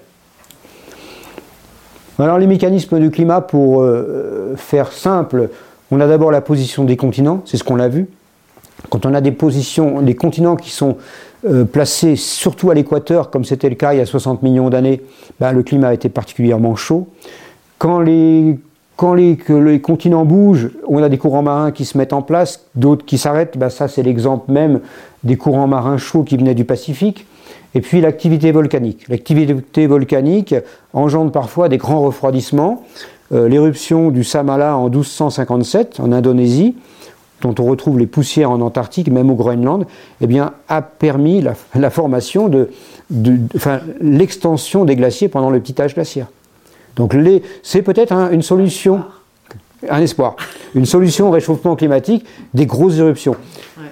Alors 2.21 2.39
les 2.39 2.47
mécanismes 2.47 3.01
du 3.01 3.11
climat, 3.11 3.41
pour 3.41 3.83
euh, 3.83 4.55
faire 4.57 4.93
simple, 4.93 5.51
on 5.91 6.01
a 6.01 6.07
d'abord 6.07 6.30
la 6.30 6.41
position 6.41 6.84
des 6.84 6.97
continents, 6.97 7.43
c'est 7.45 7.57
ce 7.57 7.64
qu'on 7.64 7.76
l'a 7.76 7.89
vu. 7.89 8.09
Quand 8.91 9.07
on 9.07 9.14
a 9.14 9.20
des 9.20 9.32
positions, 9.32 10.03
des 10.03 10.14
continents 10.14 10.57
qui 10.57 10.70
sont 10.70 10.97
euh, 11.47 11.64
placés 11.64 12.16
surtout 12.16 12.70
à 12.70 12.74
l'équateur, 12.74 13.30
comme 13.30 13.45
c'était 13.45 13.68
le 13.68 13.74
cas 13.74 13.93
il 13.93 13.99
y 13.99 14.01
a 14.01 14.07
60 14.07 14.43
millions 14.43 14.70
d'années, 14.70 15.03
ben, 15.41 15.53
le 15.53 15.62
climat 15.62 15.89
a 15.89 15.95
été 15.95 16.09
particulièrement 16.09 16.76
chaud. 16.76 17.09
Quand 17.78 18.01
les, 18.01 18.59
continents 19.82 20.24
bougent, 20.24 20.70
on 20.86 21.03
a 21.03 21.09
des 21.09 21.18
courants 21.18 21.43
marins 21.43 21.70
qui 21.70 21.84
se 21.84 21.97
mettent 21.97 22.12
en 22.12 22.22
place, 22.22 22.66
d'autres 22.74 23.05
qui 23.05 23.18
s'arrêtent. 23.18 23.57
Ben, 23.57 23.68
ça, 23.68 23.89
c'est 23.89 24.03
l'exemple 24.03 24.51
même 24.51 24.80
des 25.22 25.36
courants 25.36 25.68
marins 25.68 25.99
chauds 25.99 26.22
qui 26.22 26.36
venaient 26.36 26.55
du 26.55 26.64
Pacifique. 26.64 27.26
Et 27.74 27.80
puis 27.80 28.01
l'activité 28.01 28.51
volcanique. 28.51 29.07
L'activité 29.09 29.86
volcanique 29.86 30.55
engendre 30.93 31.30
parfois 31.30 31.68
des 31.68 31.76
grands 31.76 32.01
refroidissements. 32.01 32.84
Euh, 33.33 33.49
L'éruption 33.49 34.11
du 34.11 34.24
Samala 34.24 34.76
en 34.76 34.89
1257 34.89 36.01
en 36.01 36.12
Indonésie, 36.12 36.74
dont 37.43 37.55
on 37.59 37.64
retrouve 37.64 37.99
les 37.99 38.07
poussières 38.07 38.51
en 38.51 38.61
Antarctique, 38.61 39.11
même 39.11 39.31
au 39.31 39.35
Groenland, 39.35 39.85
eh 40.20 40.26
bien, 40.26 40.53
a 40.68 40.83
permis 40.83 41.41
la, 41.41 41.53
la 41.74 41.91
formation 41.91 42.49
de, 42.49 42.70
de- 43.11 43.33
de- 43.37 43.57
enfin, 43.57 43.81
l'extension 44.01 44.85
des 44.85 44.97
glaciers 44.97 45.29
pendant 45.29 45.51
le 45.51 45.61
petit 45.61 45.81
âge 45.81 45.95
glaciaire. 45.95 46.26
Donc 46.97 47.14
les- 47.14 47.43
c'est 47.62 47.83
peut-être 47.83 48.12
un- 48.12 48.31
une 48.31 48.43
solution, 48.43 49.03
un 49.89 50.01
espoir, 50.01 50.35
une 50.74 50.87
solution 50.87 51.29
au 51.29 51.31
réchauffement 51.31 51.76
climatique 51.76 52.24
des 52.55 52.66
grosses 52.66 52.97
éruptions. 52.99 53.37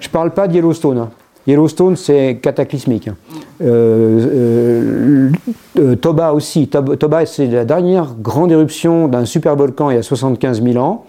Je 0.01 0.07
ne 0.07 0.11
parle 0.11 0.31
pas 0.31 0.47
de 0.47 0.55
Yellowstone. 0.55 0.97
hein. 0.97 1.09
Yellowstone, 1.47 1.95
c'est 1.95 2.39
cataclysmique. 2.41 3.07
hein. 3.07 3.15
Euh, 3.61 4.27
euh, 4.31 5.31
euh, 5.79 5.95
Toba 5.95 6.33
aussi. 6.33 6.67
Tob- 6.67 6.97
Toba, 6.97 7.25
c'est 7.25 7.47
la 7.47 7.65
dernière 7.65 8.15
grande 8.21 8.51
éruption 8.51 9.07
d'un 9.07 9.25
supervolcan 9.25 9.89
il 9.89 9.95
y 9.95 9.99
a 9.99 10.03
75 10.03 10.61
000 10.61 10.77
ans. 10.77 11.05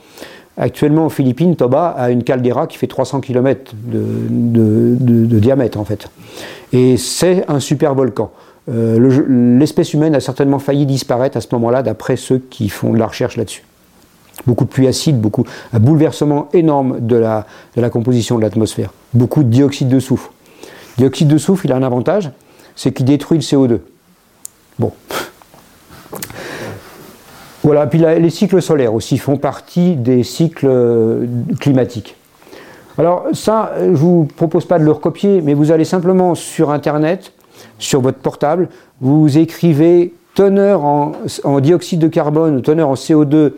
Actuellement, 0.57 1.07
aux 1.07 1.11
Philippines, 1.11 1.55
Toba 1.57 1.89
a 1.89 2.11
une 2.11 2.24
caldeira 2.24 2.66
qui 2.66 2.78
fait 2.78 2.86
300 2.89 3.20
km 3.20 3.72
de, 3.86 5.39
diamètre, 5.39 5.78
en 5.78 5.84
fait. 5.84 6.09
Et 6.72 6.97
c'est 6.97 7.45
un 7.49 7.61
supervolcan. 7.61 8.30
Euh, 8.70 8.99
le- 8.99 9.57
L'espèce 9.59 9.95
humaine 9.95 10.14
a 10.14 10.20
certainement 10.20 10.59
failli 10.59 10.84
disparaître 10.84 11.36
à 11.36 11.41
ce 11.41 11.47
moment-là, 11.53 11.82
d'après 11.82 12.16
ceux 12.16 12.39
qui 12.39 12.68
font 12.68 12.93
de 12.93 12.99
la 12.99 13.07
recherche 13.07 13.36
là-dessus. 13.36 13.62
Beaucoup 14.49 14.65
de 14.65 14.71
pluie 14.71 14.89
acide, 14.89 15.21
beaucoup, 15.21 15.45
un 15.75 15.79
bouleversement 15.79 16.49
énorme 16.55 17.01
de 17.01 17.17
la, 17.17 17.45
composition 17.91 18.37
de 18.37 18.41
l'atmosphère. 18.41 18.95
Beaucoup 19.13 19.43
de 19.43 19.51
dioxyde 19.51 19.91
de 19.91 20.01
soufre. 20.01 20.33
Dioxyde 20.97 21.29
de 21.29 21.37
soufre, 21.37 21.67
il 21.67 21.73
a 21.73 21.77
un 21.77 21.83
avantage, 21.83 22.31
c'est 22.75 22.93
qu'il 22.93 23.05
détruit 23.05 23.37
le 23.37 23.43
CO2. 23.43 23.81
Bon. 24.79 24.93
Voilà, 27.63 27.87
puis 27.87 27.99
les 27.99 28.31
cycles 28.31 28.63
solaires 28.63 28.95
aussi 28.95 29.19
font 29.19 29.37
partie 29.37 29.97
des 29.97 30.23
cycles 30.23 30.67
euh, 30.67 31.27
climatiques. 31.61 32.17
Alors 32.97 33.27
ça, 33.35 33.75
je 33.79 33.99
vous 33.99 34.27
propose 34.35 34.65
pas 34.65 34.79
de 34.79 34.85
le 34.85 34.93
recopier, 34.93 35.43
mais 35.43 35.53
vous 35.53 35.73
allez 35.73 35.85
simplement 35.85 36.35
sur 36.35 36.71
Internet, 36.71 37.35
sur 37.79 38.01
votre 38.01 38.19
portable, 38.21 38.71
vous 39.03 39.37
écrivez 39.37 40.15
teneur 40.35 40.85
en, 40.85 41.13
dioxyde 41.61 41.99
de 41.99 42.09
carbone 42.09 42.63
teneur 42.63 42.89
en 42.89 42.95
CO2 42.95 43.53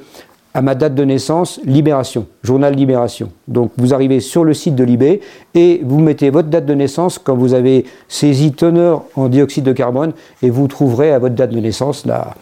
à 0.52 0.62
ma 0.62 0.74
date 0.74 0.94
de 0.94 1.04
naissance, 1.04 1.60
Libération, 1.64 2.26
journal 2.42 2.74
Libération. 2.74 3.30
Donc 3.46 3.70
vous 3.76 3.94
arrivez 3.94 4.18
sur 4.20 4.42
le 4.44 4.52
site 4.54 4.74
de 4.74 4.82
Libé 4.84 5.20
et 5.54 5.80
vous 5.84 6.00
mettez 6.00 6.30
votre 6.30 6.48
date 6.48 6.66
de 6.66 6.74
naissance 6.74 7.18
quand 7.18 7.36
vous 7.36 7.54
avez 7.54 7.84
saisi 8.08 8.52
teneur 8.52 9.04
en 9.14 9.28
dioxyde 9.28 9.64
de 9.64 9.72
carbone 9.72 10.12
et 10.42 10.50
vous 10.50 10.66
trouverez 10.66 11.12
à 11.12 11.18
votre 11.20 11.34
date 11.36 11.50
de 11.50 11.60
naissance 11.60 12.04
la, 12.04 12.34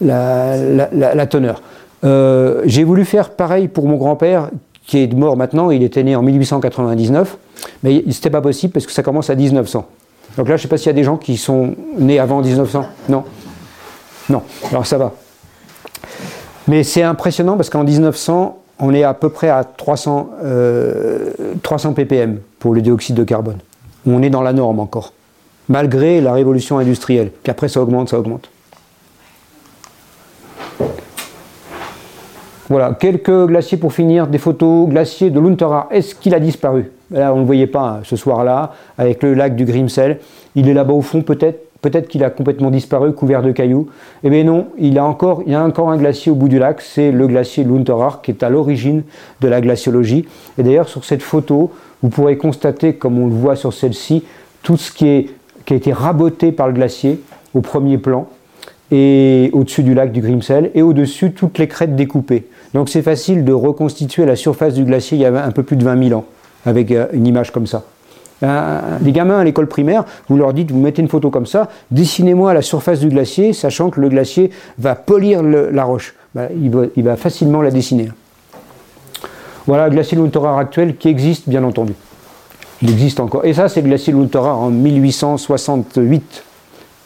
la, 0.00 0.56
la- 0.92 1.14
la- 1.14 1.26
teneur. 1.26 1.62
Euh, 2.04 2.62
J'ai 2.66 2.84
voulu 2.84 3.04
faire 3.06 3.30
pareil 3.30 3.68
pour 3.68 3.86
mon 3.88 3.96
grand-père 3.96 4.50
qui 4.86 4.98
est 5.02 5.12
mort 5.14 5.36
maintenant, 5.36 5.70
il 5.70 5.82
était 5.82 6.02
né 6.04 6.14
en 6.14 6.22
1899, 6.22 7.38
mais 7.82 8.04
c'était 8.12 8.30
pas 8.30 8.40
possible 8.42 8.72
parce 8.72 8.86
que 8.86 8.92
ça 8.92 9.02
commence 9.02 9.30
à 9.30 9.34
1900. 9.34 9.84
Donc 10.36 10.48
là, 10.48 10.56
je 10.56 10.62
sais 10.62 10.68
pas 10.68 10.76
s'il 10.76 10.86
y 10.88 10.90
a 10.90 10.92
des 10.92 11.02
gens 11.04 11.16
qui 11.16 11.36
sont 11.38 11.74
nés 11.98 12.18
avant 12.20 12.40
1900. 12.42 12.84
Non. 13.08 13.24
Non. 14.28 14.42
Alors 14.70 14.86
ça 14.86 14.98
va. 14.98 15.12
Mais 16.68 16.82
c'est 16.82 17.02
impressionnant 17.02 17.56
parce 17.56 17.70
qu'en 17.70 17.84
1900, 17.84 18.58
on 18.80 18.92
est 18.92 19.04
à 19.04 19.14
peu 19.14 19.28
près 19.28 19.48
à 19.48 19.64
300, 19.64 20.30
euh, 20.42 21.30
300 21.62 21.92
ppm 21.94 22.38
pour 22.58 22.74
le 22.74 22.82
dioxyde 22.82 23.16
de 23.16 23.24
carbone. 23.24 23.58
On 24.06 24.22
est 24.22 24.30
dans 24.30 24.42
la 24.42 24.52
norme 24.52 24.80
encore, 24.80 25.12
malgré 25.68 26.20
la 26.20 26.32
révolution 26.32 26.78
industrielle. 26.78 27.30
Puis 27.42 27.50
après, 27.50 27.68
ça 27.68 27.80
augmente, 27.80 28.08
ça 28.08 28.18
augmente. 28.18 28.48
Voilà, 32.68 32.96
quelques 32.98 33.46
glaciers 33.46 33.78
pour 33.78 33.92
finir, 33.92 34.26
des 34.26 34.38
photos. 34.38 34.88
Glacier 34.88 35.30
de 35.30 35.38
l'Unterra, 35.38 35.86
est-ce 35.92 36.16
qu'il 36.16 36.34
a 36.34 36.40
disparu? 36.40 36.90
Là, 37.12 37.32
on 37.32 37.36
ne 37.36 37.40
le 37.40 37.46
voyait 37.46 37.68
pas 37.68 37.98
hein, 37.98 38.00
ce 38.02 38.16
soir-là, 38.16 38.72
avec 38.98 39.22
le 39.22 39.34
lac 39.34 39.54
du 39.54 39.64
Grimsel. 39.64 40.18
Il 40.56 40.68
est 40.68 40.74
là-bas 40.74 40.94
au 40.94 41.02
fond, 41.02 41.22
peut-être? 41.22 41.65
Peut-être 41.86 42.08
qu'il 42.08 42.24
a 42.24 42.30
complètement 42.30 42.72
disparu, 42.72 43.12
couvert 43.12 43.44
de 43.44 43.52
cailloux. 43.52 43.86
Eh 44.24 44.28
bien 44.28 44.42
non, 44.42 44.66
il, 44.76 44.92
y 44.92 44.98
a 44.98 45.04
encore 45.04 45.44
un 45.46 45.96
glacier 45.96 46.32
au 46.32 46.34
bout 46.34 46.48
du 46.48 46.58
lac, 46.58 46.80
c'est 46.80 47.12
le 47.12 47.28
glacier 47.28 47.62
de 47.62 47.68
l'Unterra, 47.68 48.18
qui 48.24 48.32
est 48.32 48.42
à 48.42 48.50
l'origine 48.50 49.04
de 49.40 49.46
la 49.46 49.60
glaciologie. 49.60 50.26
Et 50.58 50.64
d'ailleurs, 50.64 50.88
sur 50.88 51.04
cette 51.04 51.22
photo, 51.22 51.70
vous 52.02 52.08
pourrez 52.08 52.38
constater, 52.38 52.94
comme 52.94 53.20
on 53.20 53.26
le 53.28 53.34
voit 53.34 53.54
sur 53.54 53.72
celle-ci, 53.72 54.24
tout 54.64 54.76
ce 54.76 54.90
qui, 54.90 55.30
qui 55.64 55.74
a 55.74 55.76
été 55.76 55.92
raboté 55.92 56.50
par 56.50 56.66
le 56.66 56.72
glacier 56.72 57.20
au 57.54 57.60
premier 57.60 57.98
plan 57.98 58.26
et 58.90 59.50
au-dessus 59.52 59.84
du 59.84 59.94
lac 59.94 60.10
du 60.10 60.22
Grimsel, 60.22 60.72
et 60.74 60.82
au-dessus 60.82 61.34
toutes 61.34 61.58
les 61.58 61.68
crêtes 61.68 61.94
découpées. 61.94 62.48
Donc 62.74 62.88
c'est 62.88 63.02
facile 63.02 63.44
de 63.44 63.52
reconstituer 63.52 64.26
la 64.26 64.34
surface 64.34 64.74
du 64.74 64.82
glacier 64.82 65.18
il 65.18 65.20
y 65.20 65.24
a 65.24 65.44
un 65.44 65.52
peu 65.52 65.62
plus 65.62 65.76
de 65.76 65.84
20 65.84 66.08
000 66.08 66.18
ans, 66.18 66.24
avec 66.64 66.90
euh, 66.90 67.06
une 67.12 67.28
image 67.28 67.52
comme 67.52 67.68
ça. 67.68 67.84
Euh, 68.42 68.98
les 69.02 69.12
gamins 69.12 69.38
à 69.38 69.44
l'école 69.44 69.66
primaire, 69.66 70.04
vous 70.28 70.36
leur 70.36 70.52
dites, 70.52 70.70
vous 70.70 70.80
mettez 70.80 71.00
une 71.00 71.08
photo 71.08 71.30
comme 71.30 71.46
ça, 71.46 71.68
dessinez-moi 71.90 72.52
la 72.52 72.62
surface 72.62 73.00
du 73.00 73.08
glacier, 73.08 73.52
sachant 73.52 73.90
que 73.90 74.00
le 74.00 74.08
glacier 74.08 74.50
va 74.78 74.94
polir 74.94 75.42
la 75.42 75.84
roche. 75.84 76.14
Ben, 76.34 76.48
il, 76.54 76.70
va, 76.70 76.82
il 76.96 77.02
va 77.02 77.16
facilement 77.16 77.62
la 77.62 77.70
dessiner. 77.70 78.10
Voilà 79.66 79.86
le 79.88 79.92
glacier 79.94 80.16
Lunterar 80.16 80.58
actuel 80.58 80.96
qui 80.96 81.08
existe, 81.08 81.48
bien 81.48 81.64
entendu. 81.64 81.94
Il 82.82 82.90
existe 82.90 83.20
encore. 83.20 83.44
Et 83.44 83.54
ça, 83.54 83.68
c'est 83.68 83.80
le 83.80 83.88
glacier 83.88 84.12
Lunterar 84.12 84.58
en 84.60 84.70
1868. 84.70 86.44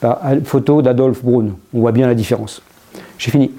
Par- 0.00 0.20
photo 0.44 0.82
d'Adolphe 0.82 1.22
Brun. 1.24 1.50
On 1.72 1.80
voit 1.80 1.92
bien 1.92 2.06
la 2.06 2.14
différence. 2.14 2.62
J'ai 3.18 3.30
fini. 3.30 3.52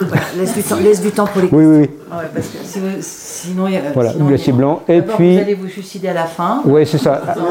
Voilà, 0.00 0.22
laisse, 0.38 0.54
du 0.54 0.62
temps, 0.62 0.76
laisse 0.76 1.00
du 1.00 1.10
temps 1.10 1.26
pour 1.26 1.42
les 1.42 1.48
Oui, 1.50 1.64
oui, 1.64 1.76
oui. 1.82 1.90
Ah 2.10 2.18
ouais, 2.18 2.24
parce 2.32 2.46
que 2.46 2.58
si 2.62 2.78
vous- 2.78 2.86
sinon, 3.00 3.66
il 3.66 3.74
y 3.74 3.76
a- 3.76 3.92
Voilà, 3.94 4.12
sinon, 4.12 4.26
glacier 4.26 4.52
blanc. 4.52 4.82
Et 4.88 5.00
D'abord, 5.00 5.16
puis- 5.16 5.34
Vous 5.36 5.42
allez 5.42 5.54
vous 5.54 5.68
suicider 5.68 6.08
à 6.08 6.14
la 6.14 6.24
fin. 6.26 6.62
Oui, 6.64 6.86
c'est 6.86 6.98
ça. 6.98 7.20
Non, 7.36 7.44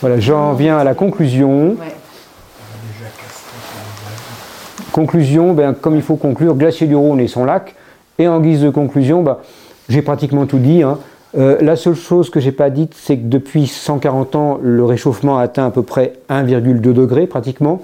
Voilà, 0.00 0.20
j'en 0.20 0.52
viens 0.54 0.78
à 0.78 0.84
la 0.84 0.94
conclusion. 0.94 1.70
ouais. 1.70 1.76
Conclusion, 4.92 5.54
ben, 5.54 5.72
comme 5.74 5.94
il 5.96 6.02
faut 6.02 6.16
conclure, 6.16 6.54
Glacier 6.54 6.86
du 6.86 6.94
Rhône 6.96 7.20
et 7.20 7.28
son 7.28 7.44
lac. 7.44 7.74
Et 8.18 8.28
en 8.28 8.40
guise 8.40 8.60
de 8.60 8.68
conclusion, 8.70 9.22
ben, 9.22 9.38
j'ai 9.88 10.02
pratiquement 10.02 10.46
tout 10.46 10.58
dit. 10.58 10.82
hein. 10.82 10.98
Euh, 11.38 11.56
la 11.62 11.76
seule 11.76 11.94
chose 11.94 12.28
que 12.28 12.40
j'ai 12.40 12.52
pas 12.52 12.68
dite, 12.68 12.92
c'est 12.94 13.16
que 13.16 13.24
depuis 13.26 13.66
140 13.66 14.36
ans, 14.36 14.58
le 14.62 14.84
réchauffement 14.84 15.38
a 15.38 15.42
atteint 15.42 15.66
à 15.66 15.70
peu 15.70 15.82
près 15.82 16.12
1,2 16.28 16.92
degré 16.92 17.26
pratiquement, 17.26 17.80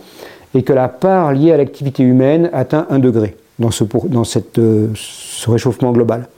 et 0.54 0.62
que 0.62 0.72
la 0.72 0.88
part 0.88 1.32
liée 1.32 1.52
à 1.52 1.56
l'activité 1.56 2.02
humaine 2.02 2.50
atteint 2.52 2.86
1 2.90 2.98
degré 2.98 3.36
dans 3.58 3.70
ce, 3.70 3.84
pour- 3.84 4.06
dans 4.08 4.24
cette, 4.24 4.58
euh, 4.58 4.86
ce 4.94 5.50
réchauffement 5.50 5.92
global. 5.92 6.28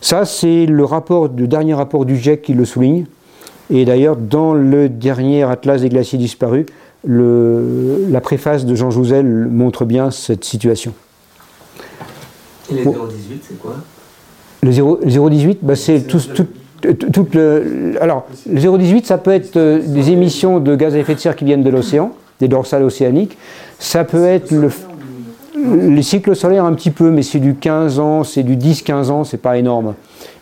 Ça, 0.00 0.24
c'est 0.24 0.66
le, 0.66 0.84
rapport, 0.84 1.28
le 1.36 1.46
dernier 1.46 1.74
rapport 1.74 2.04
du 2.04 2.16
GIEC 2.16 2.42
qui 2.42 2.54
le 2.54 2.64
souligne. 2.64 3.06
Et 3.70 3.84
d'ailleurs, 3.84 4.16
dans 4.16 4.52
le 4.54 4.88
dernier 4.88 5.42
Atlas 5.42 5.80
des 5.80 5.88
glaciers 5.88 6.18
disparus, 6.18 6.66
le- 7.06 8.06
la 8.10 8.20
préface 8.20 8.64
de 8.66 8.74
Jean 8.74 8.90
Jouzel 8.90 9.24
montre 9.26 9.84
bien 9.84 10.10
cette 10.10 10.44
situation. 10.44 10.92
Et 12.70 12.74
les 12.76 12.82
Bon. 12.82 12.92
018, 12.92 13.42
c'est 13.48 13.58
quoi? 13.58 13.76
Le 14.62 14.72
0 14.72 15.00
le 15.02 15.10
018, 15.30 15.58
bah, 15.62 15.76
c'est 15.76 16.00
tout, 16.06 16.18
tout- 16.34 16.46
tout- 16.80 17.10
tout 17.10 17.26
le, 17.34 17.94
alors, 18.00 18.26
le 18.50 18.58
018, 18.78 19.06
ça 19.06 19.18
peut 19.18 19.32
être 19.32 19.56
euh, 19.56 19.80
des 19.84 20.10
émissions 20.10 20.60
de 20.60 20.74
gaz 20.76 20.94
à 20.94 20.98
effet 20.98 21.14
de 21.14 21.20
serre 21.20 21.36
qui 21.36 21.44
viennent 21.44 21.62
de 21.62 21.70
l'océan, 21.70 22.12
des 22.40 22.48
dorsales 22.48 22.82
océaniques. 22.82 23.36
Ça 23.78 24.04
peut 24.04 24.24
être 24.24 24.50
le, 24.50 24.70
les 25.72 26.02
cycles 26.02 26.34
solaires 26.34 26.64
un 26.64 26.74
petit 26.74 26.90
peu, 26.90 27.10
mais 27.10 27.22
c'est 27.22 27.38
du 27.38 27.54
15 27.54 27.98
ans, 27.98 28.24
c'est 28.24 28.42
du 28.42 28.56
10-15 28.56 29.10
ans, 29.10 29.24
c'est 29.24 29.38
pas 29.38 29.56
énorme. 29.56 29.94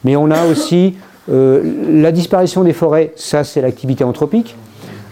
Mais 0.05 0.17
on 0.17 0.31
a 0.31 0.47
aussi 0.47 0.95
euh, 1.31 1.63
la 1.91 2.13
disparition 2.13 2.65
des 2.65 2.73
forêts, 2.73 3.13
ça 3.17 3.45
c'est 3.45 3.61
l'activité 3.61 4.05
anthropique. 4.05 4.57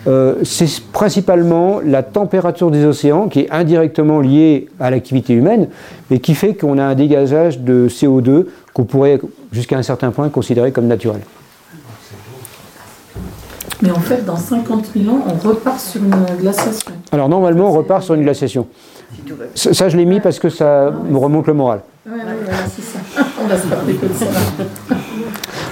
Euh, 0.06 0.36
c'est 0.44 0.82
principalement 0.92 1.80
la 1.84 2.02
température 2.02 2.70
des 2.70 2.86
océans 2.86 3.28
qui 3.28 3.40
est 3.40 3.50
indirectement 3.50 4.20
liée 4.20 4.68
à 4.80 4.90
l'activité 4.90 5.34
humaine, 5.34 5.68
mais 6.10 6.20
qui 6.20 6.34
fait 6.34 6.54
qu'on 6.54 6.78
a 6.78 6.84
un 6.84 6.94
dégazage 6.94 7.60
de 7.60 7.86
CO2 7.88 8.46
qu'on 8.72 8.84
pourrait 8.84 9.20
jusqu'à 9.52 9.76
un 9.76 9.82
certain 9.82 10.10
point 10.10 10.30
considérer 10.30 10.72
comme 10.72 10.86
naturel. 10.86 11.20
Mais 13.82 13.90
en 13.90 14.00
fait, 14.00 14.24
dans 14.24 14.36
50 14.36 14.90
000 14.96 15.14
ans, 15.14 15.20
on 15.26 15.48
repart 15.48 15.80
sur 15.80 16.02
une 16.02 16.14
glaciation. 16.40 16.92
Alors 17.12 17.28
normalement, 17.28 17.68
on 17.68 17.72
repart 17.72 18.02
sur 18.02 18.14
une 18.14 18.22
glaciation. 18.22 18.66
Ça, 19.54 19.72
ça, 19.74 19.88
je 19.88 19.96
l'ai 19.96 20.04
mis 20.04 20.20
parce 20.20 20.38
que 20.38 20.48
ça 20.48 20.92
me 21.08 21.16
remonte 21.16 21.46
le 21.46 21.54
moral. 21.54 21.80
Ouais, 22.06 22.12
ouais, 22.12 22.18
voilà, 22.44 22.58
c'est 22.68 22.82
ça. 22.82 22.98
On 23.42 23.46
va 23.46 23.56
se 23.58 23.66
parler 23.66 23.94
que 23.94 24.06
de 24.06 24.12
ça. 24.12 24.26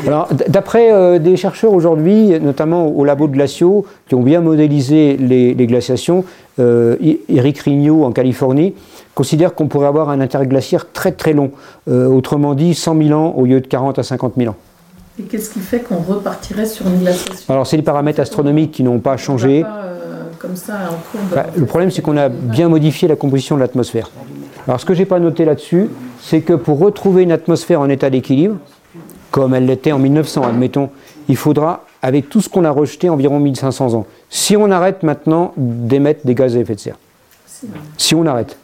Alors, 0.06 0.28
d'après 0.48 0.92
euh, 0.92 1.18
des 1.18 1.36
chercheurs 1.36 1.72
aujourd'hui, 1.72 2.38
notamment 2.40 2.86
au 2.86 3.04
labo 3.04 3.26
de 3.26 3.32
glaciaux, 3.32 3.84
qui 4.08 4.14
ont 4.14 4.22
bien 4.22 4.40
modélisé 4.40 5.16
les, 5.16 5.54
les 5.54 5.66
glaciations, 5.66 6.24
euh, 6.60 6.96
Eric 7.28 7.58
Rignot 7.58 8.04
en 8.04 8.12
Californie 8.12 8.74
considère 9.14 9.54
qu'on 9.54 9.66
pourrait 9.66 9.88
avoir 9.88 10.10
un 10.10 10.20
interglaciaire 10.20 10.86
très 10.92 11.12
très 11.12 11.32
long, 11.32 11.50
Euh, 11.88 12.06
autrement 12.06 12.54
dit 12.54 12.74
100 12.74 13.02
000 13.02 13.18
ans 13.18 13.34
au 13.36 13.44
lieu 13.46 13.60
de 13.60 13.66
40 13.66 13.98
à 13.98 14.02
50 14.02 14.34
000 14.36 14.50
ans. 14.50 14.56
Et 15.18 15.24
qu'est-ce 15.24 15.50
qui 15.50 15.60
fait 15.60 15.80
qu'on 15.80 15.96
repartirait 15.96 16.66
sur 16.66 16.86
une 16.86 17.00
glaciation? 17.00 17.52
Alors, 17.52 17.66
c'est 17.66 17.76
les 17.76 17.82
paramètres 17.82 18.20
astronomiques 18.20 18.70
qui 18.70 18.84
n'ont 18.84 19.00
pas 19.00 19.16
changé. 19.16 19.62
Pas, 19.62 19.82
euh, 19.82 20.22
comme 20.38 20.54
ça, 20.54 20.74
en 20.90 21.10
courbe. 21.10 21.34
Bah, 21.34 21.46
le 21.56 21.66
problème, 21.66 21.90
c'est 21.90 22.02
qu'on 22.02 22.16
a 22.16 22.28
bien 22.28 22.68
modifié 22.68 23.08
la 23.08 23.16
composition 23.16 23.56
de 23.56 23.60
l'atmosphère. 23.60 24.10
Alors, 24.66 24.80
ce 24.80 24.86
que 24.86 24.94
j'ai 24.94 25.06
pas 25.06 25.18
noté 25.18 25.44
là-dessus, 25.44 25.90
c'est 26.20 26.42
que 26.42 26.52
pour 26.52 26.78
retrouver 26.78 27.24
une 27.24 27.32
atmosphère 27.32 27.80
en 27.80 27.88
état 27.88 28.10
d'équilibre, 28.10 28.56
comme 29.32 29.54
elle 29.54 29.66
l'était 29.66 29.92
en 29.92 29.98
1900, 29.98 30.44
admettons, 30.44 30.90
il 31.28 31.36
faudra, 31.36 31.84
avec 32.00 32.28
tout 32.28 32.40
ce 32.40 32.48
qu'on 32.48 32.64
a 32.64 32.70
rejeté, 32.70 33.10
environ 33.10 33.40
1500 33.40 33.94
ans. 33.94 34.06
Si 34.30 34.56
on 34.56 34.70
arrête 34.70 35.02
maintenant 35.02 35.52
d'émettre 35.56 36.24
des 36.24 36.34
gaz 36.34 36.56
à 36.56 36.60
effet 36.60 36.76
de 36.76 36.80
serre, 36.80 36.96
si 37.96 38.14
on 38.14 38.24
arrête. 38.24 38.56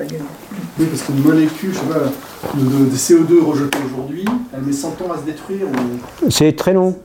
Oui, 0.00 0.86
parce 0.86 1.02
qu'une 1.02 1.22
molécule, 1.22 1.72
je 1.72 1.78
sais 1.78 1.84
pas, 1.86 2.10
de, 2.54 2.60
de- 2.64 2.90
de 2.90 2.96
CO2 2.96 3.44
rejetée 3.44 3.78
aujourd'hui, 3.92 4.24
elle 4.54 4.62
met 4.62 4.72
100 4.72 4.88
ans 4.88 5.12
à 5.14 5.18
se 5.18 5.24
détruire. 5.24 5.66
ou- 5.68 6.30
c'est 6.30 6.54
très 6.56 6.72
long. 6.72 6.96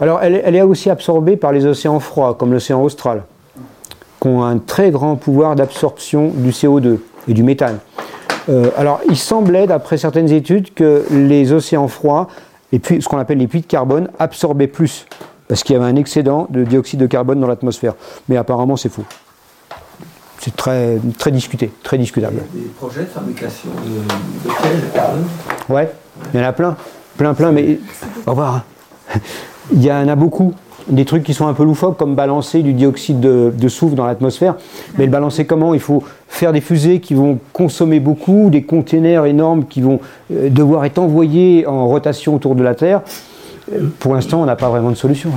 Alors, 0.00 0.20
elle, 0.22 0.42
elle 0.44 0.56
est 0.56 0.62
aussi 0.62 0.90
absorbée 0.90 1.36
par 1.36 1.52
les 1.52 1.64
océans 1.66 2.00
froids, 2.00 2.34
comme 2.38 2.52
l'océan 2.52 2.82
austral, 2.82 3.22
qui 4.20 4.28
ont 4.28 4.44
un 4.44 4.58
très 4.58 4.90
grand 4.90 5.16
pouvoir 5.16 5.56
d'absorption 5.56 6.30
du 6.34 6.50
CO2 6.50 6.98
et 7.28 7.32
du 7.32 7.42
méthane. 7.42 7.78
Euh, 8.50 8.70
alors, 8.76 9.00
il 9.08 9.16
semblait, 9.16 9.66
d'après 9.66 9.96
certaines 9.96 10.30
études, 10.30 10.74
que 10.74 11.04
les 11.10 11.52
océans 11.52 11.88
froids, 11.88 12.28
et 12.72 12.78
puis 12.78 13.00
ce 13.00 13.08
qu'on 13.08 13.18
appelle 13.18 13.38
les 13.38 13.46
puits 13.46 13.62
de 13.62 13.66
carbone, 13.66 14.08
absorbaient 14.18 14.66
plus, 14.66 15.06
parce 15.48 15.62
qu'il 15.62 15.74
y 15.74 15.78
avait 15.78 15.88
un 15.90 15.96
excédent 15.96 16.46
de 16.50 16.62
dioxyde 16.64 17.00
de 17.00 17.06
carbone 17.06 17.40
dans 17.40 17.46
l'atmosphère. 17.46 17.94
Mais 18.28 18.36
apparemment, 18.36 18.76
c'est 18.76 18.90
faux. 18.90 19.04
C'est 20.44 20.54
très, 20.56 20.98
très 21.18 21.30
discuté, 21.30 21.70
très 21.82 21.96
Il 21.96 22.00
y 22.00 22.02
discutable. 22.02 22.36
a 22.36 22.54
des 22.54 22.64
projets 22.78 23.00
de 23.00 23.06
fabrication 23.06 23.70
de, 23.86 24.48
de 24.50 24.94
carbone. 24.94 25.24
Ouais, 25.70 25.90
il 26.34 26.40
y 26.40 26.42
en 26.42 26.46
a 26.46 26.52
plein, 26.52 26.76
plein, 27.16 27.32
plein, 27.32 27.50
mais 27.50 27.78
au 28.26 28.30
revoir. 28.32 28.56
hein. 29.14 29.20
Il 29.72 29.82
y 29.82 29.90
en 29.90 30.06
a 30.06 30.14
beaucoup. 30.16 30.52
Des 30.86 31.06
trucs 31.06 31.22
qui 31.22 31.32
sont 31.32 31.46
un 31.46 31.54
peu 31.54 31.64
loufoques, 31.64 31.96
comme 31.96 32.14
balancer 32.14 32.60
du 32.62 32.74
dioxyde 32.74 33.18
de, 33.20 33.50
de 33.56 33.68
soufre 33.68 33.94
dans 33.94 34.04
l'atmosphère. 34.04 34.56
Mais 34.98 35.06
le 35.06 35.10
balancer 35.10 35.46
comment? 35.46 35.72
Il 35.72 35.80
faut 35.80 36.02
faire 36.28 36.52
des 36.52 36.60
fusées 36.60 37.00
qui 37.00 37.14
vont 37.14 37.38
consommer 37.54 38.00
beaucoup, 38.00 38.50
des 38.50 38.64
containers 38.64 39.24
énormes 39.24 39.64
qui 39.64 39.80
vont 39.80 39.98
euh, 40.30 40.50
devoir 40.50 40.84
être 40.84 40.98
envoyés 40.98 41.66
en 41.66 41.86
rotation 41.88 42.34
autour 42.34 42.54
de 42.54 42.62
la 42.62 42.74
Terre. 42.74 43.00
Euh, 43.72 43.88
Pour 43.98 44.14
l'instant, 44.14 44.42
on 44.42 44.44
n'a 44.44 44.56
pas 44.56 44.68
vraiment 44.68 44.90
de 44.90 44.94
solution. 44.96 45.30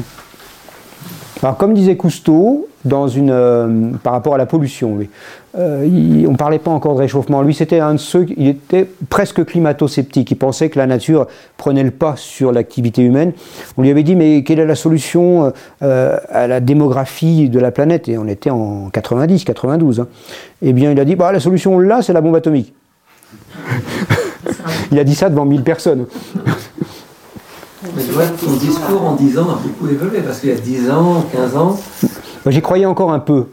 Alors, 1.43 1.57
comme 1.57 1.73
disait 1.73 1.95
Cousteau, 1.95 2.67
dans 2.83 3.07
une, 3.07 3.29
euh, 3.31 3.91
par 4.01 4.13
rapport 4.13 4.33
à 4.33 4.37
la 4.37 4.45
pollution, 4.47 4.95
lui, 4.97 5.09
euh, 5.57 5.85
il- 5.85 6.25
on 6.27 6.31
ne 6.31 6.37
parlait 6.37 6.57
pas 6.57 6.71
encore 6.71 6.95
de 6.95 6.99
réchauffement. 6.99 7.41
Lui, 7.43 7.53
c'était 7.53 7.79
un 7.79 7.93
de 7.93 7.99
ceux, 7.99 8.25
il 8.37 8.47
était 8.47 8.87
presque 9.09 9.45
climato-sceptique. 9.45 10.31
Il 10.31 10.35
pensait 10.35 10.69
que 10.69 10.79
la 10.79 10.87
nature 10.87 11.27
prenait 11.57 11.83
le 11.83 11.91
pas 11.91 12.15
sur 12.17 12.51
l'activité 12.51 13.03
humaine. 13.03 13.33
On 13.77 13.83
lui 13.83 13.91
avait 13.91 14.03
dit, 14.03 14.15
mais 14.15 14.43
quelle 14.43 14.59
est 14.59 14.65
la 14.65 14.75
solution 14.75 15.53
euh, 15.83 16.17
à 16.29 16.47
la 16.47 16.59
démographie 16.59 17.49
de 17.49 17.59
la 17.59 17.71
planète? 17.71 18.07
Et 18.09 18.17
on 18.17 18.27
était 18.27 18.49
en 18.49 18.89
90, 18.89 19.43
92. 19.43 19.99
hein. 19.99 20.07
Eh 20.61 20.73
bien, 20.73 20.91
il 20.91 20.99
a 20.99 21.05
dit, 21.05 21.15
bah, 21.15 21.31
la 21.31 21.39
solution 21.39 21.77
là, 21.79 22.01
c'est 22.01 22.13
la 22.13 22.21
bombe 22.21 22.35
atomique. 22.35 22.73
il 24.91 24.97
a 24.99 25.03
dit 25.03 25.15
ça 25.15 25.29
devant 25.29 25.45
1000 25.45 25.61
personnes. 25.63 26.05
Mais 27.95 28.03
tu 28.03 28.11
vois, 28.11 28.25
ton 28.25 28.51
discours 28.53 29.03
en 29.03 29.15
10 29.15 29.37
ans 29.39 29.49
a 29.49 29.59
beaucoup 29.61 29.87
évolué 29.91 30.21
parce 30.21 30.39
qu'il 30.39 30.49
y 30.49 30.53
a 30.53 30.55
10 30.55 30.89
ans, 30.91 31.23
15 31.31 31.55
ans, 31.57 31.77
J'y 32.49 32.61
croyais 32.61 32.85
encore 32.85 33.11
un 33.11 33.19
peu. 33.19 33.45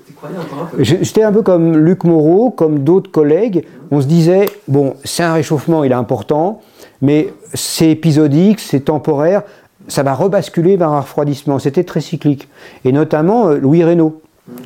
Je- 0.78 0.97
J'étais 1.02 1.24
un 1.24 1.32
peu 1.32 1.43
comme 1.43 1.77
Luc 1.77 2.05
Moreau, 2.05 2.51
comme 2.51 2.81
d'autres 2.81 3.11
collègues. 3.11 3.66
On 3.90 4.01
se 4.01 4.06
disait, 4.06 4.47
bon, 4.69 4.94
c'est 5.02 5.24
un 5.24 5.32
réchauffement, 5.32 5.82
il 5.82 5.90
est 5.90 5.97
important, 5.97 6.61
mais 7.02 7.32
c'est 7.55 7.90
épisodique, 7.90 8.61
c'est 8.61 8.81
temporaire, 8.85 9.43
ça 9.89 10.05
va 10.05 10.15
rebasculer 10.15 10.77
vers 10.77 10.90
un 10.90 11.01
refroidissement. 11.01 11.59
C'était 11.59 11.82
très 11.82 12.01
cyclique. 12.01 12.48
Et 12.85 12.93
notamment 12.93 13.48
euh, 13.48 13.59
Louis 13.59 13.82
Reynaud. 13.82 14.20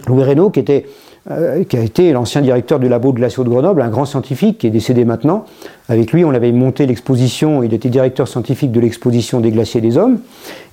Louis 0.07 0.23
Reynaud, 0.25 0.51
qui, 0.51 0.61
était, 0.61 0.87
euh, 1.31 1.63
qui 1.65 1.77
a 1.77 1.81
été 1.81 2.11
l'ancien 2.13 2.41
directeur 2.41 2.79
du 2.79 2.89
labo 2.89 3.13
de 3.13 3.19
glaciaux 3.19 3.45
de 3.45 3.51
Grenoble, 3.51 3.83
un 3.83 3.91
grand 3.91 4.07
scientifique 4.07 4.57
qui 4.57 4.67
est 4.67 4.71
décédé 4.71 5.05
maintenant. 5.05 5.45
Avec 5.91 6.13
lui, 6.13 6.25
on 6.25 6.31
avait 6.31 6.53
monté 6.53 6.87
l'exposition, 6.87 7.63
il 7.63 7.75
était 7.75 7.91
directeur 7.91 8.27
scientifique 8.27 8.73
de 8.73 8.81
l'exposition 8.81 9.41
des 9.41 9.51
glaciers 9.51 9.83
des 9.83 9.99
hommes. 9.99 10.21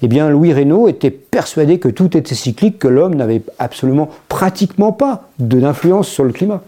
Eh 0.02 0.07
bien, 0.07 0.30
Louis 0.30 0.53
Reynaud 0.53 0.88
était 0.88 1.11
persuadé 1.11 1.77
que 1.77 1.90
tout 1.90 2.15
était 2.15 2.36
cyclique, 2.36 2.80
que 2.80 2.88
l'homme 2.88 3.15
n'avait 3.15 3.41
absolument, 3.60 4.10
pratiquement 4.30 4.94
pas 4.94 5.23
d'influence 5.40 6.07
sur 6.07 6.23
le 6.23 6.32
climat. 6.32 6.61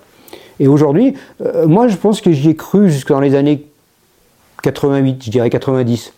Et 0.60 0.68
aujourd'hui, 0.68 1.14
euh, 1.46 1.66
moi, 1.66 1.88
je 1.88 1.96
pense 1.96 2.20
que 2.20 2.34
j'y 2.34 2.50
ai 2.50 2.56
cru 2.56 2.92
jusque 2.92 3.10
dans 3.10 3.22
les 3.22 3.36
années 3.36 3.64
88, 4.64 5.24
je 5.24 5.32
dirais 5.32 5.50
90. 5.50 6.12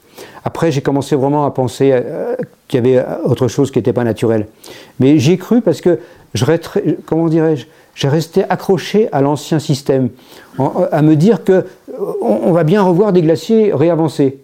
Après, 0.43 0.71
j'ai 0.71 0.81
commencé 0.81 1.15
vraiment 1.15 1.45
à 1.45 1.51
penser 1.51 1.91
euh, 1.93 2.35
qu'il 2.67 2.83
y 2.83 2.87
avait 2.89 3.05
autre 3.23 3.47
chose 3.47 3.69
qui 3.69 3.77
n'était 3.77 3.93
pas 3.93 4.03
naturel. 4.03 4.47
Mais 4.99 5.19
j'y 5.19 5.33
ai 5.33 5.37
cru 5.37 5.61
parce 5.61 5.81
que 5.81 5.99
je 6.33 6.45
restais- 6.45 6.97
comment 7.05 7.27
dirais-je, 7.27 7.65
j'ai 7.95 8.07
resté 8.07 8.43
accroché 8.49 9.09
à 9.11 9.21
l'ancien 9.21 9.59
système, 9.59 10.09
en- 10.57 10.85
à 10.91 11.01
me 11.01 11.15
dire 11.15 11.43
que 11.43 11.51
euh, 11.53 11.63
on, 12.21 12.51
va 12.51 12.63
bien 12.63 12.81
revoir 12.83 13.11
des 13.13 13.21
glaciers 13.21 13.73
réavancés. 13.73 14.39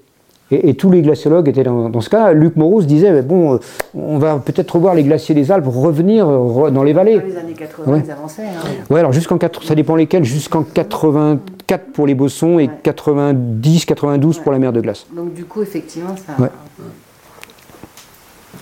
Et, 0.51 0.69
et 0.69 0.73
tous 0.75 0.91
les 0.91 1.01
glaciologues 1.01 1.47
étaient 1.47 1.63
dans, 1.63 1.89
dans 1.89 2.01
ce 2.01 2.09
cas. 2.09 2.31
Luc 2.31 2.55
Moreau 2.55 2.79
se 2.81 2.85
disait, 2.85 3.11
mais 3.11 3.23
bon, 3.23 3.55
euh, 3.55 3.57
on 3.95 4.19
va 4.19 4.37
peut-être 4.37 4.75
revoir 4.75 4.93
les 4.93 5.03
glaciers 5.03 5.33
des 5.33 5.51
Alpes 5.51 5.65
revenir 5.67 6.27
euh, 6.29 6.37
re- 6.37 6.71
dans 6.71 6.83
les 6.83 6.93
vallées. 6.93 7.17
Dans 7.19 7.25
les 7.25 7.37
années 7.37 7.53
80, 7.53 7.91
Ouais. 7.91 8.01
ils 8.05 8.11
avançaient. 8.11 8.43
hein. 8.43 8.83
Ouais, 8.91 8.99
alors 8.99 9.11
jusqu'en 9.11 9.37
4, 9.39 9.63
ça 9.63 9.73
dépend 9.73 9.95
lesquels, 9.95 10.23
jusqu'en 10.23 10.61
84 10.61 11.85
pour 11.93 12.05
les 12.05 12.13
bossons 12.13 12.59
et 12.59 12.67
Ouais. 12.67 12.69
90, 12.83 13.85
92 13.85 14.37
pour 14.39 14.51
la 14.51 14.59
mer 14.59 14.71
de 14.71 14.81
glace. 14.81 15.07
Donc 15.15 15.33
du 15.33 15.45
coup, 15.45 15.63
effectivement, 15.63 16.15
ça. 16.15 16.33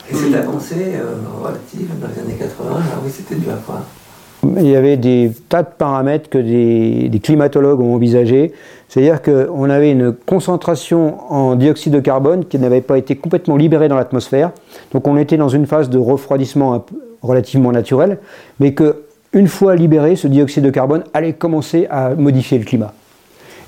Et 0.10 0.16
cette 0.16 0.36
avancée 0.36 0.96
euh, 0.96 1.16
relative 1.42 1.90
dans 2.00 2.08
les 2.08 2.20
années 2.20 2.38
80, 2.40 2.70
là, 2.72 2.80
oui, 3.04 3.12
c'était 3.12 3.36
dû 3.36 3.48
à 3.50 4.60
Il 4.60 4.68
y 4.68 4.76
avait 4.76 4.98
des 4.98 5.32
tas 5.48 5.64
de 5.64 5.70
paramètres 5.78 6.30
que 6.30 6.38
des, 6.38 7.20
climatologues 7.20 7.80
ont 7.80 7.96
envisagés. 7.96 8.52
C'est-à-dire 8.90 9.22
qu'on 9.22 9.70
avait 9.70 9.92
une 9.92 10.12
concentration 10.12 11.32
en 11.32 11.56
dioxyde 11.56 11.94
de 11.94 12.00
carbone 12.00 12.46
qui 12.46 12.60
n'avait 12.60 12.82
pas 12.82 12.98
été 12.98 13.16
complètement 13.16 13.56
libérée 13.56 13.88
dans 13.88 13.96
l'atmosphère. 13.96 14.52
Donc 14.92 15.08
on 15.08 15.18
était 15.18 15.38
dans 15.38 15.50
une 15.50 15.66
phase 15.66 15.90
de 15.90 15.98
refroidissement 15.98 16.86
relativement 17.22 17.72
naturel, 17.72 18.20
mais 18.60 18.74
que 18.74 19.04
une 19.32 19.48
fois 19.48 19.76
libéré, 19.76 20.16
ce 20.16 20.28
dioxyde 20.28 20.64
de 20.64 20.70
carbone 20.70 21.04
allait 21.14 21.34
commencer 21.34 21.88
à 21.90 22.14
modifier 22.14 22.60
le 22.60 22.66
climat. 22.66 22.94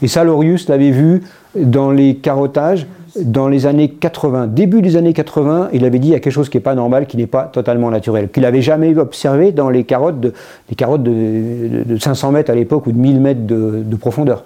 Et 0.02 0.07
ça, 0.07 0.24
Lorius 0.24 0.68
l'avait 0.68 0.91
vu 0.91 1.24
dans 1.56 1.91
les 1.91 2.18
carottages 2.18 2.86
dans 3.22 3.48
les 3.48 3.66
années 3.66 3.90
80, 3.90 4.48
début 4.48 4.82
des 4.82 4.96
années 4.98 5.14
80, 5.14 5.70
il 5.74 5.86
avait 5.86 6.00
dit 6.00 6.10
il 6.10 6.12
y 6.12 6.16
a 6.16 6.20
quelque 6.20 6.34
chose 6.34 6.50
qui 6.50 6.58
n'est 6.58 6.64
pas 6.64 6.76
normal, 6.76 7.06
qui 7.08 7.18
n'est 7.18 7.28
pas 7.28 7.44
totalement 7.44 7.90
naturel, 7.90 8.30
qu'il 8.30 8.44
n'avait 8.44 8.62
jamais 8.62 8.98
observé 8.98 9.52
dans 9.52 9.70
les 9.70 9.84
carottes 9.84 10.20
de, 10.20 10.34
carottes 10.76 11.04
de, 11.04 11.84
de 11.86 11.98
500 11.98 12.32
mètres 12.32 12.52
à 12.52 12.56
l'époque 12.56 12.88
ou 12.88 12.92
de 12.92 12.98
1000 12.98 13.20
mètres 13.20 13.46
de, 13.46 13.84
de 13.86 13.96
profondeur. 13.96 14.44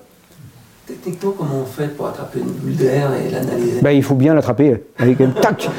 Techniquement, 0.90 1.34
comment 1.38 1.62
on 1.62 1.66
fait 1.66 1.96
pour 1.96 2.08
attraper 2.08 2.40
une 2.40 2.52
bulle 2.52 2.76
d'air 2.76 3.12
et 3.14 3.30
l'analyser? 3.30 3.82
Ben, 3.82 3.91
il 3.91 4.02
faut 4.02 4.16
bien 4.16 4.34
l'attraper 4.34 4.84
avec 4.98 5.22
un 5.22 5.30
tac. 5.30 5.70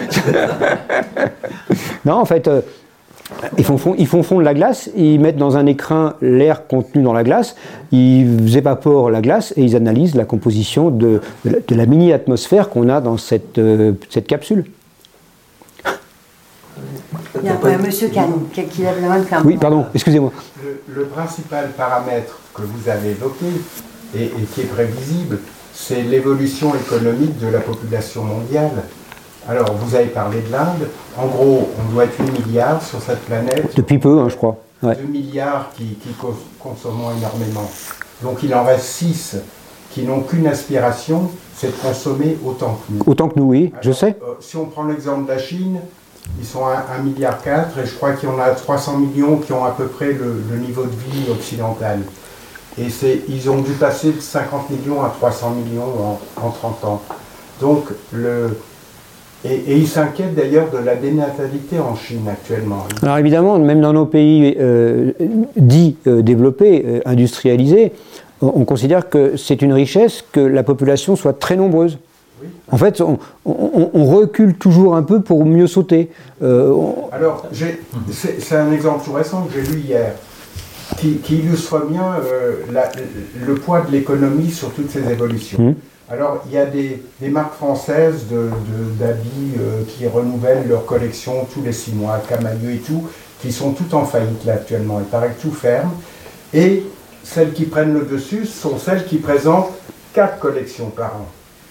non, 2.05 2.15
en 2.15 2.25
fait, 2.25 2.47
euh, 2.47 2.61
ils, 3.59 3.65
font 3.65 3.79
fond- 3.79 3.95
ils 3.99 4.07
font 4.07 4.23
fondre 4.23 4.43
la 4.43 4.55
glace, 4.55 4.91
ils 4.97 5.19
mettent 5.21 5.37
dans 5.37 5.57
un 5.57 5.67
écrin 5.67 6.15
l'air 6.21 6.67
contenu 6.67 7.03
dans 7.03 7.13
la 7.13 7.23
glace, 7.25 7.57
ils 7.93 8.57
évaporent 8.57 9.11
la 9.11 9.21
glace 9.21 9.53
et 9.57 9.63
ils 9.63 9.77
analysent 9.77 10.15
la 10.15 10.25
composition 10.25 10.91
de, 10.91 11.21
de 11.45 11.51
la, 11.51 11.59
de 11.67 11.75
la 11.75 11.87
mini-atmosphère 11.87 12.69
qu'on 12.71 12.89
a 12.89 13.01
dans 13.01 13.17
cette, 13.17 13.59
euh, 13.59 13.93
cette 14.09 14.27
capsule. 14.27 14.65
Il 17.43 17.47
y 17.47 17.49
a 17.49 17.53
un 17.55 17.79
monsieur 17.79 18.09
qui, 18.09 18.19
a- 18.19 18.27
qui- 18.53 18.83
lève 18.83 19.01
la 19.03 19.09
main 19.09 19.25
un 19.33 19.43
Oui, 19.45 19.57
pardon, 19.57 19.87
excusez-moi. 19.95 20.33
Le, 20.65 20.83
le 20.95 21.05
principal 21.07 21.71
paramètre 21.77 22.39
que 22.55 22.63
vous 22.63 22.89
avez 22.89 23.11
évoqué 23.11 23.47
et, 24.17 24.25
et 24.25 24.31
qui 24.53 24.63
est 24.63 24.65
prévisible, 24.65 25.39
c'est 25.73 26.03
l'évolution 26.03 26.73
économique 26.75 27.39
de 27.39 27.49
la 27.49 27.61
population 27.61 28.25
mondiale. 28.25 28.71
Alors, 29.51 29.75
vous 29.75 29.95
avez 29.97 30.07
parlé 30.07 30.41
de 30.43 30.53
l'Inde. 30.53 30.89
En 31.19 31.27
gros, 31.27 31.69
on 31.79 31.93
doit 31.93 32.05
être 32.05 32.19
8 32.19 32.47
milliards 32.47 32.81
sur 32.83 33.01
cette 33.03 33.21
planète. 33.25 33.75
Depuis 33.77 33.99
peu, 33.99 34.21
hein, 34.21 34.29
je 34.29 34.37
crois. 34.37 34.57
Ouais. 34.83 34.95
2 34.95 35.03
milliards 35.09 35.71
qui, 35.77 35.95
qui 35.95 36.11
cons- 36.13 36.35
consomment 36.61 37.11
énormément. 37.19 37.69
Donc, 38.23 38.43
il 38.45 38.55
en 38.55 38.65
reste 38.65 38.85
6 38.85 39.37
qui 39.91 40.05
n'ont 40.05 40.21
qu'une 40.21 40.47
aspiration, 40.47 41.31
c'est 41.57 41.67
de 41.77 41.83
consommer 41.83 42.39
autant 42.47 42.79
que 42.87 42.93
nous. 42.93 43.03
Autant 43.07 43.29
que 43.29 43.39
nous, 43.41 43.47
oui, 43.47 43.73
je 43.81 43.91
sais. 43.91 44.17
euh, 44.23 44.35
si 44.39 44.57
on 44.57 44.67
prend 44.67 44.85
l'exemple 44.85 45.25
de 45.25 45.33
la 45.33 45.39
Chine, 45.39 45.81
ils 46.39 46.47
sont 46.47 46.65
à 46.65 46.85
1,4 47.01 47.03
milliard 47.03 47.39
et 47.45 47.85
je 47.87 47.95
crois 47.97 48.13
qu'il 48.13 48.29
y 48.29 48.33
en 48.33 48.39
a 48.39 48.51
300 48.51 48.99
millions 48.99 49.39
qui 49.39 49.53
ont 49.53 49.65
à 49.65 49.73
peu 49.73 49.87
près 49.89 50.13
le, 50.13 50.43
le 50.49 50.57
niveau 50.59 50.85
de 50.85 50.91
vie 50.91 51.29
occidental. 51.29 52.03
Et 52.79 52.87
ils 53.29 53.51
ont 53.51 53.61
dû 53.63 53.73
passer 53.73 54.13
de 54.13 54.21
50 54.21 54.71
millions 54.71 55.03
à 55.03 55.09
300 55.09 55.51
millions 55.51 56.19
en, 56.39 56.47
en 56.47 56.51
30 56.51 56.85
ans. 56.85 57.03
Donc, 57.61 57.87
le, 58.13 58.57
et, 59.45 59.55
et 59.55 59.77
ils 59.77 59.89
s'inquiètent 59.89 60.35
d'ailleurs 60.35 60.71
de 60.71 60.79
la 60.79 60.95
dénatalité 60.97 61.79
en 61.79 61.95
Chine 61.97 62.29
actuellement. 62.31 62.85
Alors 63.03 63.19
évidemment, 63.19 63.59
même 63.59 63.81
dans 63.81 63.93
nos 63.93 64.07
pays 64.07 64.57
euh, 64.61 65.13
dits 65.57 65.97
euh, 66.07 66.23
développés, 66.23 66.85
euh, 66.87 67.01
industrialisés, 67.07 67.93
on, 68.43 68.53
on 68.57 68.65
considère 68.65 69.09
que 69.09 69.37
c'est 69.37 69.63
une 69.63 69.73
richesse 69.73 70.25
que 70.33 70.41
la 70.41 70.63
population 70.63 71.17
soit 71.17 71.39
très 71.39 71.57
nombreuse. 71.57 71.99
Oui. 72.43 72.49
En 72.71 72.79
fait, 72.79 73.01
on, 73.01 73.19
on- 73.45 73.91
on 73.93 74.05
recule 74.07 74.55
toujours 74.55 74.95
un 74.97 75.03
peu 75.03 75.21
pour 75.21 75.45
mieux 75.45 75.67
sauter. 75.67 76.11
Alors, 76.43 77.47
c'est 77.53 78.57
un 78.57 78.73
exemple 78.73 79.05
tout 79.05 79.13
récent 79.13 79.43
que 79.43 79.53
j'ai 79.61 79.71
lu 79.73 79.81
hier, 79.81 80.13
qui, 80.99 81.17
qui 81.17 81.37
illustre 81.39 81.87
bien 81.87 82.03
euh, 82.25 82.55
la- 82.73 82.91
le 83.47 83.55
poids 83.57 83.83
de 83.83 83.93
l'économie 83.93 84.51
sur 84.51 84.71
toutes 84.71 84.91
ces 84.91 85.07
évolutions. 85.11 85.59
Mhm. 85.63 85.75
Alors, 86.11 86.43
il 86.47 86.53
y 86.53 86.59
a 86.59 86.67
des, 86.67 87.03
des 87.21 87.29
marques 87.29 87.55
françaises 87.55 88.27
de- 88.29 88.37
de- 88.37 88.93
d'habits 88.99 89.53
euh, 89.61 89.83
qui 89.87 90.07
renouvellent 90.09 90.67
leur 90.69 90.85
collection 90.85 91.47
tous 91.53 91.63
les 91.63 91.73
six 91.73 91.93
mois, 91.93 92.21
Camailleux 92.29 92.73
et 92.73 92.79
tout, 92.79 93.07
qui 93.41 93.53
sont 93.53 93.73
toutes 93.73 93.95
en 93.95 94.05
faillite 94.05 94.45
là 94.45 94.55
actuellement. 94.55 94.99
Il 94.99 95.07
paraît 95.07 95.31
que 95.31 95.43
tout 95.43 95.53
ferme. 95.53 95.91
Et 96.53 96.83
celles 97.23 97.53
qui 97.53 97.65
prennent 97.65 97.95
le 97.95 98.05
dessus 98.05 98.45
sont 98.45 98.77
celles 98.77 99.07
qui 99.07 99.19
présentent 99.19 99.71
quatre 100.13 100.41
collections 100.41 100.91
par 100.91 101.15
an. 101.15 101.27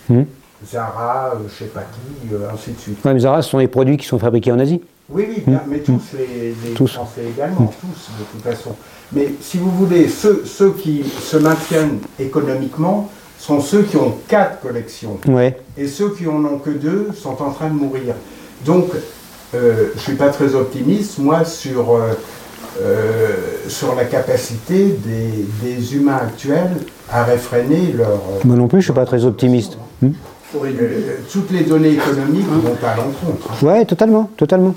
Mhm. 0.07 0.26
Zara, 0.66 1.34
euh, 1.36 1.40
je 1.49 1.53
sais 1.66 1.70
pas 1.70 1.82
qui, 1.82 2.34
euh, 2.34 2.49
ainsi 2.53 2.72
de 2.72 2.80
suite. 2.80 3.03
Ouais, 3.06 3.14
mais 3.14 3.20
Zara, 3.20 3.41
ce 3.41 3.49
sont 3.49 3.60
des 3.60 3.68
produits 3.68 3.98
qui 3.98 4.06
sont 4.07 4.20
fabriqués 4.20 4.52
en 4.53 4.60
Asie. 4.60 4.82
Oui, 5.10 5.26
oui, 5.28 5.44
bien, 5.45 5.61
mais 5.68 5.80
tous 5.80 5.99
les, 6.18 6.53
les 6.64 6.74
Tous. 6.76 6.88
Français 6.94 7.22
également, 7.36 7.72
tous 7.82 8.10
de 8.20 8.24
toute 8.32 8.41
façon. 8.44 8.76
Mais 9.11 9.34
si 9.41 9.57
vous 9.57 9.72
voulez, 9.72 10.07
ceux, 10.07 10.44
ceux 10.45 10.72
qui 10.72 11.03
se 11.03 11.36
maintiennent 11.38 11.99
économiquement 12.20 13.10
sont 13.40 13.61
ceux 13.61 13.84
qui 13.84 13.95
ont 13.98 14.14
quatre 14.28 14.60
collections. 14.60 15.18
Ouais. 15.28 15.57
Et 15.78 15.88
ceux 15.88 16.10
qui 16.10 16.28
en 16.28 16.44
ont 16.45 16.57
que 16.60 16.70
deux 16.70 17.07
sont 17.16 17.41
en 17.41 17.52
train 17.52 17.70
de 17.70 17.74
mourir. 17.74 18.14
Donc, 18.66 18.90
euh, 19.56 19.88
je 19.94 19.98
ne 19.98 19.99
suis 20.02 20.14
pas 20.16 20.28
très 20.30 20.53
optimiste, 20.53 21.18
moi, 21.20 21.45
sur, 21.45 21.95
euh, 21.95 22.11
euh, 22.82 23.30
sur 23.68 23.95
la 23.95 24.03
capacité 24.06 24.98
des, 25.03 25.45
des 25.64 25.95
humains 25.95 26.18
actuels 26.22 26.76
à 27.10 27.24
réfréner 27.24 27.94
leur... 27.98 28.10
euh, 28.10 28.40
Moi 28.44 28.56
non 28.57 28.68
plus, 28.68 28.82
je 28.82 28.86
suis 28.86 28.94
pas 28.94 29.06
très 29.06 29.24
optimiste. 29.26 29.78
Toutes 31.32 31.52
les 31.52 31.61
données 31.64 31.91
économiques 31.94 32.48
vont 32.48 32.76
à 32.86 32.95
l'encontre. 32.98 33.49
hein. 33.52 33.66
Ouais, 33.66 33.86
totalement, 33.86 34.30
totalement. 34.36 34.76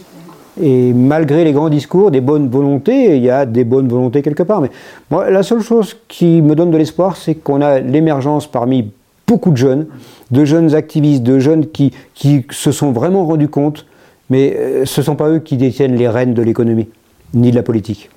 Et 0.60 0.92
malgré 0.92 1.44
les 1.44 1.52
grands 1.52 1.70
discours, 1.70 2.10
des 2.10 2.20
bonnes 2.20 2.48
volontés, 2.48 3.16
il 3.16 3.22
y 3.22 3.30
a 3.30 3.46
des 3.46 3.64
bonnes 3.64 3.88
volontés 3.88 4.20
quelque 4.22 4.42
part. 4.42 4.60
Mais 4.60 4.70
moi, 5.10 5.30
la 5.30 5.42
seule 5.42 5.62
chose 5.62 5.96
qui 6.08 6.42
me 6.42 6.54
donne 6.54 6.70
de 6.70 6.76
l'espoir, 6.76 7.16
c'est 7.16 7.34
qu'on 7.34 7.62
a 7.62 7.78
l'émergence 7.80 8.46
parmi 8.46 8.90
beaucoup 9.26 9.50
de 9.50 9.56
jeunes, 9.56 9.86
de 10.30 10.44
jeunes 10.44 10.74
activistes, 10.74 11.22
de 11.22 11.38
jeunes 11.38 11.66
qui, 11.68 11.92
qui 12.14 12.44
se 12.50 12.70
sont 12.70 12.92
vraiment 12.92 13.24
rendus 13.24 13.48
compte, 13.48 13.86
mais 14.28 14.54
euh, 14.58 14.84
ce 14.84 15.00
ne 15.00 15.04
sont 15.06 15.16
pas 15.16 15.30
eux 15.30 15.38
qui 15.38 15.56
détiennent 15.56 15.96
les 15.96 16.08
rênes 16.08 16.34
de 16.34 16.42
l'économie, 16.42 16.88
ni 17.32 17.50
de 17.50 17.56
la 17.56 17.62
politique. 17.62 18.10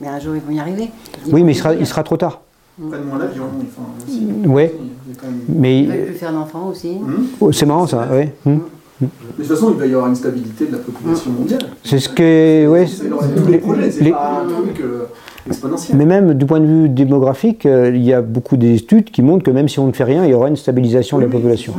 Mais 0.00 0.06
un 0.06 0.20
jour, 0.20 0.36
ils 0.36 0.42
vont 0.42 0.52
y 0.54 0.60
arriver. 0.60 0.90
Ils 1.26 1.34
Oui, 1.34 1.42
mais 1.42 1.52
il 1.52 1.56
sera, 1.56 1.70
venir. 1.70 1.82
il 1.82 1.86
sera 1.86 2.04
trop 2.04 2.16
tard. 2.16 2.40
L'avion. 2.78 3.44
Enfin, 3.68 3.82
même- 4.46 4.70
mais 5.48 5.80
Ils 5.80 5.88
veulent 5.88 6.04
plus 6.06 6.14
faire 6.14 6.32
d'enfants 6.32 6.68
aussi. 6.70 6.92
Hum 7.02 7.26
oh, 7.40 7.52
c'est 7.52 7.66
marrant 7.66 7.86
ça, 7.86 8.06
ouais. 8.10 8.32
Hmm. 8.46 8.58
Mais 9.00 9.08
de 9.08 9.48
toute 9.48 9.56
façon, 9.56 9.72
il 9.72 9.78
va 9.78 9.86
y 9.86 9.92
avoir 9.94 10.08
une 10.08 10.14
stabilité 10.16 10.66
de 10.66 10.72
la 10.72 10.78
population 10.78 11.30
mondiale. 11.30 11.60
C'est 11.84 11.98
ce 11.98 12.08
que. 12.08 12.66
Ouais, 12.68 12.86
C'est 12.86 13.08
tous 13.08 13.50
les 13.50 13.58
projets, 13.58 13.90
c'est 13.90 14.04
les- 14.04 14.10
pas 14.10 14.42
un 14.44 14.48
truc 14.48 14.80
euh, 14.80 15.04
exponentiel. 15.48 15.96
Mais 15.96 16.04
même 16.04 16.34
du 16.34 16.44
point 16.44 16.60
de 16.60 16.66
vue 16.66 16.88
démographique, 16.90 17.64
euh, 17.64 17.90
il 17.94 18.02
y 18.04 18.12
a 18.12 18.20
beaucoup 18.20 18.58
d'études 18.58 19.10
qui 19.10 19.22
montrent 19.22 19.42
que 19.44 19.50
même 19.50 19.68
si 19.68 19.78
on 19.78 19.86
ne 19.86 19.92
fait 19.92 20.04
rien, 20.04 20.24
il 20.26 20.30
y 20.30 20.34
aura 20.34 20.48
une 20.48 20.56
stabilisation 20.56 21.16
de 21.16 21.22
la 21.22 21.28
Oui, 21.28 21.34
oui, 21.36 21.40
population. 21.40 21.72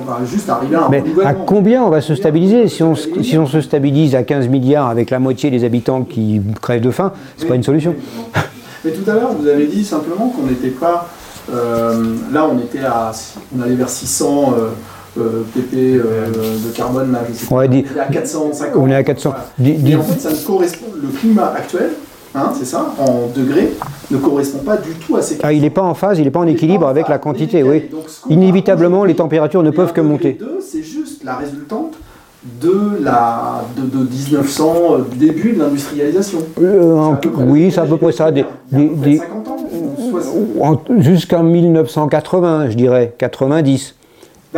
On 0.00 0.04
va 0.04 0.18
juste 0.26 0.48
arriver 0.50 0.74
à 0.74 0.86
un 0.86 0.88
Mais 0.88 1.04
à 1.24 1.34
combien 1.34 1.84
on 1.84 1.90
va 1.90 2.00
se 2.00 2.14
stabiliser 2.16 2.66
si 2.66 2.82
on, 2.82 2.96
se- 2.96 3.22
si 3.22 3.38
on 3.38 3.46
se 3.46 3.60
stabilise 3.60 4.16
à 4.16 4.24
15 4.24 4.48
milliards 4.48 4.88
avec 4.88 5.10
la 5.10 5.20
moitié 5.20 5.50
des 5.52 5.62
habitants 5.62 6.02
qui 6.02 6.40
crèvent 6.60 6.80
de 6.80 6.90
faim, 6.90 7.12
c'est 7.36 7.46
pas 7.46 7.54
une 7.54 7.62
solution. 7.62 7.94
Mais 8.84 8.90
tout 8.92 9.08
à 9.08 9.14
l'heure, 9.14 9.32
vous 9.38 9.46
avez 9.46 9.66
dit 9.66 9.84
simplement 9.84 10.28
qu'on 10.28 10.46
n'était 10.46 10.68
pas. 10.70 11.08
euh, 11.52 12.14
là, 12.32 12.48
on 12.52 12.58
était 12.58 12.80
à. 12.84 13.12
On 13.56 13.60
allait 13.62 13.74
vers 13.74 13.88
600 13.88 14.54
euh, 14.56 14.60
euh, 14.60 14.68
pp 15.54 15.74
euh, 15.76 16.26
de 16.66 16.76
carbone, 16.76 17.12
là, 17.12 17.20
je 17.28 17.34
sais 17.34 17.46
On 17.50 17.56
pas. 17.56 17.64
On 17.66 17.72
est 17.72 18.00
à 18.00 18.04
450. 18.06 18.76
On 18.76 18.88
est 18.90 18.94
à 18.94 19.02
400. 19.02 19.30
Voilà. 19.30 19.44
Dis- 19.58 19.72
dis- 19.82 19.92
Et 19.92 19.96
en 19.96 20.02
fait, 20.02 20.20
ça 20.20 20.30
ne 20.30 20.46
correspond. 20.46 20.86
Le 21.00 21.08
climat 21.08 21.52
actuel, 21.56 21.90
hein, 22.34 22.50
c'est 22.58 22.64
ça, 22.66 22.94
en 22.98 23.28
degrés, 23.34 23.72
ne 24.10 24.16
correspond 24.18 24.58
pas 24.58 24.76
du 24.76 24.90
tout 24.92 25.16
à 25.16 25.22
ces 25.22 25.38
Ah, 25.42 25.52
il 25.52 25.62
n'est 25.62 25.70
pas 25.70 25.82
en 25.82 25.94
phase, 25.94 26.18
il 26.18 26.24
n'est 26.24 26.30
pas 26.30 26.40
en 26.40 26.46
équilibre 26.46 26.84
pas 26.84 26.90
avec 26.90 27.04
phase, 27.06 27.10
la 27.14 27.18
quantité, 27.18 27.62
oui. 27.62 27.84
Donc, 27.90 28.02
Inévitablement, 28.28 29.04
les 29.04 29.14
températures 29.14 29.62
ne 29.62 29.70
peuvent 29.70 29.92
que 29.92 30.00
1,2 30.00 30.04
monter. 30.04 30.38
C'est 30.60 30.82
juste 30.82 31.24
la 31.24 31.36
résultante 31.36 31.94
de 32.62 33.02
la 33.02 33.64
de, 33.76 33.82
de 33.82 34.08
1900, 34.08 34.74
euh, 34.92 34.98
début 35.16 35.52
de 35.52 35.58
l'industrialisation. 35.58 36.38
Euh, 36.62 37.12
oui, 37.38 37.70
c'est 37.72 37.80
à 37.80 37.84
peu 37.84 37.96
près 37.96 38.12
ça. 38.12 38.30
Des, 38.30 38.44
des- 38.70 38.88
des- 38.88 39.16
50 39.18 39.48
ans, 39.48 39.56
ou 39.72 40.10
60. 40.10 40.34
en- 40.60 41.00
Jusqu'en 41.00 41.42
1980, 41.42 42.70
je 42.70 42.76
dirais, 42.76 43.14
90. 43.18 43.94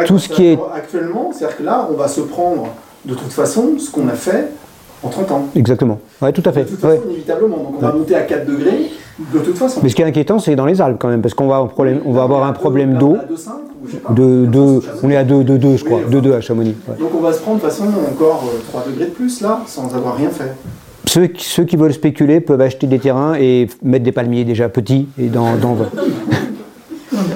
Tout 0.06 0.18
ce 0.18 0.28
qui 0.28 0.46
est- 0.46 0.58
Actuellement, 0.74 1.30
c'est-à-dire 1.32 1.56
que 1.56 1.62
là, 1.62 1.88
on 1.90 1.94
va 1.96 2.08
se 2.08 2.20
prendre 2.20 2.68
de 3.04 3.14
toute 3.14 3.32
façon 3.32 3.72
ce 3.78 3.90
qu'on 3.90 4.08
a 4.08 4.12
fait 4.14 4.48
en 5.02 5.08
30 5.08 5.30
ans. 5.32 5.44
Exactement. 5.56 5.98
Ouais, 6.22 6.32
tout 6.32 6.42
à 6.44 6.52
fait. 6.52 6.64
De 6.64 6.68
toute 6.68 6.82
Ouais. 6.84 6.96
façon, 6.96 7.08
inévitablement. 7.08 7.56
Donc 7.56 7.74
on 7.78 7.80
va 7.80 7.92
monter 7.92 8.14
à 8.14 8.20
4 8.22 8.46
degrés 8.46 8.90
de 9.32 9.38
toute 9.38 9.56
façon. 9.58 9.80
Mais 9.82 9.88
ce 9.88 9.94
qui 9.96 10.02
est 10.02 10.04
inquiétant, 10.06 10.38
c'est 10.38 10.54
dans 10.56 10.66
les 10.66 10.80
Alpes 10.80 10.98
quand 11.00 11.08
même, 11.08 11.22
parce 11.22 11.34
qu'on 11.34 11.46
va, 11.48 11.56
avoir 11.56 11.70
un 11.70 11.72
problème- 11.74 12.00
on 12.04 12.12
va 12.12 12.22
avoir 12.22 12.44
un 12.44 12.52
problème 12.52 12.94
d'eau. 12.98 13.14
Là, 13.14 13.20
on 13.20 13.22
est 13.22 13.24
à 13.24 13.26
2,5 13.28 13.52
ou 13.82 13.86
je 13.88 13.92
sais 13.92 13.98
pas. 13.98 14.12
De, 14.12 14.46
de, 14.46 14.80
on 15.02 15.10
est 15.10 15.16
à 15.16 15.24
2, 15.24 15.42
2, 15.44 15.58
2 15.58 15.76
je 15.76 15.84
crois. 15.84 15.98
Oui, 16.04 16.10
2, 16.10 16.20
2 16.20 16.34
à 16.34 16.40
Chamonix. 16.40 16.76
ouais. 16.88 16.96
Donc 16.98 17.10
on 17.18 17.20
va 17.22 17.32
se 17.32 17.40
prendre 17.40 17.56
de 17.58 17.62
toute 17.62 17.70
façon 17.70 17.84
encore 18.10 18.44
euh, 18.54 18.58
3 18.68 18.84
degrés 18.86 19.06
de 19.06 19.10
plus 19.10 19.40
là, 19.40 19.60
sans 19.66 19.94
avoir 19.94 20.16
rien 20.16 20.30
fait. 20.30 20.52
Ceux, 21.06 21.26
qui- 21.26 21.44
ceux 21.44 21.64
qui 21.64 21.76
veulent 21.76 21.92
spéculer 21.94 22.40
peuvent 22.40 22.60
acheter 22.60 22.86
des 22.86 22.98
terrains 22.98 23.34
et 23.34 23.68
mettre 23.82 24.04
des 24.04 24.12
palmiers 24.12 24.44
déjà 24.44 24.68
petits 24.68 25.08
et 25.18 25.26
dans, 25.28 25.56
dans 25.56 25.74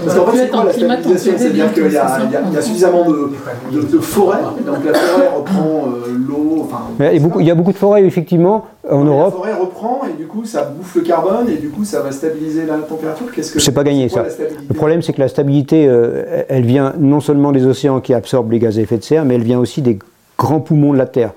Parce 0.04 0.18
qu'en 0.18 0.26
fait, 0.26 0.38
c'est 0.38 0.48
quoi 0.50 0.64
la 0.64 0.72
stabilisation 0.72 1.32
C'est-à-dire 1.36 1.72
qu'il 1.72 1.92
y, 1.92 1.96
a- 1.96 2.18
y 2.52 2.58
y 2.58 2.62
suffisamment 2.62 3.04
de, 3.08 3.30
de, 3.72 3.80
de 3.82 3.98
forêts, 3.98 4.38
donc 4.66 4.76
la 4.84 4.94
forêt 4.94 5.28
reprend 5.36 5.84
euh, 5.88 6.12
l'eau, 6.28 6.58
enfin... 6.62 6.78
il, 7.00 7.04
y 7.04 7.16
a 7.16 7.20
beaucoup, 7.20 7.40
il 7.40 7.46
y 7.46 7.50
a 7.50 7.54
beaucoup 7.54 7.72
de 7.72 7.76
forêts 7.76 8.04
effectivement 8.04 8.66
en 8.90 9.04
La 9.04 9.10
Europe. 9.10 9.34
forêt 9.36 9.54
reprend 9.54 10.00
et 10.08 10.16
du 10.20 10.26
coup 10.26 10.44
ça 10.44 10.64
bouffe 10.64 10.94
le 10.96 11.02
carbone 11.02 11.48
et 11.48 11.56
du 11.56 11.70
coup 11.70 11.84
ça 11.84 12.00
va 12.00 12.12
stabiliser 12.12 12.66
la 12.66 12.76
température. 12.78 13.26
Qu'est-ce 13.34 13.52
que 13.52 13.60
C'est 13.60 13.72
pas 13.72 13.84
gagné, 13.84 14.08
quoi, 14.08 14.28
ça. 14.28 14.42
la 14.42 14.48
Le 14.68 14.74
problème, 14.74 15.02
c'est 15.02 15.12
que 15.12 15.20
la 15.20 15.28
stabilité, 15.28 15.86
euh, 15.88 16.42
elle 16.48 16.64
vient 16.64 16.92
non 16.98 17.20
seulement 17.20 17.52
des 17.52 17.66
océans 17.66 18.00
qui 18.00 18.14
absorbent 18.14 18.52
les 18.52 18.58
gaz 18.58 18.78
à 18.78 18.82
effet 18.82 18.98
de 18.98 19.04
serre, 19.04 19.24
mais 19.24 19.34
elle 19.36 19.42
vient 19.44 19.58
aussi 19.58 19.82
des 19.82 19.98
grands 20.38 20.60
poumons 20.60 20.92
de 20.92 20.98
la 20.98 21.06
Terre. 21.06 21.32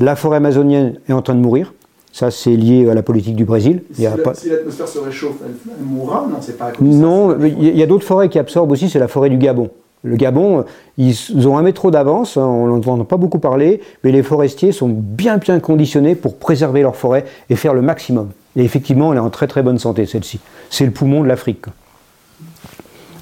La 0.00 0.16
forêt 0.16 0.36
amazonienne 0.38 0.94
est 1.08 1.12
en 1.12 1.22
train 1.22 1.34
de 1.34 1.40
mourir. 1.40 1.72
Ça, 2.12 2.30
c'est 2.30 2.54
lié 2.54 2.88
à 2.90 2.94
la 2.94 3.02
politique 3.02 3.36
du 3.36 3.44
Brésil. 3.46 3.82
Si 3.92 4.02
pas- 4.04 4.34
l'atmosphère 4.48 4.88
se 4.88 4.98
réchauffe, 4.98 5.36
elle, 5.44 5.84
mourra 5.84 6.26
Non, 6.30 6.36
c'est 6.40 6.58
pas 6.58 6.68
ça, 6.70 6.76
Non, 6.80 7.36
il 7.40 7.76
y 7.76 7.82
a 7.82 7.86
d'autres 7.86 8.04
forêts 8.04 8.28
qui 8.28 8.38
absorbent 8.38 8.70
aussi, 8.72 8.90
c'est 8.90 8.98
la 8.98 9.08
forêt 9.08 9.30
du 9.30 9.38
Gabon. 9.38 9.70
Le 10.04 10.16
Gabon, 10.16 10.64
ils 10.98 11.48
ont 11.48 11.56
un 11.56 11.62
métro 11.62 11.90
d'avance, 11.90 12.36
hein, 12.36 12.44
on 12.44 12.66
n'en 12.66 12.76
entend 12.76 13.04
pas 13.04 13.16
beaucoup 13.16 13.38
parler, 13.38 13.80
mais 14.04 14.10
les 14.12 14.22
forestiers 14.22 14.72
sont 14.72 14.88
bien 14.88 15.38
bien 15.38 15.58
conditionnés 15.60 16.14
pour 16.14 16.36
préserver 16.36 16.82
leur 16.82 16.96
forêt 16.96 17.24
et 17.48 17.56
faire 17.56 17.72
le 17.72 17.82
maximum. 17.82 18.30
Et 18.56 18.64
effectivement, 18.64 19.12
elle 19.12 19.18
est 19.18 19.22
en 19.22 19.30
très 19.30 19.46
très 19.46 19.62
bonne 19.62 19.78
santé 19.78 20.04
celle-ci. 20.04 20.40
C'est 20.70 20.84
le 20.84 20.90
poumon 20.90 21.22
de 21.22 21.28
l'Afrique. 21.28 21.64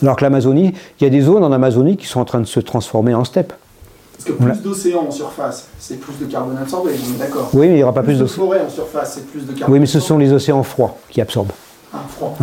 Alors 0.03 0.17
que 0.17 0.25
l'Amazonie, 0.25 0.73
il 1.01 1.05
y 1.05 1.07
a 1.07 1.11
des 1.11 1.21
zones 1.21 1.45
en 1.45 1.53
Amazonie 1.53 1.97
qui 1.97 2.07
sont 2.07 2.21
en 2.21 2.25
train 2.25 2.41
de 2.41 2.47
se 2.47 2.59
transformer 2.61 3.15
en 3.15 3.25
steppe. 3.25 3.53
Parce 4.22 4.36
que 4.38 4.42
plus 4.44 4.60
d'océans 4.62 5.06
en 5.09 5.10
surface, 5.10 5.66
c'est 5.78 5.98
plus 5.98 6.12
de 6.20 6.30
carbone 6.30 6.59
absorbé, 6.60 6.90
on 6.92 7.14
est 7.14 7.18
d'accord. 7.18 7.48
Oui, 7.55 7.68
mais 7.68 7.74
il 7.74 7.76
n'y 7.76 7.82
aura 7.82 7.94
pas 7.94 8.02
plus 8.02 8.14
plus 8.14 8.20
de 8.20 8.26
forêt 8.26 8.60
en 8.66 8.68
surface, 8.68 9.14
c'est 9.14 9.26
plus 9.26 9.47
de 9.47 9.52
carbone 9.52 9.72
Oui, 9.74 9.80
mais 9.80 9.86
ce 9.86 9.98
sont 10.01 10.18
les 10.18 10.30
océans 10.32 10.62
froids 10.62 10.98
qui 11.09 11.20
absorbent. 11.22 11.52
Ah, 11.92 12.05
froid. 12.09 12.36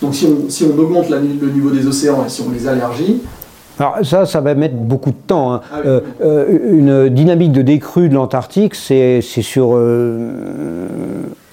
Donc 0.00 0.14
si 0.14 0.26
on, 0.26 0.48
si 0.48 0.64
on 0.64 0.78
augmente 0.78 1.08
la- 1.08 1.18
le 1.18 1.50
niveau 1.50 1.70
des 1.70 1.84
océans 1.86 2.24
et 2.24 2.28
si 2.28 2.42
on 2.42 2.50
les 2.52 2.68
allergie, 2.68 3.20
Alors 3.80 3.98
ça, 4.04 4.24
ça 4.26 4.40
va 4.40 4.54
mettre 4.54 4.76
beaucoup 4.76 5.10
de 5.10 5.16
temps. 5.26 5.54
hein. 5.54 5.60
Ah 5.72 5.76
oui. 5.82 5.86
Euh, 5.86 6.00
euh, 6.22 6.68
une 7.08 7.08
dynamique 7.14 7.50
de 7.52 7.62
décrue 7.62 8.08
de 8.08 8.14
l'Antarctique, 8.14 8.74
c'est 8.76 9.20
sur 9.20 9.70
euh, 9.74 10.78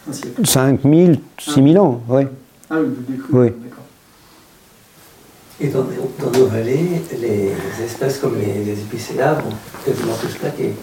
un 0.09 0.13
siècle. 0.13 0.41
5000, 0.45 1.19
6000 1.39 1.79
ans. 1.79 2.01
Ouais. 2.07 2.27
Ah 2.69 2.75
oui, 2.79 2.87
de 2.89 3.13
décrue, 3.13 3.29
Oui. 3.33 3.45
d'accord. 3.63 3.84
Et 5.61 5.67
dans, 5.69 5.79
dans 5.83 6.37
nos 6.37 6.45
vallées, 6.47 7.01
les 7.21 7.51
espèces 7.83 8.17
comme 8.19 8.35
les, 8.37 8.63
les 8.65 8.79
épicéas 8.79 9.33
vont 9.35 9.55
quasiment 9.85 10.13
tous 10.21 10.33
claquer. 10.37 10.73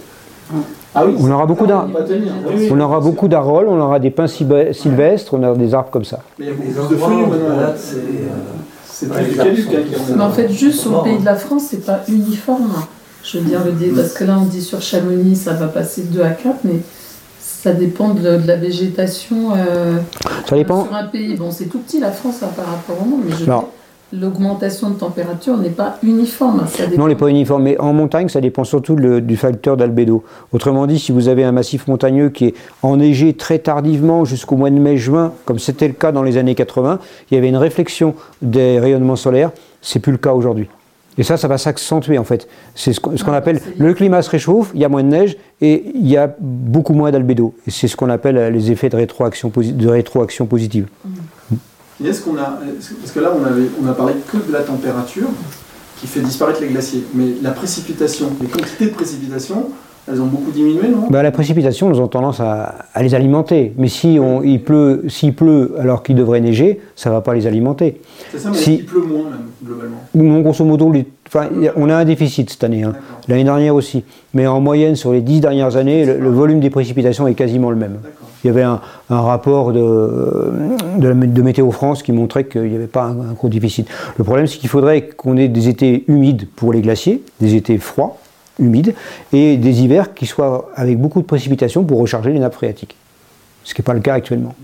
Ah 0.95 1.05
oui, 1.05 1.15
On 1.19 1.31
aura 1.31 1.45
beaucoup 1.45 1.65
Oui, 1.65 2.53
oui, 2.55 2.69
On 2.71 2.79
aura 2.79 2.99
beaucoup 2.99 3.27
d'arroles, 3.27 3.67
on 3.67 3.79
aura 3.79 3.99
des 3.99 4.09
pins 4.11 4.25
sylve- 4.27 4.73
sylvestres, 4.73 5.33
on 5.35 5.43
aura 5.43 5.55
des 5.55 5.73
arbres 5.73 5.89
comme 5.89 6.03
ça. 6.03 6.19
Mais 6.39 6.45
il 6.45 6.49
y 6.49 6.51
a 6.51 6.55
Les 6.55 6.73
beaucoup 6.73 6.89
de 6.91 6.97
c'est. 7.77 9.07
Mais 10.15 10.23
en 10.23 10.31
fait, 10.31 10.49
juste 10.49 10.79
sur 10.81 10.91
le 10.97 11.03
pays 11.03 11.19
de 11.19 11.25
la 11.25 11.35
France, 11.35 11.63
c'est 11.69 11.85
pas 11.85 12.01
uniforme. 12.07 12.71
Je 13.23 13.37
veux 13.37 13.45
dire, 13.45 13.63
le 13.63 13.71
dé- 13.71 13.91
parce 13.95 14.13
que 14.13 14.23
là, 14.25 14.37
on 14.41 14.45
dit 14.45 14.61
sur 14.61 14.81
Chamonix, 14.81 15.35
ça 15.35 15.53
va 15.53 15.67
passer 15.67 16.01
de 16.03 16.07
2 16.17 16.21
à 16.23 16.31
4, 16.31 16.57
mais 16.65 16.79
ça 17.39 17.71
dépend 17.71 18.09
de, 18.13 18.21
de 18.21 18.47
la 18.47 18.55
végétation. 18.57 19.51
euh, 19.55 19.97
Ça 20.47 20.55
dépend. 20.55 20.85
Sur 20.85 20.93
un 20.95 21.05
pays, 21.05 21.35
bon, 21.35 21.49
c'est 21.51 21.65
tout 21.65 21.79
petit 21.79 21.99
la 21.99 22.11
France 22.11 22.43
hein, 22.43 22.49
par 22.55 22.65
rapport 22.65 22.97
au 23.01 23.05
monde, 23.09 23.21
mais 23.25 23.33
je 23.35 23.49
Non. 23.49 23.65
L'augmentation 24.19 24.91
de 24.91 24.95
température 24.95 25.57
n'est 25.57 25.69
pas 25.69 25.97
uniforme. 26.03 26.65
Ça 26.67 26.85
dépend. 26.85 27.01
Non, 27.01 27.07
elle 27.07 27.13
n'est 27.13 27.19
pas 27.19 27.27
uniforme, 27.29 27.63
mais 27.63 27.79
en 27.79 27.93
montagne, 27.93 28.29
ça 28.29 28.41
dépend 28.41 28.63
surtout 28.63 28.95
le- 28.95 29.21
du 29.21 29.35
facteur 29.37 29.75
d'albédo. 29.75 30.23
Autrement 30.51 30.85
dit, 30.85 30.99
si 30.99 31.11
vous 31.11 31.27
avez 31.29 31.43
un 31.43 31.51
massif 31.51 31.87
montagneux 31.87 32.29
qui 32.29 32.45
est 32.45 32.53
enneigé 32.83 33.33
très 33.33 33.59
tardivement 33.59 34.23
jusqu'au 34.23 34.55
mois 34.55 34.69
de 34.69 34.77
mai-juin, 34.79 35.33
comme 35.45 35.57
c'était 35.59 35.87
le 35.87 35.93
cas 35.93 36.11
dans 36.11 36.21
les 36.23 36.37
années 36.37 36.55
80, 36.55 36.99
il 37.31 37.35
y 37.35 37.37
avait 37.37 37.49
une 37.49 37.57
réflexion 37.57 38.13
des 38.41 38.79
rayonnements 38.79 39.15
solaires, 39.15 39.51
c'est 39.81 39.99
plus 39.99 40.11
le 40.11 40.17
cas 40.19 40.33
aujourd'hui. 40.33 40.67
Et 41.17 41.21
ça, 41.23 41.37
ça 41.37 41.47
va 41.47 41.59
s'accentuer 41.59 42.17
en 42.17 42.23
fait. 42.23 42.47
C'est 42.73 42.91
ce 42.93 42.99
qu'on 42.99 43.11
Ah, 43.31 43.35
appelle 43.35 43.59
le 43.77 43.93
climat 43.93 44.21
se 44.23 44.31
réchauffe, 44.31 44.71
il 44.73 44.81
y 44.81 44.85
a 44.85 44.89
moins 44.89 45.03
de 45.03 45.09
neige 45.09 45.37
et 45.61 45.83
il 45.93 46.07
y 46.07 46.17
a 46.17 46.35
beaucoup 46.39 46.93
moins 46.93 47.11
d'albédo. 47.11 47.53
Et 47.67 47.71
c'est 47.71 47.87
ce 47.87 47.95
qu'on 47.95 48.09
appelle 48.09 48.51
les 48.51 48.71
effets 48.71 48.89
de 48.89 48.95
rétroaction, 48.95 49.51
de 49.55 49.87
rétroaction 49.87 50.47
positive. 50.47 50.87
Et 52.01 52.07
est-ce 52.07 52.21
qu'on 52.21 52.37
a. 52.37 52.59
Parce 53.01 53.11
que 53.11 53.19
là, 53.19 53.31
on, 53.37 53.43
avait, 53.45 53.67
on 53.83 53.87
a 53.87 53.93
parlé 53.93 54.13
que 54.31 54.37
de 54.37 54.51
la 54.53 54.61
température 54.61 55.27
qui 55.99 56.07
fait 56.07 56.21
disparaître 56.21 56.61
les 56.61 56.67
glaciers. 56.67 57.03
Mais 57.13 57.25
la 57.41 57.51
précipitation, 57.51 58.29
les 58.41 58.47
quantités 58.47 58.85
de 58.85 58.91
précipitation, 58.91 59.69
elles 60.11 60.19
ont 60.21 60.25
beaucoup 60.25 60.51
diminué, 60.51 60.89
non? 60.89 61.07
Bah, 61.09 61.23
la 61.23 61.31
précipitation, 61.31 61.87
nous 61.89 61.97
avons 61.97 62.09
tendance 62.09 62.39
à, 62.41 62.75
à 62.93 63.01
les 63.03 63.15
alimenter. 63.15 63.73
Mais 63.77 63.87
si 63.87 64.17
on, 64.21 64.41
il 64.43 64.61
pleut, 64.61 65.05
s'il 65.07 65.33
pleut 65.33 65.75
alors 65.79 66.03
qu'il 66.03 66.15
devrait 66.15 66.41
neiger, 66.41 66.81
ça 66.95 67.09
ne 67.09 67.15
va 67.15 67.21
pas 67.21 67.33
les 67.33 67.47
alimenter. 67.47 68.01
C'est 68.31 68.39
ça, 68.39 68.49
mais 68.51 68.57
Si- 68.57 68.75
il 68.75 68.85
pleut 68.85 69.01
moins, 69.03 69.29
même, 69.29 69.47
globalement. 69.63 70.03
Non, 70.13 70.41
grosso 70.41 70.65
modo, 70.65 70.91
les- 70.91 71.05
on 71.75 71.89
a 71.89 71.95
un 71.95 72.05
déficit 72.05 72.49
cette 72.49 72.63
année. 72.63 72.83
hein. 72.83 72.93
L'année 73.27 73.43
dernière 73.43 73.75
aussi. 73.75 74.03
Mais 74.33 74.47
en 74.47 74.59
moyenne, 74.59 74.95
sur 74.95 75.13
les 75.13 75.21
dix 75.21 75.39
dernières 75.39 75.75
années, 75.77 76.05
le, 76.05 76.29
volume 76.29 76.59
des 76.59 76.69
précipitations 76.69 77.27
est 77.27 77.33
quasiment 77.33 77.69
le 77.69 77.75
même. 77.75 77.99
Il 78.43 78.47
y 78.47 78.49
avait 78.49 78.63
un, 78.63 78.81
rapport 79.09 79.71
de, 79.71 81.41
Météo 81.41 81.71
France 81.71 82.03
qui 82.03 82.11
montrait 82.11 82.45
qu'il 82.45 82.63
n'y 82.63 82.75
avait 82.75 82.87
pas 82.87 83.05
un 83.05 83.33
gros 83.33 83.47
déficit. 83.47 83.87
Le 84.17 84.23
problème, 84.23 84.47
c'est 84.47 84.57
qu'il 84.57 84.69
faudrait 84.69 85.03
qu'on 85.03 85.37
ait 85.37 85.47
des 85.47 85.69
étés 85.69 86.03
humides 86.07 86.47
pour 86.55 86.73
les 86.73 86.81
glaciers, 86.81 87.23
des 87.39 87.55
étés 87.55 87.77
froids, 87.77 88.17
humides, 88.59 88.95
et 89.31 89.55
des 89.55 89.83
hivers 89.83 90.13
qui 90.13 90.25
soient 90.25 90.69
avec 90.75 90.99
beaucoup 90.99 91.21
de 91.21 91.25
précipitations 91.25 91.83
pour 91.83 91.99
recharger 91.99 92.31
les 92.31 92.39
nappes 92.39 92.55
phréatiques. 92.55 92.95
Ce 93.63 93.73
qui 93.73 93.81
n'est 93.81 93.85
pas 93.85 93.93
le 93.93 94.01
cas 94.01 94.15
actuellement. 94.15 94.55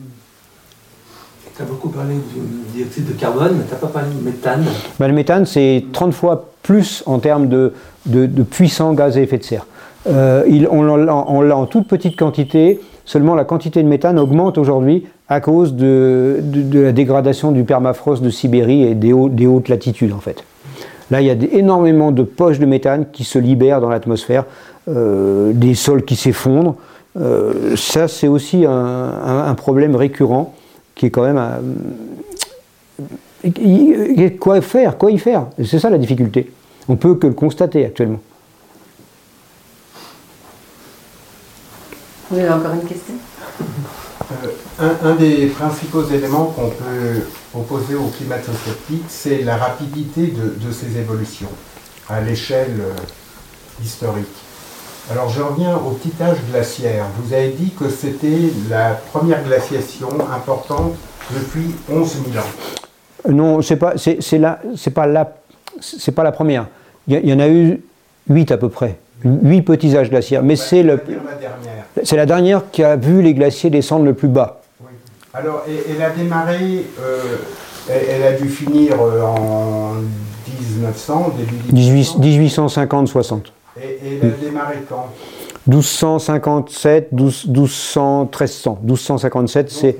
Tu 1.59 1.63
as 1.63 1.67
beaucoup 1.67 1.89
parlé 1.89 2.13
du 2.13 2.77
dioxyde 2.77 3.05
de 3.05 3.19
carbone, 3.19 3.57
mais 3.57 3.65
tu 3.65 3.73
n'as 3.73 3.79
pas 3.79 3.87
parlé 3.87 4.07
de 4.17 4.23
méthane. 4.23 4.63
Ben, 4.97 5.09
le 5.09 5.13
méthane, 5.13 5.45
c'est 5.45 5.83
30 5.91 6.13
fois 6.13 6.51
plus 6.63 7.03
en 7.05 7.19
termes 7.19 7.49
de, 7.49 7.73
de, 8.05 8.43
puissants 8.43 8.93
gaz 8.93 9.17
à 9.17 9.21
effet 9.21 9.39
de 9.39 9.43
serre. 9.43 9.65
Euh, 10.07 10.45
on 10.71 11.41
l'a 11.41 11.57
en 11.57 11.65
toute 11.65 11.85
petite 11.85 12.17
quantité, 12.17 12.79
seulement 13.03 13.35
la 13.35 13.43
quantité 13.43 13.83
de 13.83 13.89
méthane 13.89 14.19
augmente 14.19 14.57
aujourd'hui 14.57 15.05
à 15.27 15.41
cause 15.41 15.73
de, 15.73 16.41
la 16.71 16.93
dégradation 16.93 17.51
du 17.51 17.65
permafrost 17.65 18.23
de 18.23 18.29
Sibérie 18.29 18.83
et 18.83 18.95
des, 18.95 19.11
hautes 19.11 19.67
latitudes 19.67 20.13
en 20.13 20.21
fait. 20.21 20.45
Là, 21.11 21.19
il 21.19 21.27
y 21.27 21.29
a 21.29 21.35
énormément 21.51 22.13
de 22.13 22.23
poches 22.23 22.59
de 22.59 22.65
méthane 22.65 23.07
qui 23.11 23.25
se 23.25 23.37
libèrent 23.37 23.81
dans 23.81 23.89
l'atmosphère, 23.89 24.45
euh, 24.87 25.51
des 25.53 25.75
sols 25.75 26.05
qui 26.05 26.15
s'effondrent. 26.15 26.75
Euh, 27.19 27.75
ça, 27.75 28.07
c'est 28.07 28.29
aussi 28.29 28.63
un 28.65 29.53
problème 29.55 29.97
récurrent 29.97 30.53
qui 30.99 31.05
est 31.05 31.11
quand 31.11 31.23
même 31.23 31.41
et 33.45 34.35
Quoi 34.35 34.59
faire 34.59 34.97
Quoi 34.97 35.11
y 35.11 35.17
faire 35.17 35.47
C'est 35.65 35.79
ça 35.79 35.89
la 35.89 35.97
difficulté. 35.97 36.51
On 36.89 36.97
peut 36.97 37.15
que 37.15 37.27
le 37.27 37.33
constater 37.33 37.85
actuellement. 37.85 38.19
Vous 42.29 42.37
avez 42.37 42.49
encore 42.49 42.73
une 42.73 42.83
question? 42.87 43.13
Euh, 44.43 44.47
un, 44.79 45.09
un 45.09 45.15
des 45.15 45.47
principaux 45.47 46.03
éléments 46.03 46.47
qu'on 46.47 46.69
peut 46.69 47.23
opposer 47.55 47.95
au 47.95 48.07
climato-sceptique, 48.07 49.05
c'est 49.07 49.41
la 49.43 49.55
rapidité 49.55 50.27
de, 50.27 50.67
de 50.67 50.71
ces 50.71 50.97
évolutions 50.97 51.49
à 52.09 52.19
l'échelle 52.19 52.81
euh, 52.81 53.83
historique. 53.83 54.27
Alors 55.11 55.29
je 55.29 55.41
reviens 55.41 55.75
au 55.75 55.91
petit 55.91 56.11
âge 56.21 56.37
glaciaire. 56.51 57.05
Vous 57.19 57.33
avez 57.33 57.49
dit 57.49 57.71
que 57.71 57.89
c'était 57.89 58.51
la 58.69 58.91
première 59.11 59.43
glaciation 59.43 60.09
importante 60.33 60.93
depuis 61.31 61.73
11 61.91 62.17
000 62.31 62.37
ans. 62.37 62.47
Non, 63.29 63.61
c'est 63.61 63.75
pas, 63.75 63.93
c'est, 63.97 64.17
c'est 64.21 64.37
la, 64.37 64.59
c'est 64.75 64.91
pas 64.91 65.07
la, 65.07 65.33
c'est 65.81 66.11
pas 66.11 66.23
la 66.23 66.31
première. 66.31 66.67
Il 67.07 67.27
y, 67.27 67.33
en 67.33 67.39
a 67.39 67.47
eu 67.47 67.81
huit 68.29 68.51
à 68.51 68.57
peu 68.57 68.69
près, 68.69 68.99
huit 69.25 69.63
petits 69.63 69.97
âges 69.97 70.11
glaciaires. 70.11 70.43
Mais 70.43 70.55
c'est 70.55 70.83
le, 70.83 70.91
la 70.91 70.97
dernière. 71.35 71.85
c'est 72.03 72.15
la 72.15 72.25
dernière 72.27 72.69
qui 72.71 72.83
a 72.83 72.95
vu 72.95 73.23
les 73.23 73.33
glaciers 73.33 73.71
descendre 73.71 74.05
le 74.05 74.13
plus 74.13 74.27
bas. 74.27 74.61
Oui. 74.81 74.91
Alors, 75.33 75.63
et- 75.67 75.91
elle 75.91 76.03
a 76.03 76.11
démarré, 76.11 76.85
euh, 77.01 77.37
elle, 77.89 78.03
elle 78.11 78.23
a 78.35 78.37
dû 78.37 78.47
finir 78.47 78.93
euh, 79.01 79.23
en 79.23 79.93
1900, 80.47 81.33
début 81.35 81.55
18, 81.73 82.19
1900. 82.19 82.85
1850-60. 82.85 83.41
Et, 83.81 84.07
et 84.07 84.19
elle 84.21 84.27
a 84.29 84.35
démarré 84.35 84.77
quand 84.87 85.07
1257, 85.67 87.09
12, 87.11 87.45
1200, 87.47 88.21
1300. 88.25 88.79
1257, 88.83 89.65
Donc, 89.65 89.71
c'est. 89.71 89.97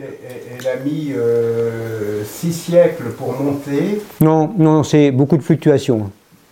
elle, 0.60 0.68
a 0.68 0.76
mis 0.84 1.12
euh, 1.16 2.24
six 2.26 2.54
siècles 2.54 3.12
pour 3.18 3.34
monter. 3.40 4.02
Non, 4.22 4.52
non, 4.58 4.74
non, 4.74 4.84
c'est 4.84 5.12
beaucoup 5.12 5.38
de 5.38 5.44
fluctuations. 5.44 6.10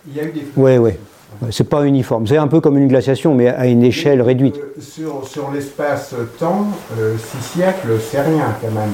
Il 0.08 0.16
y 0.16 0.20
a 0.20 0.24
eu 0.24 0.32
des 0.32 0.46
Ouais, 0.56 0.78
ouais. 0.78 0.98
Ouais, 1.42 1.50
C'est 1.52 1.66
pas 1.66 1.84
uniforme. 1.84 2.26
C'est 2.26 2.38
un 2.38 2.48
peu 2.48 2.62
comme 2.62 2.78
une 2.78 2.88
glaciation, 2.88 3.36
mais 3.36 3.48
à 3.50 3.68
une 3.68 3.84
échelle 3.84 4.22
réduite. 4.22 4.56
Euh, 4.58 4.82
sur 4.82 5.28
sur 5.28 5.52
l'espace-temps, 5.52 6.68
euh, 7.00 7.16
six 7.18 7.58
siècles, 7.58 8.00
c'est 8.10 8.22
rien 8.22 8.56
quand 8.62 8.72
même. 8.72 8.92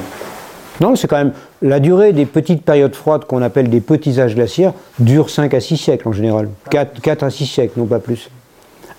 Non, 0.84 0.98
c'est 0.98 1.08
quand 1.08 1.16
même. 1.16 1.32
La 1.62 1.80
durée 1.80 2.12
des 2.12 2.26
petites 2.26 2.62
périodes 2.62 2.94
froides 2.94 3.24
qu'on 3.24 3.42
appelle 3.42 3.70
des 3.70 3.80
petits 3.80 4.20
âges 4.20 4.36
glaciaires 4.36 4.74
dure 5.00 5.30
5 5.30 5.54
à 5.54 5.62
6 5.62 5.78
siècles 5.78 6.10
en 6.10 6.12
général. 6.12 6.50
4, 6.72 7.24
à 7.24 7.30
6 7.30 7.46
siècles, 7.46 7.80
non 7.80 7.86
pas 7.86 8.00
plus. 8.00 8.30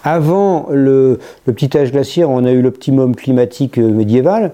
Avant 0.03 0.69
le, 0.71 1.19
petit 1.45 1.77
âge 1.77 1.93
glaciaire, 1.93 2.31
on 2.31 2.47
a 2.47 2.53
eu 2.53 2.63
l'optimum 2.63 3.15
climatique 3.15 3.79
euh, 3.79 3.91
médiéval. 3.91 4.53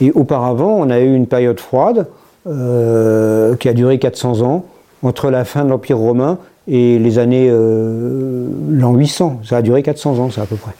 Et 0.00 0.10
auparavant, 0.12 0.74
on 0.78 0.88
a 0.88 1.00
eu 1.00 1.14
une 1.14 1.26
période 1.26 1.60
froide 1.60 2.06
euh, 2.46 3.56
qui 3.56 3.68
a 3.68 3.74
duré 3.74 3.98
400 3.98 4.40
ans, 4.40 4.64
entre 5.02 5.30
la 5.30 5.44
fin 5.44 5.66
de 5.66 5.68
l'Empire 5.68 5.98
romain 5.98 6.38
et 6.66 6.98
les 6.98 7.18
années 7.18 7.48
euh, 7.50 8.48
l'an 8.70 8.94
800. 8.94 9.40
Ça 9.44 9.58
a 9.58 9.62
duré 9.62 9.82
400 9.82 10.18
ans, 10.18 10.30
ça 10.30 10.40
à 10.40 10.46
peu 10.46 10.56
près. 10.56 10.72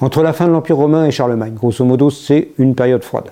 Entre 0.00 0.24
la 0.24 0.32
fin 0.32 0.48
de 0.48 0.52
l'Empire 0.52 0.78
romain 0.78 1.04
et 1.06 1.12
Charlemagne, 1.12 1.54
grosso 1.54 1.84
modo, 1.84 2.10
c'est 2.10 2.48
une 2.58 2.74
période 2.74 3.04
froide. 3.04 3.30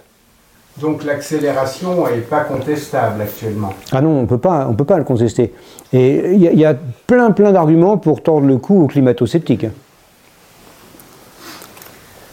Donc 0.81 1.05
l'accélération 1.05 2.07
n'est 2.07 2.21
pas 2.23 2.41
contestable 2.41 3.21
actuellement. 3.23 3.73
Ah 3.93 4.01
non, 4.01 4.21
on 4.21 4.27
peut 4.27 4.39
pas, 4.39 4.67
on 4.69 4.75
peut 4.75 4.85
pas 4.85 4.99
le 4.99 5.05
contester. 5.05 5.53
Et 5.93 6.33
il 6.33 6.41
y, 6.41 6.49
a- 6.49 6.53
il 6.53 6.59
y 6.59 6.65
a 6.65 6.75
plein, 7.07 7.31
plein 7.33 7.53
d'arguments 7.53 7.99
pour 7.99 8.23
tordre 8.23 8.47
le 8.47 8.57
cou 8.57 8.85
aux 8.85 8.87
climato-sceptiques. 8.87 9.67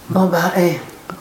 Bon, 0.09 0.25
bah, 0.27 0.37
eh, 0.57 0.79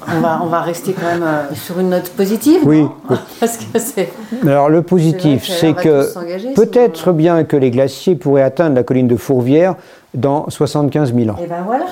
on, 0.09 0.21
va, 0.21 0.41
on 0.45 0.47
va 0.47 0.61
rester 0.61 0.93
quand 0.93 1.07
même 1.07 1.25
euh, 1.25 1.55
sur 1.55 1.81
une 1.81 1.91
note 1.91 2.11
positive. 2.11 2.61
Oui. 2.65 2.83
non 2.83 2.91
Parce 3.41 3.57
que 3.57 3.79
c'est. 3.79 4.11
Alors 4.43 4.69
le 4.69 4.83
positif, 4.83 5.49
C'est 5.49 5.75
que 5.75 6.55
peut-être 6.55 7.13
bien 7.13 7.43
que 7.45 7.57
les 7.57 7.71
glaciers 7.73 8.15
pourraient 8.15 8.43
atteindre 8.43 8.77
la 8.77 8.85
colline 8.85 9.09
de 9.09 9.17
Fourvière 9.17 9.75
dans 10.17 10.49
75 10.49 11.15
000 11.15 11.29
ans. 11.31 11.37
Et 11.43 11.47
ben 11.47 11.63
voilà. 11.65 11.85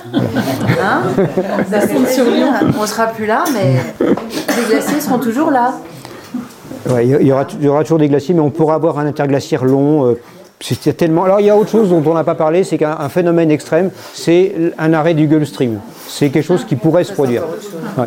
Hein 0.83 1.03
Ça. 1.71 1.81
On 2.81 2.87
sera 2.87 3.07
plus 3.09 3.27
là, 3.27 3.45
mais 3.53 3.77
les 4.01 4.75
glaciers 4.75 5.01
seront 5.01 5.19
toujours 5.19 5.51
là. 5.51 5.75
Ouais, 6.91 7.07
il 7.07 7.27
y 7.27 7.33
aura, 7.33 7.47
il 7.59 7.65
y 7.65 7.69
aura 7.69 7.83
toujours 7.83 7.99
des 7.99 8.09
glaciers, 8.09 8.35
mais 8.35 8.41
on 8.41 8.51
pourra 8.51 8.75
avoir 8.75 8.99
un 8.99 9.07
interglaciaire 9.07 9.65
long. 9.65 10.07
euh, 10.07 10.21
c'est 10.61 10.97
tellement. 10.97 11.25
Alors 11.25 11.41
il 11.41 11.47
y 11.47 11.51
a 11.51 11.57
autre 11.57 11.71
chose 11.71 11.91
dont 11.91 12.03
on 12.07 12.15
n'a 12.15 12.25
pas 12.25 12.35
parlé, 12.35 12.65
c'est 12.65 12.79
qu'un 12.79 12.97
un 12.99 13.09
phénomène 13.09 13.51
extrême, 13.51 13.91
c'est 14.15 14.55
un 14.79 14.93
arrêt 14.95 15.15
du 15.15 15.27
Gulf 15.27 15.49
Stream. 15.49 15.81
C'est 16.09 16.31
quelque 16.31 16.47
chose 16.47 16.65
qui 16.65 16.77
pourrait 16.77 17.05
se 17.05 17.13
produire. 17.13 17.43
Ouais. 17.99 18.07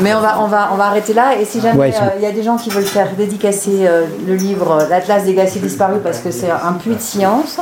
Mais 0.00 0.14
on 0.14 0.20
va, 0.20 0.40
on 0.40 0.46
va, 0.46 0.70
on 0.72 0.76
va 0.76 0.86
arrêter 0.86 1.14
là. 1.14 1.38
Et 1.38 1.44
si 1.44 1.60
jamais 1.60 1.78
Ouais, 1.78 1.92
il 2.16 2.22
y 2.22 2.26
a 2.26 2.32
des 2.32 2.42
gens 2.42 2.56
qui 2.56 2.70
veulent 2.70 2.84
faire 2.84 3.08
dédicacer 3.16 3.86
euh, 3.86 4.04
le 4.26 4.34
livre 4.34 4.78
euh, 4.82 4.88
L'Atlas 4.88 5.24
des 5.24 5.34
glaciers 5.34 5.60
disparus 5.60 6.00
parce 6.02 6.18
que 6.18 6.30
c'est 6.30 6.50
un 6.50 6.72
puits 6.74 6.94
de 6.94 7.00
science, 7.00 7.58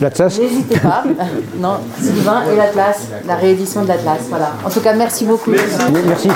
n'hésitez 0.00 0.78
pas. 0.78 1.04
non, 1.58 1.78
Sylvain 2.00 2.42
et 2.52 2.56
l'Atlas, 2.56 3.08
la 3.26 3.36
réédition 3.36 3.82
de 3.82 3.88
l'Atlas. 3.88 4.20
Voilà. 4.28 4.52
En 4.64 4.70
tout 4.70 4.80
cas, 4.80 4.94
merci 4.94 5.24
beaucoup. 5.24 5.50
merci. 6.06 6.28